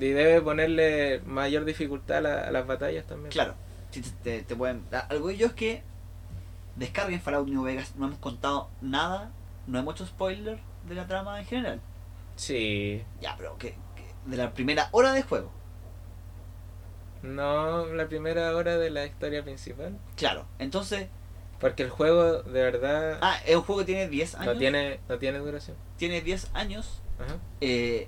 Y 0.00 0.10
debe 0.10 0.40
ponerle 0.40 1.20
mayor 1.26 1.64
dificultad 1.64 2.18
a, 2.18 2.20
la- 2.20 2.40
a 2.42 2.50
las 2.50 2.66
batallas 2.66 3.06
también. 3.06 3.30
Claro, 3.30 3.54
si 3.90 4.00
te, 4.02 4.42
te- 4.42 4.56
pueden. 4.56 4.84
Algo 5.08 5.28
de 5.28 5.34
ello 5.34 5.46
es 5.46 5.52
que 5.54 5.82
descarguen 6.76 7.20
Fallout 7.20 7.48
New 7.48 7.62
Vegas, 7.64 7.94
no 7.96 8.06
hemos 8.06 8.18
contado 8.18 8.68
nada, 8.80 9.32
no 9.66 9.78
hay 9.78 9.84
mucho 9.84 10.06
spoiler 10.06 10.58
de 10.88 10.94
la 10.94 11.06
trama 11.06 11.40
en 11.40 11.46
general. 11.46 11.80
Sí. 12.36 13.02
Ya, 13.20 13.34
pero 13.36 13.58
que, 13.58 13.70
que 13.96 14.04
de 14.26 14.36
la 14.36 14.52
primera 14.54 14.88
hora 14.92 15.12
de 15.12 15.22
juego. 15.22 15.50
No, 17.22 17.86
la 17.86 18.06
primera 18.06 18.54
hora 18.54 18.76
de 18.78 18.90
la 18.90 19.04
historia 19.06 19.42
principal. 19.42 19.98
Claro, 20.16 20.46
entonces, 20.60 21.08
Porque 21.58 21.82
el 21.82 21.90
juego 21.90 22.42
de 22.44 22.62
verdad 22.62 23.18
ah, 23.20 23.38
es 23.44 23.56
un 23.56 23.62
juego 23.62 23.80
que 23.80 23.86
tiene 23.86 24.08
10 24.08 24.36
años. 24.36 24.54
no 24.54 24.58
tiene 24.60 25.00
no 25.08 25.18
tiene 25.18 25.38
duración. 25.38 25.76
tiene 25.96 26.20
10 26.20 26.50
años. 26.54 27.02
Ajá. 27.18 27.34
eh, 27.60 28.06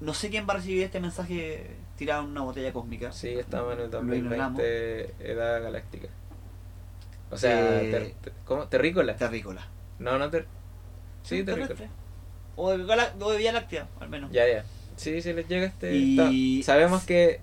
no 0.00 0.14
sé 0.14 0.30
quién 0.30 0.46
va 0.48 0.54
a 0.54 0.56
recibir 0.56 0.82
este 0.82 1.00
mensaje 1.00 1.76
tiraron 1.96 2.26
una 2.30 2.40
botella 2.42 2.72
cósmica. 2.72 3.12
Sí, 3.12 3.28
estamos 3.28 3.74
en 3.74 3.80
el 3.80 3.90
Lo 3.90 4.14
ignoramos. 4.14 4.58
2020, 4.58 5.14
edad 5.32 5.62
galáctica. 5.62 6.08
O 7.30 7.36
sea, 7.36 7.82
Eh, 7.82 7.90
ter- 7.90 8.12
ter- 8.22 8.32
¿cómo? 8.44 8.66
¿Terrícola? 8.66 9.16
Terrícola. 9.16 9.66
No, 9.98 10.18
no 10.18 10.30
ter... 10.30 10.46
Sí, 11.22 11.44
terrícola. 11.44 11.90
O 12.56 12.70
de, 12.76 12.84
gala- 12.84 13.14
o 13.20 13.30
de 13.30 13.38
Vía 13.38 13.52
Láctea, 13.52 13.88
al 14.00 14.08
menos. 14.08 14.30
Ya, 14.32 14.48
ya. 14.48 14.64
Sí, 14.96 15.20
sí 15.22 15.32
les 15.32 15.46
llega 15.48 15.66
este... 15.66 15.94
Y- 15.94 16.62
Sabemos 16.62 17.04
que 17.04 17.40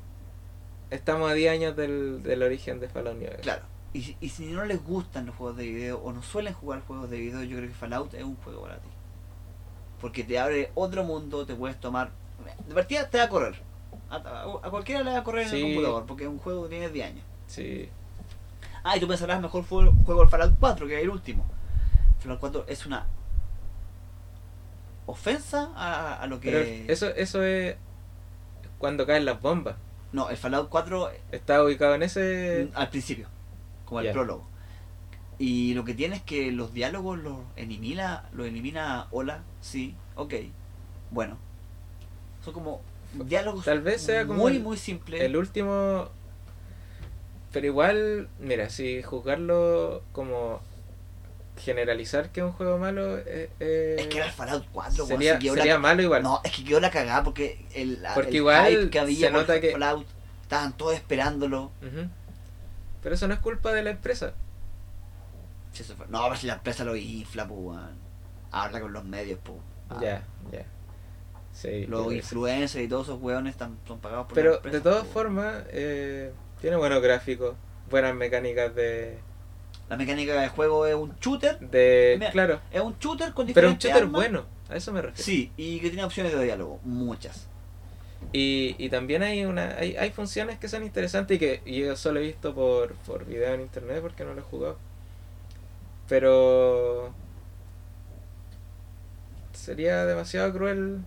estamos 0.89 1.29
a 1.29 1.33
10 1.33 1.51
años 1.51 1.75
del, 1.75 2.21
del 2.23 2.41
origen 2.43 2.79
de 2.79 2.89
Fallout 2.89 3.17
New. 3.17 3.29
Claro. 3.41 3.63
Y, 3.93 4.01
si- 4.01 4.17
y 4.19 4.29
si 4.29 4.45
no 4.47 4.65
les 4.65 4.83
gustan 4.83 5.25
los 5.27 5.35
juegos 5.35 5.57
de 5.57 5.65
video 5.67 5.99
o 5.99 6.11
no 6.11 6.21
suelen 6.23 6.53
jugar 6.53 6.81
juegos 6.81 7.09
de 7.09 7.17
video, 7.19 7.43
yo 7.43 7.57
creo 7.57 7.69
que 7.69 7.75
Fallout 7.75 8.13
es 8.15 8.23
un 8.23 8.35
juego 8.37 8.63
para 8.63 8.77
ti. 8.79 8.89
Porque 10.01 10.23
te 10.23 10.37
abre 10.37 10.71
otro 10.75 11.03
mundo, 11.03 11.45
te 11.45 11.55
puedes 11.55 11.79
tomar. 11.79 12.11
De 12.67 12.73
partida 12.73 13.09
te 13.09 13.17
va 13.17 13.25
a 13.25 13.29
correr. 13.29 13.61
A, 14.09 14.15
a- 14.15 14.43
a 14.67 14.69
cualquiera 14.69 15.03
le 15.03 15.11
va 15.11 15.17
a 15.19 15.23
correr 15.23 15.43
en 15.43 15.49
el 15.55 15.61
computador, 15.63 16.05
porque 16.05 16.23
es 16.23 16.29
un 16.29 16.39
juego 16.39 16.63
que 16.63 16.69
tiene 16.69 16.89
10 16.89 17.07
años. 17.07 17.25
Sí. 17.47 17.89
Ah, 18.83 18.95
y 18.95 18.99
tú 18.99 19.07
pensarás 19.07 19.41
mejor 19.41 19.63
fue 19.63 19.91
juego 20.05 20.23
el 20.23 20.29
Fallout 20.29 20.55
4, 20.59 20.87
que 20.87 20.97
es 20.97 21.03
el 21.03 21.09
último. 21.09 21.45
Fallout 22.19 22.39
4 22.39 22.65
es 22.67 22.85
una 22.85 23.05
ofensa 25.05 25.71
a, 25.75 26.21
a 26.21 26.27
lo 26.27 26.39
que. 26.39 26.51
Pero 26.51 26.91
eso, 26.91 27.07
eso 27.07 27.43
es 27.43 27.75
cuando 28.77 29.05
caen 29.05 29.25
las 29.25 29.41
bombas. 29.41 29.75
No, 30.11 30.29
el 30.29 30.37
Fallout 30.37 30.69
4 30.69 31.09
Está 31.31 31.63
ubicado 31.63 31.95
en 31.95 32.03
ese... 32.03 32.69
al 32.75 32.89
principio, 32.89 33.27
como 33.85 33.99
el 33.99 34.05
prólogo. 34.13 34.47
Y 35.37 35.73
lo 35.73 35.83
que 35.83 35.93
tiene 35.93 36.15
es 36.15 36.21
que 36.23 36.51
los 36.51 36.73
diálogos 36.73 37.19
los 37.19 37.37
elimina, 37.55 38.23
los 38.31 38.47
elimina 38.47 39.07
hola, 39.11 39.43
sí, 39.61 39.95
ok, 40.15 40.33
bueno. 41.11 41.37
Son 42.47 42.53
como 42.53 42.81
diálogos 43.13 43.65
Tal 43.65 43.81
vez 43.81 44.01
sea 44.01 44.25
como 44.25 44.39
muy, 44.43 44.55
el- 44.55 44.63
muy 44.63 44.77
simples. 44.77 45.21
El 45.21 45.35
último. 45.35 46.07
Pero 47.51 47.65
igual, 47.67 48.29
mira, 48.39 48.69
si 48.69 49.01
juzgarlo 49.03 50.01
como 50.13 50.61
generalizar 51.57 52.29
que 52.31 52.39
es 52.39 52.45
un 52.45 52.53
juego 52.53 52.77
malo, 52.77 53.17
eh, 53.17 53.49
eh, 53.59 53.95
es 53.99 54.07
que 54.07 54.17
era 54.17 54.27
el 54.27 54.31
Fallout 54.31 54.65
4, 54.71 55.05
weón, 55.05 55.07
sería, 55.07 55.39
sería 55.55 55.73
la- 55.73 55.79
malo 55.79 56.01
igual. 56.03 56.23
No, 56.23 56.39
es 56.45 56.51
que 56.53 56.63
quedó 56.63 56.79
la 56.79 56.89
cagada 56.91 57.23
porque 57.23 57.65
el, 57.73 57.99
Porque 58.13 58.29
el 58.29 58.35
igual 58.35 58.71
hype 58.71 58.89
que 58.91 58.99
había 58.99 59.27
se 59.27 59.33
nota 59.33 59.59
que- 59.59 59.71
Fallout, 59.71 60.05
estaban 60.43 60.77
todos 60.77 60.93
esperándolo. 60.93 61.71
Pero 63.01 63.15
eso 63.15 63.27
no 63.27 63.33
es 63.33 63.39
culpa 63.41 63.73
de 63.73 63.83
la 63.83 63.89
empresa. 63.89 64.33
No, 66.09 66.23
pero 66.23 66.35
si 66.37 66.47
la 66.47 66.53
empresa 66.53 66.83
lo 66.85 66.95
infla, 66.95 67.45
pues. 67.47 67.77
Habla 68.51 68.79
con 68.79 68.93
los 68.93 69.03
medios, 69.03 69.39
pues. 69.43 69.57
Ah, 69.89 69.99
Ya, 70.01 70.23
ya. 70.51 70.65
Sí. 71.57 71.87
Los 71.87 72.13
influencers 72.13 72.85
y 72.85 72.87
todos 72.87 73.07
esos 73.07 73.19
weones 73.19 73.53
están, 73.53 73.79
son 73.87 73.99
pagados 73.99 74.27
por 74.27 74.35
Pero 74.35 74.55
empresa, 74.57 74.77
de 74.77 74.83
todas 74.83 75.07
formas, 75.07 75.63
eh, 75.69 76.31
tiene 76.61 76.75
buenos 76.75 77.01
gráficos, 77.01 77.55
buenas 77.89 78.13
mecánicas 78.13 78.75
de. 78.75 79.17
La 79.89 79.97
mecánica 79.97 80.39
del 80.39 80.49
juego 80.49 80.85
es 80.85 80.93
un 80.93 81.15
shooter. 81.19 81.57
de 81.59 82.15
Mira, 82.19 82.31
claro. 82.31 82.61
Es 82.71 82.81
un 82.81 82.95
shooter 82.99 83.33
con 83.33 83.47
Pero 83.47 83.69
un 83.69 83.73
diferentes 83.73 83.89
shooter 83.89 84.03
armas. 84.03 84.21
bueno, 84.21 84.45
a 84.69 84.75
eso 84.75 84.91
me 84.91 85.01
refiero. 85.01 85.23
Sí, 85.23 85.51
y 85.57 85.79
que 85.79 85.89
tiene 85.89 86.03
opciones 86.03 86.31
de 86.31 86.43
diálogo, 86.43 86.79
muchas. 86.83 87.47
Y, 88.33 88.75
y 88.77 88.89
también 88.89 89.23
hay 89.23 89.45
una 89.45 89.77
hay, 89.77 89.95
hay 89.95 90.11
funciones 90.11 90.59
que 90.59 90.67
son 90.67 90.83
interesantes 90.83 91.37
y 91.37 91.39
que 91.39 91.61
yo 91.65 91.95
solo 91.95 92.19
he 92.19 92.23
visto 92.23 92.53
por, 92.53 92.93
por 92.97 93.25
video 93.25 93.53
en 93.55 93.61
internet 93.61 93.99
porque 94.01 94.25
no 94.25 94.35
lo 94.35 94.41
he 94.41 94.43
jugado. 94.43 94.77
Pero 96.07 97.13
sería 99.53 100.05
demasiado 100.05 100.53
cruel 100.53 100.99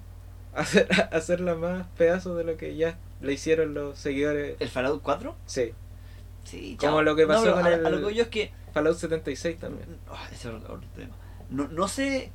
hacer, 0.55 0.89
hacerla 1.13 1.55
más 1.55 1.87
pedazo 1.97 2.35
de 2.35 2.45
lo 2.45 2.57
que 2.57 2.77
ya 2.77 2.97
le 3.21 3.33
hicieron 3.33 3.75
los 3.75 3.99
seguidores. 3.99 4.57
¿El 4.61 4.69
Fallout 4.69 5.03
4? 5.03 5.35
Sí, 5.47 5.73
Sí, 6.45 6.77
Como 6.81 6.93
chao. 6.93 7.03
lo 7.03 7.17
que 7.17 7.27
pasó 7.27 7.53
con 7.55 7.67
a, 7.67 7.69
el- 7.69 7.87
a 7.87 7.91
lo 7.91 8.09
que 8.09 8.15
yo 8.15 8.23
es 8.23 8.29
que. 8.29 8.51
Fallout 8.73 8.97
76 8.97 9.59
también. 9.59 9.87
ah, 10.11 10.27
ese 10.33 10.49
es 10.49 10.55
otro, 10.55 10.81
tema. 10.97 11.15
No, 11.51 11.69
no 11.69 11.87
sé. 11.89 12.33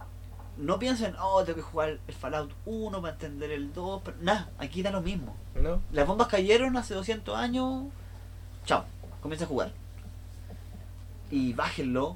No 0.57 0.79
piensen, 0.79 1.15
oh, 1.19 1.43
tengo 1.43 1.57
que 1.57 1.61
jugar 1.63 1.97
el 2.07 2.13
Fallout 2.13 2.51
1 2.65 3.01
para 3.01 3.13
entender 3.13 3.51
el 3.51 3.73
2. 3.73 4.01
Pero, 4.05 4.17
nada, 4.21 4.49
aquí 4.57 4.81
da 4.83 4.91
lo 4.91 5.01
mismo. 5.01 5.35
¿No? 5.61 5.81
Las 5.91 6.07
bombas 6.07 6.27
cayeron 6.27 6.77
hace 6.77 6.93
200 6.93 7.35
años. 7.35 7.85
Chao, 8.65 8.85
comienza 9.21 9.45
a 9.45 9.47
jugar. 9.49 9.71
Y 11.31 11.53
bájenlo. 11.53 12.15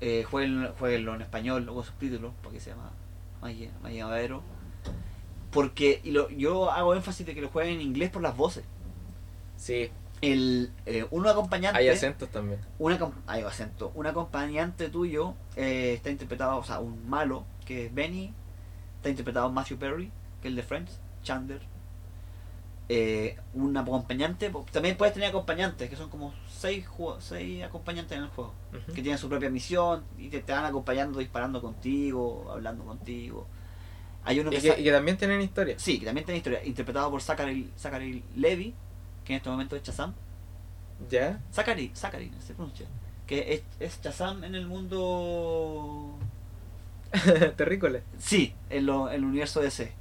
Eh, 0.00 0.24
jueguenlo, 0.28 0.74
jueguenlo 0.78 1.14
en 1.14 1.22
español 1.22 1.68
o 1.68 1.74
con 1.74 1.84
subtítulos, 1.84 2.32
porque 2.42 2.58
se 2.58 2.70
llama 2.70 2.90
más, 3.42 3.52
más 3.82 3.92
llevadero. 3.92 4.42
Porque 5.50 6.00
y 6.04 6.12
lo, 6.12 6.28
yo 6.30 6.70
hago 6.70 6.94
énfasis 6.94 7.26
de 7.26 7.34
que 7.34 7.40
lo 7.42 7.48
jueguen 7.48 7.74
en 7.74 7.80
inglés 7.80 8.10
por 8.10 8.22
las 8.22 8.36
voces. 8.36 8.64
Sí, 9.56 9.90
El, 10.22 10.72
eh, 10.86 11.06
uno 11.10 11.28
acompañante. 11.28 11.78
hay 11.78 11.88
acentos 11.88 12.28
también. 12.30 12.60
Una, 12.78 12.96
va 12.98 13.12
acento. 13.46 13.92
Un 13.94 14.06
acompañante 14.06 14.88
tuyo 14.88 15.34
eh, 15.56 15.94
está 15.94 16.10
interpretado, 16.10 16.58
o 16.58 16.64
sea, 16.64 16.78
un 16.80 17.08
malo, 17.08 17.44
que 17.66 17.86
es 17.86 17.94
Benny, 17.94 18.32
está 18.96 19.10
interpretado 19.10 19.50
Matthew 19.50 19.78
Perry, 19.78 20.10
que 20.40 20.48
es 20.48 20.52
el 20.52 20.56
de 20.56 20.62
Friends, 20.62 21.00
Chandler. 21.22 21.60
Eh, 22.92 23.36
un 23.54 23.76
acompañante, 23.76 24.50
también 24.72 24.96
puedes 24.96 25.14
tener 25.14 25.28
acompañantes, 25.28 25.88
que 25.88 25.94
son 25.94 26.10
como 26.10 26.34
seis, 26.48 26.84
seis 27.20 27.62
acompañantes 27.62 28.18
en 28.18 28.24
el 28.24 28.30
juego, 28.30 28.52
que 28.86 29.00
tienen 29.00 29.16
su 29.16 29.28
propia 29.28 29.48
misión 29.48 30.02
y 30.18 30.28
te, 30.28 30.40
te 30.40 30.52
van 30.52 30.64
acompañando, 30.64 31.20
disparando 31.20 31.60
contigo, 31.60 32.48
hablando 32.50 32.84
contigo. 32.84 33.46
Hay 34.24 34.38
uno 34.40 34.52
Y 34.52 34.58
que, 34.58 34.80
y 34.80 34.84
que 34.84 34.92
también 34.92 35.16
tienen 35.16 35.40
historia. 35.40 35.76
sí, 35.78 35.98
que 35.98 36.06
también 36.06 36.24
tiene 36.24 36.38
historia, 36.38 36.64
interpretado 36.64 37.10
por 37.10 37.22
Zachary, 37.22 37.70
Zachary 37.78 38.22
Levy, 38.36 38.74
que 39.24 39.32
en 39.32 39.36
este 39.38 39.48
momento 39.50 39.76
es 39.76 39.82
Shazam. 39.82 40.12
¿Ya? 41.08 41.40
Zachary, 41.52 41.90
Zachary, 41.94 42.30
no 42.30 42.40
se 42.42 42.52
pronuncia. 42.54 42.86
Que 43.26 43.54
es, 43.54 43.62
es 43.80 44.00
Shazam 44.02 44.44
en 44.44 44.54
el 44.54 44.66
mundo. 44.66 46.14
Terrícola. 47.56 48.00
Sí, 48.18 48.54
en, 48.68 48.86
lo, 48.86 49.08
en 49.08 49.16
el 49.16 49.24
universo 49.24 49.60
DC. 49.60 49.92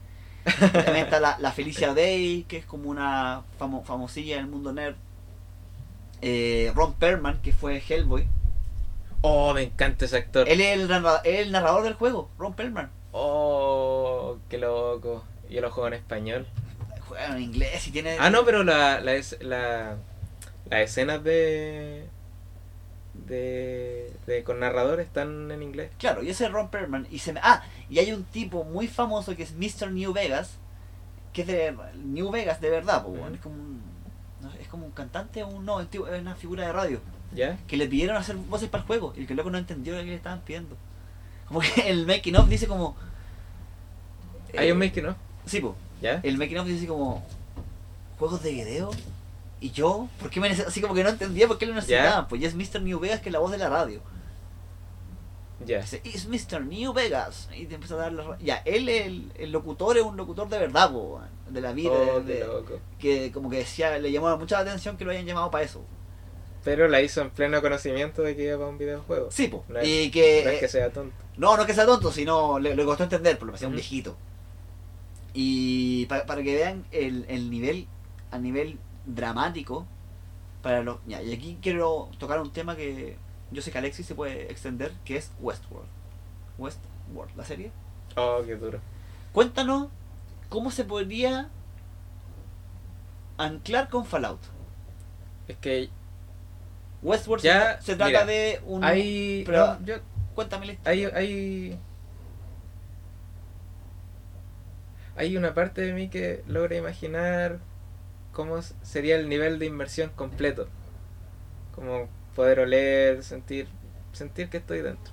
También 0.59 0.97
está 1.05 1.19
la, 1.19 1.37
la 1.39 1.51
Felicia 1.51 1.93
Day, 1.93 2.45
que 2.47 2.57
es 2.57 2.65
como 2.65 2.89
una 2.89 3.43
famo- 3.59 3.83
famosilla 3.83 4.35
en 4.35 4.41
el 4.45 4.47
mundo 4.51 4.73
nerd. 4.73 4.95
Eh, 6.21 6.71
Ron 6.75 6.93
Perlman, 6.93 7.41
que 7.41 7.53
fue 7.53 7.81
Hellboy. 7.87 8.25
Oh, 9.21 9.53
me 9.53 9.63
encanta 9.63 10.05
ese 10.05 10.17
actor. 10.17 10.47
Él 10.49 10.61
es 10.61 10.77
el, 10.79 10.89
el 11.25 11.51
narrador 11.51 11.83
del 11.83 11.93
juego, 11.93 12.29
Ron 12.37 12.53
Perlman. 12.53 12.89
Oh, 13.11 14.37
qué 14.49 14.57
loco. 14.57 15.23
Yo 15.49 15.61
lo 15.61 15.71
juego 15.71 15.87
en 15.87 15.93
español. 15.95 16.47
Juega 17.07 17.35
en 17.35 17.41
inglés 17.41 17.87
y 17.87 17.91
tiene. 17.91 18.17
Ah, 18.19 18.29
no, 18.29 18.45
pero 18.45 18.63
la, 18.63 18.99
la, 19.01 19.13
es- 19.13 19.37
la, 19.41 19.95
las 20.69 20.81
escenas 20.81 21.23
de, 21.23 22.05
de, 23.27 24.13
de 24.27 24.43
con 24.43 24.59
narrador 24.59 24.99
están 24.99 25.49
en 25.51 25.63
inglés. 25.63 25.91
Claro, 25.97 26.21
y 26.23 26.29
ese 26.29 26.45
es 26.45 26.51
Ron 26.51 26.69
Perlman. 26.69 27.07
Y 27.09 27.19
se 27.19 27.33
me... 27.33 27.39
Ah, 27.43 27.63
y 27.89 27.99
hay 27.99 28.11
un 28.11 28.23
tipo 28.25 28.63
muy 28.63 28.87
famoso 28.87 29.35
que 29.35 29.43
es 29.43 29.53
Mr. 29.53 29.91
New 29.91 30.13
Vegas, 30.13 30.51
que 31.33 31.41
es 31.41 31.47
de 31.47 31.75
New 31.95 32.29
Vegas 32.29 32.61
de 32.61 32.69
verdad, 32.69 33.03
po, 33.03 33.15
es 33.33 33.39
como 33.41 33.55
un, 33.55 33.81
no 34.41 34.51
sé, 34.51 34.61
es 34.61 34.67
como 34.67 34.85
un 34.85 34.91
cantante, 34.91 35.43
un 35.43 35.65
no, 35.65 35.79
es 35.81 35.87
una 35.95 36.35
figura 36.35 36.65
de 36.67 36.73
radio, 36.73 36.99
¿Ya? 37.33 37.57
que 37.67 37.77
le 37.77 37.87
pidieron 37.87 38.17
hacer 38.17 38.35
voces 38.35 38.69
para 38.69 38.81
el 38.81 38.87
juego 38.87 39.13
y 39.15 39.21
el 39.21 39.27
que 39.27 39.35
loco 39.35 39.49
no 39.49 39.57
entendió 39.57 39.93
lo 39.95 39.99
que 39.99 40.05
le 40.07 40.15
estaban 40.15 40.41
pidiendo. 40.41 40.75
Como 41.49 41.59
que 41.59 41.89
el 41.89 42.05
making 42.07 42.35
of 42.37 42.47
dice 42.47 42.67
como 42.67 42.95
Hay 44.57 44.69
eh, 44.69 44.71
un 44.71 44.79
making 44.79 45.05
of. 45.07 45.15
Sí, 45.45 45.59
po. 45.59 45.75
¿Ya? 46.01 46.21
El 46.23 46.37
making 46.37 46.57
of 46.59 46.67
dice 46.67 46.87
como 46.87 47.23
juegos 48.17 48.41
de 48.41 48.51
video 48.51 48.91
y 49.61 49.71
yo, 49.71 50.07
¿por 50.21 50.29
qué 50.29 50.39
me 50.39 50.49
así 50.49 50.79
como 50.79 50.93
que 50.93 51.03
no 51.03 51.09
entendía 51.09 51.47
por 51.47 51.57
qué 51.57 51.65
lo 51.65 51.73
necesitaban? 51.75 52.27
Pues 52.29 52.39
ya 52.41 52.47
es 52.47 52.55
Mr. 52.55 52.81
New 52.81 52.99
Vegas 52.99 53.19
que 53.19 53.27
es 53.29 53.33
la 53.33 53.39
voz 53.39 53.51
de 53.51 53.57
la 53.57 53.67
radio. 53.69 54.01
Ya. 55.65 55.81
Dice, 55.81 56.01
it's 56.05 56.25
Mr. 56.25 56.61
New 56.61 56.93
Vegas. 56.93 57.49
Y 57.53 57.65
te 57.65 57.75
empieza 57.75 57.95
a 57.95 57.97
dar 57.97 58.13
la... 58.13 58.23
ra- 58.23 58.37
Ya, 58.39 58.57
él, 58.65 58.87
el, 58.87 59.31
el 59.35 59.51
locutor, 59.51 59.97
es 59.97 60.03
un 60.03 60.15
locutor 60.15 60.47
de 60.47 60.57
verdad, 60.57 60.89
po, 60.91 61.19
de 61.49 61.59
la 61.59 61.73
vida. 61.73 61.91
Oh, 61.91 62.21
de- 62.21 62.45
que 62.97 63.31
como 63.33 63.49
que 63.49 63.57
decía, 63.57 63.97
le 63.99 64.11
llamó 64.11 64.35
mucha 64.37 64.55
la 64.55 64.61
atención 64.61 64.95
que 64.95 65.03
lo 65.03 65.11
hayan 65.11 65.25
llamado 65.25 65.51
para 65.51 65.65
eso. 65.65 65.81
Pero 66.69 66.87
la 66.87 67.01
hizo 67.01 67.21
en 67.21 67.31
pleno 67.31 67.61
conocimiento 67.63 68.21
de 68.21 68.35
que 68.35 68.43
iba 68.43 68.57
para 68.57 68.69
un 68.69 68.77
videojuego. 68.77 69.31
Sí, 69.31 69.47
po. 69.47 69.65
No 69.69 69.79
es- 69.79 69.87
y 69.87 70.11
que... 70.11 70.43
No 70.45 70.51
es 70.51 70.59
que 70.59 70.67
sea 70.67 70.91
tonto. 70.91 71.15
No, 71.35 71.55
no 71.55 71.61
es 71.63 71.67
que 71.67 71.73
sea 71.73 71.87
tonto, 71.87 72.11
sino 72.11 72.59
le, 72.59 72.75
le 72.75 72.85
costó 72.85 73.03
entender, 73.05 73.39
porque 73.39 73.45
lo 73.47 73.51
parecía 73.53 73.67
un 73.69 73.73
Ujú. 73.73 73.79
viejito. 73.81 74.15
Y 75.33 76.05
pa- 76.05 76.27
para 76.27 76.43
que 76.43 76.53
vean 76.53 76.85
el, 76.91 77.25
el 77.27 77.49
nivel, 77.49 77.87
a 78.29 78.37
nivel 78.37 78.77
dramático, 79.07 79.87
para 80.61 80.83
los... 80.83 80.97
Ya, 81.07 81.23
y 81.23 81.33
aquí 81.33 81.57
quiero 81.59 82.09
tocar 82.19 82.39
un 82.39 82.51
tema 82.53 82.75
que 82.75 83.17
yo 83.51 83.63
sé 83.63 83.71
que 83.71 83.79
Alexis 83.79 84.05
se 84.05 84.13
puede 84.13 84.51
extender, 84.51 84.91
que 85.05 85.17
es 85.17 85.31
Westworld. 85.39 85.87
Westworld, 86.59 87.35
la 87.35 87.45
serie. 87.45 87.71
Oh, 88.15 88.41
qué 88.45 88.55
duro. 88.57 88.79
Cuéntanos 89.31 89.87
cómo 90.49 90.69
se 90.69 90.83
podría 90.83 91.49
anclar 93.37 93.89
con 93.89 94.05
Fallout. 94.05 94.41
Es 95.47 95.57
que 95.57 95.89
Westworld 97.01 97.43
Ya, 97.43 97.77
se, 97.79 97.85
se 97.87 97.95
trata 97.95 98.07
mira, 98.07 98.25
de 98.25 98.61
un... 98.65 98.83
hay. 98.83 99.43
pero- 99.45 99.75
no, 99.79 99.85
yo- 99.85 99.99
Cuéntame 100.35 100.65
la 100.67 100.71
historia. 100.73 101.09
hay, 101.13 101.27
hay. 101.27 101.79
Hay 105.15 105.35
una 105.35 105.53
parte 105.53 105.81
de 105.81 105.93
mí 105.93 106.09
que 106.09 106.43
logra 106.47 106.77
imaginar 106.77 107.59
cómo 108.31 108.61
sería 108.83 109.17
el 109.17 109.27
nivel 109.27 109.59
de 109.59 109.65
inmersión 109.65 110.11
completo. 110.15 110.67
Como 111.75 112.07
poder 112.35 112.59
oler, 112.61 113.23
sentir, 113.23 113.67
sentir 114.13 114.49
que 114.49 114.57
estoy 114.57 114.81
dentro. 114.81 115.11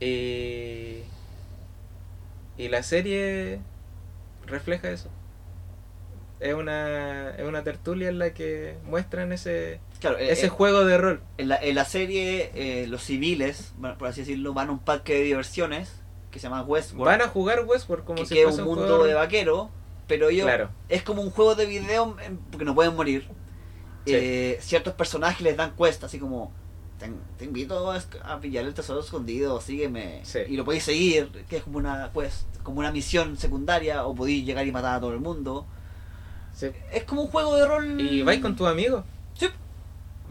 Y, 0.00 1.02
y 2.58 2.68
la 2.68 2.82
serie 2.82 3.60
refleja 4.46 4.90
eso. 4.90 5.10
Es 6.40 6.54
una, 6.54 7.30
es 7.36 7.44
una 7.46 7.62
tertulia 7.62 8.08
en 8.08 8.18
la 8.18 8.30
que 8.34 8.76
muestran 8.84 9.32
ese, 9.32 9.80
Claro, 10.08 10.18
eh, 10.18 10.32
ese 10.32 10.46
eh, 10.46 10.48
juego 10.48 10.84
de 10.84 10.98
rol. 10.98 11.20
En 11.38 11.48
la, 11.48 11.56
en 11.56 11.74
la 11.74 11.84
serie, 11.84 12.50
eh, 12.54 12.86
los 12.86 13.02
civiles, 13.02 13.72
por 13.98 14.08
así 14.08 14.20
decirlo, 14.20 14.54
van 14.54 14.68
a 14.68 14.72
un 14.72 14.78
parque 14.78 15.14
de 15.14 15.22
diversiones 15.22 16.00
que 16.30 16.38
se 16.38 16.44
llama 16.48 16.62
Westworld. 16.62 17.06
Van 17.06 17.22
a 17.22 17.28
jugar 17.28 17.64
Westworld 17.66 18.04
como 18.04 18.20
que 18.20 18.26
si 18.26 18.34
que 18.34 18.40
es 18.40 18.46
fuese 18.46 18.62
un 18.62 18.68
un 18.68 18.74
mundo 18.76 19.04
de 19.04 19.14
vaquero, 19.14 19.70
pero 20.06 20.28
ellos 20.28 20.44
Claro. 20.44 20.70
es 20.88 21.02
como 21.02 21.22
un 21.22 21.30
juego 21.30 21.54
de 21.54 21.66
video 21.66 22.16
porque 22.50 22.64
no 22.64 22.74
pueden 22.74 22.94
morir. 22.94 23.26
Sí. 24.04 24.12
Eh, 24.14 24.58
ciertos 24.60 24.94
personajes 24.94 25.40
les 25.40 25.56
dan 25.56 25.72
cuesta, 25.72 26.06
así 26.06 26.18
como 26.18 26.52
te, 26.98 27.10
te 27.38 27.44
invito 27.44 27.90
a, 27.90 28.40
pillar 28.40 28.64
el 28.64 28.74
tesoro 28.74 29.00
escondido, 29.00 29.60
sígueme. 29.60 30.20
Sí. 30.24 30.40
Y 30.48 30.56
lo 30.56 30.64
podéis 30.64 30.84
seguir, 30.84 31.30
que 31.48 31.56
es 31.56 31.62
como 31.62 31.78
una 31.78 32.10
quest, 32.14 32.46
como 32.62 32.78
una 32.78 32.92
misión 32.92 33.36
secundaria, 33.36 34.06
o 34.06 34.14
podéis 34.14 34.46
llegar 34.46 34.66
y 34.66 34.72
matar 34.72 34.96
a 34.96 35.00
todo 35.00 35.12
el 35.12 35.20
mundo. 35.20 35.66
Sí. 36.52 36.68
Es 36.92 37.04
como 37.04 37.22
un 37.22 37.28
juego 37.28 37.56
de 37.56 37.66
rol. 37.66 38.00
Y 38.00 38.22
vais 38.22 38.40
con 38.40 38.54
tus 38.54 38.68
amigos. 38.68 39.04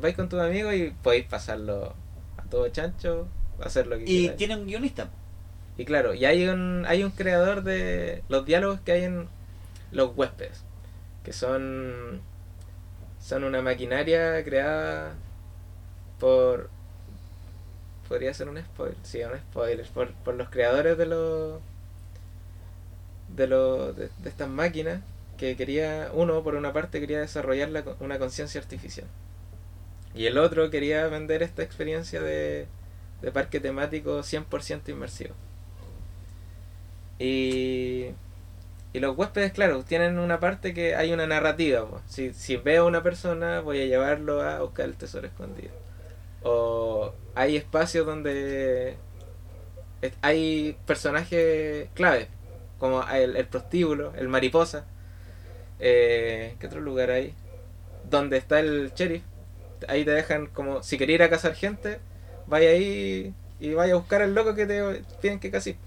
Vais 0.01 0.15
con 0.15 0.29
tus 0.29 0.39
amigos 0.41 0.73
y 0.75 0.89
podéis 1.03 1.25
pasarlo 1.25 1.93
a 2.37 2.43
todo 2.49 2.67
chancho, 2.69 3.27
hacer 3.61 3.87
lo 3.87 3.97
que 3.97 4.03
Y 4.05 4.07
quieras. 4.19 4.37
tiene 4.37 4.55
un 4.55 4.65
guionista. 4.67 5.09
Y 5.77 5.85
claro, 5.85 6.13
y 6.13 6.25
hay 6.25 6.47
un, 6.47 6.85
hay 6.87 7.03
un 7.03 7.11
creador 7.11 7.63
de 7.63 8.23
los 8.29 8.45
diálogos 8.45 8.79
que 8.81 8.91
hay 8.93 9.03
en 9.03 9.27
los 9.91 10.15
huéspedes, 10.15 10.63
que 11.23 11.33
son, 11.33 12.21
son 13.21 13.43
una 13.43 13.61
maquinaria 13.61 14.43
creada 14.43 15.15
por... 16.19 16.69
Podría 18.07 18.33
ser 18.33 18.49
un 18.49 18.59
spoiler, 18.61 18.97
sí, 19.03 19.21
un 19.23 19.37
spoiler, 19.37 19.85
por, 19.87 20.11
por 20.13 20.35
los 20.35 20.49
creadores 20.49 20.97
de 20.97 21.05
los... 21.07 21.59
De, 23.35 23.47
los 23.47 23.95
de, 23.97 24.09
de 24.19 24.29
estas 24.29 24.47
máquinas 24.47 25.01
que 25.37 25.57
quería, 25.57 26.09
uno 26.13 26.43
por 26.43 26.55
una 26.55 26.71
parte 26.71 26.99
quería 27.01 27.19
desarrollar 27.19 27.69
la 27.69 27.83
una 27.99 28.19
conciencia 28.19 28.61
artificial 28.61 29.07
y 30.15 30.25
el 30.27 30.37
otro 30.37 30.69
quería 30.69 31.07
vender 31.07 31.43
esta 31.43 31.63
experiencia 31.63 32.21
de, 32.21 32.67
de 33.21 33.31
parque 33.31 33.59
temático 33.59 34.23
100% 34.23 34.89
inmersivo. 34.89 35.35
Y, 37.19 38.07
y 38.93 38.99
los 38.99 39.17
huéspedes, 39.17 39.51
claro, 39.53 39.83
tienen 39.83 40.19
una 40.19 40.39
parte 40.39 40.73
que 40.73 40.95
hay 40.95 41.11
una 41.13 41.27
narrativa. 41.27 41.85
Si, 42.07 42.33
si 42.33 42.57
veo 42.57 42.83
a 42.83 42.87
una 42.87 43.03
persona, 43.03 43.61
voy 43.61 43.81
a 43.81 43.85
llevarlo 43.85 44.41
a 44.41 44.61
buscar 44.61 44.85
el 44.85 44.95
tesoro 44.95 45.27
escondido. 45.27 45.71
O 46.43 47.13
hay 47.35 47.57
espacios 47.57 48.05
donde 48.05 48.97
hay 50.21 50.77
personajes 50.85 51.89
clave, 51.93 52.27
como 52.79 53.03
el, 53.09 53.35
el 53.35 53.47
prostíbulo, 53.47 54.13
el 54.15 54.27
mariposa. 54.27 54.85
Eh, 55.79 56.55
¿Qué 56.59 56.67
otro 56.67 56.81
lugar 56.81 57.11
hay? 57.11 57.33
Donde 58.09 58.37
está 58.37 58.59
el 58.59 58.91
sheriff. 58.95 59.23
Ahí 59.87 60.05
te 60.05 60.11
dejan 60.11 60.47
como, 60.47 60.83
si 60.83 60.97
quería 60.97 61.15
ir 61.15 61.23
a 61.23 61.29
cazar 61.29 61.53
gente, 61.55 61.99
vaya 62.47 62.69
ahí 62.69 63.33
y 63.59 63.73
vaya 63.73 63.93
a 63.93 63.97
buscar 63.97 64.21
al 64.21 64.33
loco 64.35 64.55
que 64.55 64.65
te 64.65 65.03
piden 65.21 65.39
que 65.39 65.51
casi. 65.51 65.77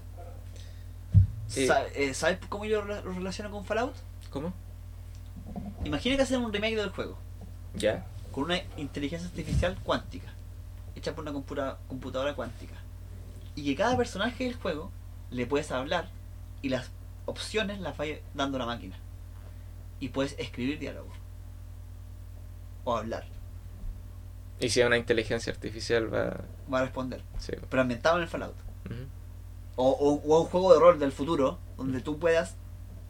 Sí. 1.47 1.67
Eh, 1.95 2.13
¿Sabes 2.13 2.37
cómo 2.49 2.65
yo 2.65 2.83
lo 2.83 3.01
relaciono 3.01 3.49
con 3.51 3.65
Fallout? 3.65 3.95
¿Cómo? 4.29 4.53
Imagina 5.83 6.15
que 6.15 6.21
hacen 6.23 6.41
un 6.43 6.53
remake 6.53 6.75
del 6.75 6.89
juego 6.89 7.17
Ya. 7.73 8.05
con 8.31 8.43
una 8.45 8.59
inteligencia 8.77 9.27
artificial 9.27 9.77
cuántica, 9.83 10.31
hecha 10.95 11.13
por 11.15 11.23
una 11.23 11.33
computa- 11.33 11.77
computadora 11.87 12.35
cuántica. 12.35 12.75
Y 13.55 13.63
que 13.65 13.75
cada 13.75 13.97
personaje 13.97 14.43
del 14.43 14.55
juego 14.55 14.91
le 15.31 15.45
puedes 15.47 15.71
hablar 15.71 16.09
y 16.61 16.69
las 16.69 16.91
opciones 17.25 17.79
las 17.79 17.97
vaya 17.97 18.17
dando 18.35 18.57
la 18.59 18.65
máquina. 18.67 18.95
Y 19.99 20.09
puedes 20.09 20.35
escribir 20.37 20.77
diálogos. 20.79 21.13
O 22.83 22.95
hablar. 22.95 23.25
Y 24.59 24.69
si 24.69 24.81
una 24.81 24.97
inteligencia 24.97 25.53
artificial 25.53 26.13
va. 26.13 26.41
Va 26.71 26.79
a 26.79 26.81
responder. 26.83 27.21
Sí. 27.39 27.53
Pero 27.69 27.81
ambientado 27.81 28.17
en 28.17 28.23
el 28.23 28.29
Fallout. 28.29 28.55
O, 29.75 29.89
o 29.89 30.41
un 30.41 30.47
juego 30.47 30.73
de 30.73 30.79
rol 30.79 30.99
del 30.99 31.11
futuro 31.11 31.57
donde 31.77 32.01
tú 32.01 32.19
puedas 32.19 32.55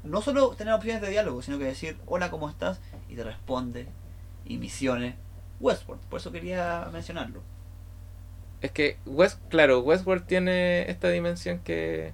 no 0.04 0.22
solo 0.22 0.50
tener 0.52 0.74
opciones 0.74 1.02
de 1.02 1.10
diálogo, 1.10 1.42
sino 1.42 1.58
que 1.58 1.66
decir 1.66 1.98
hola, 2.06 2.30
¿cómo 2.30 2.50
estás? 2.50 2.80
Y 3.08 3.16
te 3.16 3.24
responde. 3.24 3.88
Y 4.46 4.58
misiones. 4.58 5.16
Westworld, 5.60 6.02
por 6.04 6.20
eso 6.20 6.32
quería 6.32 6.88
mencionarlo. 6.92 7.42
Es 8.62 8.72
que, 8.72 8.98
West, 9.06 9.40
claro, 9.50 9.80
Westworld 9.80 10.26
tiene 10.26 10.90
esta 10.90 11.10
dimensión 11.10 11.60
que 11.60 12.14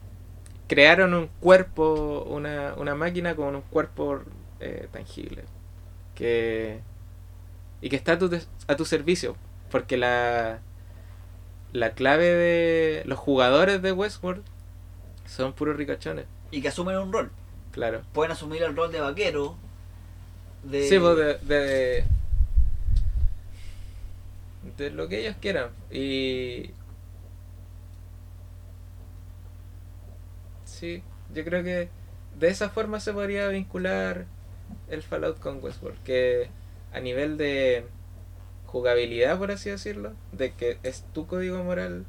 crearon 0.67 1.13
un 1.13 1.27
cuerpo, 1.39 2.23
una, 2.27 2.73
una 2.77 2.95
máquina 2.95 3.35
con 3.35 3.55
un 3.55 3.61
cuerpo 3.61 4.21
eh, 4.59 4.87
tangible. 4.91 5.43
Que, 6.13 6.81
y 7.81 7.89
que 7.89 7.95
está 7.95 8.13
a 8.13 8.19
tu, 8.19 8.29
a 8.67 8.75
tu 8.75 8.85
servicio. 8.85 9.35
Porque 9.69 9.97
la, 9.97 10.59
la 11.73 11.91
clave 11.91 12.25
de 12.25 13.03
los 13.05 13.19
jugadores 13.19 13.81
de 13.81 13.91
Westworld 13.91 14.43
son 15.25 15.53
puros 15.53 15.75
ricachones. 15.75 16.25
Y 16.51 16.61
que 16.61 16.69
asumen 16.69 16.97
un 16.97 17.11
rol. 17.11 17.31
Claro. 17.71 18.03
Pueden 18.13 18.31
asumir 18.31 18.63
el 18.63 18.75
rol 18.75 18.91
de 18.91 19.01
vaquero. 19.01 19.57
De... 20.63 20.87
Sí, 20.87 20.97
pues 20.97 21.17
de, 21.17 21.37
de, 21.39 22.03
de 24.77 24.91
lo 24.91 25.07
que 25.07 25.19
ellos 25.19 25.35
quieran. 25.41 25.69
Y. 25.91 26.71
Sí, 30.63 31.03
yo 31.33 31.43
creo 31.43 31.63
que 31.63 31.89
de 32.39 32.47
esa 32.47 32.69
forma 32.69 32.99
se 32.99 33.13
podría 33.13 33.47
vincular 33.47 34.25
el 34.89 35.03
Fallout 35.03 35.39
con 35.39 35.63
Westworld. 35.63 36.01
Que 36.03 36.49
a 36.95 36.99
nivel 37.01 37.37
de 37.37 37.85
jugabilidad, 38.65 39.37
por 39.37 39.51
así 39.51 39.69
decirlo, 39.69 40.13
de 40.31 40.53
que 40.53 40.77
es 40.83 41.03
tu 41.13 41.27
código 41.27 41.63
moral 41.63 42.05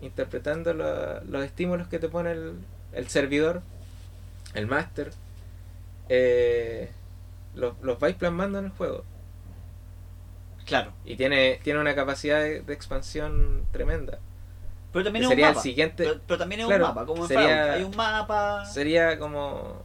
interpretando 0.00 0.74
lo- 0.74 1.22
los 1.24 1.44
estímulos 1.44 1.88
que 1.88 1.98
te 1.98 2.08
pone 2.08 2.32
el, 2.32 2.54
el 2.92 3.08
servidor, 3.08 3.62
el 4.54 4.66
máster, 4.66 5.12
eh, 6.08 6.90
los, 7.54 7.74
los 7.82 7.98
vais 7.98 8.14
plasmando 8.16 8.58
en 8.58 8.66
el 8.66 8.70
juego. 8.72 9.04
Claro. 10.66 10.92
Y 11.04 11.16
tiene, 11.16 11.60
tiene 11.62 11.80
una 11.80 11.94
capacidad 11.94 12.40
de, 12.40 12.60
de 12.60 12.72
expansión 12.74 13.64
tremenda. 13.72 14.18
Pero 14.92 15.04
también 15.04 15.24
es 15.24 15.26
un 15.28 15.30
sería 15.32 15.48
el 15.48 15.54
mapa. 15.54 15.62
siguiente- 15.62 16.04
Pero, 16.04 16.20
pero 16.26 16.38
también 16.38 16.60
es 16.62 16.66
claro, 16.66 16.84
un 16.86 16.90
mapa, 16.90 17.06
como 17.06 17.22
en 17.22 17.28
sería- 17.28 17.42
Fallout. 17.48 17.70
Hay 17.76 17.82
un 17.84 17.96
mapa. 17.96 18.64
Sería 18.66 19.18
como 19.18 19.82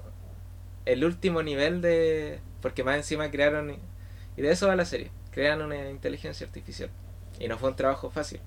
el 0.86 1.06
último 1.06 1.44
nivel 1.44 1.82
de... 1.82 2.40
Porque 2.62 2.84
más 2.84 2.96
encima 2.98 3.30
crearon... 3.32 3.76
Y 4.38 4.42
de 4.42 4.52
eso 4.52 4.68
va 4.68 4.76
la 4.76 4.86
serie. 4.86 5.12
Crean 5.32 5.62
una 5.62 5.90
inteligencia 5.90 6.46
artificial. 6.46 6.90
Y 7.40 7.48
no 7.48 7.58
fue 7.58 7.70
un 7.70 7.76
trabajo 7.76 8.10
fácil. 8.10 8.40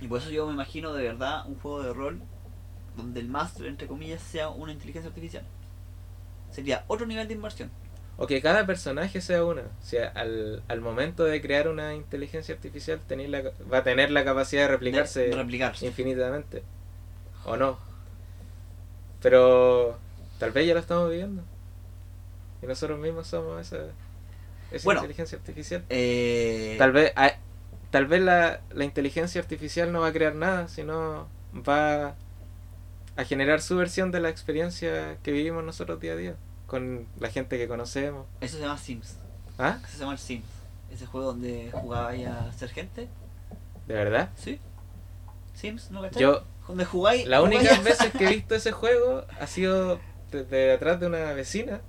Y 0.00 0.08
por 0.08 0.20
eso 0.20 0.30
yo 0.30 0.46
me 0.46 0.52
imagino 0.52 0.92
de 0.92 1.04
verdad 1.04 1.46
un 1.46 1.56
juego 1.58 1.82
de 1.82 1.92
rol 1.92 2.20
donde 2.96 3.20
el 3.20 3.28
máster, 3.28 3.66
entre 3.66 3.86
comillas, 3.86 4.20
sea 4.20 4.48
una 4.50 4.72
inteligencia 4.72 5.08
artificial. 5.08 5.44
Sería 6.50 6.84
otro 6.88 7.06
nivel 7.06 7.28
de 7.28 7.34
inversión. 7.34 7.70
O 8.18 8.26
que 8.26 8.42
cada 8.42 8.66
personaje 8.66 9.20
sea 9.20 9.44
una. 9.44 9.62
O 9.62 9.82
sea, 9.84 10.08
al, 10.08 10.62
al 10.68 10.80
momento 10.80 11.24
de 11.24 11.40
crear 11.40 11.68
una 11.68 11.94
inteligencia 11.94 12.54
artificial 12.54 13.00
tenéis 13.06 13.30
la, 13.30 13.42
va 13.72 13.78
a 13.78 13.82
tener 13.84 14.10
la 14.10 14.24
capacidad 14.24 14.62
de 14.62 14.68
replicarse 14.68 15.20
De- 15.20 15.28
de 15.30 15.36
replicarse. 15.36 15.86
infinitamente. 15.86 16.62
O 17.46 17.56
no. 17.56 17.78
Pero 19.20 19.96
tal 20.38 20.50
vez 20.50 20.66
ya 20.66 20.74
lo 20.74 20.80
estamos 20.80 21.08
viviendo. 21.10 21.42
Y 22.62 22.66
nosotros 22.66 22.98
mismos 22.98 23.26
somos 23.26 23.60
esa, 23.60 23.86
esa 24.72 24.84
Bueno. 24.84 25.00
inteligencia 25.00 25.38
artificial. 25.38 25.84
Eh, 25.88 26.76
Tal 26.78 26.92
vez, 26.92 27.12
ah, 27.16 27.32
tal 27.90 28.06
vez 28.06 28.22
la, 28.22 28.60
la 28.72 28.84
inteligencia 28.84 29.40
artificial 29.40 29.92
no 29.92 30.00
va 30.00 30.08
a 30.08 30.12
crear 30.12 30.34
nada, 30.34 30.68
sino 30.68 31.26
va 31.54 32.14
a 33.16 33.24
generar 33.24 33.60
su 33.60 33.76
versión 33.76 34.10
de 34.10 34.20
la 34.20 34.28
experiencia 34.30 35.18
que 35.22 35.32
vivimos 35.32 35.62
nosotros 35.64 36.00
día 36.00 36.12
a 36.12 36.16
día, 36.16 36.34
con 36.66 37.06
la 37.20 37.28
gente 37.28 37.58
que 37.58 37.68
conocemos. 37.68 38.26
Eso 38.40 38.56
se 38.56 38.62
llama 38.62 38.78
Sims. 38.78 39.16
¿Ah? 39.58 39.78
Eso 39.84 39.92
se 39.92 39.98
llama 40.00 40.12
el 40.12 40.18
Sims. 40.18 40.46
Ese 40.90 41.06
juego 41.06 41.28
donde 41.28 41.70
jugabais 41.72 42.26
a 42.26 42.52
ser 42.52 42.70
gente. 42.70 43.08
¿De 43.86 43.94
verdad? 43.94 44.30
¿Sí? 44.36 44.58
Sims, 45.54 45.90
¿no 45.90 46.00
cachai? 46.02 46.22
Yo, 46.22 46.44
Donde 46.66 46.84
jugáis. 46.84 47.26
las 47.26 47.40
jugáis 47.40 47.58
únicas 47.60 47.78
a- 47.78 47.82
veces 47.82 48.12
que 48.12 48.24
he 48.24 48.28
visto 48.34 48.54
ese 48.54 48.72
juego 48.72 49.24
ha 49.40 49.46
sido 49.46 50.00
desde 50.30 50.72
atrás 50.72 50.98
de 51.00 51.06
una 51.06 51.32
vecina, 51.34 51.80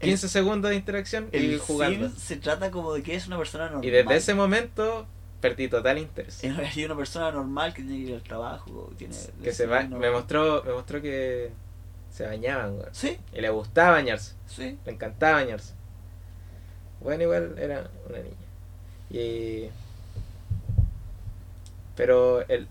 15 0.00 0.28
segundos 0.28 0.70
de 0.70 0.76
interacción 0.76 1.28
y 1.32 1.56
jugando. 1.58 2.08
Sims 2.08 2.22
se 2.22 2.36
trata 2.36 2.70
como 2.70 2.92
de 2.92 3.02
que 3.02 3.14
es 3.14 3.26
una 3.26 3.38
persona 3.38 3.66
normal. 3.66 3.84
Y 3.84 3.90
desde 3.90 4.16
ese 4.16 4.34
momento 4.34 5.06
perdí 5.40 5.68
total 5.68 5.98
interés. 5.98 6.42
Es 6.44 6.76
una 6.84 6.96
persona 6.96 7.30
normal 7.30 7.74
que 7.74 7.82
tiene 7.82 8.04
que 8.04 8.10
ir 8.10 8.14
al 8.14 8.22
trabajo. 8.22 8.90
Tiene 8.96 9.14
que 9.42 9.52
se 9.52 9.66
va, 9.66 9.82
me 9.82 10.10
mostró, 10.10 10.62
me 10.64 10.72
mostró 10.72 11.00
que 11.02 11.52
Se 12.10 12.26
bañaban, 12.26 12.74
weón. 12.78 12.88
Sí, 12.92 13.18
Y 13.32 13.40
le 13.40 13.50
gustaba 13.50 13.92
bañarse. 13.92 14.34
sí. 14.46 14.78
Le 14.84 14.92
encantaba 14.92 15.40
bañarse. 15.40 15.74
Bueno, 17.00 17.22
igual 17.24 17.56
era 17.58 17.90
una 18.08 18.18
niña. 18.18 18.36
Y. 19.10 19.68
Pero 21.96 22.46
el. 22.48 22.66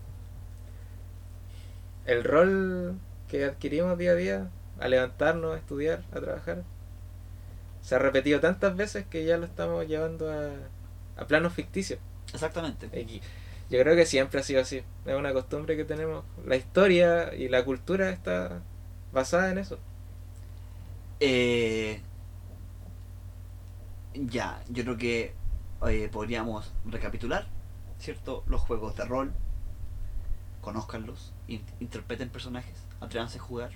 El 2.06 2.22
rol 2.24 2.98
que 3.28 3.44
adquirimos 3.46 3.96
día 3.96 4.10
a 4.10 4.14
día, 4.14 4.48
a 4.78 4.88
levantarnos, 4.88 5.54
a 5.54 5.58
estudiar, 5.58 6.02
a 6.12 6.20
trabajar, 6.20 6.62
se 7.84 7.94
ha 7.94 7.98
repetido 7.98 8.40
tantas 8.40 8.74
veces 8.74 9.04
que 9.04 9.26
ya 9.26 9.36
lo 9.36 9.44
estamos 9.44 9.86
llevando 9.86 10.32
a, 10.32 11.20
a 11.20 11.26
planos 11.26 11.52
ficticios. 11.52 12.00
Exactamente. 12.32 12.88
Y 12.98 13.20
yo 13.68 13.78
creo 13.82 13.94
que 13.94 14.06
siempre 14.06 14.40
ha 14.40 14.42
sido 14.42 14.62
así. 14.62 14.82
Es 15.04 15.14
una 15.14 15.34
costumbre 15.34 15.76
que 15.76 15.84
tenemos. 15.84 16.24
La 16.46 16.56
historia 16.56 17.34
y 17.34 17.48
la 17.48 17.62
cultura 17.62 18.08
está 18.08 18.62
basada 19.12 19.50
en 19.50 19.58
eso. 19.58 19.78
Eh, 21.20 22.00
ya, 24.14 24.62
yo 24.70 24.82
creo 24.84 24.96
que 24.96 25.34
eh, 25.86 26.08
podríamos 26.10 26.72
recapitular, 26.86 27.46
¿cierto? 27.98 28.44
Los 28.46 28.62
juegos 28.62 28.96
de 28.96 29.04
rol, 29.04 29.32
conózcanlos, 30.62 31.34
in- 31.48 31.66
interpreten 31.80 32.30
personajes, 32.30 32.78
atrévanse 33.00 33.36
a 33.36 33.42
jugar. 33.42 33.72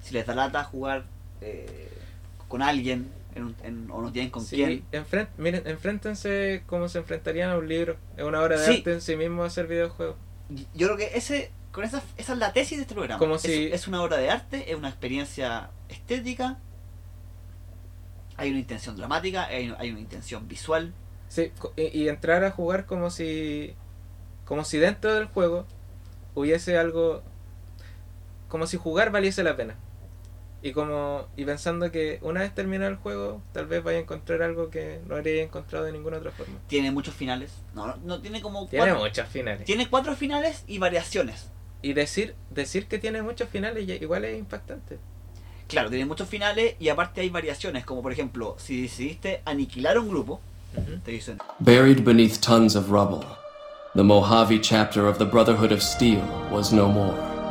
Si 0.00 0.14
les 0.14 0.26
da 0.26 0.34
lata 0.34 0.64
jugar 0.64 1.04
eh, 1.42 1.92
con 2.52 2.60
alguien 2.60 3.10
en 3.34 3.44
un- 3.44 3.56
en- 3.62 3.90
o 3.90 4.02
no 4.02 4.12
tienen 4.12 4.30
con 4.30 4.44
Sí, 4.44 4.56
quién, 4.56 4.84
enfren- 4.92 5.28
miren, 5.38 5.66
enfréntense 5.66 6.64
como 6.66 6.86
se 6.90 6.98
enfrentarían 6.98 7.48
a 7.48 7.56
un 7.56 7.66
libro. 7.66 7.96
Es 8.18 8.24
una 8.24 8.42
obra 8.42 8.60
de 8.60 8.66
Sí. 8.66 8.76
arte 8.76 8.92
en 8.92 9.00
sí 9.00 9.16
mismo 9.16 9.42
hacer 9.42 9.66
videojuegos. 9.66 10.16
yo 10.74 10.86
creo 10.88 10.98
que 10.98 11.16
ese, 11.16 11.50
con 11.70 11.82
esa, 11.82 12.02
esa 12.18 12.32
es 12.34 12.38
la 12.38 12.52
tesis 12.52 12.76
de 12.76 12.82
este 12.82 12.94
programa. 12.94 13.18
Como 13.18 13.36
es, 13.36 13.40
si- 13.40 13.70
es 13.72 13.88
una 13.88 14.02
obra 14.02 14.18
de 14.18 14.28
arte, 14.28 14.70
es 14.70 14.76
una 14.76 14.90
experiencia 14.90 15.70
estética, 15.88 16.58
hay 18.36 18.50
una 18.50 18.58
intención 18.60 18.94
dramática, 18.98 19.46
hay, 19.46 19.74
hay 19.78 19.90
una 19.92 20.00
intención 20.00 20.46
visual. 20.46 20.92
Sí, 21.28 21.50
y, 21.76 22.02
y 22.02 22.08
entrar 22.10 22.44
a 22.44 22.50
jugar 22.50 22.84
como 22.84 23.08
si. 23.08 23.74
como 24.44 24.62
si 24.66 24.76
dentro 24.76 25.14
del 25.14 25.24
juego 25.24 25.64
hubiese 26.34 26.76
algo. 26.76 27.22
como 28.48 28.66
si 28.66 28.76
jugar 28.76 29.10
valiese 29.10 29.42
la 29.42 29.56
pena. 29.56 29.76
Y 30.62 30.72
como. 30.72 31.26
y 31.36 31.44
pensando 31.44 31.90
que 31.90 32.18
una 32.22 32.40
vez 32.40 32.54
terminado 32.54 32.90
el 32.90 32.96
juego, 32.96 33.42
tal 33.52 33.66
vez 33.66 33.82
vaya 33.82 33.98
a 33.98 34.00
encontrar 34.02 34.42
algo 34.42 34.70
que 34.70 35.00
no 35.06 35.16
habría 35.16 35.42
encontrado 35.42 35.84
de 35.84 35.92
ninguna 35.92 36.18
otra 36.18 36.30
forma. 36.30 36.54
Tiene 36.68 36.90
muchos 36.92 37.14
finales. 37.14 37.52
No, 37.74 37.86
no, 37.86 37.96
no, 38.04 38.20
tiene 38.20 38.40
como 38.40 38.66
Tiene 38.68 38.86
cuatro, 38.86 39.04
muchos 39.04 39.28
finales. 39.28 39.64
tiene 39.64 39.88
cuatro 39.88 40.14
finales 40.14 40.64
y 40.66 40.78
variaciones. 40.78 41.48
Y 41.82 41.94
decir, 41.94 42.36
decir 42.50 42.86
que 42.86 42.98
tiene 42.98 43.22
muchos 43.22 43.48
finales 43.48 43.88
igual 44.00 44.24
es 44.24 44.38
impactante. 44.38 44.98
Claro, 45.66 45.90
tiene 45.90 46.04
muchos 46.06 46.28
finales 46.28 46.76
y 46.78 46.90
aparte 46.90 47.22
hay 47.22 47.30
variaciones, 47.30 47.84
como 47.84 48.02
por 48.02 48.12
ejemplo, 48.12 48.54
si 48.58 48.82
decidiste 48.82 49.42
aniquilar 49.44 49.98
un 49.98 50.08
grupo, 50.10 50.40
te 51.04 51.10
dicen, 51.10 51.38
Buried 51.58 52.04
beneath 52.04 52.38
tons 52.40 52.76
of 52.76 52.88
rubble, 52.90 53.26
the 53.94 54.02
Mojave 54.02 54.60
chapter 54.60 55.06
of 55.06 55.18
the 55.18 55.24
Brotherhood 55.24 55.72
of 55.72 55.82
Steel 55.82 56.22
was 56.52 56.72
no 56.72 56.88
more. 56.88 57.41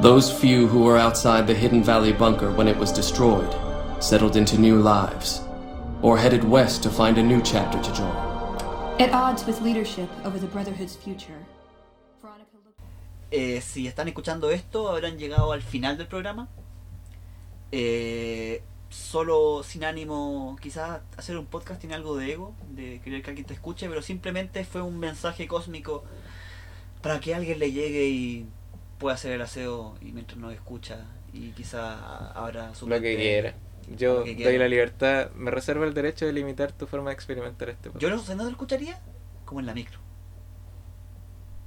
Those 0.00 0.32
few 0.32 0.66
who 0.66 0.84
were 0.84 0.98
outside 0.98 1.46
the 1.46 1.54
Hidden 1.54 1.82
Valley 1.82 2.12
bunker 2.12 2.50
when 2.52 2.66
it 2.66 2.76
was 2.76 2.90
destroyed 2.92 3.54
settled 4.02 4.36
into 4.36 4.58
new 4.58 4.78
lives, 4.78 5.42
or 6.02 6.18
headed 6.18 6.42
west 6.42 6.82
to 6.82 6.90
find 6.90 7.18
a 7.18 7.22
new 7.22 7.40
chapter 7.42 7.80
to 7.80 7.92
join. 7.92 8.16
At 8.98 9.12
odds 9.12 9.46
with 9.46 9.60
leadership 9.62 10.08
over 10.24 10.38
the 10.38 10.48
Brotherhood's 10.48 10.96
future, 10.96 11.38
Veronica 12.20 12.50
eh, 13.30 13.60
si 13.60 13.86
están 13.86 14.08
escuchando 14.08 14.50
esto, 14.50 14.88
habrán 14.88 15.18
llegado 15.18 15.52
al 15.52 15.62
final 15.62 15.96
del 15.96 16.08
programa. 16.08 16.48
Eh, 17.70 18.62
solo 18.88 19.62
sin 19.62 19.84
ánimo, 19.84 20.56
quizás 20.60 21.00
hacer 21.16 21.38
un 21.38 21.46
podcast 21.46 21.80
tiene 21.80 21.94
algo 21.94 22.16
de 22.16 22.32
ego, 22.32 22.54
de 22.70 23.00
querer 23.02 23.22
que 23.22 23.30
alguien 23.30 23.46
te 23.46 23.54
escuche, 23.54 23.88
pero 23.88 24.02
simplemente 24.02 24.64
fue 24.64 24.82
un 24.82 24.98
mensaje 24.98 25.46
cósmico 25.46 26.04
para 27.02 27.20
que 27.20 27.34
alguien 27.34 27.58
le 27.58 27.72
llegue 27.72 28.08
y 28.08 28.46
pueda 29.02 29.14
hacer 29.16 29.32
el 29.32 29.42
aseo 29.42 29.96
y 30.00 30.12
mientras 30.12 30.38
nos 30.38 30.52
escucha 30.54 31.04
y 31.32 31.50
quizás 31.50 31.98
abra 32.34 32.74
su 32.74 32.88
Lo 32.88 33.00
que 33.00 33.16
quiera. 33.16 33.54
Yo 33.96 34.20
Lo 34.20 34.24
que 34.24 34.44
doy 34.44 34.58
la 34.58 34.68
libertad, 34.68 35.30
me 35.32 35.50
reservo 35.50 35.84
el 35.84 35.92
derecho 35.92 36.24
de 36.24 36.32
limitar 36.32 36.72
tu 36.72 36.86
forma 36.86 37.10
de 37.10 37.14
experimentar 37.14 37.68
este 37.68 37.88
Yo 37.88 37.92
podcast. 37.92 38.12
no 38.14 38.20
sé 38.22 38.28
dónde 38.28 38.44
lo 38.44 38.50
escucharía, 38.50 39.00
como 39.44 39.60
en 39.60 39.66
la 39.66 39.74
micro. 39.74 39.98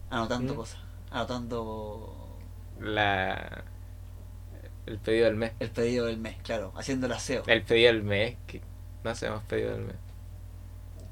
Anotando 0.10 0.54
Mm. 0.54 0.56
cosas, 0.56 0.80
anotando 1.12 2.38
La... 2.80 3.64
El 4.86 5.00
pedido 5.00 5.26
del 5.26 5.36
mes. 5.36 5.52
el 5.60 5.72
pedido 5.72 6.06
del 6.06 6.18
mes, 6.18 6.38
claro, 6.44 6.72
haciendo 6.78 7.08
el 7.08 7.14
aseo. 7.14 7.44
El 7.48 7.64
pedido 7.64 7.92
del 7.92 8.04
mes, 8.04 8.38
que 8.48 8.62
no 9.04 9.10
hacemos 9.10 9.44
pedido 9.44 9.72
del 9.72 9.82
mes. 9.86 9.96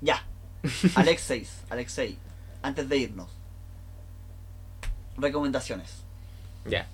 Ya. 0.01 0.23
Alexei, 0.95 1.45
Alexei, 1.69 2.17
antes 2.61 2.87
de 2.87 2.97
irnos. 2.97 3.31
Recomendaciones. 5.17 6.02
Ya. 6.65 6.87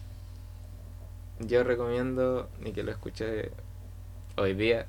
Yo 1.40 1.64
recomiendo 1.64 2.50
y 2.64 2.72
que 2.72 2.84
lo 2.84 2.92
escuché 2.92 3.52
hoy 4.38 4.54
día 4.54 4.88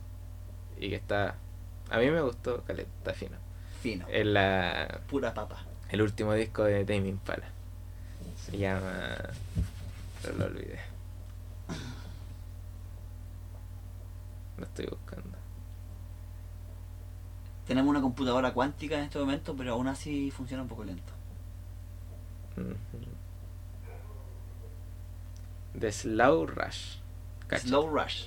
y 0.78 0.90
que 0.90 0.97
está... 0.97 1.36
A 1.90 1.98
mí 1.98 2.11
me 2.11 2.20
gustó, 2.20 2.62
Caleta, 2.65 2.90
está 2.98 3.15
fino. 3.15 3.36
Fino. 3.82 4.07
Es 4.09 4.27
la... 4.27 5.01
Pura 5.09 5.35
papa. 5.35 5.65
el 5.90 6.02
último 6.02 6.35
disco 6.35 6.65
de 6.65 6.85
Tame 6.85 7.09
Impala. 7.09 7.48
Se 8.36 8.59
llama... 8.59 9.16
Pero 10.23 10.36
lo 10.36 10.44
olvidé. 10.47 10.81
Lo 14.59 14.65
estoy 14.65 14.86
buscando. 14.86 15.39
Tenemos 17.66 17.89
una 17.89 18.01
computadora 18.01 18.52
cuántica 18.52 18.98
en 18.98 19.05
este 19.05 19.19
momento, 19.19 19.55
pero 19.57 19.73
aún 19.74 19.89
así 19.89 20.31
funciona 20.31 20.62
un 20.62 20.69
poco 20.69 20.85
lento. 20.85 21.12
The 25.79 25.93
Slow 25.93 26.47
Rush. 26.47 26.97
Slow 27.59 27.89
Rush. 27.89 28.27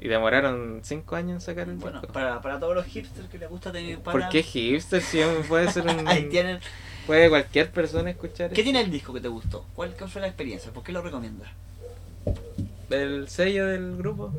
Y 0.00 0.08
demoraron 0.08 0.80
5 0.82 1.16
años 1.16 1.34
en 1.34 1.40
sacar 1.42 1.68
el 1.68 1.76
Bueno, 1.76 2.00
disco. 2.00 2.12
para, 2.14 2.40
para 2.40 2.58
todos 2.58 2.74
los 2.74 2.86
hipsters 2.86 3.28
que 3.28 3.36
les 3.38 3.50
gusta 3.50 3.70
tener 3.70 3.98
¿Por 3.98 4.14
para 4.14 4.28
qué 4.30 4.42
hipster? 4.42 5.02
Si 5.02 5.20
puede 5.46 5.70
ser 5.70 5.86
un... 5.88 6.08
Ahí 6.08 6.24
tienen. 6.30 6.58
Puede 7.06 7.28
cualquier 7.28 7.70
persona 7.70 8.08
escuchar 8.10 8.48
¿Qué 8.50 8.54
eso. 8.54 8.62
tiene 8.64 8.80
el 8.80 8.90
disco 8.90 9.12
que 9.12 9.20
te 9.20 9.28
gustó? 9.28 9.66
¿Cuál 9.74 9.94
cuál 9.96 10.08
fue 10.08 10.22
la 10.22 10.28
experiencia? 10.28 10.72
¿Por 10.72 10.82
qué 10.82 10.92
lo 10.92 11.02
recomiendas? 11.02 11.50
El 12.88 13.28
sello 13.28 13.66
del 13.66 13.96
grupo. 13.98 14.32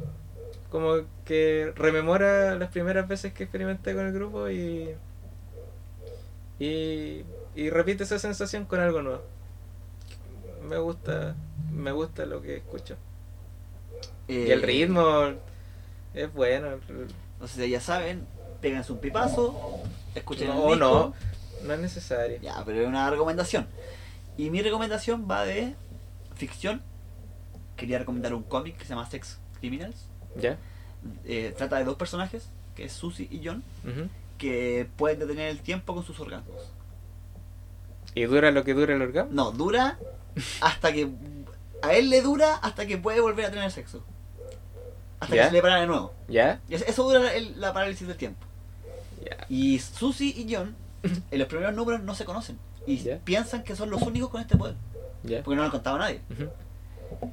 Como 0.72 1.02
que 1.26 1.72
rememora 1.76 2.56
las 2.56 2.70
primeras 2.72 3.08
veces 3.08 3.34
que 3.34 3.44
experimenté 3.44 3.94
con 3.94 4.08
el 4.08 4.14
grupo 4.14 4.50
y... 4.50 4.90
Y, 6.60 7.24
y 7.56 7.70
repite 7.70 8.04
esa 8.04 8.18
sensación 8.20 8.66
con 8.66 8.80
algo 8.80 9.02
nuevo. 9.04 9.22
Me 10.68 10.78
gusta, 10.78 11.36
me 11.72 11.92
gusta 11.92 12.26
lo 12.26 12.42
que 12.42 12.58
escucho. 12.58 12.96
Y 14.28 14.50
el 14.52 14.64
Eh, 14.64 14.66
ritmo 14.66 15.34
es 16.14 16.34
bueno. 16.34 16.80
Entonces 17.34 17.70
ya 17.70 17.82
saben, 17.82 18.26
péganse 18.62 18.92
un 18.92 19.00
pipazo, 19.00 19.82
escuchen 20.16 20.50
el 20.50 20.56
No, 20.56 20.62
disco. 20.68 20.76
no, 20.78 21.14
no 21.68 21.74
es 21.74 21.80
necesario. 21.80 22.40
Ya, 22.42 22.62
pero 22.66 22.82
es 22.82 22.88
una 22.88 23.10
recomendación. 23.10 23.68
Y 24.38 24.50
mi 24.50 24.62
recomendación 24.62 25.28
va 25.30 25.44
de 25.46 25.76
ficción. 26.36 26.82
Quería 27.76 27.98
recomendar 28.00 28.34
un 28.34 28.44
cómic 28.44 28.78
que 28.78 28.84
se 28.86 28.90
llama 28.90 29.10
Sex 29.10 29.40
Criminals. 29.60 30.06
¿Ya? 30.40 30.58
Eh, 31.26 31.54
trata 31.58 31.78
de 31.78 31.84
dos 31.86 31.96
personajes, 31.96 32.48
que 32.76 32.86
es 32.86 32.94
Susie 32.94 33.28
y 33.32 33.42
John, 33.44 33.64
que 34.38 34.88
pueden 34.98 35.20
detener 35.20 35.50
el 35.50 35.60
tiempo 35.62 35.94
con 35.96 36.04
sus 36.04 36.20
orgasmos. 36.20 36.72
¿Y 38.14 38.24
dura 38.26 38.52
lo 38.52 38.64
que 38.64 38.74
dura 38.74 38.94
el 38.94 39.02
orgasmo? 39.02 39.32
No, 39.34 39.52
dura 39.52 39.98
hasta 40.62 40.92
que... 40.94 41.10
A 41.82 41.94
él 41.94 42.10
le 42.10 42.22
dura 42.22 42.56
hasta 42.58 42.86
que 42.86 42.98
puede 42.98 43.20
volver 43.22 43.46
a 43.46 43.50
tener 43.52 43.72
sexo. 43.72 44.04
Hasta 45.20 45.36
que 45.44 45.50
se 45.50 45.52
le 45.54 45.62
para 45.62 45.80
de 45.82 45.88
nuevo. 45.88 46.14
¿Ya? 46.28 46.60
Eso- 46.70 47.04
dura 47.04 47.34
el- 47.34 47.60
la 47.60 47.74
parálisis 47.74 48.08
del 48.08 48.18
tiempo. 48.18 48.46
Y 49.50 49.80
Susie 49.80 50.30
y 50.36 50.54
John, 50.54 50.76
en 51.04 51.40
los 51.40 51.48
primeros 51.48 51.74
números 51.76 52.02
no 52.04 52.16
se 52.16 52.26
conocen. 52.26 52.58
Y 52.88 52.98
piensan 53.24 53.64
que 53.64 53.76
son 53.76 53.90
los 53.90 54.02
únicos 54.02 54.30
con 54.30 54.42
este 54.42 54.58
poder. 54.58 54.76
Porque 55.44 55.56
no 55.56 55.62
lo 55.62 55.66
han 55.66 55.72
contado 55.72 55.96
a 55.98 56.00
nadie. 56.00 56.22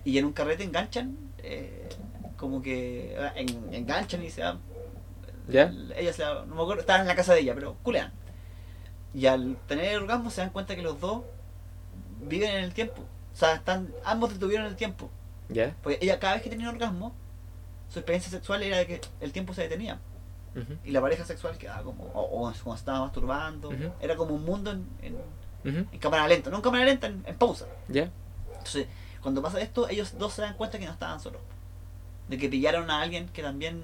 Y 0.05 0.19
en 0.19 0.25
un 0.27 0.33
carrete 0.33 0.65
enganchan, 0.65 1.17
eh, 1.43 1.89
como 2.37 2.61
que 2.63 3.17
en- 3.37 3.73
enganchan 3.73 4.23
y 4.25 4.31
se 4.31 4.43
van. 4.43 4.59
¿Ya? 5.49 5.73
Ella 5.97 6.13
se 6.13 6.23
va- 6.25 6.45
no 6.47 6.55
me 6.55 6.63
acuerdo, 6.63 6.81
estaban 6.81 7.03
en 7.03 7.09
la 7.09 7.15
casa 7.17 7.33
de 7.35 7.41
ella, 7.41 7.55
pero 7.55 7.77
culean. 7.83 8.13
Y 9.15 9.27
al 9.27 9.57
tener 9.67 9.87
el 9.87 10.03
orgasmo 10.03 10.31
se 10.31 10.43
dan 10.43 10.51
cuenta 10.51 10.77
que 10.77 10.83
los 10.83 11.01
dos 11.01 11.23
viven 12.21 12.51
en 12.51 12.65
el 12.65 12.75
tiempo. 12.75 13.03
O 13.03 13.37
sea, 13.37 13.55
están, 13.55 13.93
ambos 14.05 14.33
detuvieron 14.33 14.67
el 14.67 14.77
tiempo. 14.77 15.11
¿Ya? 15.49 15.75
Porque 15.83 15.99
ella 16.03 16.19
cada 16.19 16.35
vez 16.35 16.43
que 16.43 16.51
tenía 16.51 16.69
un 16.69 16.75
orgasmo, 16.75 17.15
su 17.89 17.99
experiencia 18.01 18.31
sexual 18.31 18.63
era 18.63 18.85
que 18.87 19.01
el 19.21 19.33
tiempo 19.33 19.55
se 19.55 19.63
detenía. 19.63 19.99
Y 20.85 20.91
la 20.91 21.01
pareja 21.01 21.25
sexual 21.25 21.57
quedaba 21.57 21.85
como, 21.85 22.03
o, 22.15 22.49
o 22.49 22.53
como 22.65 22.75
estaba 22.75 23.01
masturbando. 23.01 23.71
Era 24.01 24.17
como 24.17 24.35
un 24.35 24.45
mundo 24.45 24.73
en, 24.73 24.87
en- 25.03 25.15
Ujú. 25.65 25.87
en 25.93 25.99
cámara 26.01 26.27
lenta, 26.27 26.51
no 26.51 26.57
en 26.57 26.63
cámara 26.63 26.85
lenta, 26.85 27.07
en, 27.07 27.23
en 27.27 27.37
pausa. 27.37 27.67
¿Ya? 27.89 28.11
Entonces, 28.53 28.87
cuando 29.23 29.41
pasa 29.41 29.61
esto, 29.61 29.89
ellos 29.89 30.19
dos 30.19 30.33
se 30.35 30.43
dan 30.43 30.55
cuenta 30.55 30.79
que 30.81 30.87
no 30.87 30.93
estaban 30.93 31.21
solos. 31.21 31.41
De 32.29 32.39
que 32.39 32.49
pillaron 32.49 32.91
a 32.91 33.01
alguien 33.01 33.29
que 33.29 33.41
también 33.43 33.83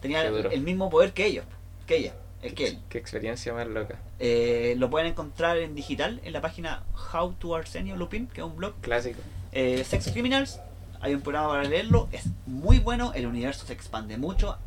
tenía 0.00 0.22
el, 0.22 0.46
el 0.52 0.60
mismo 0.62 0.88
poder 0.90 1.12
que 1.12 1.26
ellos, 1.26 1.44
que 1.86 1.96
ella, 1.96 2.14
el 2.42 2.54
que 2.54 2.66
él. 2.66 2.78
Qué 2.88 2.98
experiencia 2.98 3.54
más 3.54 3.66
loca. 3.66 3.98
Eh, 4.18 4.74
lo 4.76 4.90
pueden 4.90 5.08
encontrar 5.08 5.58
en 5.58 5.74
digital 5.74 6.20
en 6.24 6.32
la 6.32 6.40
página 6.40 6.82
How 7.12 7.32
to 7.34 7.54
Arsenio 7.54 7.96
Lupin, 7.96 8.26
que 8.26 8.40
es 8.40 8.46
un 8.46 8.56
blog. 8.56 8.74
Clásico. 8.80 9.20
Eh, 9.52 9.84
Sex 9.84 10.10
Criminals, 10.10 10.60
hay 11.00 11.14
un 11.14 11.20
programa 11.20 11.48
para 11.48 11.64
leerlo, 11.64 12.08
es 12.12 12.24
muy 12.46 12.78
bueno, 12.78 13.12
el 13.14 13.26
universo 13.26 13.66
se 13.66 13.72
expande 13.72 14.18
mucho, 14.18 14.58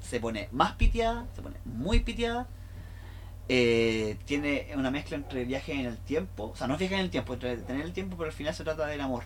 se 0.00 0.20
pone 0.20 0.48
más 0.52 0.72
piteada, 0.72 1.26
se 1.34 1.42
pone 1.42 1.56
muy 1.64 2.00
piteada. 2.00 2.46
Eh, 3.50 4.18
tiene 4.26 4.68
una 4.76 4.90
mezcla 4.90 5.16
entre 5.16 5.44
viaje 5.44 5.72
en 5.72 5.86
el 5.86 5.96
tiempo, 5.96 6.50
o 6.52 6.56
sea, 6.56 6.66
no 6.66 6.74
es 6.74 6.78
viaje 6.78 6.94
en 6.94 7.00
el 7.00 7.10
tiempo, 7.10 7.32
entre 7.32 7.56
tener 7.56 7.84
el 7.84 7.92
tiempo, 7.92 8.16
pero 8.16 8.28
al 8.28 8.34
final 8.34 8.54
se 8.54 8.62
trata 8.62 8.86
del 8.86 9.00
amor. 9.00 9.24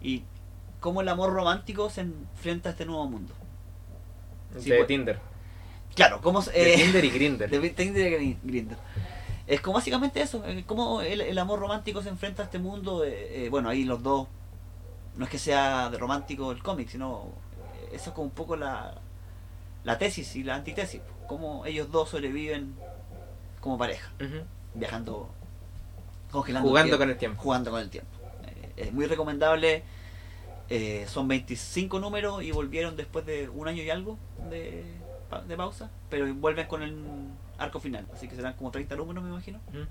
Y 0.00 0.22
cómo 0.80 1.02
el 1.02 1.08
amor 1.08 1.32
romántico 1.32 1.90
se 1.90 2.00
enfrenta 2.00 2.70
a 2.70 2.72
este 2.72 2.86
nuevo 2.86 3.06
mundo. 3.06 3.34
Sí, 4.58 4.70
de 4.70 4.76
pues, 4.76 4.88
Tinder. 4.88 5.33
Claro, 5.94 6.20
cómo 6.20 6.42
se- 6.42 6.50
De 6.52 6.74
eh, 6.74 6.76
Tinder 6.76 7.04
y 7.04 7.10
Grinder. 7.10 7.50
de 7.60 7.70
Tinder 7.70 8.20
y 8.22 8.36
Grindr. 8.42 8.76
Es 9.46 9.60
como 9.60 9.74
básicamente 9.76 10.20
eso, 10.22 10.42
eh, 10.46 10.64
cómo 10.66 11.02
el, 11.02 11.20
el 11.20 11.38
amor 11.38 11.58
romántico 11.60 12.02
se 12.02 12.08
enfrenta 12.08 12.42
a 12.42 12.44
este 12.46 12.58
mundo. 12.58 13.04
eh, 13.04 13.44
eh, 13.44 13.48
bueno, 13.50 13.68
ahí 13.68 13.84
los 13.84 14.02
dos, 14.02 14.26
no 15.16 15.24
es 15.24 15.30
que 15.30 15.38
sea 15.38 15.90
de 15.90 15.98
romántico 15.98 16.50
el 16.50 16.62
cómic, 16.62 16.88
sino 16.88 17.28
eh, 17.90 17.90
eso 17.96 18.10
es 18.10 18.14
como 18.14 18.24
un 18.24 18.30
poco 18.30 18.56
la, 18.56 18.94
la 19.84 19.98
tesis 19.98 20.34
y 20.36 20.42
la 20.44 20.54
antitesis. 20.56 21.00
Cómo 21.28 21.64
ellos 21.66 21.90
dos 21.92 22.08
sobreviven 22.10 22.74
como 23.60 23.76
pareja, 23.78 24.10
viajando, 24.74 25.28
congelando. 26.30 26.68
Jugando 26.68 26.94
el 26.94 26.98
con 26.98 27.10
el 27.10 27.16
tiempo. 27.16 27.42
Jugando 27.42 27.70
con 27.70 27.80
el 27.80 27.90
tiempo. 27.90 28.10
Es 28.76 28.92
muy 28.92 29.06
recomendable. 29.06 29.82
eh, 30.70 31.04
son 31.08 31.28
25 31.28 32.00
números 32.00 32.42
y 32.42 32.50
volvieron 32.50 32.96
después 32.96 33.24
de 33.26 33.48
un 33.50 33.68
año 33.68 33.82
y 33.82 33.90
algo 33.90 34.18
de, 34.50 34.84
pa- 35.40 35.42
de 35.46 35.56
pausa, 35.56 35.90
pero 36.10 36.32
vuelven 36.34 36.66
con 36.66 36.82
el 36.82 37.04
arco 37.58 37.80
final, 37.80 38.06
así 38.12 38.28
que 38.28 38.34
serán 38.36 38.54
como 38.54 38.70
30 38.70 38.96
números, 38.96 39.22
me 39.24 39.30
imagino. 39.30 39.60
Ujú. 39.68 39.86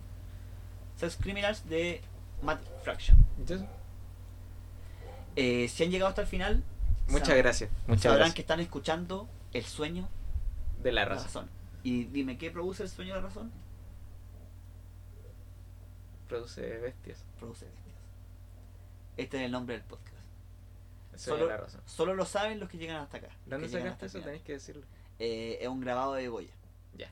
Sex 0.97 1.17
Criminals 1.17 1.67
de 1.69 2.01
Matt 2.41 2.61
Fraction. 2.83 3.17
Entonces, 3.37 3.67
Eh, 5.35 5.67
si 5.67 5.83
han 5.83 5.89
llegado 5.89 6.09
hasta 6.09 6.21
el 6.21 6.27
final, 6.27 6.63
muchas 7.07 7.29
sab- 7.29 7.37
gracias. 7.37 7.71
Muchas 7.87 8.03
sabrán 8.03 8.17
gracias. 8.19 8.35
que 8.35 8.41
están 8.41 8.59
escuchando 8.59 9.27
el 9.53 9.63
sueño 9.63 10.07
De 10.83 10.91
la 10.91 11.01
de 11.01 11.05
la 11.07 11.15
raza. 11.15 11.25
razón. 11.25 11.49
Y 11.81 12.03
dime, 12.05 12.37
¿qué 12.37 12.51
produce 12.51 12.83
el 12.83 12.89
sueño 12.89 13.15
de 13.15 13.21
la 13.21 13.27
razón? 13.27 13.51
Produce 16.27 16.61
bestias. 16.79 17.23
Produce 17.39 17.65
bestias. 17.65 17.95
Este 19.17 19.37
es 19.37 19.43
el 19.43 19.51
nombre 19.51 19.75
del 19.75 19.83
podcast. 19.85 20.13
Solo, 21.15 21.47
razón. 21.47 21.81
solo 21.85 22.15
lo 22.15 22.25
saben 22.25 22.59
los 22.59 22.69
que 22.69 22.77
llegan 22.77 22.97
hasta 22.97 23.17
acá. 23.17 23.29
¿Dónde 23.45 23.69
sacaste 23.69 23.89
hasta 23.89 24.05
eso? 24.05 24.21
Tenéis 24.21 24.41
que 24.41 24.53
decirlo. 24.53 24.83
Eh, 25.25 25.57
es 25.61 25.69
un 25.69 25.79
grabado 25.79 26.15
de 26.15 26.27
Goya. 26.27 26.53
Ya. 26.97 27.09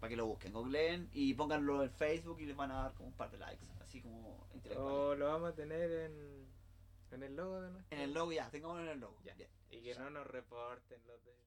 Para 0.00 0.10
que 0.10 0.16
lo 0.16 0.26
busquen, 0.26 0.52
googleen 0.52 1.08
y 1.12 1.34
pónganlo 1.34 1.84
en 1.84 1.90
Facebook 1.90 2.40
y 2.40 2.46
les 2.46 2.56
van 2.56 2.72
a 2.72 2.82
dar 2.82 2.94
como 2.94 3.10
un 3.10 3.14
par 3.14 3.30
de 3.30 3.38
likes. 3.38 3.64
Así 3.80 4.00
como. 4.00 4.44
O 4.76 5.14
lo 5.14 5.26
vamos 5.26 5.50
a 5.50 5.54
tener 5.54 5.88
en, 5.88 6.48
en 7.12 7.22
el 7.22 7.36
logo 7.36 7.60
de 7.60 7.70
nuestro. 7.70 7.96
En 7.96 8.02
el 8.02 8.12
logo 8.12 8.32
ya, 8.32 8.50
tengámoslo 8.50 8.82
en 8.82 8.88
el 8.88 8.98
logo. 8.98 9.16
Ya. 9.22 9.34
Bien. 9.34 9.48
Y 9.70 9.82
que 9.82 9.94
no 9.94 10.10
nos 10.10 10.26
reporten 10.26 11.00
los 11.06 11.24
de. 11.24 11.43